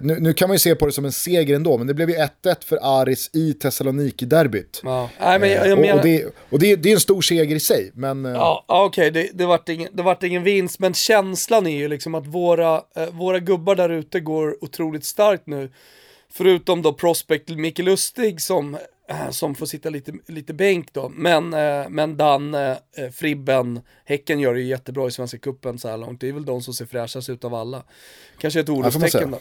Nu, 0.01 0.17
nu 0.19 0.33
kan 0.33 0.49
man 0.49 0.55
ju 0.55 0.59
se 0.59 0.75
på 0.75 0.85
det 0.85 0.91
som 0.91 1.05
en 1.05 1.11
seger 1.11 1.55
ändå, 1.55 1.77
men 1.77 1.87
det 1.87 1.93
blev 1.93 2.09
ju 2.09 2.15
1-1 2.15 2.29
för 2.65 2.79
Aris 2.81 3.29
i 3.33 3.53
Thessaloniki-derbyt. 3.53 4.81
Ja. 4.83 5.09
Nej, 5.19 5.39
men 5.39 5.49
jag, 5.49 5.67
jag 5.67 5.79
och, 5.79 5.95
och, 5.95 6.01
det, 6.03 6.25
och 6.49 6.59
det, 6.59 6.75
det 6.75 6.89
är 6.89 6.93
en 6.93 6.99
stor 6.99 7.21
seger 7.21 7.55
i 7.55 7.59
sig, 7.59 7.91
men 7.93 8.25
eh, 8.25 8.31
Ja, 8.31 8.65
okej, 8.67 9.11
det, 9.11 9.29
det, 9.33 9.45
vart 9.45 9.69
ingen, 9.69 9.89
det 9.93 10.03
vart 10.03 10.23
ingen 10.23 10.43
vinst, 10.43 10.79
men 10.79 10.93
känslan 10.93 11.67
är 11.67 11.77
ju 11.77 11.87
liksom 11.87 12.15
att 12.15 12.27
våra, 12.27 12.81
eh, 12.95 13.09
våra 13.11 13.39
gubbar 13.39 13.75
där 13.75 13.89
ute 13.89 14.19
går 14.19 14.63
otroligt 14.63 15.05
starkt 15.05 15.47
nu. 15.47 15.71
Förutom 16.29 16.81
då 16.81 16.93
Prospect 16.93 17.49
Micke 17.49 17.79
Lustig 17.79 18.41
som, 18.41 18.77
eh, 19.09 19.29
som 19.29 19.55
får 19.55 19.65
sitta 19.65 19.89
lite, 19.89 20.13
lite 20.27 20.53
bänk 20.53 20.93
då. 20.93 21.09
Men, 21.09 21.49
men 21.89 22.17
Dan, 22.17 22.55
Fribben, 23.13 23.81
Häcken 24.05 24.39
gör 24.39 24.53
det 24.53 24.59
ju 24.59 24.67
jättebra 24.67 25.07
i 25.07 25.11
Svenska 25.11 25.37
Cupen 25.37 25.79
så 25.79 25.87
här 25.87 25.97
långt. 25.97 26.21
Det 26.21 26.29
är 26.29 26.33
väl 26.33 26.45
de 26.45 26.61
som 26.61 26.73
ser 26.73 26.85
fräschast 26.85 27.29
ut 27.29 27.43
av 27.43 27.55
alla. 27.55 27.83
Kanske 28.39 28.59
ett 28.59 28.69
orostecken 28.69 29.31
då. 29.31 29.39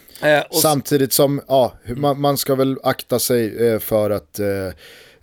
Samtidigt 0.51 1.13
som, 1.13 1.41
ja, 1.49 1.73
man, 1.97 2.21
man 2.21 2.37
ska 2.37 2.55
väl 2.55 2.79
akta 2.83 3.19
sig 3.19 3.81
för 3.81 4.11
att 4.11 4.41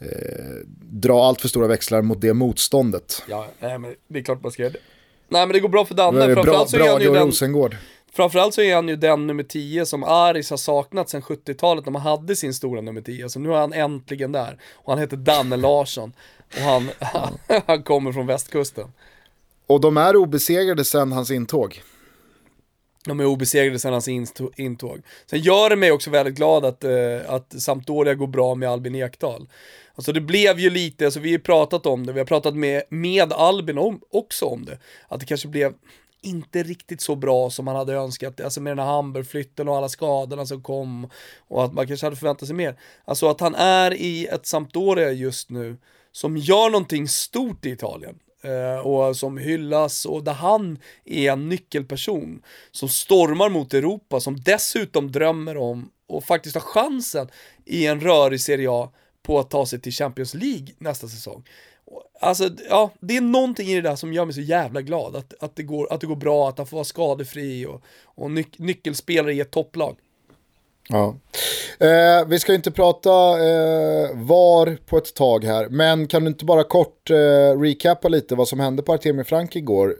eh, 0.03 0.67
dra 0.79 1.23
allt 1.23 1.41
för 1.41 1.47
stora 1.47 1.67
växlar 1.67 2.01
mot 2.01 2.21
det 2.21 2.33
motståndet. 2.33 3.23
Ja, 3.27 3.47
nej, 3.59 3.79
men 3.79 3.95
det 4.07 4.19
är 4.19 4.23
klart 4.23 4.43
man 4.43 4.51
ska 4.51 4.61
göra 4.61 4.73
det. 4.73 4.79
Nej 5.29 5.45
men 5.45 5.53
det 5.53 5.59
går 5.59 5.69
bra 5.69 5.85
för 5.85 5.95
Danne, 5.95 6.27
det 6.27 6.33
bra, 6.33 6.43
framförallt 6.43 6.69
så 6.69 6.77
är 6.77 6.91
han 6.91 7.01
ju 7.01 7.13
den... 7.13 7.27
Rosengård. 7.27 7.75
Framförallt 8.13 8.53
så 8.53 8.61
är 8.61 8.75
han 8.75 8.87
ju 8.87 8.95
den 8.95 9.27
nummer 9.27 9.43
10 9.43 9.85
som 9.85 10.03
Aris 10.03 10.49
har 10.49 10.57
saknat 10.57 11.09
sedan 11.09 11.21
70-talet 11.21 11.85
när 11.85 11.91
man 11.91 12.01
hade 12.01 12.35
sin 12.35 12.53
stora 12.53 12.81
nummer 12.81 13.01
10. 13.01 13.29
Så 13.29 13.39
nu 13.39 13.49
är 13.49 13.57
han 13.57 13.73
äntligen 13.73 14.31
där. 14.31 14.57
Och 14.73 14.91
han 14.91 14.99
heter 14.99 15.17
Danne 15.17 15.57
Larsson. 15.57 16.13
Och 16.55 16.61
han, 16.61 16.89
han 17.65 17.83
kommer 17.83 18.11
från 18.11 18.27
västkusten. 18.27 18.91
Och 19.67 19.81
de 19.81 19.97
är 19.97 20.15
obesegrade 20.15 20.85
sedan 20.85 21.11
hans 21.11 21.31
intåg. 21.31 21.81
De 23.05 23.19
är 23.19 23.25
obesegrade 23.25 23.79
sedan 23.79 23.93
hans 23.93 24.07
intåg. 24.57 25.01
Sen 25.25 25.39
gör 25.39 25.69
det 25.69 25.75
mig 25.75 25.91
också 25.91 26.09
väldigt 26.09 26.35
glad 26.35 26.65
att, 26.65 26.83
eh, 26.83 26.91
att 27.27 27.61
Sampdoria 27.61 28.13
går 28.13 28.27
bra 28.27 28.55
med 28.55 28.69
Albin 28.69 28.95
Ekdal. 28.95 29.47
Alltså 29.95 30.11
det 30.11 30.21
blev 30.21 30.59
ju 30.59 30.69
lite, 30.69 31.05
alltså 31.05 31.19
vi 31.19 31.31
har 31.31 31.39
pratat 31.39 31.85
om 31.85 32.05
det, 32.05 32.13
vi 32.13 32.19
har 32.19 32.25
pratat 32.25 32.55
med, 32.55 32.83
med 32.89 33.33
Albin 33.33 33.77
om, 33.77 34.01
också 34.09 34.45
om 34.45 34.65
det. 34.65 34.79
Att 35.07 35.19
det 35.19 35.25
kanske 35.25 35.47
blev 35.47 35.73
inte 36.21 36.63
riktigt 36.63 37.01
så 37.01 37.15
bra 37.15 37.49
som 37.49 37.65
man 37.65 37.75
hade 37.75 37.93
önskat, 37.93 38.41
alltså 38.41 38.61
med 38.61 38.71
den 38.71 38.85
här 38.85 38.93
Hamburg-flytten 38.93 39.67
och 39.67 39.77
alla 39.77 39.89
skadorna 39.89 40.45
som 40.45 40.63
kom 40.63 41.09
och 41.47 41.63
att 41.63 41.73
man 41.73 41.87
kanske 41.87 42.05
hade 42.05 42.15
förväntat 42.15 42.47
sig 42.47 42.55
mer. 42.55 42.79
Alltså 43.05 43.29
att 43.29 43.39
han 43.39 43.55
är 43.55 43.93
i 43.93 44.27
ett 44.27 44.45
Sampdoria 44.45 45.11
just 45.11 45.49
nu 45.49 45.77
som 46.11 46.37
gör 46.37 46.69
någonting 46.69 47.07
stort 47.07 47.65
i 47.65 47.69
Italien 47.69 48.19
eh, 48.43 48.87
och 48.87 49.17
som 49.17 49.37
hyllas 49.37 50.05
och 50.05 50.23
där 50.23 50.33
han 50.33 50.79
är 51.05 51.31
en 51.31 51.49
nyckelperson 51.49 52.41
som 52.71 52.89
stormar 52.89 53.49
mot 53.49 53.73
Europa, 53.73 54.19
som 54.19 54.39
dessutom 54.39 55.11
drömmer 55.11 55.57
om 55.57 55.91
och 56.07 56.23
faktiskt 56.23 56.55
har 56.55 56.61
chansen 56.61 57.29
i 57.65 57.87
en 57.87 58.01
rörig 58.01 58.41
Serie 58.41 58.71
A 58.71 58.91
på 59.23 59.39
att 59.39 59.49
ta 59.49 59.65
sig 59.65 59.79
till 59.79 59.91
Champions 59.91 60.33
League 60.33 60.67
nästa 60.77 61.07
säsong. 61.07 61.43
Alltså, 62.19 62.49
ja, 62.69 62.91
det 62.99 63.17
är 63.17 63.21
någonting 63.21 63.67
i 63.67 63.75
det 63.75 63.81
där 63.81 63.95
som 63.95 64.13
gör 64.13 64.25
mig 64.25 64.33
så 64.33 64.41
jävla 64.41 64.81
glad. 64.81 65.15
Att, 65.15 65.33
att, 65.43 65.55
det, 65.55 65.63
går, 65.63 65.93
att 65.93 66.01
det 66.01 66.07
går 66.07 66.15
bra, 66.15 66.49
att 66.49 66.57
han 66.57 66.67
får 66.67 66.77
vara 66.77 66.85
skadefri 66.85 67.65
och, 67.65 67.83
och 68.03 68.31
nyc 68.31 68.47
nyckelspelare 68.57 69.33
i 69.33 69.39
ett 69.39 69.51
topplag. 69.51 69.95
Ja. 70.89 71.15
Eh, 71.79 72.27
vi 72.27 72.39
ska 72.39 72.53
inte 72.53 72.71
prata 72.71 73.09
eh, 73.09 74.09
VAR 74.13 74.77
på 74.85 74.97
ett 74.97 75.13
tag 75.13 75.43
här, 75.43 75.69
men 75.69 76.07
kan 76.07 76.23
du 76.23 76.27
inte 76.27 76.45
bara 76.45 76.63
kort 76.63 77.09
eh, 77.09 77.59
recappa 77.59 78.07
lite 78.07 78.35
vad 78.35 78.47
som 78.47 78.59
hände 78.59 78.83
på 78.83 78.93
Artemio 78.93 79.23
Frank 79.23 79.55
igår? 79.55 79.95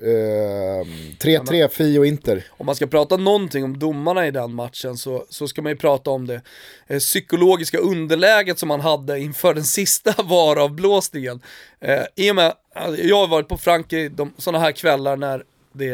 3-3 1.19 1.93
eh, 1.95 1.99
och 1.99 2.05
Inter. 2.05 2.45
Om 2.49 2.65
man 2.65 2.75
ska 2.75 2.87
prata 2.87 3.17
någonting 3.17 3.63
om 3.63 3.79
domarna 3.79 4.27
i 4.27 4.31
den 4.31 4.53
matchen 4.55 4.97
så, 4.97 5.25
så 5.29 5.47
ska 5.47 5.61
man 5.61 5.71
ju 5.71 5.77
prata 5.77 6.11
om 6.11 6.27
det 6.27 6.41
eh, 6.87 6.99
psykologiska 6.99 7.77
underläget 7.77 8.59
som 8.59 8.67
man 8.67 8.81
hade 8.81 9.19
inför 9.19 9.53
den 9.53 9.63
sista 9.63 10.13
VAR-avblåsningen. 10.23 11.41
Eh, 11.79 12.03
I 12.15 12.31
och 12.31 12.35
med, 12.35 12.53
alltså, 12.75 13.03
jag 13.03 13.17
har 13.17 13.27
varit 13.27 13.47
på 13.47 13.57
Frankrike 13.57 14.27
sådana 14.37 14.59
här 14.59 14.71
kvällar 14.71 15.17
när 15.17 15.43
det 15.73 15.89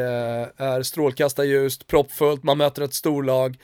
är 0.58 0.84
strålkastarljust, 0.84 1.88
proppfullt, 1.88 2.44
man 2.44 2.58
möter 2.58 2.82
ett 2.82 2.94
storlag 2.94 3.58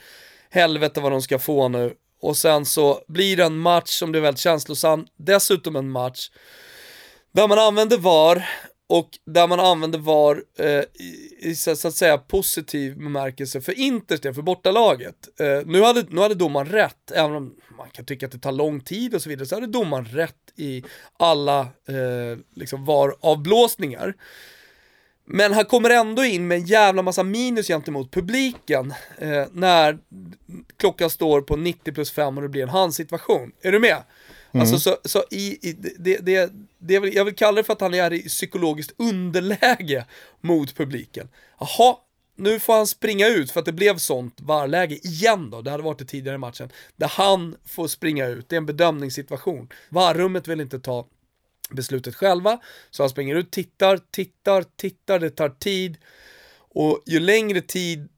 helvete 0.56 1.00
vad 1.00 1.12
de 1.12 1.22
ska 1.22 1.38
få 1.38 1.68
nu. 1.68 1.94
Och 2.20 2.36
sen 2.36 2.66
så 2.66 3.00
blir 3.08 3.36
det 3.36 3.44
en 3.44 3.58
match 3.58 3.90
som 3.90 4.10
blir 4.10 4.20
väldigt 4.20 4.40
känslosam, 4.40 5.06
dessutom 5.16 5.76
en 5.76 5.90
match 5.90 6.30
där 7.32 7.48
man 7.48 7.58
använder 7.58 7.98
VAR 7.98 8.48
och 8.88 9.08
där 9.26 9.46
man 9.46 9.60
använder 9.60 9.98
VAR 9.98 10.42
eh, 10.58 10.82
i, 11.38 11.54
så, 11.54 11.76
så, 11.76 11.88
att 11.88 11.94
säga 11.94 12.18
positiv 12.18 12.98
bemärkelse 12.98 13.60
för 13.60 13.78
Inters 13.78 14.20
del, 14.20 14.34
för 14.34 14.42
bortalaget. 14.42 15.40
Eh, 15.40 15.66
nu, 15.66 15.82
hade, 15.82 16.04
nu 16.08 16.20
hade 16.20 16.34
domaren 16.34 16.66
rätt, 16.66 17.10
även 17.14 17.36
om 17.36 17.54
man 17.76 17.90
kan 17.90 18.04
tycka 18.04 18.26
att 18.26 18.32
det 18.32 18.38
tar 18.38 18.52
lång 18.52 18.80
tid 18.80 19.14
och 19.14 19.22
så 19.22 19.28
vidare, 19.28 19.46
så 19.46 19.54
hade 19.54 19.66
domaren 19.66 20.04
rätt 20.04 20.52
i 20.56 20.84
alla 21.18 21.60
eh, 21.60 22.38
liksom 22.54 22.84
VAR-avblåsningar. 22.84 24.14
Men 25.28 25.52
han 25.52 25.64
kommer 25.64 25.90
ändå 25.90 26.24
in 26.24 26.48
med 26.48 26.58
en 26.58 26.66
jävla 26.66 27.02
massa 27.02 27.22
minus 27.22 27.66
gentemot 27.66 28.10
publiken 28.10 28.94
eh, 29.18 29.44
när 29.52 29.98
klockan 30.76 31.10
står 31.10 31.40
på 31.40 31.56
90 31.56 31.92
plus 31.92 32.12
5 32.12 32.36
och 32.36 32.42
det 32.42 32.48
blir 32.48 32.62
en 32.62 32.68
handsituation. 32.68 33.52
Är 33.62 33.72
du 33.72 33.78
med? 33.78 33.96
Mm. 34.52 34.60
Alltså 34.60 34.78
så, 34.78 34.96
så 35.04 35.24
i, 35.30 35.68
i 35.68 35.72
det, 35.98 36.18
det, 36.18 36.52
det, 36.78 36.94
jag 36.94 37.24
vill 37.24 37.34
kalla 37.34 37.56
det 37.56 37.64
för 37.64 37.72
att 37.72 37.80
han 37.80 37.94
är 37.94 38.12
i 38.12 38.22
psykologiskt 38.22 38.94
underläge 38.96 40.04
mot 40.40 40.74
publiken. 40.76 41.28
Jaha, 41.60 41.96
nu 42.36 42.60
får 42.60 42.74
han 42.74 42.86
springa 42.86 43.28
ut 43.28 43.50
för 43.50 43.60
att 43.60 43.66
det 43.66 43.72
blev 43.72 43.96
sånt 43.96 44.40
varläge 44.40 44.94
igen 45.06 45.50
då, 45.50 45.62
det 45.62 45.70
hade 45.70 45.82
varit 45.82 45.98
det 45.98 46.04
tidigare 46.04 46.34
i 46.34 46.38
matchen, 46.38 46.70
där 46.96 47.08
han 47.08 47.56
får 47.66 47.88
springa 47.88 48.26
ut, 48.26 48.48
det 48.48 48.56
är 48.56 48.58
en 48.58 48.66
bedömningssituation. 48.66 49.68
Varrummet 49.88 50.48
vill 50.48 50.60
inte 50.60 50.80
ta 50.80 51.06
beslutet 51.70 52.14
själva. 52.14 52.58
Så 52.90 53.02
han 53.02 53.10
springer 53.10 53.34
ut, 53.34 53.50
tittar, 53.50 54.00
tittar, 54.10 54.64
tittar, 54.76 55.18
det 55.18 55.30
tar 55.30 55.48
tid. 55.48 55.96
Och 56.68 57.02
ju 57.06 57.20
längre 57.20 57.60
tid 57.60 58.08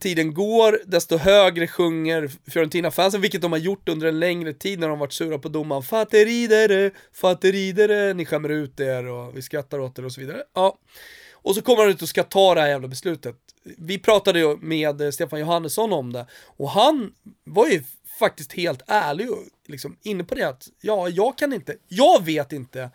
tiden 0.00 0.34
går, 0.34 0.80
desto 0.86 1.16
högre 1.16 1.68
sjunger 1.68 2.30
Fiorentina-fansen, 2.50 3.20
vilket 3.20 3.42
de 3.42 3.52
har 3.52 3.58
gjort 3.58 3.88
under 3.88 4.06
en 4.06 4.20
längre 4.20 4.52
tid 4.52 4.78
när 4.78 4.88
de 4.88 4.98
varit 4.98 5.12
sura 5.12 5.38
på 5.38 5.48
domaren. 5.48 5.82
Fatteridere, 5.82 6.90
fatteridere, 7.12 8.14
ni 8.14 8.24
skämmer 8.24 8.48
ut 8.48 8.80
er 8.80 9.06
och 9.06 9.36
vi 9.36 9.42
skrattar 9.42 9.78
åt 9.78 9.98
er 9.98 10.04
och 10.04 10.12
så 10.12 10.20
vidare. 10.20 10.42
Ja. 10.54 10.78
Och 11.42 11.54
så 11.54 11.62
kommer 11.62 11.82
han 11.82 11.90
ut 11.90 12.02
och 12.02 12.08
ska 12.08 12.22
ta 12.22 12.54
det 12.54 12.60
här 12.60 12.68
jävla 12.68 12.88
beslutet. 12.88 13.36
Vi 13.62 13.98
pratade 13.98 14.38
ju 14.38 14.56
med 14.56 15.14
Stefan 15.14 15.40
Johannesson 15.40 15.92
om 15.92 16.12
det 16.12 16.26
och 16.44 16.70
han 16.70 17.12
var 17.44 17.66
ju 17.66 17.82
faktiskt 18.20 18.52
helt 18.52 18.82
ärlig 18.86 19.30
och 19.30 19.44
liksom 19.66 19.96
inne 20.02 20.24
på 20.24 20.34
det 20.34 20.48
att 20.48 20.68
ja, 20.80 21.08
jag 21.08 21.38
kan 21.38 21.52
inte, 21.52 21.76
jag 21.88 22.24
vet 22.24 22.52
inte 22.52 22.90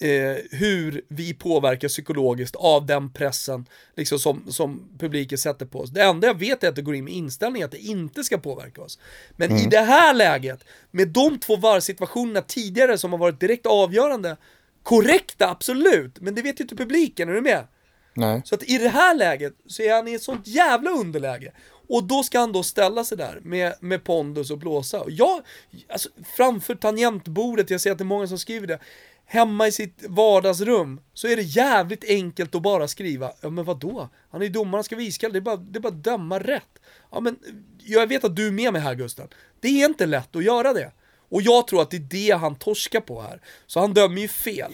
eh, 0.00 0.36
hur 0.50 1.04
vi 1.08 1.34
påverkas 1.34 1.92
psykologiskt 1.92 2.56
av 2.56 2.86
den 2.86 3.12
pressen 3.12 3.66
liksom 3.96 4.18
som, 4.18 4.52
som 4.52 4.88
publiken 4.98 5.38
sätter 5.38 5.66
på 5.66 5.80
oss. 5.80 5.90
Det 5.90 6.02
enda 6.02 6.26
jag 6.26 6.38
vet 6.38 6.64
är 6.64 6.68
att 6.68 6.76
det 6.76 6.82
går 6.82 6.94
in 6.94 7.04
med 7.04 7.14
inställningen 7.14 7.66
att 7.66 7.72
det 7.72 7.78
inte 7.78 8.24
ska 8.24 8.38
påverka 8.38 8.82
oss. 8.82 8.98
Men 9.36 9.50
mm. 9.50 9.62
i 9.62 9.66
det 9.66 9.80
här 9.80 10.14
läget, 10.14 10.64
med 10.90 11.08
de 11.08 11.38
två 11.38 11.56
varvsituationerna 11.56 12.40
tidigare 12.40 12.98
som 12.98 13.12
har 13.12 13.18
varit 13.18 13.40
direkt 13.40 13.66
avgörande, 13.66 14.36
korrekta 14.82 15.48
absolut, 15.48 16.20
men 16.20 16.34
det 16.34 16.42
vet 16.42 16.60
ju 16.60 16.64
inte 16.64 16.76
publiken, 16.76 17.28
är 17.28 17.32
du 17.32 17.40
med? 17.40 17.66
Nej. 18.14 18.42
Så 18.44 18.54
att 18.54 18.62
i 18.62 18.78
det 18.78 18.88
här 18.88 19.14
läget 19.14 19.52
så 19.66 19.82
är 19.82 19.94
han 19.94 20.08
i 20.08 20.14
ett 20.14 20.22
sånt 20.22 20.46
jävla 20.46 20.90
underläge. 20.90 21.52
Och 21.92 22.04
då 22.04 22.22
ska 22.22 22.38
han 22.38 22.52
då 22.52 22.62
ställa 22.62 23.04
sig 23.04 23.18
där 23.18 23.40
med, 23.42 23.74
med 23.80 24.04
pondus 24.04 24.50
och 24.50 24.58
blåsa. 24.58 25.00
Och 25.00 25.10
jag, 25.10 25.42
alltså 25.88 26.08
framför 26.36 26.74
tangentbordet, 26.74 27.70
jag 27.70 27.80
ser 27.80 27.92
att 27.92 27.98
det 27.98 28.02
är 28.02 28.06
många 28.06 28.26
som 28.26 28.38
skriver 28.38 28.66
det, 28.66 28.78
hemma 29.26 29.66
i 29.66 29.72
sitt 29.72 30.04
vardagsrum 30.08 31.00
så 31.14 31.28
är 31.28 31.36
det 31.36 31.42
jävligt 31.42 32.04
enkelt 32.04 32.54
att 32.54 32.62
bara 32.62 32.88
skriva, 32.88 33.32
ja 33.40 33.50
men 33.50 33.64
vadå? 33.64 34.08
Han 34.30 34.40
är 34.40 34.46
ju 34.46 34.52
domaren, 34.52 34.84
ska 34.84 34.96
vara 34.96 35.04
iskall, 35.04 35.32
det 35.32 35.38
är 35.38 35.40
bara, 35.40 35.56
det 35.56 35.78
är 35.78 35.80
bara 35.80 35.88
att 35.88 36.04
döma 36.04 36.38
rätt. 36.38 36.78
Ja 37.10 37.20
men, 37.20 37.38
jag 37.78 38.06
vet 38.06 38.24
att 38.24 38.36
du 38.36 38.46
är 38.46 38.52
med 38.52 38.72
mig 38.72 38.82
här 38.82 38.94
Gusten. 38.94 39.28
Det 39.60 39.68
är 39.68 39.88
inte 39.88 40.06
lätt 40.06 40.36
att 40.36 40.44
göra 40.44 40.72
det. 40.72 40.92
Och 41.28 41.42
jag 41.42 41.66
tror 41.66 41.82
att 41.82 41.90
det 41.90 41.96
är 41.96 42.08
det 42.10 42.36
han 42.36 42.54
torskar 42.54 43.00
på 43.00 43.22
här. 43.22 43.40
Så 43.66 43.80
han 43.80 43.94
dömer 43.94 44.20
ju 44.20 44.28
fel. 44.28 44.72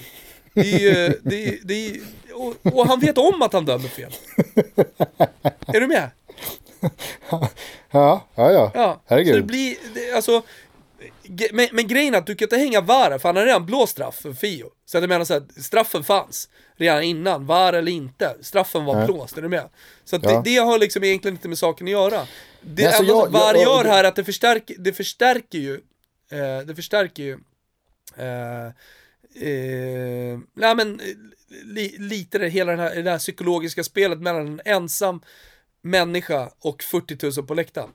Det 0.55 0.75
är 0.75 0.79
ju, 0.79 1.21
det 1.23 1.49
är, 1.49 1.59
det 1.63 1.87
är, 1.87 2.01
och, 2.35 2.57
och 2.63 2.87
han 2.87 3.01
vet 3.01 3.19
om 3.19 3.43
att 3.43 3.53
han 3.53 3.65
dömer 3.65 3.89
fel. 3.89 4.13
Är 5.67 5.81
du 5.81 5.87
med? 5.87 6.11
Ja, 7.31 7.51
ja, 7.91 8.23
ja. 8.35 8.71
ja 8.75 9.03
Herregud. 9.07 9.35
Så 9.35 9.41
det 9.41 9.47
blir, 9.47 9.77
det, 9.95 10.13
alltså, 10.13 10.43
men, 11.53 11.69
men 11.73 11.89
grejen 11.89 12.15
är 12.15 12.19
att 12.19 12.27
du 12.27 12.35
kan 12.35 12.47
inte 12.47 12.57
hänga 12.57 12.81
VAR, 12.81 13.19
för 13.19 13.29
han 13.29 13.37
har 13.37 13.45
redan 13.45 13.67
blåst 13.67 13.93
straff 13.93 14.17
för 14.17 14.33
Fio. 14.33 14.67
Så 14.87 14.97
jag 14.97 15.09
menar 15.09 15.25
så 15.25 15.35
här, 15.35 15.43
straffen 15.61 16.05
fanns 16.05 16.49
redan 16.77 17.03
innan, 17.03 17.47
VAR 17.47 17.73
eller 17.73 17.93
inte. 17.93 18.37
Straffen 18.41 18.85
var 18.85 19.07
blåst, 19.07 19.39
är 19.39 19.43
du 19.43 19.49
med? 19.49 19.69
Så 20.05 20.17
att 20.17 20.23
ja. 20.23 20.31
det, 20.31 20.51
det, 20.51 20.57
har 20.57 20.79
liksom 20.79 21.05
egentligen 21.05 21.35
inte 21.35 21.49
med 21.49 21.59
saken 21.59 21.87
att 21.87 21.91
göra. 21.91 22.27
Det 22.61 22.87
alltså, 22.87 23.03
enda 23.03 23.23
som 23.23 23.33
VAR 23.33 23.55
gör 23.55 23.85
här 23.85 24.05
är 24.05 24.09
att 24.09 24.17
det 24.17 24.25
förstärker, 24.25 24.77
det 24.79 24.93
förstärker 24.93 25.59
ju, 25.59 25.75
eh, 26.31 26.67
det 26.67 26.75
förstärker 26.75 27.23
ju, 27.23 27.39
eh, 28.17 28.67
eh, 29.49 30.39
nej 30.55 30.75
men, 30.77 31.01
li, 31.65 31.97
lite 31.99 32.39
det, 32.39 32.49
hela 32.49 32.71
den 32.71 32.81
här, 32.81 33.03
det 33.03 33.11
här 33.11 33.19
psykologiska 33.19 33.85
spelet 33.85 34.19
mellan 34.19 34.47
en 34.47 34.61
ensam 34.65 35.21
människa 35.83 36.51
och 36.61 36.83
40 36.83 37.41
000 37.41 37.47
på 37.47 37.55
läktaren. 37.55 37.91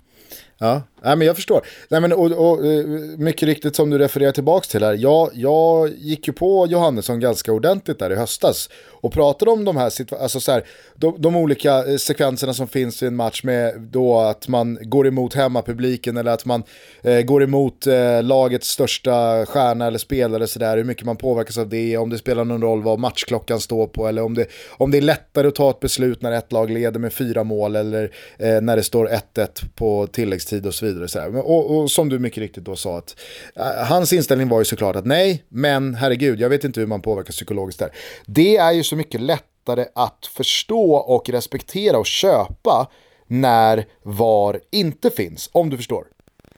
Ja, 0.63 0.81
nej, 1.03 1.15
men 1.15 1.27
jag 1.27 1.35
förstår. 1.35 1.65
Nej, 1.89 2.01
men, 2.01 2.13
och, 2.13 2.31
och, 2.31 2.65
eh, 2.65 2.85
mycket 3.17 3.43
riktigt 3.43 3.75
som 3.75 3.89
du 3.89 3.97
refererar 3.97 4.31
tillbaka 4.31 4.65
till 4.65 4.83
här. 4.83 4.93
Jag, 4.93 5.29
jag 5.33 5.89
gick 5.97 6.27
ju 6.27 6.33
på 6.33 6.67
Johannesson 6.67 7.19
ganska 7.19 7.51
ordentligt 7.51 7.99
där 7.99 8.11
i 8.11 8.15
höstas 8.15 8.69
och 9.03 9.13
pratade 9.13 9.51
om 9.51 9.65
de 9.65 9.77
här, 9.77 9.91
alltså 10.19 10.39
så 10.39 10.51
här, 10.51 10.63
de, 10.95 11.15
de, 11.17 11.35
olika 11.35 11.85
eh, 11.85 11.97
sekvenserna 11.97 12.53
som 12.53 12.67
finns 12.67 13.03
i 13.03 13.07
en 13.07 13.15
match 13.15 13.43
med 13.43 13.81
då 13.81 14.19
att 14.19 14.47
man 14.47 14.77
går 14.81 15.07
emot 15.07 15.33
hemmapubliken 15.33 16.17
eller 16.17 16.31
att 16.31 16.45
man 16.45 16.63
eh, 17.01 17.21
går 17.21 17.43
emot 17.43 17.87
eh, 17.87 18.23
lagets 18.23 18.67
största 18.67 19.45
stjärna 19.45 19.87
eller 19.87 19.97
spelare 19.97 20.47
sådär, 20.47 20.77
hur 20.77 20.83
mycket 20.83 21.05
man 21.05 21.17
påverkas 21.17 21.57
av 21.57 21.69
det, 21.69 21.97
om 21.97 22.09
det 22.09 22.17
spelar 22.17 22.45
någon 22.45 22.61
roll 22.61 22.83
vad 22.83 22.99
matchklockan 22.99 23.59
står 23.59 23.87
på 23.87 24.07
eller 24.07 24.23
om 24.23 24.33
det, 24.33 24.45
om 24.77 24.91
det 24.91 24.97
är 24.97 25.01
lättare 25.01 25.47
att 25.47 25.55
ta 25.55 25.69
ett 25.69 25.79
beslut 25.79 26.21
när 26.21 26.31
ett 26.31 26.51
lag 26.51 26.69
leder 26.69 26.99
med 26.99 27.13
fyra 27.13 27.43
mål 27.43 27.75
eller 27.75 28.11
eh, 28.37 28.61
när 28.61 28.75
det 28.75 28.83
står 28.83 29.07
1-1 29.35 29.47
på 29.75 30.07
tilläggstid 30.07 30.52
och 30.65 30.73
så 30.73 30.85
vidare. 30.85 31.07
Så 31.07 31.39
och, 31.39 31.77
och, 31.77 31.91
som 31.91 32.09
du 32.09 32.19
mycket 32.19 32.37
riktigt 32.37 32.63
då 32.63 32.75
sa, 32.75 32.97
att 32.97 33.15
uh, 33.59 33.83
hans 33.83 34.13
inställning 34.13 34.49
var 34.49 34.59
ju 34.59 34.65
såklart 34.65 34.95
att 34.95 35.05
nej, 35.05 35.43
men 35.49 35.95
herregud, 35.95 36.39
jag 36.39 36.49
vet 36.49 36.63
inte 36.63 36.79
hur 36.79 36.87
man 36.87 37.01
påverkas 37.01 37.35
psykologiskt 37.35 37.79
där. 37.79 37.89
Det 38.25 38.57
är 38.57 38.71
ju 38.71 38.83
så 38.83 38.95
mycket 38.95 39.21
lättare 39.21 39.85
att 39.95 40.25
förstå 40.25 40.95
och 40.95 41.29
respektera 41.29 41.97
och 41.97 42.05
köpa 42.05 42.89
när 43.27 43.85
VAR 44.03 44.59
inte 44.71 45.09
finns, 45.09 45.49
om 45.51 45.69
du 45.69 45.77
förstår. 45.77 46.05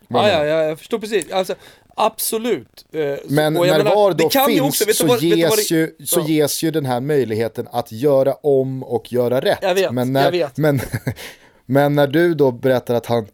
Ja, 0.08 0.30
ja, 0.30 0.46
ja, 0.46 0.64
jag 0.64 0.80
förstår 0.80 1.00
precis. 1.00 1.32
Alltså, 1.32 1.56
absolut. 1.96 2.86
Eh, 2.92 3.02
men 3.28 3.54
när 3.54 3.78
menar, 3.78 3.96
VAR 3.96 4.14
då 4.14 4.30
finns 4.30 4.62
också, 4.62 4.94
så, 4.94 5.08
vad, 5.08 5.22
ges, 5.22 5.72
ju, 5.72 5.96
så 6.06 6.20
ja. 6.20 6.28
ges 6.28 6.64
ju 6.64 6.72
den 6.72 6.86
här 6.86 7.00
möjligheten 7.00 7.68
att 7.72 7.92
göra 7.92 8.34
om 8.34 8.84
och 8.84 9.14
göra 9.14 9.42
rätt. 9.42 9.60
Jag 9.62 9.76
vet, 9.76 9.92
men 9.92 10.14
när, 10.14 10.24
jag 10.24 10.32
vet. 10.32 10.58
Men, 10.58 10.82
men 11.66 11.96
när 11.96 12.08
du 12.08 12.34
då 12.34 12.52
berättar 12.52 12.96
att 12.96 13.06
han, 13.06 13.28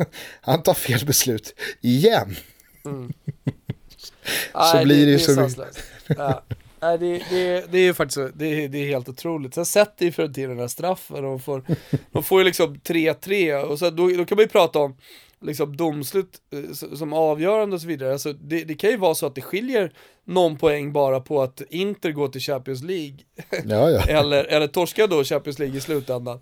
han 0.40 0.62
tar 0.62 0.74
fel 0.74 1.06
beslut 1.06 1.54
igen. 1.80 2.36
Mm. 2.84 3.12
så 4.52 4.74
Nej, 4.74 4.84
blir 4.84 5.06
det 5.06 5.12
ju 5.12 5.18
så 5.18 5.40
mycket. 5.40 5.84
Ja. 6.06 6.42
Nej, 6.82 6.98
det, 6.98 7.22
det, 7.30 7.72
det 7.72 7.78
är 7.78 7.82
ju 7.82 7.94
faktiskt 7.94 8.18
det, 8.34 8.46
är- 8.46 8.68
det 8.68 8.78
är 8.78 8.86
helt 8.86 9.08
otroligt. 9.08 9.54
Sen 9.54 9.66
sätter 9.66 10.04
ju 10.04 10.12
Fiorentina 10.12 10.48
den 10.48 10.58
här 10.58 10.68
straffen 10.68 11.24
och 11.24 11.42
får, 11.42 11.64
de 12.12 12.22
får 12.22 12.40
ju 12.40 12.44
liksom 12.44 12.74
3-3 12.74 13.62
och 13.62 13.78
så, 13.78 13.90
då, 13.90 14.08
då 14.08 14.24
kan 14.24 14.36
man 14.36 14.42
ju 14.44 14.48
prata 14.48 14.78
om 14.78 14.96
liksom 15.42 15.76
domslut 15.76 16.38
eh, 16.52 16.72
som 16.96 17.12
avgörande 17.12 17.74
och 17.76 17.80
så 17.82 17.88
vidare. 17.88 18.12
Alltså, 18.12 18.32
det, 18.32 18.64
det 18.64 18.74
kan 18.74 18.90
ju 18.90 18.96
vara 18.96 19.14
så 19.14 19.26
att 19.26 19.34
det 19.34 19.40
skiljer 19.40 19.92
någon 20.24 20.58
poäng 20.58 20.92
bara 20.92 21.20
på 21.20 21.42
att 21.42 21.62
Inter 21.70 22.10
går 22.12 22.28
till 22.28 22.40
Champions 22.40 22.82
League 22.82 23.16
Ja, 23.64 23.90
ja. 23.90 24.02
eller, 24.08 24.44
eller 24.44 24.66
torskar 24.66 25.06
då 25.06 25.24
Champions 25.24 25.58
League 25.58 25.76
i 25.76 25.80
slutändan. 25.80 26.40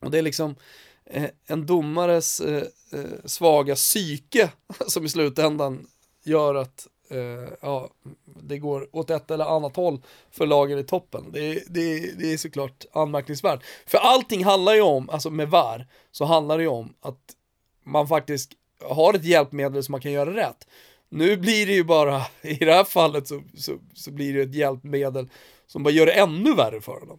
Och 0.00 0.10
det 0.10 0.18
är 0.18 0.22
liksom 0.22 0.54
Eh, 1.10 1.30
en 1.46 1.66
domares 1.66 2.40
eh, 2.40 2.62
eh 2.92 3.00
svaga 3.24 3.74
psyke 3.74 4.50
som 4.86 5.04
i 5.04 5.08
slutändan 5.08 5.86
gör 6.24 6.54
att 6.54 6.86
eh, 7.10 7.52
ja, 7.60 7.88
det 8.24 8.58
går 8.58 8.88
åt 8.92 9.10
ett 9.10 9.30
eller 9.30 9.44
annat 9.56 9.76
håll 9.76 10.02
för 10.30 10.46
lagen 10.46 10.78
i 10.78 10.84
toppen. 10.84 11.24
Det, 11.32 11.40
är- 11.40 11.62
det, 11.66 12.12
det 12.18 12.32
är 12.32 12.36
såklart 12.36 12.84
anmärkningsvärt. 12.92 13.64
För 13.86 13.98
allting 13.98 14.44
handlar 14.44 14.74
ju 14.74 14.80
om, 14.82 15.10
alltså 15.10 15.30
med 15.30 15.48
VAR, 15.50 15.86
så 16.12 16.24
handlar 16.24 16.56
det 16.56 16.62
ju 16.62 16.68
om 16.70 16.94
att 17.00 17.20
man 17.84 18.08
faktiskt 18.08 18.50
har 18.80 19.14
ett 19.14 19.24
hjälpmedel 19.24 19.84
som 19.84 19.92
man 19.92 20.00
kan 20.00 20.12
göra 20.12 20.34
rätt. 20.36 20.66
Nu 21.08 21.36
blir 21.36 21.66
det 21.66 21.72
ju 21.72 21.84
bara, 21.84 22.22
i 22.42 22.54
det 22.54 22.72
här 22.74 22.84
fallet 22.84 23.28
så, 23.28 23.42
så, 23.58 23.78
så 23.94 24.10
blir 24.10 24.34
det 24.34 24.42
ett 24.42 24.54
hjälpmedel 24.54 25.28
som 25.66 25.82
bara 25.82 25.90
gör 25.90 26.06
det 26.06 26.12
ännu 26.12 26.54
värre 26.54 26.80
för 26.80 27.00
honom. 27.00 27.18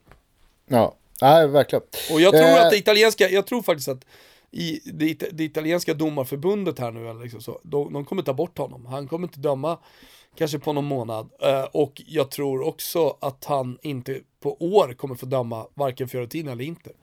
ja. 0.68 0.95
Nej, 1.22 1.48
verkligen. 1.48 1.84
Och 2.11 2.22
jag 2.22 2.31
tror 2.34 2.44
Eh. 2.45 2.65
att 2.65 2.72
det 2.72 2.77
italienska, 2.77 3.30
jag 3.30 3.48
tror 3.48 3.61
faktiskt 3.61 3.88
att 3.88 4.06
i 4.52 4.80
det, 4.94 5.23
det 5.31 5.44
italienska 5.44 5.94
domarförbundet 5.94 6.80
här 6.80 6.91
nu, 6.91 7.23
liksom 7.23 7.41
så, 7.41 7.60
de, 7.64 7.94
de 7.94 8.06
kommer 8.06 8.22
ta 8.23 8.34
bort 8.34 8.57
honom. 8.57 8.85
Han 8.85 9.07
kommer 9.07 9.27
inte 9.27 9.39
döma 9.39 9.77
kanske 10.38 10.60
på 10.60 10.73
någon 10.73 10.85
månad. 10.85 11.30
Eh, 11.41 11.64
och 11.64 12.02
jag 12.07 12.31
tror 12.31 12.68
också 12.68 13.18
att 13.22 13.45
han 13.45 13.77
inte 13.81 14.19
på 14.44 14.57
år 14.60 14.94
kommer 14.94 15.15
få 15.15 15.26
döma 15.26 15.65
varken 15.73 16.07
Fiorentina 16.07 16.52
eller 16.52 16.64
Inter. 16.64 16.94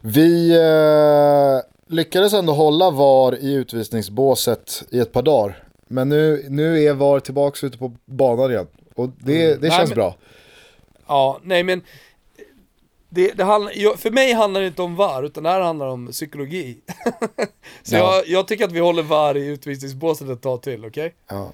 Vi 0.00 0.50
eh, 0.56 1.94
lyckades 1.94 2.32
ändå 2.32 2.52
hålla 2.52 2.90
VAR 2.90 3.34
i 3.38 3.52
utvisningsbåset 3.54 4.82
i 4.90 4.98
ett 4.98 5.12
par 5.12 5.22
dagar. 5.22 5.62
Men 5.88 6.08
nu, 6.08 6.46
nu 6.48 6.82
är 6.84 6.94
VAR 6.94 7.20
tillbaka 7.20 7.66
ute 7.66 7.78
på 7.78 7.96
banan 8.04 8.50
igen. 8.50 8.66
Och 8.94 9.08
det, 9.08 9.54
det 9.54 9.60
Nej, 9.60 9.70
känns 9.70 9.90
men- 9.90 9.96
bra. 9.96 10.16
Ja, 11.06 11.40
nej 11.42 11.62
men 11.62 11.82
det, 13.14 13.32
det 13.36 13.44
handlar, 13.44 13.96
för 13.96 14.10
mig 14.10 14.32
handlar 14.32 14.60
det 14.60 14.66
inte 14.66 14.82
om 14.82 14.96
VAR, 14.96 15.22
utan 15.22 15.42
det 15.42 15.50
här 15.50 15.60
handlar 15.60 15.86
om 15.86 16.06
psykologi. 16.12 16.76
Så 17.82 17.94
Ja. 17.96 18.14
jag, 18.16 18.28
jag 18.28 18.48
tycker 18.48 18.64
att 18.64 18.72
vi 18.72 18.80
håller 18.80 19.02
VAR 19.02 19.36
i 19.36 19.46
utvisningsbåset 19.46 20.28
ett 20.28 20.42
tag 20.42 20.62
till, 20.62 20.84
okej? 20.86 21.14
Ja. 21.30 21.50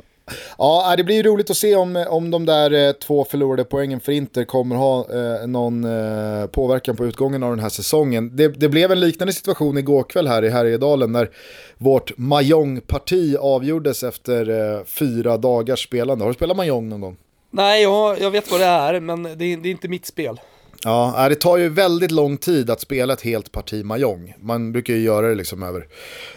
Ja, 0.59 0.95
det 0.97 1.05
blir 1.05 1.16
ju 1.16 1.23
roligt 1.23 1.51
att 1.51 1.57
se 1.57 1.77
om, 1.77 2.05
om 2.09 2.31
de 2.31 2.47
där 2.47 2.89
eh, 2.89 2.93
två 2.93 3.24
förlorade 3.24 3.65
poängen 3.65 4.01
för 4.01 4.12
Inter 4.12 4.45
kommer 4.45 4.77
ha 4.77 4.99
eh, 5.15 5.47
någon 5.47 5.85
eh, 5.85 6.47
påverkan 6.47 6.97
på 6.97 7.07
utgången 7.07 7.43
av 7.43 7.51
den 7.51 7.59
här 7.59 7.69
säsongen. 7.69 8.37
Det, 8.37 8.49
det 8.49 8.69
blev 8.69 8.93
en 8.93 9.01
liknande 9.01 9.32
situation 9.32 9.78
igår 9.78 10.03
kväll 10.03 10.27
här 10.28 10.45
i 10.45 10.49
Härjedalen 10.49 11.12
när 11.12 11.31
vårt 11.78 12.12
Mahjong-parti 12.19 13.37
avgjordes 13.41 14.03
efter 14.03 14.85
fyra 14.85 15.37
dagars 15.37 15.85
spelande. 15.85 16.24
Har 16.24 16.31
du 16.31 16.35
spelat 16.35 16.57
Mahjong 16.57 16.89
någon 16.89 17.01
gång? 17.01 17.16
Nej, 17.51 17.82
jag, 17.82 18.20
jag 18.20 18.31
vet 18.31 18.51
vad 18.51 18.61
det 18.61 18.66
är, 18.66 19.01
men 19.01 19.23
det, 19.23 19.35
det 19.35 19.45
är 19.55 19.66
inte 19.70 19.89
mitt 19.89 20.07
spel. 20.07 20.41
Ja, 20.85 21.15
nej, 21.16 21.28
det 21.28 21.35
tar 21.35 21.57
ju 21.57 21.69
väldigt 21.69 22.11
lång 22.11 22.36
tid 22.36 22.70
att 22.70 22.81
spela 22.81 23.12
ett 23.12 23.20
helt 23.20 23.52
parti 23.52 23.85
Mahjong. 23.85 24.35
Man 24.39 24.73
brukar 24.73 24.94
ju 24.94 25.01
göra 25.01 25.28
det 25.28 25.35
liksom 25.35 25.62
över, 25.62 25.86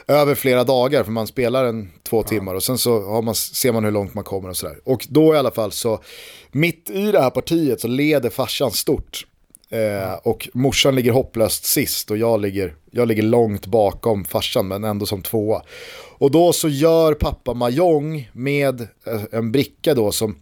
över 0.07 0.35
flera 0.35 0.63
dagar 0.63 1.03
för 1.03 1.11
man 1.11 1.27
spelar 1.27 1.65
en 1.65 1.91
två 2.03 2.23
timmar 2.23 2.55
och 2.55 2.63
sen 2.63 2.77
så 2.77 3.21
man, 3.21 3.35
ser 3.35 3.71
man 3.71 3.83
hur 3.83 3.91
långt 3.91 4.13
man 4.13 4.23
kommer 4.23 4.49
och 4.49 4.57
sådär. 4.57 4.79
Och 4.83 5.07
då 5.09 5.33
i 5.35 5.37
alla 5.37 5.51
fall 5.51 5.71
så, 5.71 5.99
mitt 6.51 6.89
i 6.89 7.11
det 7.11 7.21
här 7.21 7.29
partiet 7.29 7.81
så 7.81 7.87
leder 7.87 8.29
farsan 8.29 8.71
stort. 8.71 9.25
Eh, 9.69 10.13
och 10.23 10.49
morsan 10.53 10.95
ligger 10.95 11.11
hopplöst 11.11 11.65
sist 11.65 12.11
och 12.11 12.17
jag 12.17 12.41
ligger, 12.41 12.75
jag 12.91 13.07
ligger 13.07 13.23
långt 13.23 13.65
bakom 13.65 14.25
farsan 14.25 14.67
men 14.67 14.83
ändå 14.83 15.05
som 15.05 15.21
tvåa. 15.21 15.61
Och 16.17 16.31
då 16.31 16.53
så 16.53 16.69
gör 16.69 17.13
pappa 17.13 17.53
Mahjong 17.53 18.29
med 18.33 18.81
eh, 18.81 19.23
en 19.31 19.51
bricka 19.51 19.93
då 19.93 20.11
som 20.11 20.35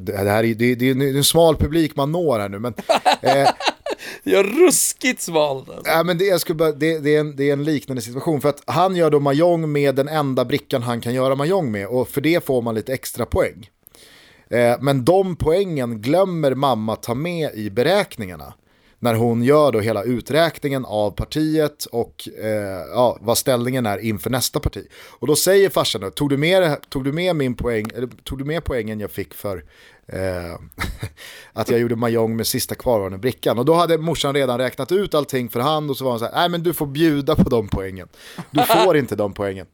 det, 0.00 0.16
här 0.16 0.44
är, 0.44 0.54
det, 0.54 0.74
det 0.74 0.90
är 0.90 1.16
en 1.16 1.24
smal 1.24 1.56
publik 1.56 1.96
man 1.96 2.12
når 2.12 2.38
här 2.38 2.48
nu 2.48 2.58
men 2.58 2.74
eh, 3.22 3.48
Jag 4.22 4.40
är 4.40 4.44
ruskigt 4.44 5.22
sval. 5.22 5.56
Alltså. 5.58 5.82
Ja, 5.84 6.02
men 6.02 6.18
det, 6.18 6.24
jag 6.24 6.40
skulle 6.40 6.56
bara, 6.56 6.72
det, 6.72 6.98
det, 6.98 7.16
är 7.16 7.20
en, 7.20 7.36
det 7.36 7.48
är 7.48 7.52
en 7.52 7.64
liknande 7.64 8.02
situation. 8.02 8.40
För 8.40 8.48
att 8.48 8.62
han 8.66 8.96
gör 8.96 9.10
då 9.10 9.20
mahjong 9.20 9.72
med 9.72 9.94
den 9.94 10.08
enda 10.08 10.44
brickan 10.44 10.82
han 10.82 11.00
kan 11.00 11.14
göra 11.14 11.34
mahjong 11.34 11.72
med. 11.72 11.86
Och 11.86 12.08
för 12.08 12.20
det 12.20 12.44
får 12.44 12.62
man 12.62 12.74
lite 12.74 12.94
extra 12.94 13.26
poäng. 13.26 13.70
Eh, 14.50 14.76
men 14.80 15.04
de 15.04 15.36
poängen 15.36 16.02
glömmer 16.02 16.54
mamma 16.54 16.96
ta 16.96 17.14
med 17.14 17.54
i 17.54 17.70
beräkningarna. 17.70 18.54
När 18.98 19.14
hon 19.14 19.42
gör 19.42 19.72
då 19.72 19.80
hela 19.80 20.02
uträkningen 20.02 20.84
av 20.84 21.10
partiet 21.10 21.84
och 21.84 22.28
eh, 22.42 22.84
ja, 22.92 23.18
vad 23.20 23.38
ställningen 23.38 23.86
är 23.86 23.98
inför 23.98 24.30
nästa 24.30 24.60
parti. 24.60 24.86
Och 25.18 25.26
då 25.26 25.36
säger 25.36 25.70
farsan 25.70 26.00
då, 26.00 26.10
tog 26.10 26.30
du 26.30 26.36
med, 26.36 26.76
tog 26.88 27.04
du 27.04 27.12
med 27.12 27.36
min 27.36 27.54
poäng, 27.54 27.86
eller 27.94 28.06
tog 28.06 28.38
du 28.38 28.44
med 28.44 28.64
poängen 28.64 29.00
jag 29.00 29.10
fick 29.10 29.34
för 29.34 29.64
eh, 30.06 30.54
att 31.52 31.70
jag 31.70 31.80
gjorde 31.80 31.96
mahjong 31.96 32.36
med 32.36 32.46
sista 32.46 32.74
kvarvarande 32.74 33.18
brickan. 33.18 33.58
Och 33.58 33.64
då 33.64 33.74
hade 33.74 33.98
morsan 33.98 34.34
redan 34.34 34.58
räknat 34.58 34.92
ut 34.92 35.14
allting 35.14 35.48
för 35.48 35.60
hand 35.60 35.90
och 35.90 35.96
så 35.96 36.04
var 36.04 36.10
hon 36.10 36.18
så 36.18 36.24
här, 36.24 36.32
nej 36.32 36.48
men 36.48 36.62
du 36.62 36.72
får 36.72 36.86
bjuda 36.86 37.36
på 37.36 37.48
de 37.48 37.68
poängen. 37.68 38.08
Du 38.50 38.62
får 38.62 38.96
inte 38.96 39.16
de 39.16 39.32
poängen. 39.32 39.66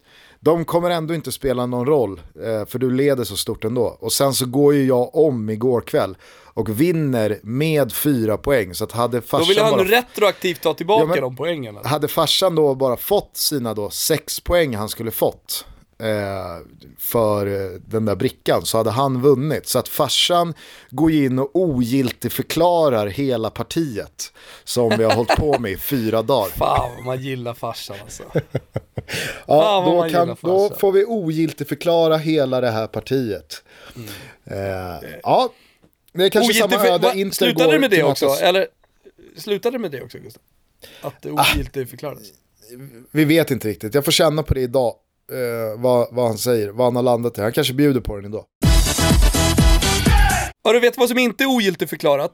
De 0.44 0.64
kommer 0.64 0.90
ändå 0.90 1.14
inte 1.14 1.32
spela 1.32 1.66
någon 1.66 1.86
roll, 1.86 2.20
eh, 2.44 2.66
för 2.66 2.78
du 2.78 2.90
leder 2.90 3.24
så 3.24 3.36
stort 3.36 3.64
ändå. 3.64 3.96
Och 4.00 4.12
sen 4.12 4.34
så 4.34 4.46
går 4.46 4.74
ju 4.74 4.84
jag 4.86 5.14
om 5.16 5.50
igår 5.50 5.80
kväll 5.80 6.16
och 6.54 6.80
vinner 6.80 7.38
med 7.42 7.92
fyra 7.92 8.36
poäng. 8.36 8.74
Så 8.74 8.84
att 8.84 8.92
hade 8.92 9.16
Då 9.16 9.22
farsan 9.22 9.48
vill 9.48 9.58
han 9.58 9.70
bara 9.72 9.84
retroaktivt 9.84 10.60
ta 10.60 10.74
tillbaka 10.74 11.02
Ja, 11.02 11.06
men- 11.06 11.20
de 11.20 11.36
poängen. 11.36 11.78
Hade 11.84 12.08
farsan 12.08 12.54
då 12.54 12.74
bara 12.74 12.96
fått 12.96 13.36
sina 13.36 13.74
då 13.74 13.90
sex 13.90 14.40
poäng 14.40 14.76
han 14.76 14.88
skulle 14.88 15.10
fått 15.10 15.66
för 16.98 17.46
eh, 17.46 17.70
den 17.86 18.04
där 18.04 18.16
brickan 18.16 18.66
så 18.66 18.78
hade 18.78 18.90
han 18.90 19.22
vunnit. 19.22 19.68
Så 19.68 19.78
att 19.78 19.88
farsan 19.88 20.54
går 20.90 21.12
in 21.12 21.38
och 21.38 21.50
ogiltigt 21.56 22.32
förklarar 22.32 23.06
hela 23.06 23.50
partiet 23.50 24.32
som 24.64 24.92
vi 24.98 25.04
har 25.04 25.12
hållit 25.14 25.36
på 25.36 25.58
med 25.58 25.72
i 25.72 25.76
fyra 25.76 26.22
dagar. 26.22 26.48
Fan 26.56 26.90
vad 26.96 27.04
man 27.04 27.22
gillar 27.22 27.54
farsan 27.54 27.96
alltså. 28.02 28.22
Ja, 29.46 29.82
då, 29.86 30.08
kan, 30.10 30.36
då 30.40 30.70
får 30.78 30.92
vi 30.92 31.04
ogiltigt 31.04 31.68
förklara 31.68 32.16
hela 32.16 32.60
det 32.60 32.70
här 32.70 32.86
partiet. 32.86 33.62
Eh, 34.44 34.56
ja, 35.22 35.52
det 36.12 36.24
är 36.24 36.28
kanske 36.28 36.50
Ogiltig 36.52 36.78
samma 36.80 36.94
öde 36.94 37.12
Inter 37.18 37.36
Slutade 37.36 37.72
det 37.72 37.78
med 37.78 37.90
det 37.90 38.02
också? 38.02 38.24
mötes. 38.26 38.42
Eller 38.42 38.66
slutade 39.36 39.74
det 39.74 39.78
med 39.80 39.90
det 39.90 40.02
också 40.02 40.18
Gustav? 40.18 40.42
Att 41.00 41.22
det 41.22 41.30
Ah. 41.30 41.46
ogiltigt 41.54 41.90
förklarades? 41.90 42.28
Vi 43.10 43.24
vet 43.24 43.50
inte 43.50 43.68
riktigt, 43.68 43.94
jag 43.94 44.04
får 44.04 44.12
känna 44.12 44.42
på 44.42 44.54
det 44.54 44.60
idag. 44.60 44.94
Eh, 45.32 45.80
vad, 45.80 46.08
vad 46.10 46.26
han 46.26 46.38
säger, 46.38 46.68
vad 46.68 46.86
han 46.86 46.96
har 46.96 47.02
landat 47.02 47.38
i. 47.38 47.40
Han 47.40 47.52
kanske 47.52 47.74
bjuder 47.74 48.00
på 48.00 48.16
den 48.16 48.24
idag. 48.24 48.44
Ja, 50.64 50.72
du 50.72 50.80
vet 50.80 50.98
vad 50.98 51.08
som 51.08 51.18
inte 51.18 51.44
är 51.44 51.46
ogiltigt 51.46 51.90
förklarat? 51.90 52.32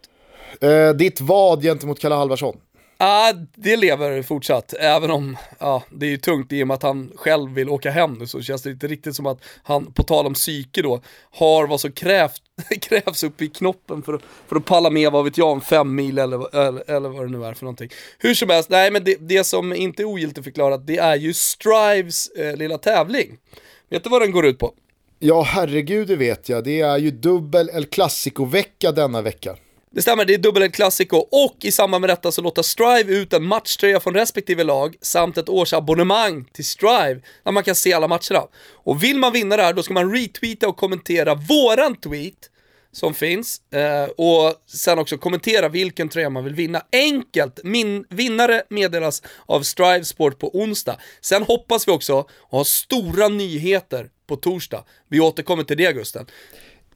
Eh, 0.61 0.91
ditt 0.91 1.21
vad 1.21 1.63
gentemot 1.63 2.01
Kalle 2.01 2.15
Halvarsson? 2.15 2.57
Ja, 3.01 3.33
det 3.55 3.77
lever 3.77 4.23
fortsatt, 4.23 4.75
även 4.79 5.11
om 5.11 5.37
ja, 5.59 5.83
det 5.91 6.07
är 6.07 6.11
ju 6.11 6.17
tungt 6.17 6.53
i 6.53 6.63
och 6.63 6.67
med 6.67 6.75
att 6.75 6.83
han 6.83 7.13
själv 7.17 7.51
vill 7.51 7.69
åka 7.69 7.91
hem 7.91 8.15
nu 8.15 8.27
så 8.27 8.43
känns 8.43 8.63
det 8.63 8.71
inte 8.71 8.87
riktigt 8.87 9.17
som 9.17 9.27
att 9.27 9.39
han, 9.63 9.93
på 9.93 10.03
tal 10.03 10.27
om 10.27 10.35
psyke 10.35 10.83
då, 10.83 11.01
har 11.31 11.67
vad 11.67 11.81
som 11.81 11.93
krävt, 11.93 12.43
krävs 12.81 13.25
upp 13.25 13.43
i 13.43 13.49
knoppen 13.49 14.03
för 14.03 14.15
att, 14.15 14.23
för 14.49 14.57
att 14.57 14.65
palla 14.65 14.91
med, 14.91 15.13
vad 15.13 15.25
vet 15.25 15.39
jag, 15.39 15.49
om 15.49 15.61
fem 15.61 15.95
mil 15.95 16.19
eller, 16.19 16.57
eller, 16.57 16.91
eller 16.91 17.09
vad 17.09 17.27
det 17.27 17.39
nu 17.39 17.45
är 17.45 17.55
för 17.55 17.65
någonting. 17.65 17.91
Hur 18.19 18.35
som 18.35 18.51
helst, 18.51 18.71
nej 18.71 18.91
men 18.91 19.05
det, 19.05 19.17
det 19.21 19.45
som 19.45 19.73
inte 19.73 20.03
är 20.03 20.05
ogiltigt 20.05 20.45
förklarat, 20.45 20.87
det 20.87 20.99
är 20.99 21.17
ju 21.17 21.35
Strives 21.35 22.29
eh, 22.29 22.57
lilla 22.57 22.79
tävling. 22.79 23.39
Vet 23.91 24.05
du 24.05 24.11
vad 24.11 24.23
den 24.23 24.33
går 24.33 24.47
ut 24.47 24.59
på? 24.59 24.73
Ja, 25.19 25.43
herregud 25.43 26.09
det 26.09 26.17
vet 26.17 26.49
jag. 26.49 26.65
Det 26.65 26.81
är 26.81 26.99
ju 26.99 27.11
dubbel 27.11 27.71
El 27.75 27.87
Clasico-vecka 27.87 28.93
denna 28.93 29.23
vecka. 29.23 29.57
Det 29.91 30.03
stämmer, 30.03 30.25
det 30.25 30.35
är 30.35 30.39
dubbel 30.39 30.63
El 30.63 30.71
Clasico 30.71 31.17
och 31.17 31.57
i 31.63 31.73
samband 31.73 32.01
med 32.01 32.11
detta 32.11 32.33
så 32.33 32.43
låter 32.43 32.63
Strive 32.63 33.13
ut 33.13 33.33
en 33.33 33.45
matchtröja 33.45 34.01
från 34.01 34.15
respektive 34.15 34.65
lag 34.65 34.97
samt 35.01 35.39
ett 35.39 35.49
årsabonnemang 35.49 36.45
till 36.53 36.65
Strive 36.65 37.21
där 37.45 37.53
man 37.53 37.65
kan 37.65 37.75
se 37.75 37.93
alla 37.93 38.09
matcherna. 38.09 38.43
Och 38.73 39.03
vill 39.03 39.19
man 39.19 39.33
vinna 39.33 39.57
det 39.57 39.63
här 39.63 39.73
då 39.73 39.83
ska 39.83 39.95
man 39.95 40.15
retweeta 40.15 40.69
och 40.69 40.77
kommentera 40.77 41.35
våran 41.35 41.97
tweet 41.97 42.51
som 42.93 43.15
finns 43.15 43.73
eh, 43.73 44.05
och 44.05 44.55
sen 44.67 44.99
också 44.99 45.19
kommentera 45.19 45.69
vilken 45.69 46.09
tröja 46.09 46.31
man 46.31 46.45
vill 46.45 46.55
vinna. 46.55 46.83
Enkelt! 46.93 47.61
Min 47.65 48.05
vinnare 48.09 48.63
meddelas 48.71 49.23
av 49.47 49.63
Strive 49.63 50.05
Sport 50.05 50.39
på 50.39 50.59
onsdag. 50.59 50.97
Sen 51.21 51.43
hoppas 51.43 51.89
vi 51.89 51.93
också 51.93 52.29
ha 52.51 52.65
stora 52.65 53.29
nyheter 53.29 54.11
på 54.27 54.37
torsdag. 54.37 54.85
Vi 55.09 55.21
återkommer 55.21 55.65
till 55.65 55.77
det 55.77 55.93
Gusten 55.93 56.27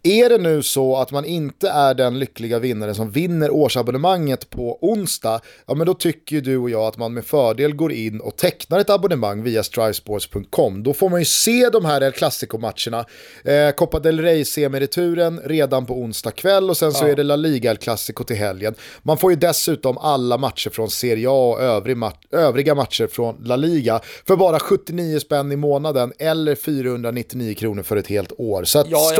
är 0.02 0.28
det 0.28 0.38
nu 0.38 0.62
så 0.62 0.96
att 0.96 1.12
man 1.12 1.24
inte 1.24 1.68
är 1.68 1.94
den 1.94 2.18
lyckliga 2.18 2.58
vinnare 2.58 2.94
som 2.94 3.10
vinner 3.10 3.50
årsabonnemanget 3.50 4.50
på 4.50 4.78
onsdag, 4.80 5.40
ja 5.66 5.74
men 5.74 5.86
då 5.86 5.94
tycker 5.94 6.36
ju 6.36 6.40
du 6.40 6.56
och 6.56 6.70
jag 6.70 6.82
att 6.82 6.96
man 6.96 7.14
med 7.14 7.24
fördel 7.24 7.74
går 7.74 7.92
in 7.92 8.20
och 8.20 8.36
tecknar 8.36 8.78
ett 8.78 8.90
abonnemang 8.90 9.42
via 9.42 9.62
strivesports.com. 9.62 10.82
Då 10.82 10.94
får 10.94 11.08
man 11.08 11.18
ju 11.18 11.24
se 11.24 11.68
de 11.72 11.84
här 11.84 12.00
El 12.00 12.12
Clasico-matcherna. 12.12 13.04
Eh, 13.44 13.74
Copa 13.74 14.00
del 14.00 14.20
Rey 14.20 14.44
semireturen 14.44 15.40
redan 15.44 15.86
på 15.86 15.94
onsdag 15.94 16.30
kväll 16.30 16.70
och 16.70 16.76
sen 16.76 16.92
så 16.92 17.06
är 17.06 17.16
det 17.16 17.22
La 17.22 17.36
Liga 17.36 17.70
El 17.70 17.76
Clasico 17.76 18.24
till 18.24 18.36
helgen. 18.36 18.74
Man 19.02 19.18
får 19.18 19.30
ju 19.30 19.36
dessutom 19.36 19.98
alla 19.98 20.38
matcher 20.38 20.70
från 20.70 20.90
Serie 20.90 21.28
A 21.30 21.50
och 21.50 21.60
övrig 21.62 21.96
mat 21.96 22.18
övriga 22.30 22.74
matcher 22.74 23.06
från 23.06 23.36
La 23.44 23.56
Liga 23.56 24.00
för 24.26 24.36
bara 24.36 24.60
79 24.60 25.18
spänn 25.20 25.52
i 25.52 25.56
månaden 25.56 26.12
eller 26.18 26.54
499 26.54 27.54
kronor 27.54 27.82
för 27.82 27.96
ett 27.96 28.06
helt 28.06 28.32
år. 28.38 28.64
Så 28.64 28.78
att 28.78 28.90
Ja, 28.90 29.12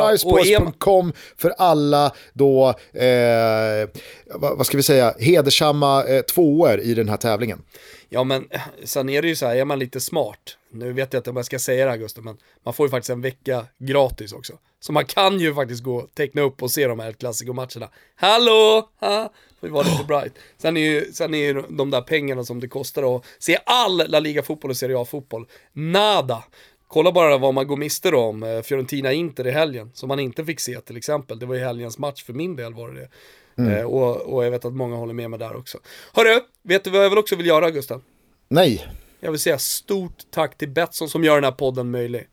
ja. 0.50 0.71
Strivesports.com 0.72 1.12
för 1.36 1.50
alla 1.50 2.12
då, 2.32 2.68
eh, 2.92 3.88
vad, 4.26 4.56
vad 4.56 4.66
ska 4.66 4.76
vi 4.76 4.82
säga, 4.82 5.14
hedersamma 5.18 6.04
eh, 6.04 6.22
tvåor 6.22 6.80
i 6.80 6.94
den 6.94 7.08
här 7.08 7.16
tävlingen. 7.16 7.62
Ja 8.08 8.24
men 8.24 8.48
sen 8.84 9.08
är 9.08 9.22
det 9.22 9.28
ju 9.28 9.36
så 9.36 9.46
här, 9.46 9.56
är 9.56 9.64
man 9.64 9.78
lite 9.78 10.00
smart, 10.00 10.56
nu 10.70 10.92
vet 10.92 11.12
jag 11.12 11.20
inte 11.20 11.30
om 11.30 11.36
jag 11.36 11.46
ska 11.46 11.58
säga 11.58 11.84
det 11.84 11.90
här 11.90 11.98
Gustav, 11.98 12.24
men 12.24 12.36
man 12.64 12.74
får 12.74 12.86
ju 12.86 12.90
faktiskt 12.90 13.10
en 13.10 13.20
vecka 13.20 13.66
gratis 13.78 14.32
också. 14.32 14.52
Så 14.80 14.92
man 14.92 15.04
kan 15.04 15.40
ju 15.40 15.54
faktiskt 15.54 15.82
gå 15.82 15.96
och 15.96 16.14
teckna 16.14 16.42
upp 16.42 16.62
och 16.62 16.70
se 16.70 16.86
de 16.86 16.98
här 16.98 17.12
klassikermatcherna. 17.12 17.88
Hallå! 18.16 18.88
Ha? 19.00 19.32
Får 19.60 19.68
ju 19.68 19.72
vara 19.72 19.82
lite 19.82 20.04
bright. 20.08 20.32
Sen 20.58 20.76
är 20.76 20.80
ju, 20.80 21.12
sen 21.12 21.34
är 21.34 21.38
ju 21.38 21.62
de 21.68 21.90
där 21.90 22.00
pengarna 22.00 22.44
som 22.44 22.60
det 22.60 22.68
kostar 22.68 23.16
att 23.16 23.24
se 23.38 23.58
all 23.66 24.10
La 24.10 24.20
Liga-fotboll 24.20 24.70
och 24.70 24.76
Serie 24.76 24.98
A-fotboll, 24.98 25.46
nada. 25.72 26.44
Kolla 26.93 27.12
bara 27.12 27.39
vad 27.39 27.55
man 27.55 27.66
går 27.66 27.77
miste 27.77 28.16
om, 28.16 28.43
eh, 28.43 28.62
Fiorentina-Inter 28.62 29.47
i 29.47 29.51
helgen, 29.51 29.90
som 29.94 30.09
man 30.09 30.20
inte 30.20 30.44
fick 30.44 30.60
se 30.60 30.81
till 30.81 30.97
exempel. 30.97 31.39
Det 31.39 31.47
var 31.47 31.55
ju 31.55 31.60
helgens 31.60 31.98
match 31.98 32.24
för 32.24 32.32
min 32.32 32.56
del 32.56 32.74
var 32.74 32.90
det 32.90 33.09
det. 33.56 33.78
Eh, 33.78 33.85
och, 33.85 34.16
och 34.16 34.44
jag 34.44 34.51
vet 34.51 34.64
att 34.64 34.73
många 34.73 34.97
håller 34.97 35.14
med 35.14 35.31
mig 35.31 35.39
där 35.39 35.56
också. 35.56 35.78
Hörru, 36.12 36.40
vet 36.62 36.85
du 36.85 36.90
vad 36.90 37.05
jag 37.05 37.10
väl 37.10 37.19
också 37.19 37.36
vill 37.36 37.47
göra 37.47 37.70
Gustav? 37.70 38.02
Nej, 38.48 38.86
Jag 39.20 39.31
vill 39.31 39.40
säga 39.40 39.59
stort 39.59 40.23
tack 40.31 40.59
till 40.59 40.69
Betsson 40.69 41.09
som 41.09 41.24
gör 41.24 41.35
den 41.35 41.44
här 41.44 41.52
podden 41.52 41.90
möjlig. 41.90 42.27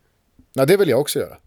ja, 0.53 0.65
det 0.65 0.77
vill 0.77 0.89
jag 0.89 0.99
också 0.99 1.19
göra. 1.19 1.37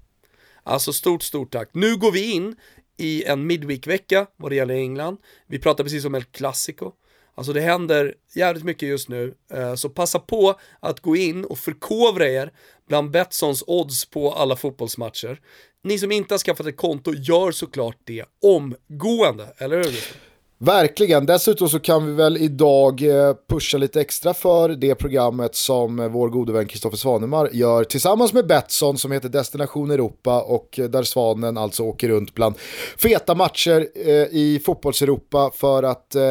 Alltså 0.63 0.93
stort, 0.93 1.23
stort 1.23 1.53
tack. 1.53 1.69
Nu 1.73 1.97
går 1.97 2.13
vi 2.13 2.33
in 2.33 2.57
i 2.97 3.25
en 3.25 3.47
midweek-vecka 3.47 4.27
vad 4.37 4.53
det 4.53 4.57
gäller 4.57 4.75
England. 4.75 5.17
Vi 5.47 5.59
pratar 5.59 5.85
precis 5.85 6.05
om 6.05 6.15
El 6.15 6.25
Clasico. 6.25 6.93
Alltså 7.35 7.53
det 7.53 7.61
händer 7.61 8.15
jävligt 8.35 8.65
mycket 8.65 8.89
just 8.89 9.09
nu, 9.09 9.35
eh, 9.53 9.75
så 9.75 9.89
passa 9.89 10.19
på 10.19 10.55
att 10.81 11.01
gå 11.01 11.17
in 11.17 11.45
och 11.45 11.59
förkovra 11.59 12.29
er 12.29 12.53
bland 12.89 13.11
Betssons 13.11 13.65
odds 13.67 14.05
på 14.05 14.33
alla 14.33 14.57
fotbollsmatcher. 14.57 15.41
Ni 15.85 15.99
som 15.99 16.13
inte 16.13 16.35
har 16.35 16.39
skaffat 16.39 16.67
ett 16.67 16.77
konto, 16.77 17.13
gör 17.15 17.51
såklart 17.53 17.99
det 18.05 18.25
omgående, 18.43 19.55
eller 19.59 19.77
hur? 19.77 20.32
Verkligen, 20.65 21.27
dessutom 21.27 21.69
så 21.69 21.79
kan 21.79 22.07
vi 22.07 22.13
väl 22.13 22.37
idag 22.37 23.03
eh, 23.03 23.35
pusha 23.49 23.79
lite 23.79 24.01
extra 24.01 24.35
för 24.35 24.69
det 24.69 24.95
programmet 24.95 25.55
som 25.55 26.01
eh, 26.01 26.09
vår 26.09 26.29
gode 26.29 26.53
vän 26.53 26.67
Kristoffer 26.67 26.97
Svanemar 26.97 27.51
gör 27.53 27.85
tillsammans 27.85 28.33
med 28.33 28.47
Betsson 28.47 28.99
som 28.99 29.13
heter 29.13 29.29
Destination 29.29 29.91
Europa 29.91 30.43
och 30.43 30.79
eh, 30.79 30.85
där 30.85 31.03
Svanen 31.03 31.59
alltså 31.59 31.83
åker 31.83 32.09
runt 32.09 32.35
bland 32.35 32.55
feta 32.99 33.35
matcher 33.35 33.89
i 34.31 34.63
fotbolls-Europa 34.67 35.51
för 35.55 35.83
att 35.83 36.15
eh, 36.15 36.23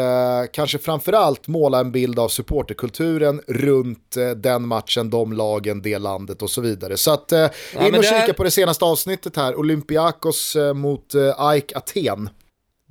kanske 0.53 0.77
framförallt 0.77 1.47
måla 1.47 1.79
en 1.79 1.91
bild 1.91 2.19
av 2.19 2.29
supporterkulturen 2.29 3.41
runt 3.47 4.15
den 4.35 4.67
matchen, 4.67 5.09
de 5.09 5.33
lagen, 5.33 5.81
det 5.81 5.99
landet 5.99 6.41
och 6.41 6.49
så 6.49 6.61
vidare. 6.61 6.97
Så 6.97 7.11
att 7.11 7.31
eh, 7.31 7.47
in 7.79 7.95
och 7.95 8.03
kika 8.03 8.33
på 8.33 8.43
det 8.43 8.51
senaste 8.51 8.85
avsnittet 8.85 9.37
här, 9.37 9.55
Olympiakos 9.59 10.57
mot 10.75 11.15
eh, 11.15 11.33
AIK 11.37 11.75
Aten. 11.75 12.29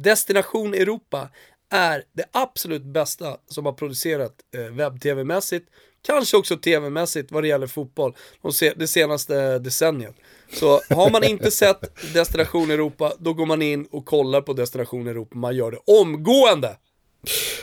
Destination 0.02 0.74
Europa 0.74 1.28
är 1.70 2.04
det 2.12 2.24
absolut 2.32 2.82
bästa 2.82 3.36
som 3.46 3.66
har 3.66 3.72
producerat 3.72 4.32
eh, 4.54 4.60
webb-tv-mässigt, 4.60 5.68
kanske 6.02 6.36
också 6.36 6.56
tv-mässigt 6.56 7.32
vad 7.32 7.44
det 7.44 7.48
gäller 7.48 7.66
fotboll 7.66 8.16
det 8.76 8.86
senaste 8.86 9.58
decenniet. 9.58 10.14
Så 10.52 10.80
har 10.90 11.10
man 11.10 11.24
inte 11.24 11.50
sett 11.50 12.12
Destination 12.14 12.70
Europa, 12.70 13.12
då 13.18 13.34
går 13.34 13.46
man 13.46 13.62
in 13.62 13.86
och 13.90 14.06
kollar 14.06 14.40
på 14.40 14.52
Destination 14.52 15.06
Europa, 15.06 15.36
man 15.36 15.56
gör 15.56 15.70
det 15.70 15.78
omgående! 15.86 16.76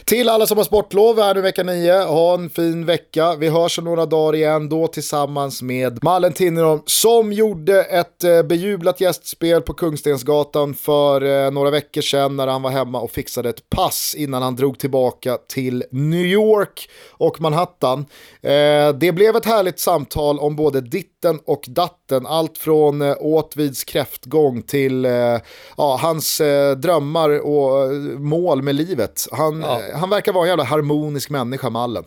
Till 0.05 0.29
alla 0.29 0.47
som 0.47 0.57
har 0.57 0.65
sportlov 0.65 1.19
här 1.19 1.35
nu 1.35 1.41
vecka 1.41 1.63
9, 1.63 2.03
ha 2.03 2.34
en 2.34 2.49
fin 2.49 2.85
vecka. 2.85 3.35
Vi 3.35 3.49
hörs 3.49 3.79
om 3.79 3.85
några 3.85 4.05
dagar 4.05 4.35
igen, 4.35 4.69
då 4.69 4.88
tillsammans 4.88 5.61
med 5.61 6.03
Malin 6.03 6.34
Tinnerholm 6.34 6.81
som 6.85 7.34
gjorde 7.34 7.84
ett 7.84 8.23
eh, 8.23 8.43
bejublat 8.43 9.01
gästspel 9.01 9.61
på 9.61 9.73
Kungstensgatan 9.73 10.73
för 10.73 11.45
eh, 11.45 11.51
några 11.51 11.69
veckor 11.69 12.01
sedan 12.01 12.35
när 12.35 12.47
han 12.47 12.61
var 12.61 12.69
hemma 12.69 12.99
och 12.99 13.11
fixade 13.11 13.49
ett 13.49 13.69
pass 13.69 14.15
innan 14.17 14.41
han 14.41 14.55
drog 14.55 14.79
tillbaka 14.79 15.38
till 15.47 15.84
New 15.91 16.25
York 16.25 16.89
och 17.11 17.41
Manhattan. 17.41 18.05
Eh, 18.41 18.93
det 18.99 19.11
blev 19.15 19.35
ett 19.35 19.45
härligt 19.45 19.79
samtal 19.79 20.39
om 20.39 20.55
både 20.55 20.81
ditt 20.81 21.16
ditten 21.28 21.40
och 21.45 21.64
datten, 21.68 22.26
allt 22.28 22.58
från 22.58 23.02
eh, 23.02 23.16
Åtvids 23.20 23.84
kräftgång 23.84 24.62
till 24.62 25.06
eh, 25.06 25.12
ja, 25.78 25.99
hans 26.02 26.41
eh, 26.41 26.76
drömmar 26.78 27.30
och 27.45 27.91
mål 28.20 28.62
med 28.62 28.76
livet. 28.76 29.28
Han, 29.32 29.62
Ja. 29.62 29.82
han 29.95 30.10
verkar 30.10 30.34
vara 30.34 30.44
en 30.44 30.49
jävla 30.49 30.64
harmonisk 30.64 31.30
människa, 31.30 31.70
Mallen. 31.70 32.04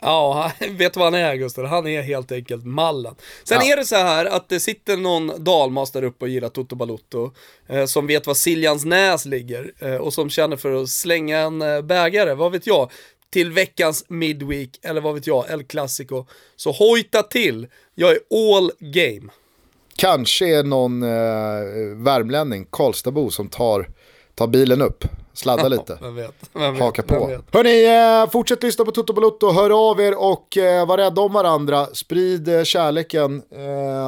Ja, 0.00 0.50
vet 0.70 0.94
du 0.94 1.00
vad 1.00 1.12
han 1.12 1.22
är 1.22 1.34
Gustav? 1.34 1.64
Han 1.66 1.86
är 1.86 2.02
helt 2.02 2.32
enkelt 2.32 2.64
mallen. 2.64 3.14
Sen 3.44 3.58
Ja. 3.64 3.72
är 3.72 3.76
det 3.76 3.84
så 3.84 3.96
här 3.96 4.26
att 4.26 4.48
det 4.48 4.60
sitter 4.60 4.96
någon 4.96 5.44
dalmas 5.44 5.90
där 5.90 6.04
uppe 6.04 6.24
och 6.24 6.28
gillar 6.28 6.48
Toto 6.48 6.76
Balutto, 6.76 7.30
eh, 7.68 7.84
som 7.84 8.06
vet 8.06 8.26
var 8.26 8.34
Siljans 8.34 8.84
näs 8.84 9.24
ligger 9.26 9.72
eh, 9.78 9.94
och 9.94 10.12
som 10.14 10.30
känner 10.30 10.56
för 10.56 10.82
att 10.82 10.88
slänga 10.88 11.38
en 11.38 11.62
eh, 11.62 11.82
bägare, 11.82 12.34
vad 12.34 12.52
vet 12.52 12.66
jag, 12.66 12.90
till 13.34 13.52
veckans 13.52 14.04
midweek, 14.08 14.78
eller 14.82 15.00
vad 15.00 15.14
vet 15.14 15.26
jag, 15.26 15.50
El 15.50 15.64
Clasico. 15.64 16.24
Så 16.56 16.72
hojta 16.72 17.22
till, 17.22 17.66
jag 17.94 18.10
är 18.10 18.18
all 18.30 18.70
game. 18.78 19.32
Kanske 19.96 20.58
är 20.58 20.62
någon 20.62 21.02
eh, 21.02 21.08
värmlänning, 22.04 22.66
Karlstadbo, 22.70 23.30
som 23.30 23.48
tar, 23.48 23.88
tar 24.34 24.46
bilen 24.46 24.82
upp, 24.82 25.04
sladdar 25.32 25.68
lite. 25.76 25.98
Vem 26.02 26.14
vet? 26.14 26.34
Vem 26.52 26.72
vet? 26.74 26.82
Haka 26.82 27.02
på. 27.02 27.42
Hörni, 27.52 27.84
eh, 28.22 28.30
fortsätt 28.30 28.62
lyssna 28.62 28.84
på 28.84 28.90
Toto 28.90 29.12
Balutto, 29.12 29.52
hör 29.52 29.90
av 29.90 30.00
er 30.00 30.14
och 30.18 30.56
eh, 30.56 30.86
var 30.86 30.98
rädda 30.98 31.20
om 31.20 31.32
varandra. 31.32 31.86
Sprid 31.86 32.48
eh, 32.48 32.62
kärleken 32.62 33.42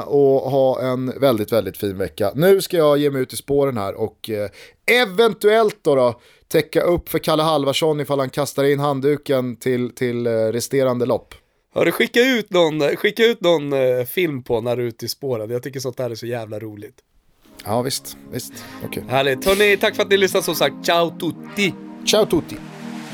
och 0.04 0.50
ha 0.50 0.80
en 0.80 1.20
väldigt, 1.20 1.52
väldigt 1.52 1.76
fin 1.76 1.98
vecka. 1.98 2.32
Nu 2.34 2.60
ska 2.60 2.76
jag 2.76 2.98
ge 2.98 3.10
mig 3.10 3.22
ut 3.22 3.32
i 3.32 3.36
spåren 3.36 3.76
här 3.76 3.94
och 3.94 4.30
eventuellt 4.86 5.78
då, 5.82 5.94
då 5.94 6.20
täcka 6.56 6.80
upp 6.80 7.08
för 7.08 7.18
Kalle 7.18 7.42
Halvarsson 7.42 8.00
ifall 8.00 8.18
han 8.18 8.30
kastar 8.30 8.64
in 8.64 8.80
handduken 8.80 9.56
till, 9.56 9.94
till 9.94 10.26
eh, 10.26 10.30
resterande 10.30 11.06
lopp. 11.06 11.34
Hörru, 11.74 11.92
skicka 11.92 12.20
ut 12.20 12.50
någon, 12.50 12.80
skicka 12.80 13.24
ut 13.24 13.40
någon 13.40 13.72
eh, 13.72 14.04
film 14.04 14.42
på 14.42 14.60
när 14.60 14.76
du 14.76 14.82
är 14.82 14.86
ute 14.86 15.04
i 15.04 15.08
spåren. 15.08 15.50
Jag 15.50 15.62
tycker 15.62 15.80
sånt 15.80 15.98
här 15.98 16.10
är 16.10 16.14
så 16.14 16.26
jävla 16.26 16.58
roligt. 16.58 16.94
Ja 17.64 17.82
visst, 17.82 18.16
visst. 18.32 18.52
Okej. 18.84 19.04
Härligt. 19.08 19.44
Hörni, 19.44 19.76
tack 19.76 19.96
för 19.96 20.02
att 20.02 20.10
ni 20.10 20.16
lyssnade 20.16 20.44
som 20.44 20.54
sagt. 20.54 20.74
Ciao 20.86 21.10
tutti! 21.10 21.74
Ciao 22.04 22.26
tutti. 22.26 22.56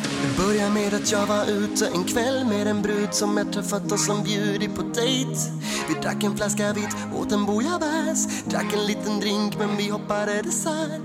Det 0.03 0.43
börjar 0.43 0.71
med 0.71 0.95
att 0.95 1.13
jag 1.13 1.27
var 1.27 1.45
ute 1.47 1.87
en 1.87 2.05
kväll 2.05 2.45
med 2.45 2.67
en 2.67 2.83
brud 2.83 3.15
som 3.15 3.37
jag 3.37 3.53
träffat 3.53 3.93
och 3.93 3.99
som 3.99 4.23
bjudit 4.25 4.75
på 4.75 4.83
dejt. 4.83 5.41
Vi 5.89 5.95
drack 6.03 6.25
en 6.25 6.37
flaska 6.37 6.73
vitt, 6.73 6.97
åt 7.21 7.33
en 7.33 7.47
bouillabaisse, 7.47 8.29
drack 8.45 8.73
en 8.73 8.87
liten 8.87 9.21
drink 9.21 9.59
men 9.59 9.77
vi 9.77 9.89
hoppade 9.89 10.43
dessert. 10.43 11.03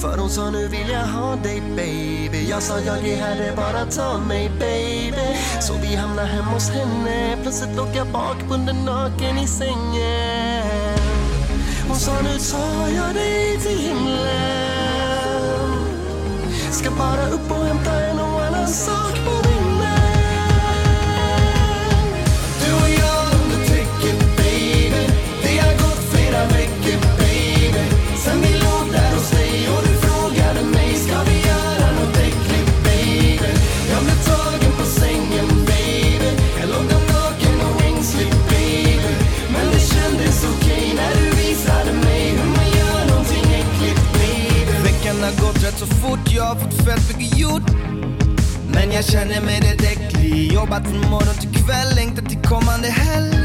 För 0.00 0.18
hon 0.18 0.30
sa 0.30 0.50
nu 0.50 0.68
vill 0.68 0.88
jag 0.92 1.06
ha 1.06 1.36
dig 1.36 1.62
baby. 1.76 2.50
Jag 2.50 2.62
sa 2.62 2.80
jag 2.80 3.08
är 3.08 3.16
här, 3.16 3.36
det 3.36 3.44
är 3.44 3.56
bara 3.56 3.84
ta 3.84 4.18
mig 4.18 4.50
baby. 4.58 5.36
Så 5.60 5.74
vi 5.82 5.96
hamnade 5.96 6.28
hemma 6.28 6.50
hos 6.50 6.70
henne, 6.70 7.36
plötsligt 7.42 7.76
låg 7.76 7.88
jag 7.94 8.06
bakbunden 8.06 8.76
naken 8.84 9.38
i 9.38 9.46
sängen. 9.46 10.98
Hon 11.88 11.96
sa 11.96 12.12
nu 12.22 12.38
tar 12.38 12.88
jag 12.88 13.14
dig 13.14 13.58
till 13.58 13.78
himlen. 13.78 14.65
Ska 16.72 16.90
bara 16.90 17.28
upp 17.28 17.50
och 17.50 17.64
hämta 17.64 18.00
en 18.00 18.18
och 18.18 18.44
annan 18.44 18.68
sak 18.68 19.45
jag 46.36 46.44
har 46.44 46.54
fått 46.54 46.74
fett 46.74 47.08
mycket 47.08 47.38
gjort. 47.38 47.70
Men 48.74 48.92
jag 48.92 49.04
känner 49.04 49.40
mig 49.40 49.60
rätt 49.60 49.82
äcklig. 49.92 50.52
Jobbat 50.52 50.82
från 50.82 51.10
morgon 51.10 51.34
till 51.40 51.64
kväll, 51.64 51.94
längtar 51.94 52.22
till 52.22 52.38
kommande 52.38 52.88
helg. 52.88 53.36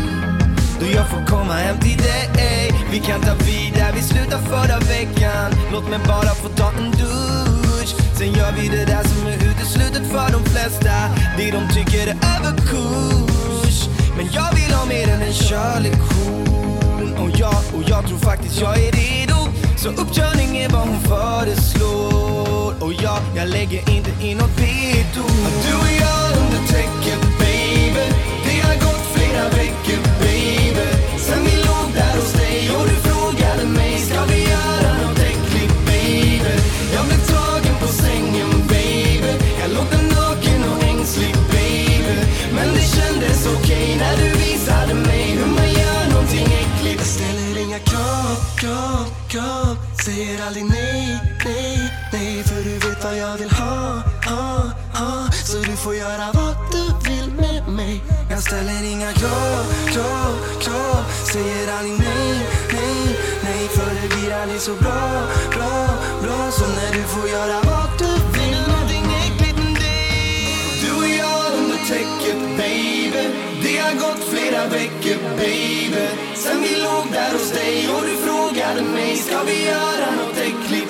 Då 0.80 0.86
jag 0.96 1.10
får 1.10 1.26
komma 1.26 1.54
hem 1.54 1.78
till 1.80 1.98
dig 1.98 2.72
Vi 2.92 3.00
kan 3.00 3.22
ta 3.22 3.34
vid 3.34 3.74
där 3.74 3.92
vi 3.96 4.02
slutade 4.02 4.44
förra 4.44 4.80
veckan. 4.80 5.52
Låt 5.72 5.90
mig 5.90 6.00
bara 6.08 6.34
få 6.42 6.48
ta 6.48 6.72
en 6.78 6.92
dusch. 6.92 7.92
Sen 8.18 8.34
gör 8.34 8.52
vi 8.58 8.68
det 8.68 8.86
där 8.86 9.04
som 9.04 9.28
är 9.28 9.36
uteslutet 9.36 10.12
för 10.12 10.32
de 10.32 10.44
flesta. 10.52 10.96
Det 11.38 11.52
de 11.52 11.62
tycker 11.76 12.08
är 12.08 12.18
överkurs. 12.36 13.90
Men 14.18 14.26
jag 14.32 14.50
vill 14.56 14.74
ha 14.74 14.86
mer 14.86 15.08
än 15.14 15.22
en 15.22 15.34
körlektion. 15.34 17.14
Och 17.18 17.30
jag, 17.40 17.58
och 17.76 17.84
jag 17.88 18.08
tror 18.08 18.18
faktiskt 18.18 18.62
jag 18.62 18.78
är 18.78 18.92
redo. 18.92 19.40
Så 19.78 19.90
uppkörning 19.90 20.58
är 20.58 20.70
vad 20.70 20.88
hon 20.88 21.02
föreslår. 21.02 22.51
Och 22.82 22.94
jag, 22.94 23.20
jag 23.36 23.49
lägger 23.49 23.90
inte 23.90 24.12
in 24.26 24.38
något 24.38 24.60
veto 24.60 25.24
Du 25.64 25.74
och 25.84 25.94
jag 26.03 26.28
under 26.41 26.62
täcket 26.68 27.22
baby. 27.40 28.06
Det 28.45 28.60
har 28.68 28.76
gått 28.76 29.06
flera 29.16 29.44
veckor 29.49 30.02
baby. 30.20 30.88
Sen 31.18 31.44
vi 31.44 31.56
låg 31.68 31.88
där 31.94 32.16
hos 32.20 32.34
dig 32.34 32.72
och 32.76 32.86
du 32.90 32.95
frågade 33.10 33.66
mig 33.66 33.98
Ska 33.98 34.26
vi 34.26 34.40
göra 34.53 34.91
något 35.03 35.20
äckligt 35.20 35.78
baby? 35.86 36.53
Jag 36.95 37.06
blev 37.06 37.22
tagen 37.36 37.76
på 37.82 37.88
sängen 37.88 38.49
baby. 38.70 39.34
Jag 39.62 39.70
låg 39.76 39.88
där 39.91 40.06
naken 40.16 40.64
och 40.72 40.84
ängslig 40.84 41.36
baby. 41.52 42.16
Men 42.56 42.68
det 42.74 42.86
kändes 42.95 43.48
okej 43.56 43.98
när 43.99 44.18
du 44.18 44.30
visade 44.44 44.94
mig 44.94 45.26
hur 45.38 45.52
man 45.58 45.70
gör 45.82 46.03
någonting 46.12 46.48
äckligt. 46.62 46.99
Jag 47.03 47.08
ställer 47.18 47.62
inga 47.66 47.80
krav, 47.80 48.36
krav, 48.60 49.06
krav. 49.28 49.78
Säger 50.06 50.45
aldrig 50.48 50.66
nej, 50.66 51.20
nej, 51.45 51.91
nej 52.12 52.44
För 52.44 52.56
du 52.64 52.74
vet 52.74 53.04
vad 53.04 53.18
jag 53.18 53.38
vill 53.38 53.52
ha, 53.52 54.02
ha, 54.26 54.72
ha. 54.94 55.32
Så 55.46 55.58
du 55.58 55.76
får 55.76 55.96
göra 55.96 56.32
vad 56.34 56.56
du 56.72 57.10
vill 57.10 57.32
med 57.32 57.68
mig. 57.68 58.04
Jag 58.30 58.44
ställer 58.44 58.84
inga 58.92 59.12
krav, 59.14 59.64
krav, 59.94 60.34
krav. 60.60 61.04
Säger 61.34 61.74
aldrig 61.78 62.00
nej, 62.00 62.48
nej, 62.74 63.20
nej. 63.44 63.68
För 63.68 63.90
det 64.02 64.16
blir 64.16 64.34
aldrig 64.42 64.62
så 64.62 64.74
bra, 64.76 65.28
bra, 65.56 65.88
bra. 66.24 66.52
Som 66.52 66.70
när 66.70 66.92
du 66.94 67.04
får 67.04 67.30
göra 67.30 67.58
vad 67.64 67.90
du 68.00 68.40
vill 68.40 68.58
någonting 68.68 69.06
äckligt 69.26 69.58
med 69.58 69.76
dig 69.76 70.56
Du 70.82 70.92
och 71.02 71.10
jag 71.22 71.54
under 71.60 71.78
täcket 71.78 72.40
baby. 72.58 73.26
Det 73.64 73.78
har 73.78 73.94
gått 73.94 74.24
flera 74.32 74.68
veckor 74.68 75.18
baby. 75.38 76.08
Sen 76.36 76.62
vi 76.62 76.76
låg 76.82 77.06
där 77.12 77.32
hos 77.32 77.52
dig 77.52 77.90
och 77.90 78.02
du 78.02 78.16
frågade 78.28 78.82
mig 78.82 79.16
Ska 79.16 79.44
vi 79.44 79.66
göra 79.66 80.12
något 80.20 80.38
äckligt 80.38 80.81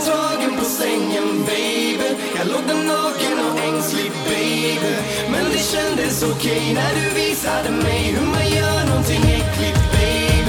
tagen 0.00 0.56
på 0.58 0.64
sängen 0.64 1.44
baby. 1.46 2.10
Jag 2.36 2.46
låg 2.46 2.62
där 2.66 2.84
naken 2.84 3.38
och 3.46 3.60
ängslig 3.60 4.12
baby. 4.28 4.94
Men 5.32 5.44
det 5.52 5.58
kändes 5.58 6.22
okej 6.22 6.74
när 6.74 6.94
du 6.94 7.14
visade 7.14 7.70
mig 7.70 8.02
hur 8.02 8.26
man 8.26 8.48
gör 8.48 8.86
någonting 8.88 9.22
äckligt 9.22 9.92
baby. 9.92 10.39